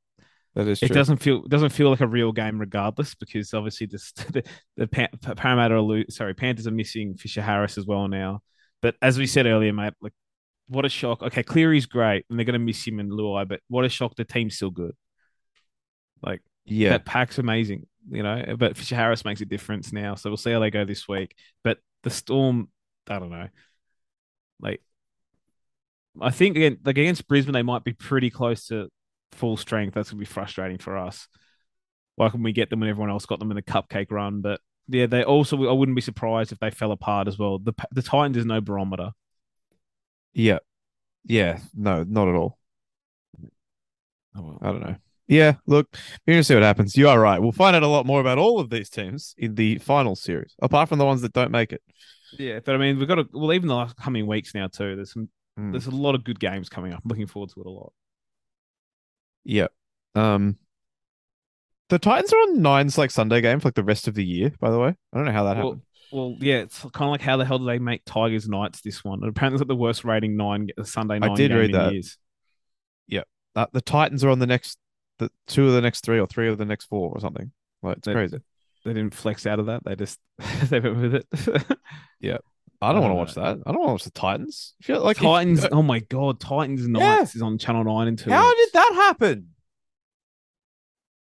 That 0.55 0.69
is 0.69 0.79
True. 0.79 0.87
it 0.87 0.93
doesn't 0.93 1.17
feel 1.17 1.43
doesn't 1.43 1.71
feel 1.71 1.91
like 1.91 2.01
a 2.01 2.07
real 2.07 2.31
game 2.31 2.61
regardless 2.61 3.15
because 3.17 3.53
obviously 3.55 3.87
this, 3.89 4.13
the 4.33 4.45
the 4.77 4.87
Pan- 4.87 5.09
Parramatta 5.21 5.75
are 5.77 6.05
sorry 6.11 6.35
Panthers 6.35 6.67
are 6.67 6.73
missing 6.73 7.17
Fisher 7.17 7.43
Harris 7.43 7.77
as 7.77 7.87
well 7.87 8.07
now. 8.09 8.41
But 8.81 8.95
as 9.03 9.19
we 9.19 9.27
said 9.27 9.47
earlier, 9.47 9.73
mate, 9.73 9.95
like 10.01 10.13
what 10.69 10.85
a 10.85 10.89
shock. 10.89 11.23
Okay, 11.23 11.43
Cleary's 11.43 11.87
great 11.87 12.25
and 12.31 12.39
they're 12.39 12.45
going 12.47 12.53
to 12.59 12.59
miss 12.65 12.87
him 12.87 13.01
in 13.01 13.11
Luai, 13.11 13.47
but 13.49 13.61
what 13.69 13.85
a 13.85 13.89
shock. 13.89 14.15
The 14.17 14.25
team's 14.25 14.57
still 14.57 14.71
good. 14.71 14.95
Like 16.23 16.41
Yeah. 16.65 16.91
that 16.91 17.05
pack's 17.05 17.39
amazing, 17.39 17.87
you 18.11 18.23
know. 18.23 18.55
But 18.57 18.77
Fisher 18.77 18.97
Harris 18.97 19.25
makes 19.25 19.41
a 19.41 19.47
difference 19.47 19.93
now, 19.93 20.15
so 20.15 20.31
we'll 20.31 20.37
see 20.37 20.53
how 20.53 20.61
they 20.61 20.71
go 20.71 20.85
this 20.85 21.09
week. 21.09 21.35
But 21.65 21.79
the 22.03 22.11
Storm, 22.11 22.69
I 23.09 23.19
don't 23.19 23.31
know. 23.31 23.49
Like, 24.61 24.81
I 26.21 26.31
think 26.31 26.57
again, 26.57 26.79
like 26.85 26.97
against 26.99 27.27
Brisbane, 27.27 27.55
they 27.55 27.63
might 27.63 27.85
be 27.85 27.93
pretty 27.93 28.31
close 28.31 28.69
to 28.69 28.89
full 29.33 29.57
strength. 29.57 29.95
That's 29.95 30.11
gonna 30.11 30.21
be 30.21 30.27
frustrating 30.27 30.79
for 30.79 30.97
us. 30.97 31.29
Why 32.17 32.29
can 32.29 32.43
we 32.43 32.53
get 32.53 32.71
them 32.71 32.81
when 32.81 32.89
everyone 32.89 33.11
else 33.11 33.27
got 33.27 33.39
them 33.39 33.51
in 33.51 33.57
the 33.57 33.63
cupcake 33.63 34.11
run? 34.11 34.41
But 34.41 34.61
yeah, 34.89 35.07
they 35.07 35.25
also 35.25 35.69
I 35.69 35.73
wouldn't 35.73 35.97
be 35.97 36.03
surprised 36.03 36.53
if 36.53 36.59
they 36.59 36.71
fell 36.71 36.93
apart 36.93 37.29
as 37.29 37.39
well. 37.39 37.59
The 37.59 37.73
the 37.91 38.03
Titans 38.03 38.37
is 38.37 38.47
no 38.47 38.61
barometer. 38.61 39.11
Yeah. 40.33 40.59
Yeah. 41.25 41.61
No, 41.75 42.05
not 42.05 42.29
at 42.29 42.35
all. 42.35 42.59
Oh, 44.37 44.43
well. 44.43 44.59
I 44.61 44.67
don't 44.67 44.81
know. 44.81 44.97
Yeah, 45.27 45.55
look, 45.67 45.97
we're 46.27 46.35
gonna 46.35 46.45
see 46.45 46.55
what 46.55 46.63
happens. 46.63 46.97
You 46.97 47.09
are 47.09 47.19
right. 47.19 47.41
We'll 47.41 47.53
find 47.53 47.75
out 47.75 47.83
a 47.83 47.89
lot 47.89 48.05
more 48.05 48.21
about 48.21 48.37
all 48.37 48.61
of 48.61 48.69
these 48.69 48.91
teams 48.91 49.35
in 49.39 49.55
the 49.55 49.79
final 49.79 50.17
series, 50.17 50.55
apart 50.61 50.89
from 50.89 50.99
the 50.99 51.07
ones 51.07 51.23
that 51.23 51.33
don't 51.33 51.51
make 51.51 51.73
it. 51.73 51.83
Yeah, 52.39 52.61
but 52.63 52.75
I 52.75 52.79
mean, 52.79 52.99
we've 52.99 53.09
got 53.09 53.15
to. 53.17 53.29
Well, 53.33 53.53
even 53.53 53.69
the 53.69 53.75
last 53.75 53.97
coming 53.97 54.27
weeks 54.27 54.55
now 54.55 54.67
too. 54.67 54.97
There's 54.97 55.13
some. 55.13 55.31
Mm. 55.59 55.73
There's 55.73 55.87
a 55.87 55.93
lot 55.93 56.15
of 56.15 56.25
good 56.25 56.41
games 56.41 56.69
coming 56.69 56.93
up. 56.93 57.01
I'm 57.03 57.09
looking 57.09 57.27
forward 57.27 57.51
to 57.51 57.61
it 57.61 57.67
a 57.67 57.71
lot. 57.71 57.93
Yeah. 59.45 59.69
Um 60.15 60.57
the 61.91 61.99
Titans 61.99 62.33
are 62.33 62.37
on 62.39 62.63
nine's 62.63 62.97
like 62.99 63.11
Sunday 63.11 63.41
game 63.41 63.61
for 63.61 63.69
like 63.69 63.75
the 63.75 63.85
rest 63.85 64.09
of 64.09 64.15
the 64.15 64.25
year, 64.25 64.53
by 64.59 64.71
the 64.71 64.79
way. 64.79 64.89
I 65.13 65.17
don't 65.17 65.27
know 65.27 65.33
how 65.33 65.45
that 65.45 65.57
Well, 65.57 65.65
happened. 65.67 65.83
well, 66.13 66.37
yeah, 66.41 66.57
it's 66.61 66.81
kind 66.81 67.05
of 67.09 67.11
like 67.11 67.21
how 67.21 67.37
the 67.37 67.45
hell 67.45 67.59
do 67.59 67.67
they 67.67 67.79
make 67.79 68.03
Tigers 68.07 68.49
Knights 68.49 68.81
this 68.81 69.05
one? 69.05 69.21
And 69.21 69.29
apparently, 69.29 69.57
it's 69.57 69.61
like 69.61 69.69
the 69.69 69.77
worst 69.77 70.03
rating 70.05 70.37
nine 70.37 70.69
the 70.77 70.85
Sunday 70.87 71.19
I 71.21 71.35
did 71.35 71.51
game 71.51 71.59
read 71.59 71.71
in 71.71 71.77
that. 71.77 71.93
Years. 71.93 72.19
Uh, 73.57 73.67
the 73.73 73.81
Titans 73.81 74.25
are 74.25 74.31
on 74.31 74.41
the 74.41 74.49
next 74.49 74.79
the 75.21 75.31
two 75.47 75.69
of 75.69 75.75
the 75.75 75.81
next 75.81 76.05
three 76.05 76.19
or 76.19 76.27
three 76.27 76.49
of 76.49 76.59
the 76.59 76.65
next 76.65 76.87
four 76.87 77.11
or 77.15 77.21
something. 77.21 77.53
Like 77.85 77.99
it's 77.99 78.07
They- 78.07 78.13
crazy. 78.13 78.39
They 78.85 78.93
didn't 78.93 79.15
flex 79.15 79.47
out 79.47 79.61
of 79.61 79.67
that. 79.67 79.85
They 79.85 79.95
just 79.95 80.19
they 80.71 80.81
went 80.81 80.97
with 80.97 81.15
it. 81.15 81.79
I 82.85 82.93
don't 82.93 83.03
want 83.03 83.11
to 83.13 83.17
watch 83.17 83.35
that. 83.35 83.59
I 83.67 83.73
don't 83.73 83.81
want 83.81 83.89
to 83.89 83.93
watch 83.93 84.05
the 84.05 84.11
Titans. 84.11 84.75
Feel 84.83 85.03
like 85.03 85.17
if- 85.17 85.23
Titans. 85.23 85.67
oh 85.73 85.83
my 85.83 86.01
god, 86.01 86.41
Titans 86.41 86.87
Knights 86.87 87.35
is 87.35 87.43
on 87.43 87.59
Channel 87.59 87.85
Nine 87.85 88.09
and 88.09 88.19
two. 88.19 88.31
How 88.31 88.55
did 88.55 88.69
that 88.75 88.93
happen? 88.95 89.49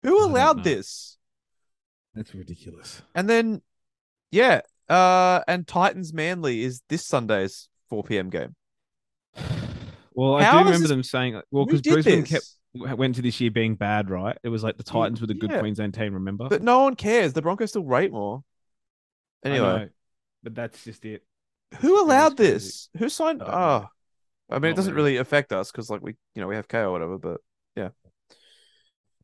Who 0.03 0.25
allowed 0.25 0.63
this? 0.63 1.17
That's 2.13 2.35
ridiculous. 2.35 3.01
And 3.15 3.29
then, 3.29 3.61
yeah, 4.31 4.61
uh, 4.89 5.39
and 5.47 5.65
Titans 5.65 6.13
Manly 6.13 6.61
is 6.63 6.81
this 6.89 7.05
Sunday's 7.05 7.69
4 7.89 8.03
p.m. 8.03 8.29
game. 8.29 8.55
Well, 10.15 10.35
I 10.35 10.43
How 10.43 10.59
do 10.59 10.65
remember 10.65 10.79
this- 10.81 10.89
them 10.89 11.01
saying, 11.01 11.41
well, 11.49 11.65
because 11.65 11.81
Brisbane 11.81 12.23
kept 12.23 12.45
went 12.75 13.15
to 13.15 13.23
this 13.23 13.41
year 13.41 13.49
being 13.49 13.73
bad, 13.73 14.11
right? 14.11 14.37
It 14.43 14.49
was 14.49 14.63
like 14.63 14.77
the 14.77 14.83
Titans 14.83 15.21
were 15.21 15.25
the 15.25 15.33
good 15.33 15.49
yeah. 15.49 15.59
Queensland 15.59 15.95
team. 15.95 16.13
Remember? 16.13 16.47
But 16.49 16.61
no 16.61 16.83
one 16.83 16.95
cares. 16.95 17.33
The 17.33 17.41
Broncos 17.41 17.69
still 17.71 17.83
rate 17.83 18.11
more. 18.11 18.43
Anyway, 19.43 19.59
know, 19.65 19.89
but 20.43 20.53
that's 20.53 20.83
just 20.83 21.03
it. 21.05 21.23
Who 21.79 22.01
allowed 22.01 22.37
this? 22.37 22.89
Who 22.97 23.09
signed? 23.09 23.41
Oh, 23.45 23.87
I 24.49 24.59
mean, 24.59 24.71
it 24.71 24.75
doesn't 24.75 24.93
really 24.93 25.17
affect 25.17 25.53
us 25.53 25.71
because, 25.71 25.89
like, 25.89 26.01
we, 26.01 26.15
you 26.35 26.41
know, 26.41 26.47
we 26.47 26.55
have 26.55 26.67
K 26.67 26.79
or 26.79 26.91
whatever. 26.91 27.17
But 27.17 27.41
yeah. 27.75 27.89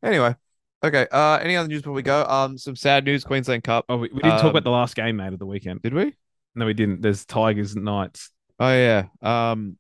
Anyway, 0.02 0.36
okay. 0.84 1.08
Uh, 1.12 1.40
any 1.42 1.56
other 1.56 1.68
news 1.68 1.82
before 1.82 1.94
we 1.94 2.02
go? 2.02 2.24
Um, 2.26 2.58
some 2.58 2.76
sad 2.76 3.06
news. 3.06 3.24
Queensland 3.24 3.64
Cup. 3.64 3.86
Oh, 3.90 3.98
we, 3.98 4.10
we 4.14 4.22
didn't 4.22 4.38
talk 4.38 4.46
Um, 4.46 4.50
about 4.52 4.64
the 4.64 4.72
last 4.72 4.96
game, 4.96 5.18
mate, 5.18 5.34
of 5.34 5.40
the 5.40 5.46
weekend. 5.46 5.82
Did 5.82 5.94
we? 5.94 6.16
No, 6.56 6.66
we 6.66 6.74
didn't. 6.74 7.02
There's 7.02 7.26
Tigers 7.26 7.76
and 7.76 7.86
Knights. 7.86 8.32
Oh 8.60 8.74
yeah. 8.74 9.06
Um, 9.22 9.78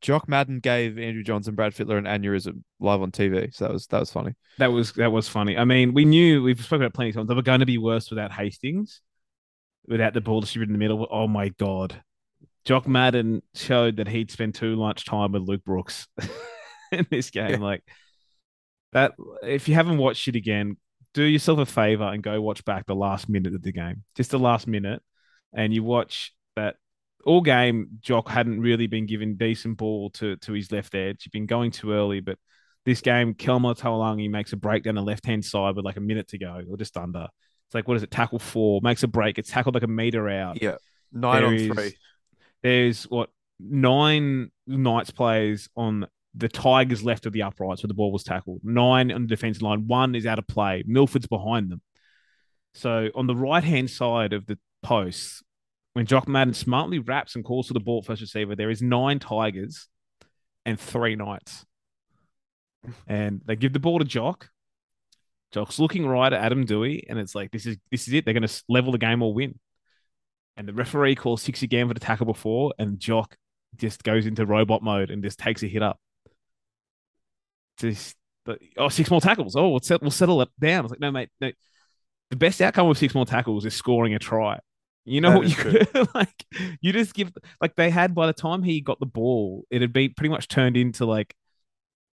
Jock 0.00 0.28
Madden 0.28 0.60
gave 0.60 0.98
Andrew 0.98 1.22
Johnson, 1.22 1.54
Brad 1.54 1.74
Fittler, 1.74 1.98
an 1.98 2.04
aneurysm 2.04 2.62
live 2.78 3.02
on 3.02 3.10
TV. 3.12 3.50
So 3.52 3.64
that 3.66 3.72
was 3.72 3.86
that 3.88 4.00
was 4.00 4.10
funny. 4.10 4.34
That 4.58 4.72
was 4.72 4.92
that 4.94 5.12
was 5.12 5.28
funny. 5.28 5.58
I 5.58 5.64
mean, 5.64 5.92
we 5.92 6.04
knew 6.04 6.42
we've 6.42 6.58
spoken 6.58 6.82
about 6.82 6.92
it 6.92 6.94
plenty 6.94 7.10
of 7.10 7.16
times. 7.16 7.28
They 7.28 7.34
were 7.34 7.42
going 7.42 7.60
to 7.60 7.66
be 7.66 7.78
worse 7.78 8.08
without 8.08 8.32
Hastings, 8.32 9.02
without 9.90 10.14
the 10.14 10.20
ball 10.20 10.40
distributed 10.40 10.70
in 10.70 10.78
the 10.78 10.78
middle. 10.78 11.06
Oh 11.10 11.26
my 11.26 11.48
god, 11.48 12.02
Jock 12.64 12.88
Madden 12.88 13.42
showed 13.54 13.96
that 13.96 14.08
he'd 14.08 14.30
spent 14.30 14.54
too 14.54 14.76
much 14.76 15.04
time 15.04 15.32
with 15.32 15.42
Luke 15.42 15.64
Brooks 15.64 16.06
in 16.92 17.06
this 17.10 17.30
game. 17.30 17.50
Yeah. 17.50 17.56
Like 17.58 17.82
that. 18.92 19.12
If 19.42 19.68
you 19.68 19.74
haven't 19.74 19.98
watched 19.98 20.28
it 20.28 20.36
again, 20.36 20.76
do 21.12 21.24
yourself 21.24 21.58
a 21.58 21.66
favor 21.66 22.04
and 22.04 22.22
go 22.22 22.40
watch 22.40 22.64
back 22.64 22.86
the 22.86 22.94
last 22.94 23.28
minute 23.28 23.54
of 23.54 23.62
the 23.62 23.72
game, 23.72 24.04
just 24.16 24.30
the 24.30 24.38
last 24.38 24.66
minute, 24.66 25.02
and 25.52 25.74
you 25.74 25.82
watch 25.82 26.32
that. 26.56 26.76
All 27.26 27.42
game, 27.42 27.98
Jock 28.00 28.30
hadn't 28.30 28.62
really 28.62 28.86
been 28.86 29.04
given 29.04 29.36
decent 29.36 29.76
ball 29.76 30.08
to 30.10 30.36
to 30.36 30.52
his 30.54 30.72
left 30.72 30.94
edge. 30.94 31.24
He'd 31.24 31.32
been 31.32 31.44
going 31.44 31.70
too 31.70 31.92
early, 31.92 32.20
but 32.20 32.38
this 32.86 33.02
game, 33.02 33.34
Kelma 33.34 33.78
Tawalangi 33.78 34.30
makes 34.30 34.54
a 34.54 34.56
break 34.56 34.84
down 34.84 34.94
the 34.94 35.02
left 35.02 35.26
hand 35.26 35.44
side 35.44 35.76
with 35.76 35.84
like 35.84 35.98
a 35.98 36.00
minute 36.00 36.28
to 36.28 36.38
go 36.38 36.62
or 36.70 36.78
just 36.78 36.96
under. 36.96 37.28
It's 37.70 37.74
like, 37.76 37.86
what 37.86 37.96
is 37.96 38.02
it? 38.02 38.10
Tackle 38.10 38.40
four, 38.40 38.80
makes 38.82 39.04
a 39.04 39.08
break. 39.08 39.38
It's 39.38 39.48
tackled 39.50 39.74
like 39.76 39.84
a 39.84 39.88
meter 39.88 40.28
out. 40.28 40.60
Yeah, 40.60 40.76
nine 41.12 41.40
There 41.40 41.46
on 41.48 41.54
is- 41.54 41.66
three. 41.68 41.94
There's 42.62 43.04
what 43.04 43.30
nine 43.60 44.50
Knights 44.66 45.10
plays 45.12 45.68
on 45.76 46.06
the 46.34 46.48
Tigers 46.48 47.02
left 47.04 47.26
of 47.26 47.32
the 47.32 47.42
uprights 47.42 47.82
where 47.82 47.88
the 47.88 47.94
ball 47.94 48.10
was 48.12 48.24
tackled. 48.24 48.60
Nine 48.64 49.10
on 49.12 49.22
the 49.22 49.28
defensive 49.28 49.62
line. 49.62 49.86
One 49.86 50.14
is 50.14 50.26
out 50.26 50.38
of 50.38 50.46
play. 50.46 50.82
Milford's 50.86 51.26
behind 51.26 51.70
them. 51.70 51.80
So 52.74 53.08
on 53.14 53.26
the 53.26 53.34
right 53.36 53.64
hand 53.64 53.88
side 53.90 54.32
of 54.32 54.46
the 54.46 54.58
posts, 54.82 55.42
when 55.94 56.06
Jock 56.06 56.28
Madden 56.28 56.54
smartly 56.54 56.98
wraps 56.98 57.34
and 57.34 57.44
calls 57.44 57.68
for 57.68 57.74
the 57.74 57.80
ball 57.80 58.02
first 58.02 58.20
receiver, 58.20 58.54
there 58.54 58.70
is 58.70 58.80
nine 58.82 59.18
Tigers 59.20 59.88
and 60.66 60.78
three 60.78 61.16
Knights. 61.16 61.64
And 63.06 63.40
they 63.44 63.56
give 63.56 63.72
the 63.72 63.80
ball 63.80 63.98
to 63.98 64.04
Jock. 64.04 64.50
Jock's 65.52 65.78
looking 65.78 66.06
right 66.06 66.32
at 66.32 66.40
Adam 66.42 66.64
Doueihi, 66.66 67.04
and 67.08 67.18
it's 67.18 67.34
like 67.34 67.50
this 67.50 67.66
is 67.66 67.76
this 67.90 68.06
is 68.08 68.14
it. 68.14 68.24
They're 68.24 68.34
going 68.34 68.46
to 68.46 68.62
level 68.68 68.92
the 68.92 68.98
game 68.98 69.22
or 69.22 69.34
win. 69.34 69.58
And 70.56 70.68
the 70.68 70.72
referee 70.72 71.14
calls 71.14 71.42
six 71.42 71.62
again 71.62 71.88
for 71.88 71.94
the 71.94 72.00
tackle 72.00 72.26
before, 72.26 72.74
and 72.78 72.98
Jock 72.98 73.36
just 73.76 74.02
goes 74.04 74.26
into 74.26 74.46
robot 74.46 74.82
mode 74.82 75.10
and 75.10 75.22
just 75.22 75.38
takes 75.38 75.62
a 75.62 75.66
hit 75.66 75.82
up. 75.82 75.98
Just 77.78 78.16
oh, 78.76 78.88
six 78.88 79.10
more 79.10 79.20
tackles. 79.20 79.56
Oh, 79.56 79.70
we'll, 79.70 79.80
set, 79.80 80.02
we'll 80.02 80.10
settle 80.10 80.42
it 80.42 80.48
down. 80.60 80.80
I 80.80 80.82
was 80.82 80.90
like, 80.90 81.00
no, 81.00 81.10
mate, 81.10 81.30
no. 81.40 81.50
The 82.30 82.36
best 82.36 82.60
outcome 82.60 82.88
of 82.88 82.98
six 82.98 83.14
more 83.14 83.26
tackles 83.26 83.64
is 83.64 83.74
scoring 83.74 84.14
a 84.14 84.18
try. 84.18 84.58
You 85.04 85.20
know 85.20 85.30
That 85.30 85.38
what 85.38 85.48
you 85.48 85.54
true. 85.54 85.78
could 85.86 86.08
like? 86.14 86.44
You 86.80 86.92
just 86.92 87.14
give 87.14 87.32
like 87.60 87.74
they 87.74 87.90
had 87.90 88.14
by 88.14 88.26
the 88.26 88.32
time 88.32 88.62
he 88.62 88.80
got 88.80 89.00
the 89.00 89.06
ball, 89.06 89.64
it 89.70 89.80
had 89.80 89.92
been 89.92 90.14
pretty 90.14 90.28
much 90.28 90.46
turned 90.46 90.76
into 90.76 91.06
like 91.06 91.34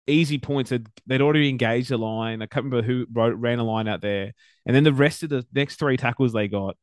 easy 0.07 0.37
points. 0.37 0.69
They'd, 0.69 0.87
they'd 1.05 1.21
already 1.21 1.49
engaged 1.49 1.89
the 1.89 1.97
line. 1.97 2.41
I 2.41 2.45
can't 2.45 2.65
remember 2.65 2.85
who 2.85 3.05
wrote, 3.11 3.35
ran 3.35 3.59
a 3.59 3.63
line 3.63 3.87
out 3.87 4.01
there, 4.01 4.33
and 4.65 4.75
then 4.75 4.83
the 4.83 4.93
rest 4.93 5.23
of 5.23 5.29
the 5.29 5.45
next 5.53 5.77
three 5.77 5.97
tackles 5.97 6.33
they 6.33 6.47
got, 6.47 6.77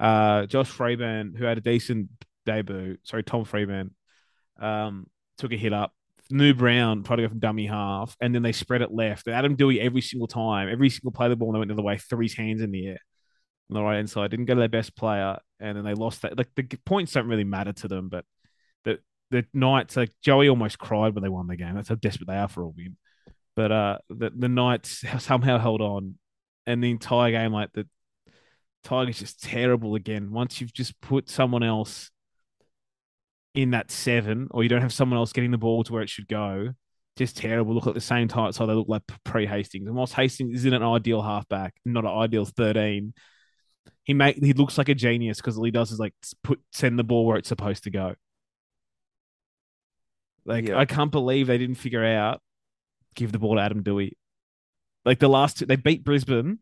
uh, 0.00 0.46
Josh 0.46 0.68
Freeman, 0.68 1.34
who 1.36 1.44
had 1.44 1.58
a 1.58 1.62
decent 1.62 2.08
debut. 2.46 2.96
Sorry, 3.02 3.22
Tom 3.22 3.44
Freeman, 3.44 3.94
um, 4.60 5.06
took 5.38 5.52
a 5.52 5.56
hit 5.56 5.72
up. 5.72 5.92
New 6.30 6.52
Brown 6.52 7.04
tried 7.04 7.16
to 7.16 7.22
go 7.22 7.28
from 7.28 7.38
dummy 7.38 7.66
half, 7.66 8.16
and 8.20 8.34
then 8.34 8.42
they 8.42 8.52
spread 8.52 8.82
it 8.82 8.92
left. 8.92 9.26
And 9.26 9.34
Adam 9.34 9.56
Doueihi 9.56 9.80
every 9.80 10.02
single 10.02 10.28
time, 10.28 10.68
every 10.68 10.90
single 10.90 11.10
play 11.10 11.28
the 11.28 11.36
ball, 11.36 11.48
and 11.48 11.54
they 11.54 11.58
went 11.60 11.68
the 11.68 11.74
other 11.74 11.82
way, 11.82 11.96
threw 11.96 12.20
his 12.20 12.36
hands 12.36 12.60
in 12.60 12.70
the 12.70 12.86
air 12.86 12.98
on 13.70 13.74
the 13.74 13.82
right 13.82 13.96
hand 13.96 14.10
side. 14.10 14.30
Didn't 14.30 14.46
go 14.46 14.54
to 14.54 14.60
their 14.60 14.68
best 14.68 14.94
player, 14.94 15.38
and 15.58 15.76
then 15.76 15.84
they 15.84 15.94
lost 15.94 16.22
that. 16.22 16.36
Like 16.36 16.50
the 16.54 16.64
points 16.84 17.12
don't 17.12 17.28
really 17.28 17.44
matter 17.44 17.72
to 17.72 17.88
them, 17.88 18.08
but 18.08 18.24
the 18.84 18.98
the 19.30 19.44
Knights, 19.52 19.96
like 19.96 20.12
Joey 20.22 20.48
almost 20.48 20.78
cried 20.78 21.14
when 21.14 21.22
they 21.22 21.28
won 21.28 21.46
the 21.46 21.56
game. 21.56 21.74
That's 21.74 21.88
how 21.88 21.96
desperate 21.96 22.28
they 22.28 22.36
are 22.36 22.48
for 22.48 22.62
a 22.62 22.68
win. 22.68 22.96
But 23.56 23.72
uh, 23.72 23.98
the 24.08 24.30
the 24.36 24.48
Knights 24.48 25.04
somehow 25.18 25.58
held 25.58 25.80
on, 25.80 26.16
and 26.66 26.82
the 26.82 26.90
entire 26.90 27.30
game, 27.30 27.52
like 27.52 27.72
the 27.72 27.86
Tigers, 28.84 29.18
just 29.18 29.42
terrible 29.42 29.94
again. 29.94 30.32
Once 30.32 30.60
you've 30.60 30.72
just 30.72 31.00
put 31.00 31.28
someone 31.28 31.62
else 31.62 32.10
in 33.54 33.72
that 33.72 33.90
seven, 33.90 34.48
or 34.50 34.62
you 34.62 34.68
don't 34.68 34.82
have 34.82 34.92
someone 34.92 35.18
else 35.18 35.32
getting 35.32 35.50
the 35.50 35.58
ball 35.58 35.82
to 35.84 35.92
where 35.92 36.02
it 36.02 36.08
should 36.08 36.28
go, 36.28 36.70
just 37.16 37.36
terrible. 37.36 37.74
Look 37.74 37.86
at 37.86 37.94
the 37.94 38.00
same 38.00 38.28
time, 38.28 38.52
so 38.52 38.66
they 38.66 38.74
look 38.74 38.88
like 38.88 39.02
pre 39.24 39.46
Hastings. 39.46 39.86
And 39.86 39.96
whilst 39.96 40.14
Hastings 40.14 40.60
isn't 40.60 40.72
an 40.72 40.82
ideal 40.82 41.20
halfback, 41.20 41.74
not 41.84 42.04
an 42.04 42.10
ideal 42.10 42.44
thirteen, 42.44 43.12
he 44.04 44.14
make 44.14 44.36
he 44.36 44.52
looks 44.52 44.78
like 44.78 44.88
a 44.88 44.94
genius 44.94 45.38
because 45.38 45.58
all 45.58 45.64
he 45.64 45.70
does 45.70 45.90
is 45.90 45.98
like 45.98 46.14
put 46.42 46.60
send 46.72 46.98
the 46.98 47.04
ball 47.04 47.26
where 47.26 47.36
it's 47.36 47.48
supposed 47.48 47.84
to 47.84 47.90
go. 47.90 48.14
Like 50.48 50.66
Yeah. 50.68 50.78
I 50.78 50.84
can't 50.86 51.12
believe 51.12 51.46
they 51.46 51.58
didn't 51.58 51.76
figure 51.76 52.04
out 52.04 52.40
give 53.14 53.30
the 53.32 53.38
ball 53.38 53.54
to 53.56 53.60
Adam 53.60 53.82
Doueihi. 53.84 54.12
Like 55.04 55.18
the 55.20 55.28
last 55.28 55.58
two, 55.58 55.66
they 55.66 55.76
beat 55.76 56.04
Brisbane 56.04 56.58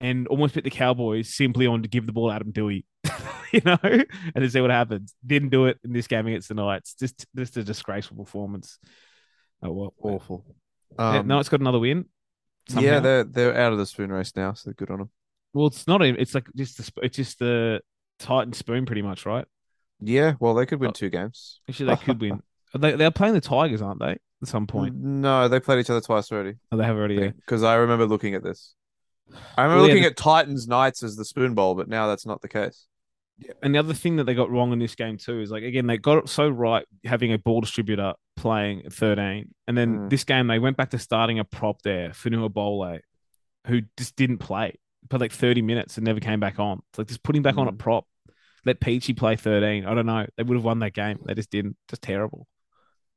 and 0.00 0.26
almost 0.28 0.54
beat 0.54 0.64
the 0.64 0.70
Cowboys 0.70 1.34
simply 1.34 1.66
on 1.66 1.82
to 1.82 1.88
give 1.88 2.06
the 2.06 2.12
ball 2.12 2.28
to 2.28 2.34
Adam 2.34 2.52
Doueihi, 2.52 2.84
you 3.52 3.60
know, 3.64 3.78
and 3.82 4.04
to 4.36 4.50
see 4.50 4.60
what 4.60 4.70
happens. 4.70 5.14
Didn't 5.26 5.48
do 5.48 5.66
it 5.66 5.78
in 5.84 5.92
this 5.92 6.06
game 6.06 6.26
against 6.26 6.48
the 6.48 6.54
Knights. 6.54 6.94
Just 6.94 7.26
just 7.34 7.56
a 7.56 7.64
disgraceful 7.64 8.16
performance. 8.18 8.78
Oh 9.62 9.72
well, 9.72 9.94
Awful. 10.02 10.44
yeah, 10.98 11.18
Um, 11.20 11.26
no, 11.26 11.38
it's 11.38 11.48
got 11.48 11.60
another 11.60 11.78
win. 11.78 12.04
yeah, 12.68 13.00
they're 13.00 13.24
they're 13.24 13.56
out 13.58 13.72
of 13.72 13.78
the 13.78 13.86
spoon 13.86 14.12
race 14.12 14.32
now, 14.36 14.52
so 14.52 14.72
good 14.72 14.90
on 14.90 14.98
them. 14.98 15.10
well, 15.54 15.68
it's 15.68 15.86
not. 15.86 16.04
even- 16.04 16.20
It's 16.20 16.34
like 16.34 16.46
just 16.54 16.76
the 16.76 16.92
it's 17.02 17.16
just 17.16 17.38
the 17.38 17.80
Titan 18.18 18.52
spoon, 18.52 18.84
pretty 18.86 19.02
much, 19.02 19.24
right? 19.24 19.46
Yeah, 20.00 20.34
well, 20.40 20.54
they 20.54 20.66
could 20.66 20.80
win 20.80 20.90
Oh. 20.90 20.92
two 20.92 21.08
games. 21.10 21.60
Actually, 21.68 21.94
they 21.94 22.02
could 22.04 22.20
win. 22.26 22.42
They 22.76 22.92
they're 22.96 23.10
playing 23.10 23.34
the 23.34 23.40
Tigers, 23.40 23.82
aren't 23.82 24.00
they? 24.00 24.16
At 24.42 24.48
some 24.48 24.66
point, 24.66 24.94
No, 24.96 25.48
they 25.48 25.60
played 25.60 25.78
each 25.80 25.88
other 25.90 26.00
twice 26.02 26.30
already. 26.30 26.54
oh, 26.70 26.76
they 26.76 26.84
have 26.84 26.96
already. 26.96 27.30
Because 27.30 27.62
I 27.62 27.76
remember 27.76 28.04
looking 28.06 28.34
at 28.34 28.42
this. 28.42 28.74
I 29.56 29.62
remember 29.64 29.80
Well, 29.80 29.88
yeah, 29.88 29.94
looking 29.94 30.02
the- 30.02 30.10
at 30.10 30.16
Titans 30.16 30.68
Knights 30.68 31.02
as 31.02 31.16
the 31.16 31.24
spoon 31.24 31.54
bowl, 31.54 31.74
but 31.74 31.88
now 31.88 32.06
that's 32.06 32.26
not 32.26 32.42
the 32.42 32.48
case. 32.48 32.86
And 33.62 33.74
the 33.74 33.78
other 33.78 33.92
thing 33.94 34.16
that 34.16 34.24
they 34.24 34.34
got 34.34 34.50
wrong 34.50 34.72
in 34.72 34.78
this 34.78 34.94
game 34.94 35.16
too 35.18 35.40
is 35.40 35.50
like 35.50 35.62
again 35.62 35.86
they 35.86 35.98
got 35.98 36.18
it 36.18 36.28
so 36.28 36.48
right 36.48 36.86
having 37.04 37.32
a 37.32 37.38
ball 37.38 37.60
distributor 37.60 38.12
playing 38.36 38.84
at 38.86 38.92
13, 38.92 39.54
and 39.66 39.76
then 39.76 39.98
Mm. 40.00 40.10
this 40.10 40.24
game 40.24 40.46
they 40.46 40.58
went 40.58 40.76
back 40.76 40.90
to 40.90 40.98
starting 40.98 41.38
a 41.38 41.44
prop 41.44 41.82
there, 41.82 42.10
Fonua 42.10 42.52
Pole, 42.54 42.98
who 43.66 43.82
just 43.98 44.16
didn't 44.16 44.38
play, 44.38 44.74
played 45.10 45.20
like 45.20 45.32
30 45.32 45.60
minutes 45.62 45.96
and 45.96 46.04
never 46.06 46.20
came 46.20 46.40
back 46.40 46.58
on. 46.58 46.80
It's 46.90 46.98
like 46.98 47.08
just 47.08 47.22
putting 47.22 47.42
back 47.42 47.56
on 47.56 47.68
a 47.68 47.72
Mm. 47.72 47.78
prop. 47.78 48.06
Let 48.64 48.80
Peachy 48.80 49.12
play 49.14 49.36
13. 49.36 49.84
I 49.86 49.94
don't 49.94 50.06
know. 50.06 50.26
They 50.36 50.42
would 50.42 50.56
have 50.56 50.64
won 50.64 50.78
that 50.80 50.92
game. 50.92 51.18
They 51.24 51.34
just 51.34 51.50
didn't. 51.50 51.76
Just 51.88 52.02
terrible. 52.02 52.46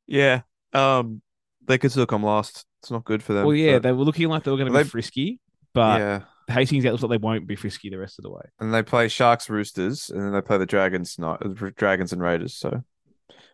Yeah. 0.09 0.41
Um, 0.73 1.21
they 1.65 1.77
could 1.77 1.91
still 1.91 2.05
come 2.05 2.23
last. 2.23 2.65
It's 2.81 2.91
not 2.91 3.03
good 3.05 3.21
for 3.23 3.33
them. 3.33 3.45
Well, 3.45 3.55
yeah, 3.55 3.73
but- 3.73 3.83
they 3.83 3.91
were 3.91 4.03
looking 4.03 4.27
like 4.27 4.43
they 4.43 4.51
were 4.51 4.57
going 4.57 4.71
to 4.71 4.73
They- 4.77 4.83
be 4.83 4.89
frisky, 4.89 5.39
but 5.73 5.99
yeah. 5.99 6.21
Hastings 6.49 6.83
looks 6.83 7.03
like 7.03 7.11
they 7.11 7.17
won't 7.23 7.45
be 7.47 7.55
frisky 7.55 7.89
the 7.91 7.99
rest 7.99 8.17
of 8.17 8.23
the 8.23 8.31
way. 8.31 8.41
And 8.59 8.73
they 8.73 8.81
play 8.81 9.07
Sharks, 9.07 9.49
Roosters, 9.51 10.09
and 10.09 10.19
then 10.19 10.31
they 10.33 10.41
play 10.41 10.57
the 10.57 10.65
Dragons, 10.65 11.19
not 11.19 11.43
Dragons 11.75 12.11
and 12.11 12.21
Raiders. 12.21 12.55
So 12.55 12.83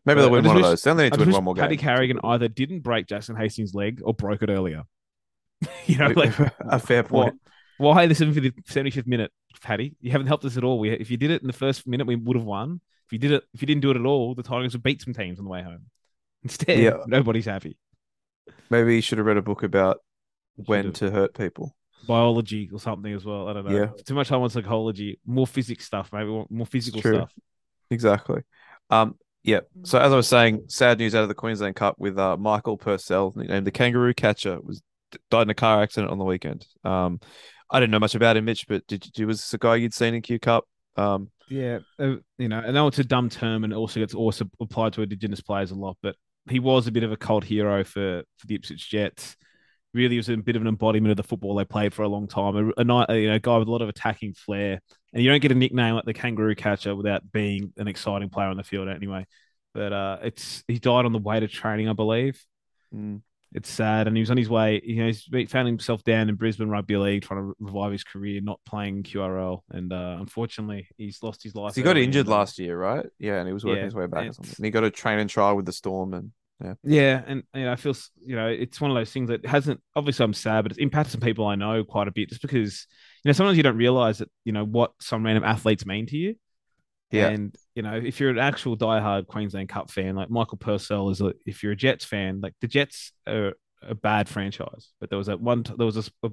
maybe 0.05 0.19
Uh, 0.19 0.23
they'll 0.23 0.31
win 0.31 0.43
just 0.43 0.47
one 0.47 0.57
of 0.57 0.61
wish- 0.63 0.69
those. 0.71 0.81
They 0.83 0.91
only 0.91 1.03
need 1.05 1.13
to 1.13 1.19
win 1.19 1.31
one 1.31 1.43
more 1.43 1.55
Paddy 1.55 1.75
game. 1.75 1.83
Carrigan 1.83 2.19
either 2.23 2.47
didn't 2.47 2.79
break 2.81 3.07
Jackson 3.07 3.35
Hastings' 3.35 3.73
leg 3.75 4.01
or 4.05 4.13
broke 4.13 4.43
it 4.43 4.49
earlier. 4.49 4.83
you 5.87 5.97
know, 5.97 6.07
like 6.15 6.39
a 6.59 6.79
fair 6.79 7.03
point. 7.03 7.35
why 7.77 8.05
the 8.07 8.13
75th 8.13 8.63
75th 8.65 9.07
minute, 9.07 9.31
Paddy? 9.61 9.95
You 9.99 10.11
haven't 10.11 10.27
helped 10.27 10.45
us 10.45 10.55
at 10.55 10.63
all. 10.63 10.79
We, 10.79 10.91
if 10.91 11.11
you 11.11 11.17
did 11.17 11.31
it 11.31 11.41
in 11.41 11.47
the 11.47 11.53
first 11.53 11.85
minute, 11.85 12.07
we 12.07 12.15
would 12.15 12.37
have 12.37 12.45
won. 12.45 12.79
If 13.07 13.11
you 13.13 13.19
did 13.19 13.31
it, 13.33 13.43
if 13.53 13.61
you 13.61 13.65
didn't 13.67 13.81
do 13.81 13.91
it 13.91 13.97
at 13.97 14.05
all, 14.05 14.35
the 14.35 14.43
Tigers 14.43 14.71
would 14.73 14.83
beat 14.83 15.01
some 15.01 15.13
teams 15.13 15.37
on 15.37 15.43
the 15.45 15.51
way 15.51 15.61
home. 15.63 15.87
Instead, 16.45 16.79
Yeah. 16.79 16.97
nobody's 17.07 17.45
happy. 17.45 17.75
Maybe 18.69 18.95
you 18.95 19.01
should 19.01 19.17
have 19.17 19.27
read 19.27 19.37
a 19.37 19.41
book 19.41 19.63
about 19.63 19.97
when 20.55 20.93
to 20.93 21.11
hurt 21.11 21.33
people. 21.35 21.75
biology 22.07 22.69
or 22.71 22.79
something 22.79 23.11
as 23.11 23.25
well. 23.25 23.49
I 23.49 23.53
don't 23.53 23.65
know. 23.67 23.75
Yeah. 23.77 23.89
Too 24.05 24.13
much 24.13 24.29
time 24.29 24.41
on 24.41 24.49
psychology, 24.49 25.19
more 25.25 25.47
physics 25.47 25.85
stuff, 25.85 26.11
maybe 26.13 26.29
more- 26.49 26.65
physical 26.65 27.01
stuff. 27.01 27.31
Exactly. 27.91 28.41
Um. 28.89 29.15
Yeah. 29.43 29.59
So 29.83 29.99
as 29.99 30.11
I 30.13 30.15
was 30.15 30.27
saying, 30.27 30.63
sad 30.67 30.97
news 30.99 31.13
out 31.13 31.23
of 31.23 31.29
the 31.29 31.35
Queensland 31.35 31.75
Cup 31.75 31.95
with 31.99 32.17
uh, 32.17 32.37
Michael 32.37 32.77
Purcell, 32.77 33.33
named 33.35 33.67
the 33.67 33.71
Kangaroo 33.71 34.13
catcher, 34.13 34.59
was 34.61 34.81
died 35.29 35.43
in 35.43 35.49
a 35.49 35.53
car 35.55 35.83
accident 35.83 36.11
on 36.11 36.17
the 36.17 36.23
weekend. 36.25 36.65
Um, 36.83 37.19
I 37.69 37.79
didn't 37.79 37.91
know 37.91 37.99
much 37.99 38.15
about 38.15 38.37
him, 38.37 38.45
Mitch, 38.45 38.67
but 38.67 38.85
did 38.87 39.07
you 39.17 39.27
was 39.27 39.37
this 39.39 39.53
a 39.53 39.57
guy 39.57 39.75
you'd 39.75 39.93
seen 39.93 40.13
in 40.15 40.21
Q 40.21 40.39
Cup? 40.39 40.65
Um, 40.97 41.29
Yeah, 41.49 41.79
uh, 41.99 42.15
you 42.39 42.47
know, 42.47 42.59
I 42.59 42.71
know 42.71 42.87
it's 42.87 42.99
a 42.99 43.03
dumb 43.03 43.29
term 43.29 43.63
and 43.63 43.73
it 43.73 43.75
also 43.75 43.99
gets 43.99 44.13
also 44.15 44.45
applied 44.59 44.93
to 44.93 45.01
Indigenous 45.03 45.41
players 45.41 45.69
a 45.71 45.75
lot, 45.75 45.97
but 46.01 46.15
he 46.49 46.59
was 46.59 46.87
a 46.87 46.91
bit 46.91 47.03
of 47.03 47.11
a 47.11 47.17
cult 47.17 47.43
hero 47.43 47.83
for 47.83 48.23
for 48.37 48.47
the 48.47 48.55
Ipswich 48.55 48.89
Jets. 48.89 49.35
Really 49.93 50.17
was 50.17 50.27
a 50.27 50.35
bit 50.35 50.57
of 50.57 50.61
an 50.61 50.67
embodiment 50.67 51.11
of 51.11 51.17
the 51.17 51.23
football 51.23 51.55
they 51.55 51.63
played 51.63 51.93
for 51.93 52.03
a 52.03 52.09
long 52.09 52.27
time. 52.27 52.73
A, 52.77 52.83
a, 52.83 53.17
you 53.17 53.29
know, 53.29 53.39
guy 53.39 53.57
with 53.57 53.69
a 53.69 53.71
lot 53.71 53.81
of 53.81 53.87
attacking 53.87 54.33
flair, 54.33 54.81
and 55.13 55.23
you 55.23 55.29
don't 55.29 55.41
get 55.41 55.53
a 55.53 55.55
nickname 55.55 55.95
like 55.95 56.03
the 56.05 56.13
Kangaroo 56.13 56.55
Catcher 56.55 56.95
without 56.95 57.31
being 57.31 57.71
an 57.77 57.87
exciting 57.87 58.29
player 58.29 58.49
on 58.49 58.57
the 58.57 58.63
field 58.63 58.89
anyway. 58.89 59.25
But 59.73 59.93
uh, 59.93 60.17
it's 60.23 60.63
he 60.67 60.79
died 60.79 61.05
on 61.05 61.13
the 61.13 61.19
way 61.19 61.39
to 61.39 61.47
training, 61.47 61.87
I 61.87 61.93
believe. 61.93 62.43
mm, 62.93 63.21
it's 63.55 63.69
sad. 63.69 64.07
And 64.07 64.15
he 64.15 64.21
was 64.21 64.29
on 64.29 64.37
his 64.37 64.49
way. 64.49 64.81
You 64.83 64.97
know, 64.97 65.07
he's 65.07 65.49
found 65.49 65.67
himself 65.67 66.03
down 66.03 66.29
in 66.29 66.35
Brisbane 66.35 66.69
Rugby 66.69 66.97
League 66.97 67.23
trying 67.23 67.39
to 67.39 67.53
revive 67.59 67.91
his 67.91 68.03
career, 68.03 68.41
not 68.41 68.59
playing 68.65 69.03
QRL. 69.03 69.61
And 69.71 69.91
uh, 69.93 70.17
unfortunately, 70.19 70.87
he's 70.97 71.23
lost 71.23 71.41
his 71.41 71.55
life. 71.55 71.73
he 71.73 71.81
got 71.81 71.97
injured 71.97 72.27
last 72.27 72.59
year, 72.59 72.77
right? 72.77 73.05
Yeah, 73.17 73.39
and 73.39 73.47
he 73.47 73.53
was 73.53 73.63
working 73.63 73.79
Yeah, 73.79 73.85
his 73.85 73.95
way 73.95 74.07
back 74.07 74.29
or 74.29 74.33
something. 74.33 74.53
And 74.57 74.65
he 74.65 74.71
got 74.71 74.83
a 74.83 74.91
train 74.91 75.19
and 75.19 75.29
trial 75.29 75.55
with 75.55 75.65
the 75.65 75.73
Storm, 75.73 76.13
and 76.13 76.31
Yeah, 76.63 76.73
Yeah. 76.83 77.23
and 77.25 77.43
you 77.53 77.63
know, 77.63 77.71
I 77.71 77.75
feel 77.77 77.95
you 78.25 78.35
know 78.35 78.47
it's 78.47 78.79
one 78.79 78.91
of 78.91 78.95
those 78.95 79.11
things 79.11 79.29
that 79.29 79.45
hasn't. 79.45 79.81
Obviously, 79.95 80.23
I'm 80.25 80.33
sad, 80.33 80.63
but 80.63 80.71
it's 80.71 80.79
impacted 80.79 81.13
some 81.13 81.21
people 81.21 81.47
I 81.47 81.55
know 81.55 81.83
quite 81.83 82.07
a 82.07 82.11
bit, 82.11 82.29
just 82.29 82.41
because 82.41 82.87
you 83.23 83.29
know 83.29 83.33
sometimes 83.33 83.57
you 83.57 83.63
don't 83.63 83.77
realize 83.77 84.19
that 84.19 84.29
you 84.43 84.51
know 84.51 84.65
what 84.65 84.91
some 84.99 85.25
random 85.25 85.43
athletes 85.43 85.85
mean 85.85 86.05
to 86.07 86.17
you. 86.17 86.35
Yeah. 87.15 87.29
And 87.29 87.55
you 87.75 87.83
know, 87.83 87.95
if 87.95 88.19
you're 88.19 88.29
an 88.29 88.39
actual 88.39 88.77
diehard 88.77 89.27
Queensland 89.27 89.69
Cup 89.69 89.91
fan, 89.91 90.15
like 90.15 90.29
Michael 90.29 90.57
Purcell 90.57 91.09
is, 91.09 91.21
a, 91.21 91.33
if 91.45 91.63
you're 91.63 91.73
a 91.73 91.77
Jets 91.77 92.05
fan, 92.05 92.41
like 92.41 92.53
the 92.61 92.67
Jets 92.67 93.11
are 93.27 93.53
a 93.81 93.95
bad 93.95 94.27
franchise, 94.29 94.91
but 94.99 95.09
there 95.09 95.17
was 95.17 95.27
that 95.27 95.39
one, 95.39 95.63
there 95.77 95.85
was 95.85 96.09
a, 96.23 96.29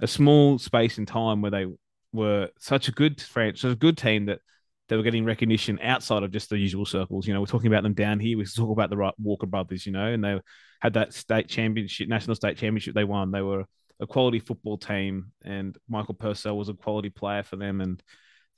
a 0.00 0.06
small 0.06 0.58
space 0.58 0.98
in 0.98 1.06
time 1.06 1.42
where 1.42 1.50
they 1.50 1.66
were 2.12 2.48
such 2.58 2.88
a 2.88 2.92
good 2.92 3.20
franchise, 3.20 3.72
a 3.72 3.76
good 3.76 3.96
team 3.96 4.26
that 4.26 4.40
they 4.88 4.96
were 4.96 5.02
getting 5.02 5.24
recognition 5.24 5.78
outside 5.82 6.24
of 6.24 6.32
just 6.32 6.50
the 6.50 6.58
usual 6.58 6.84
circles. 6.84 7.26
You 7.26 7.32
know, 7.32 7.40
we're 7.40 7.46
talking 7.46 7.68
about 7.68 7.84
them 7.84 7.94
down 7.94 8.18
here. 8.18 8.36
We 8.36 8.44
talk 8.44 8.70
about 8.70 8.90
the 8.90 9.12
Walker 9.22 9.46
brothers, 9.46 9.86
you 9.86 9.92
know, 9.92 10.06
and 10.06 10.22
they 10.22 10.40
had 10.80 10.94
that 10.94 11.14
state 11.14 11.48
championship, 11.48 12.08
national 12.08 12.34
state 12.34 12.56
championship 12.56 12.94
they 12.94 13.04
won. 13.04 13.30
They 13.30 13.42
were 13.42 13.64
a 14.00 14.06
quality 14.06 14.40
football 14.40 14.78
team, 14.78 15.32
and 15.44 15.76
Michael 15.88 16.14
Purcell 16.14 16.56
was 16.56 16.68
a 16.68 16.74
quality 16.74 17.10
player 17.10 17.44
for 17.44 17.56
them. 17.56 17.80
And 17.80 18.02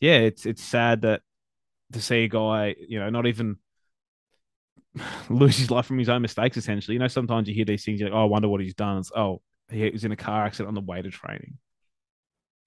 yeah, 0.01 0.19
it's 0.19 0.47
it's 0.47 0.63
sad 0.63 1.03
that 1.03 1.21
to 1.93 2.01
see 2.01 2.25
a 2.25 2.29
guy, 2.29 2.75
you 2.89 2.99
know, 2.99 3.11
not 3.11 3.27
even 3.27 3.57
lose 5.31 5.57
his 5.57 5.71
life 5.71 5.87
from 5.87 5.99
his 5.99 6.09
own 6.09 6.23
mistakes. 6.23 6.57
Essentially, 6.57 6.95
you 6.95 6.99
know, 7.01 7.09
sometimes 7.09 7.49
you 7.49 7.55
hear 7.55 7.65
these 7.65 7.85
things, 7.85 8.01
you're 8.01 8.11
like, 8.11 8.17
oh, 8.17 8.23
I 8.23 8.27
wonder 8.27 8.49
what 8.49 8.61
he's 8.61 8.75
done. 8.75 8.99
It's 8.99 9.13
oh, 9.17 9.41
he 9.71 9.89
was 9.91 10.05
in 10.05 10.13
a 10.13 10.17
car 10.17 10.45
accident 10.45 10.69
on 10.69 10.75
the 10.75 10.81
way 10.81 11.01
to 11.03 11.11
training. 11.11 11.57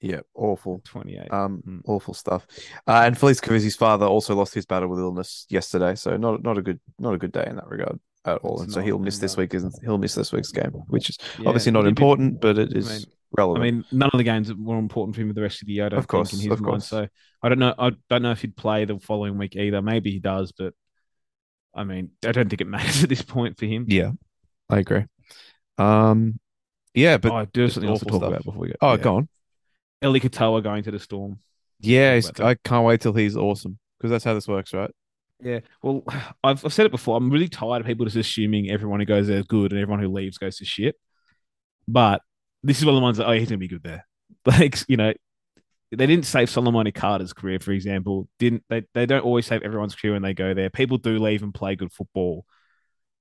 yeah, 0.01 0.21
awful. 0.33 0.81
Twenty 0.83 1.17
eight. 1.17 1.31
Um, 1.31 1.61
Mm. 1.67 1.81
awful 1.85 2.13
stuff. 2.13 2.47
Uh, 2.87 3.03
and 3.05 3.15
Felise 3.15 3.41
Kaufusi's 3.41 3.75
father 3.75 4.05
also 4.05 4.35
lost 4.35 4.53
his 4.53 4.65
battle 4.65 4.89
with 4.89 4.99
illness 4.99 5.45
yesterday, 5.49 5.95
so 5.95 6.17
not 6.17 6.43
not 6.43 6.57
a 6.57 6.61
good 6.61 6.79
not 6.99 7.13
a 7.13 7.17
good 7.17 7.31
day 7.31 7.45
in 7.47 7.55
that 7.57 7.67
regard 7.67 7.99
at 8.25 8.37
all. 8.39 8.55
It's 8.55 8.63
and 8.63 8.73
so 8.73 8.81
he'll 8.81 8.99
miss 8.99 9.19
this 9.19 9.37
week. 9.37 9.53
Isn't 9.53 9.73
he'll 9.83 9.97
miss 9.99 10.15
this 10.15 10.31
week's 10.31 10.51
game, 10.51 10.71
which 10.87 11.09
is 11.11 11.17
Yeah, 11.39 11.47
obviously 11.49 11.71
not 11.71 11.81
it'd 11.81 11.95
be- 11.95 12.01
important, 12.01 12.41
but 12.41 12.57
it 12.57 12.75
is 12.75 12.89
I 12.89 12.93
is 12.95 13.05
mean- 13.37 13.55
I 13.55 13.59
mean, 13.59 13.85
none 13.91 14.09
of 14.13 14.17
the 14.17 14.23
games 14.23 14.49
are 14.49 14.55
more 14.55 14.77
important 14.79 15.15
for 15.15 15.21
him 15.21 15.33
the 15.33 15.41
rest 15.41 15.61
of 15.61 15.67
the 15.67 15.73
year. 15.73 15.85
I 15.85 15.89
don't 15.89 15.99
Of 15.99 16.07
course, 16.07 16.31
think 16.31 16.43
in 16.43 16.51
his 16.51 16.59
mind. 16.59 16.71
course. 16.71 16.87
So 16.87 17.07
I 17.41 17.49
don't 17.49 17.59
know. 17.59 17.73
I 17.77 17.91
don't 18.09 18.21
know 18.21 18.31
if 18.31 18.41
he'd 18.41 18.55
play 18.55 18.85
the 18.85 18.99
following 18.99 19.37
week 19.37 19.55
either. 19.55 19.81
Maybe 19.81 20.11
he 20.11 20.19
does, 20.19 20.51
but 20.51 20.73
I 21.73 21.83
mean, 21.83 22.11
I 22.25 22.31
don't 22.31 22.49
think 22.49 22.61
it 22.61 22.67
matters 22.67 23.03
at 23.03 23.09
this 23.09 23.21
point 23.21 23.57
for 23.57 23.65
him. 23.65 23.85
yeah, 23.89 24.11
I 24.69 24.79
agree. 24.79 25.05
Um, 25.77 26.39
yeah, 26.93 27.17
but 27.17 27.31
oh, 27.31 27.35
I 27.35 27.45
do 27.45 27.63
have 27.63 27.73
something 27.73 27.89
else 27.89 27.99
to 27.99 28.05
talk 28.05 28.15
stuff. 28.21 28.29
about 28.29 28.43
before 28.45 28.61
we 28.61 28.67
go. 28.69 28.75
oh, 28.81 28.91
yeah. 28.91 28.97
go 28.97 29.15
on. 29.17 29.29
Eli 30.03 30.19
Katoa 30.19 30.63
going 30.63 30.83
to 30.83 30.91
the 30.91 30.99
Storm. 30.99 31.39
Yeah. 31.81 32.21
I 32.39 32.55
can't 32.55 32.85
wait 32.85 33.01
till 33.01 33.13
he's 33.13 33.35
awesome 33.35 33.77
because 33.97 34.11
that's 34.11 34.23
how 34.23 34.33
this 34.33 34.47
works, 34.47 34.73
right? 34.73 34.91
Yeah, 35.43 35.59
well, 35.83 36.03
I've, 36.43 36.63
I've 36.63 36.73
said 36.73 36.85
it 36.85 36.91
before. 36.93 37.17
I'm 37.17 37.29
really 37.29 37.49
tired 37.49 37.81
of 37.81 37.85
people 37.87 38.05
just 38.05 38.15
assuming 38.15 38.71
everyone 38.71 39.01
who 39.01 39.05
goes 39.05 39.27
there 39.27 39.39
is 39.39 39.45
good 39.45 39.73
and 39.73 39.81
everyone 39.81 40.01
who 40.01 40.07
leaves 40.09 40.37
goes 40.37 40.57
to 40.57 40.65
shit. 40.65 40.95
But 41.87 42.21
this 42.65 42.79
is 42.79 42.85
one 42.85 42.95
of 42.95 42.99
the 42.99 43.03
ones 43.03 43.17
that 43.17 43.27
oh, 43.27 43.31
he's 43.31 43.47
gonna 43.47 43.57
be 43.57 43.67
good 43.67 43.83
there. 43.83 44.05
Like 44.47 44.77
you 44.87 44.97
know, 44.97 45.11
they 45.91 46.05
didn't 46.05 46.25
save 46.25 46.49
Solomone 46.49 46.93
Kata's 46.93 47.33
career, 47.33 47.59
for 47.59 47.71
example. 47.71 48.27
Didn't 48.37 48.63
they? 48.69 48.83
They 48.93 49.05
don't 49.05 49.23
always 49.23 49.45
save 49.45 49.63
everyone's 49.63 49.95
career 49.95 50.13
when 50.13 50.21
they 50.21 50.33
go 50.33 50.53
there. 50.53 50.69
People 50.69 50.97
do 50.97 51.17
leave 51.17 51.41
and 51.41 51.53
play 51.53 51.75
good 51.75 51.91
football. 51.91 52.45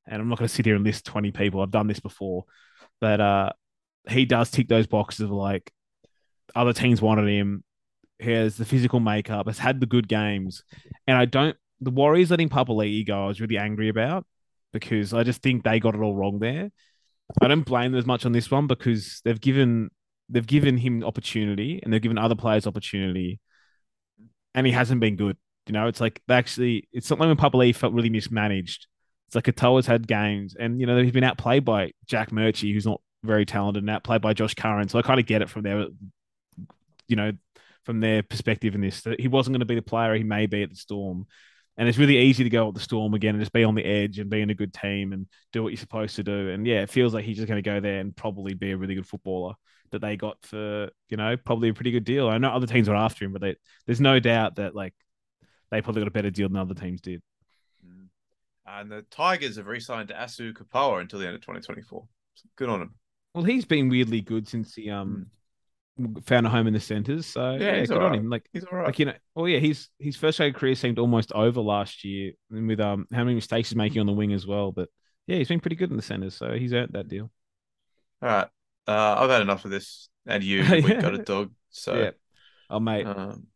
And 0.06 0.20
I'm 0.20 0.28
not 0.28 0.38
going 0.38 0.48
to 0.48 0.54
sit 0.54 0.66
here 0.66 0.74
and 0.74 0.84
list 0.84 1.06
20 1.06 1.32
people. 1.32 1.62
I've 1.62 1.70
done 1.70 1.86
this 1.86 2.00
before, 2.00 2.44
but 3.00 3.22
uh, 3.22 3.52
he 4.06 4.26
does 4.26 4.50
tick 4.50 4.68
those 4.68 4.86
boxes 4.86 5.22
of 5.22 5.30
like 5.30 5.72
other 6.54 6.74
teams 6.74 7.00
wanted 7.00 7.28
him. 7.28 7.64
He 8.18 8.32
has 8.32 8.56
the 8.56 8.66
physical 8.66 9.00
makeup, 9.00 9.46
has 9.46 9.58
had 9.58 9.80
the 9.80 9.86
good 9.86 10.08
games, 10.08 10.62
and 11.06 11.16
I 11.16 11.24
don't. 11.24 11.56
The 11.80 11.90
Warriors 11.90 12.30
letting 12.30 12.48
Papali'i 12.48 13.06
go, 13.06 13.24
I 13.24 13.28
was 13.28 13.40
really 13.40 13.58
angry 13.58 13.88
about 13.88 14.26
because 14.72 15.12
I 15.12 15.22
just 15.22 15.42
think 15.42 15.64
they 15.64 15.80
got 15.80 15.94
it 15.94 16.00
all 16.00 16.14
wrong 16.14 16.38
there. 16.38 16.70
I 17.40 17.48
don't 17.48 17.62
blame 17.62 17.92
them 17.92 17.98
as 17.98 18.06
much 18.06 18.26
on 18.26 18.32
this 18.32 18.50
one 18.50 18.66
because 18.66 19.20
they've 19.24 19.40
given 19.40 19.90
they've 20.28 20.46
given 20.46 20.76
him 20.78 21.04
opportunity 21.04 21.80
and 21.82 21.92
they've 21.92 22.02
given 22.02 22.18
other 22.18 22.34
players 22.34 22.66
opportunity, 22.66 23.40
and 24.54 24.66
he 24.66 24.72
hasn't 24.72 25.00
been 25.00 25.16
good. 25.16 25.36
You 25.66 25.72
know, 25.72 25.86
it's 25.86 26.00
like 26.00 26.20
they 26.28 26.34
actually 26.34 26.88
it's 26.92 27.06
something 27.06 27.26
when 27.26 27.36
Papali'i 27.36 27.74
felt 27.74 27.94
really 27.94 28.10
mismanaged. 28.10 28.86
It's 29.28 29.34
like 29.34 29.44
Katoa's 29.44 29.86
had 29.86 30.06
games, 30.06 30.54
and 30.58 30.80
you 30.80 30.86
know 30.86 31.02
he's 31.02 31.12
been 31.12 31.24
outplayed 31.24 31.64
by 31.64 31.92
Jack 32.06 32.30
Murchie, 32.30 32.72
who's 32.72 32.86
not 32.86 33.00
very 33.22 33.46
talented, 33.46 33.82
and 33.82 33.90
outplayed 33.90 34.20
by 34.20 34.34
Josh 34.34 34.54
Curran. 34.54 34.88
So 34.88 34.98
I 34.98 35.02
kind 35.02 35.20
of 35.20 35.26
get 35.26 35.42
it 35.42 35.48
from 35.48 35.62
their, 35.62 35.86
you 37.08 37.16
know, 37.16 37.32
from 37.84 38.00
their 38.00 38.22
perspective 38.22 38.74
in 38.74 38.82
this. 38.82 39.00
That 39.02 39.20
he 39.20 39.28
wasn't 39.28 39.54
going 39.54 39.60
to 39.60 39.66
be 39.66 39.74
the 39.74 39.82
player 39.82 40.14
he 40.14 40.24
may 40.24 40.46
be 40.46 40.62
at 40.62 40.70
the 40.70 40.76
Storm, 40.76 41.26
and 41.76 41.88
it's 41.88 41.98
really 41.98 42.18
easy 42.18 42.44
to 42.44 42.50
go 42.50 42.68
up 42.68 42.74
the 42.74 42.80
Storm 42.80 43.14
again 43.14 43.34
and 43.34 43.42
just 43.42 43.52
be 43.52 43.64
on 43.64 43.74
the 43.74 43.84
edge 43.84 44.18
and 44.18 44.30
be 44.30 44.40
in 44.40 44.50
a 44.50 44.54
good 44.54 44.72
team 44.72 45.12
and 45.12 45.26
do 45.52 45.62
what 45.62 45.70
you're 45.70 45.78
supposed 45.78 46.16
to 46.16 46.22
do. 46.22 46.50
And 46.50 46.66
yeah, 46.66 46.82
it 46.82 46.90
feels 46.90 47.12
like 47.12 47.24
he's 47.24 47.36
just 47.36 47.48
going 47.48 47.62
to 47.62 47.68
go 47.68 47.80
there 47.80 48.00
and 48.00 48.14
probably 48.14 48.54
be 48.54 48.70
a 48.70 48.76
really 48.76 48.94
good 48.94 49.06
footballer 49.06 49.54
that 49.90 50.00
they 50.00 50.16
got 50.16 50.36
for 50.42 50.90
you 51.08 51.16
know 51.16 51.36
probably 51.36 51.68
a 51.68 51.74
pretty 51.74 51.90
good 51.90 52.04
deal. 52.04 52.28
I 52.28 52.38
know 52.38 52.50
other 52.50 52.66
teams 52.66 52.88
were 52.88 52.96
after 52.96 53.24
him, 53.24 53.32
but 53.32 53.42
they, 53.42 53.56
there's 53.86 54.00
no 54.00 54.20
doubt 54.20 54.56
that 54.56 54.74
like 54.74 54.94
they 55.70 55.82
probably 55.82 56.02
got 56.02 56.08
a 56.08 56.12
better 56.12 56.30
deal 56.30 56.48
than 56.48 56.58
other 56.58 56.74
teams 56.74 57.00
did. 57.00 57.22
Mm. 57.84 58.08
And 58.66 58.90
the 58.90 59.02
Tigers 59.10 59.56
have 59.56 59.66
re-signed 59.66 60.08
to 60.08 60.14
Asu 60.14 60.52
Kepaoa 60.52 61.00
until 61.00 61.18
the 61.18 61.26
end 61.26 61.34
of 61.34 61.42
2024. 61.42 62.06
So 62.34 62.48
good 62.56 62.68
on 62.68 62.82
him. 62.82 62.94
Well, 63.34 63.44
he's 63.44 63.64
been 63.64 63.88
weirdly 63.88 64.20
good 64.20 64.48
since 64.48 64.74
he 64.74 64.90
um 64.90 65.26
found 66.24 66.46
a 66.46 66.50
home 66.50 66.66
in 66.66 66.74
the 66.74 66.80
centres. 66.80 67.26
So 67.26 67.52
Yeah, 67.52 67.76
yeah, 67.76 67.80
he's 67.80 67.88
good 67.90 68.02
on 68.02 68.14
him. 68.14 68.28
Like 68.30 68.48
He's 68.52 68.64
all 68.64 68.78
right. 68.78 68.86
like 68.86 68.98
you 68.98 69.06
know, 69.06 69.14
well 69.34 69.48
yeah, 69.48 69.58
his 69.58 69.88
his 69.98 70.16
first 70.16 70.38
grade 70.38 70.54
career 70.54 70.74
seemed 70.74 70.98
almost 70.98 71.32
over 71.32 71.60
last 71.60 72.04
year, 72.04 72.32
and 72.50 72.66
with 72.68 72.80
um 72.80 73.06
how 73.12 73.24
many 73.24 73.34
mistakes 73.34 73.70
he's 73.70 73.76
making 73.76 74.00
on 74.00 74.06
the 74.06 74.12
wing 74.12 74.32
as 74.32 74.46
well. 74.46 74.72
But 74.72 74.88
yeah, 75.26 75.36
he's 75.36 75.48
been 75.48 75.60
pretty 75.60 75.76
good 75.76 75.90
in 75.90 75.96
the 75.96 76.02
centres, 76.02 76.34
so 76.34 76.52
he's 76.52 76.72
earned 76.72 76.92
that 76.94 77.08
deal. 77.08 77.30
all 78.22 78.28
right. 78.28 78.48
Uh, 78.86 79.16
I've 79.18 79.30
had 79.30 79.42
enough 79.42 79.64
of 79.64 79.70
this. 79.70 80.08
And 80.26 80.42
you, 80.42 80.62
Yeah. 80.62 80.74
we 80.74 80.94
got 80.94 81.14
a 81.14 81.18
dog. 81.18 81.52
So 81.70 81.94
yeah. 81.94 82.10
Oh 82.70 82.80
mate, 82.80 83.06
um, 83.06 83.46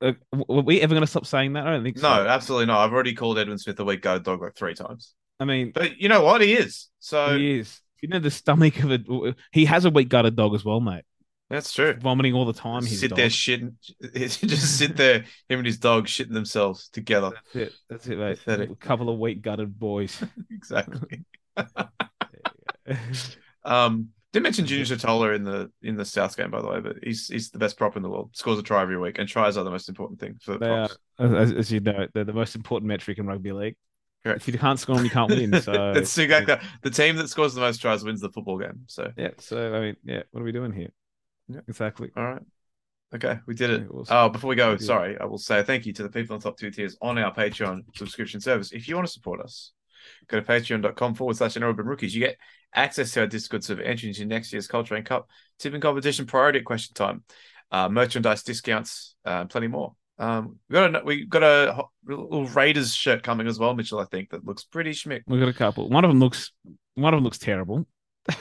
uh, 0.00 0.12
were 0.32 0.62
we 0.62 0.80
ever 0.80 0.94
going 0.94 1.02
to 1.02 1.06
stop 1.06 1.26
saying 1.26 1.54
that? 1.54 1.66
I 1.66 1.70
don't 1.72 1.82
think 1.84 1.98
so. 1.98 2.08
no, 2.08 2.26
absolutely 2.26 2.66
not. 2.66 2.84
I've 2.84 2.92
already 2.92 3.14
called 3.14 3.38
Edwin 3.38 3.58
Smith 3.58 3.78
a 3.80 3.84
weak 3.84 4.02
guard 4.02 4.24
dog 4.24 4.42
like 4.42 4.54
three 4.54 4.74
times. 4.74 5.14
I 5.38 5.44
mean, 5.44 5.72
But 5.74 5.98
you 5.98 6.08
know 6.08 6.22
what? 6.22 6.40
He 6.40 6.54
is. 6.54 6.88
So 7.00 7.36
he 7.36 7.60
is. 7.60 7.80
You 8.02 8.08
know 8.08 8.18
the 8.18 8.30
stomach 8.30 8.82
of 8.82 8.90
a. 8.92 9.34
He 9.52 9.64
has 9.66 9.84
a 9.84 9.90
weak 9.90 10.08
gutted 10.08 10.36
dog 10.36 10.54
as 10.54 10.64
well, 10.64 10.80
mate. 10.80 11.04
That's 11.48 11.72
true. 11.72 11.94
Vomiting 11.94 12.34
all 12.34 12.44
the 12.44 12.52
time. 12.52 12.82
Sit 12.82 13.10
dog. 13.10 13.16
there 13.18 13.28
shitting. 13.28 13.74
Just 14.14 14.78
sit 14.78 14.96
there, 14.96 15.24
him 15.48 15.58
and 15.58 15.66
his 15.66 15.78
dog 15.78 16.06
shitting 16.06 16.32
themselves 16.32 16.88
together. 16.88 17.32
That's 17.52 17.56
it. 17.56 17.72
That's 17.88 18.06
it, 18.08 18.18
mate. 18.18 18.38
Pathetic. 18.38 18.70
A 18.70 18.74
couple 18.74 19.08
of 19.08 19.18
weak 19.18 19.42
gutted 19.42 19.78
boys. 19.78 20.22
exactly. 20.50 21.24
Um, 23.64 24.10
didn't 24.32 24.44
mention 24.44 24.66
Junior 24.66 24.84
Tatola 24.84 25.34
in 25.34 25.42
the 25.42 25.72
in 25.82 25.96
the 25.96 26.04
South 26.04 26.36
game, 26.36 26.52
by 26.52 26.60
the 26.60 26.68
way, 26.68 26.78
but 26.78 26.98
he's 27.02 27.26
he's 27.26 27.50
the 27.50 27.58
best 27.58 27.76
prop 27.76 27.96
in 27.96 28.02
the 28.04 28.08
world. 28.08 28.30
Scores 28.34 28.60
a 28.60 28.62
try 28.62 28.80
every 28.80 28.96
week, 28.96 29.18
and 29.18 29.28
tries 29.28 29.56
are 29.56 29.64
the 29.64 29.72
most 29.72 29.88
important 29.88 30.20
thing 30.20 30.36
for 30.40 30.52
the 30.52 30.58
They 30.58 30.68
are, 30.68 30.88
props. 30.88 31.34
as, 31.34 31.52
as 31.52 31.72
you 31.72 31.80
know, 31.80 32.06
they're 32.14 32.22
the 32.22 32.32
most 32.32 32.54
important 32.54 32.86
metric 32.86 33.18
in 33.18 33.26
rugby 33.26 33.50
league. 33.50 33.74
Correct. 34.22 34.46
If 34.46 34.54
you 34.54 34.60
can't 34.60 34.78
score 34.78 34.94
them, 34.94 35.04
you 35.04 35.10
can't 35.10 35.30
win. 35.30 35.60
So 35.60 35.92
it's 35.96 36.16
exactly 36.16 36.56
the 36.82 36.90
team 36.90 37.16
that 37.16 37.28
scores 37.28 37.54
the 37.54 37.60
most 37.60 37.78
tries 37.78 38.04
wins 38.04 38.20
the 38.20 38.30
football 38.30 38.58
game. 38.58 38.82
So 38.86 39.10
yeah. 39.16 39.30
So 39.38 39.74
I 39.74 39.80
mean, 39.80 39.96
yeah. 40.04 40.22
What 40.30 40.42
are 40.42 40.44
we 40.44 40.52
doing 40.52 40.72
here? 40.72 40.90
Yeah. 41.48 41.60
Exactly. 41.68 42.10
all 42.16 42.24
right. 42.24 42.42
Okay, 43.14 43.38
we 43.46 43.54
did 43.54 43.70
it. 43.70 43.86
Awesome. 43.88 44.16
Oh, 44.16 44.28
before 44.28 44.48
we 44.48 44.56
go, 44.56 44.72
We 44.72 44.78
sorry, 44.78 45.16
I 45.18 45.26
will 45.26 45.38
say 45.38 45.62
thank 45.62 45.86
you 45.86 45.92
to 45.92 46.02
the 46.02 46.08
people 46.08 46.34
on 46.34 46.40
the 46.40 46.44
top 46.44 46.58
two 46.58 46.70
tiers 46.70 46.96
on 47.00 47.16
our 47.18 47.32
Patreon 47.32 47.82
subscription 47.94 48.40
service. 48.40 48.72
If 48.72 48.88
you 48.88 48.96
want 48.96 49.06
to 49.06 49.12
support 49.12 49.40
us, 49.40 49.72
go 50.28 50.40
to 50.40 50.46
patreon.com 50.46 51.14
forward 51.14 51.36
slash 51.36 51.56
Urban 51.56 51.86
Rookies. 51.86 52.14
You 52.14 52.20
get 52.20 52.36
access 52.74 53.12
to 53.12 53.20
our 53.20 53.26
Discord 53.28 53.62
server, 53.62 53.82
entry 53.82 54.08
into 54.08 54.24
next 54.24 54.52
year's 54.52 54.66
Culture 54.66 54.96
and 54.96 55.06
Cup, 55.06 55.28
tipping 55.58 55.80
competition, 55.80 56.26
priority 56.26 56.62
question 56.62 56.94
time, 56.94 57.22
uh, 57.70 57.88
merchandise 57.88 58.42
discounts, 58.42 59.14
uh, 59.24 59.42
and 59.42 59.50
plenty 59.50 59.68
more. 59.68 59.94
Um, 60.18 60.58
we 60.68 60.74
got 60.74 60.94
a 60.96 61.04
we 61.04 61.26
got 61.26 61.42
a 61.42 61.84
little 62.06 62.46
Raiders 62.46 62.94
shirt 62.94 63.22
coming 63.22 63.46
as 63.46 63.58
well, 63.58 63.74
Mitchell. 63.74 64.00
I 64.00 64.04
think 64.06 64.30
that 64.30 64.44
looks 64.44 64.64
pretty 64.64 64.90
schmick. 64.92 65.22
We've 65.26 65.40
got 65.40 65.48
a 65.48 65.52
couple. 65.52 65.88
One 65.90 66.04
of 66.04 66.10
them 66.10 66.18
looks. 66.20 66.52
One 66.94 67.14
of 67.14 67.18
them 67.18 67.24
looks 67.24 67.38
terrible. 67.38 67.86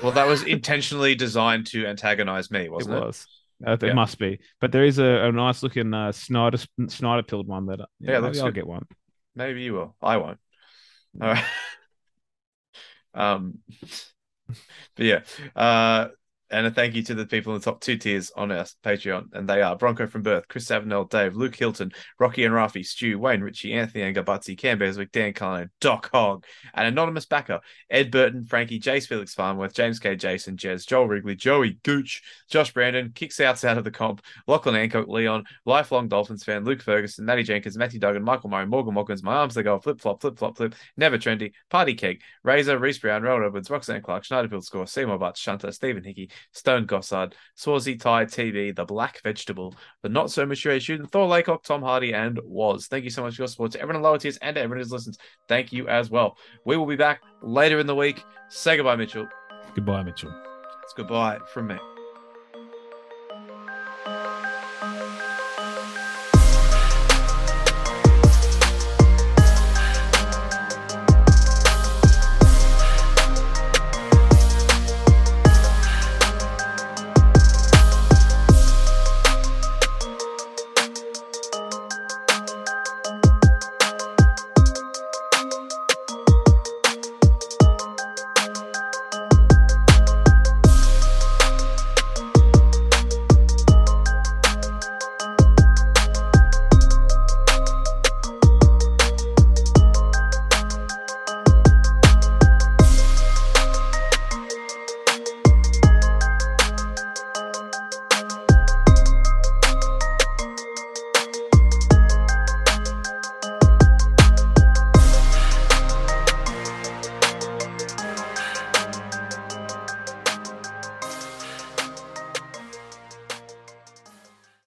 Well, 0.01 0.11
that 0.13 0.27
was 0.27 0.43
intentionally 0.43 1.15
designed 1.15 1.67
to 1.67 1.85
antagonize 1.85 2.49
me, 2.51 2.69
wasn't 2.69 2.95
it? 2.95 3.01
was. 3.01 3.27
Uh, 3.65 3.71
it 3.73 3.83
Yeah. 3.83 3.93
must 3.93 4.19
be. 4.19 4.39
But 4.59 4.71
there 4.71 4.83
is 4.83 4.99
a, 4.99 5.05
a 5.05 5.31
nice 5.31 5.63
looking 5.63 5.93
uh, 5.93 6.11
Snyder 6.11 6.57
Snyder 6.87 7.23
pilled 7.23 7.47
one 7.47 7.65
that 7.67 7.79
Yeah, 7.99 8.17
it 8.17 8.21
maybe 8.21 8.39
I'll 8.39 8.45
good. 8.47 8.55
get 8.55 8.67
one. 8.67 8.85
Maybe 9.35 9.61
you 9.63 9.73
will. 9.73 9.95
I 10.01 10.17
won't. 10.17 10.39
All 11.21 11.29
right. 11.29 11.43
um, 13.13 13.59
but 14.95 15.05
yeah. 15.05 15.21
Uh, 15.55 16.09
and 16.51 16.67
a 16.67 16.71
thank 16.71 16.95
you 16.95 17.03
to 17.03 17.15
the 17.15 17.25
people 17.25 17.53
in 17.53 17.59
the 17.59 17.65
top 17.65 17.81
two 17.81 17.97
tiers 17.97 18.31
on 18.35 18.51
our 18.51 18.65
Patreon, 18.83 19.27
and 19.33 19.49
they 19.49 19.61
are 19.61 19.75
Bronco 19.75 20.07
from 20.07 20.21
Birth, 20.21 20.47
Chris 20.47 20.65
Savinell, 20.65 21.09
Dave, 21.09 21.35
Luke 21.35 21.55
Hilton, 21.55 21.91
Rocky 22.19 22.43
and 22.45 22.53
Rafi, 22.53 22.85
Stu, 22.85 23.17
Wayne, 23.17 23.41
Richie, 23.41 23.73
Anthony 23.73 24.03
Angabutsy, 24.03 24.57
Cam 24.57 24.79
Bearswick, 24.79 25.11
Dan 25.11 25.33
Cullen, 25.33 25.69
Doc 25.81 26.09
Hogg, 26.13 26.45
an 26.73 26.85
anonymous 26.85 27.25
backer, 27.25 27.61
Ed 27.89 28.11
Burton, 28.11 28.45
Frankie, 28.45 28.79
Jace 28.79 29.07
Felix 29.07 29.33
Farnworth, 29.33 29.73
James 29.73 29.99
K. 29.99 30.15
Jason, 30.15 30.57
Jez, 30.57 30.87
Joel 30.87 31.07
Wrigley, 31.07 31.35
Joey 31.35 31.79
Gooch, 31.83 32.21
Josh 32.49 32.73
Brandon, 32.73 33.11
kicks 33.13 33.39
outs 33.39 33.63
out 33.63 33.77
of 33.77 33.83
the 33.83 33.91
comp, 33.91 34.21
Lachlan 34.47 34.75
Ancock, 34.75 35.07
Leon, 35.07 35.45
lifelong 35.65 36.07
Dolphins 36.07 36.43
fan, 36.43 36.63
Luke 36.63 36.81
Ferguson, 36.81 37.25
Matty 37.25 37.43
Jenkins, 37.43 37.77
Matthew 37.77 37.99
Duggan, 37.99 38.23
Michael 38.23 38.49
Murray, 38.49 38.67
Morgan 38.67 38.93
Watkins, 38.93 39.23
My 39.23 39.35
Arms 39.35 39.55
They 39.55 39.63
Go, 39.63 39.79
Flip 39.79 39.99
Flop, 39.99 40.21
Flip 40.21 40.37
Flop, 40.37 40.57
Flip, 40.57 40.75
Never 40.95 41.17
Trendy, 41.17 41.53
Party 41.69 41.95
Cake, 41.95 42.21
Razor, 42.43 42.77
Reese 42.77 42.99
Brown, 42.99 43.23
Rowan 43.23 43.45
Edwards, 43.45 43.69
Roxanne 43.69 44.01
Clark, 44.01 44.23
Schneiderfield 44.23 44.63
Score, 44.63 44.85
Seymour 44.85 45.17
Butts, 45.17 45.39
Shunter, 45.39 45.71
Stephen 45.71 46.03
Hickey, 46.03 46.29
Stone 46.51 46.87
Gossard, 46.87 47.33
Swazi 47.55 47.95
Thai 47.95 48.25
TV, 48.25 48.75
The 48.75 48.85
Black 48.85 49.21
Vegetable, 49.23 49.75
The 50.03 50.09
Not 50.09 50.31
So 50.31 50.45
Mature 50.45 50.79
Student, 50.79 51.11
Thor 51.11 51.27
Laycock, 51.27 51.63
Tom 51.63 51.81
Hardy, 51.81 52.13
and 52.13 52.39
Was. 52.43 52.87
Thank 52.87 53.03
you 53.03 53.09
so 53.09 53.23
much 53.23 53.35
for 53.35 53.43
your 53.43 53.47
support 53.47 53.71
to 53.71 53.79
everyone 53.79 53.97
in 53.97 54.01
lower 54.01 54.17
tiers 54.17 54.37
and 54.37 54.55
to 54.55 54.61
everyone 54.61 54.79
who's 54.79 54.91
listened. 54.91 55.17
Thank 55.47 55.71
you 55.71 55.87
as 55.87 56.09
well. 56.09 56.37
We 56.65 56.77
will 56.77 56.85
be 56.85 56.95
back 56.95 57.21
later 57.41 57.79
in 57.79 57.87
the 57.87 57.95
week. 57.95 58.23
Say 58.49 58.77
goodbye, 58.77 58.95
Mitchell. 58.95 59.27
Goodbye, 59.73 60.03
Mitchell. 60.03 60.33
It's 60.83 60.93
goodbye 60.93 61.39
from 61.51 61.67
me. 61.67 61.77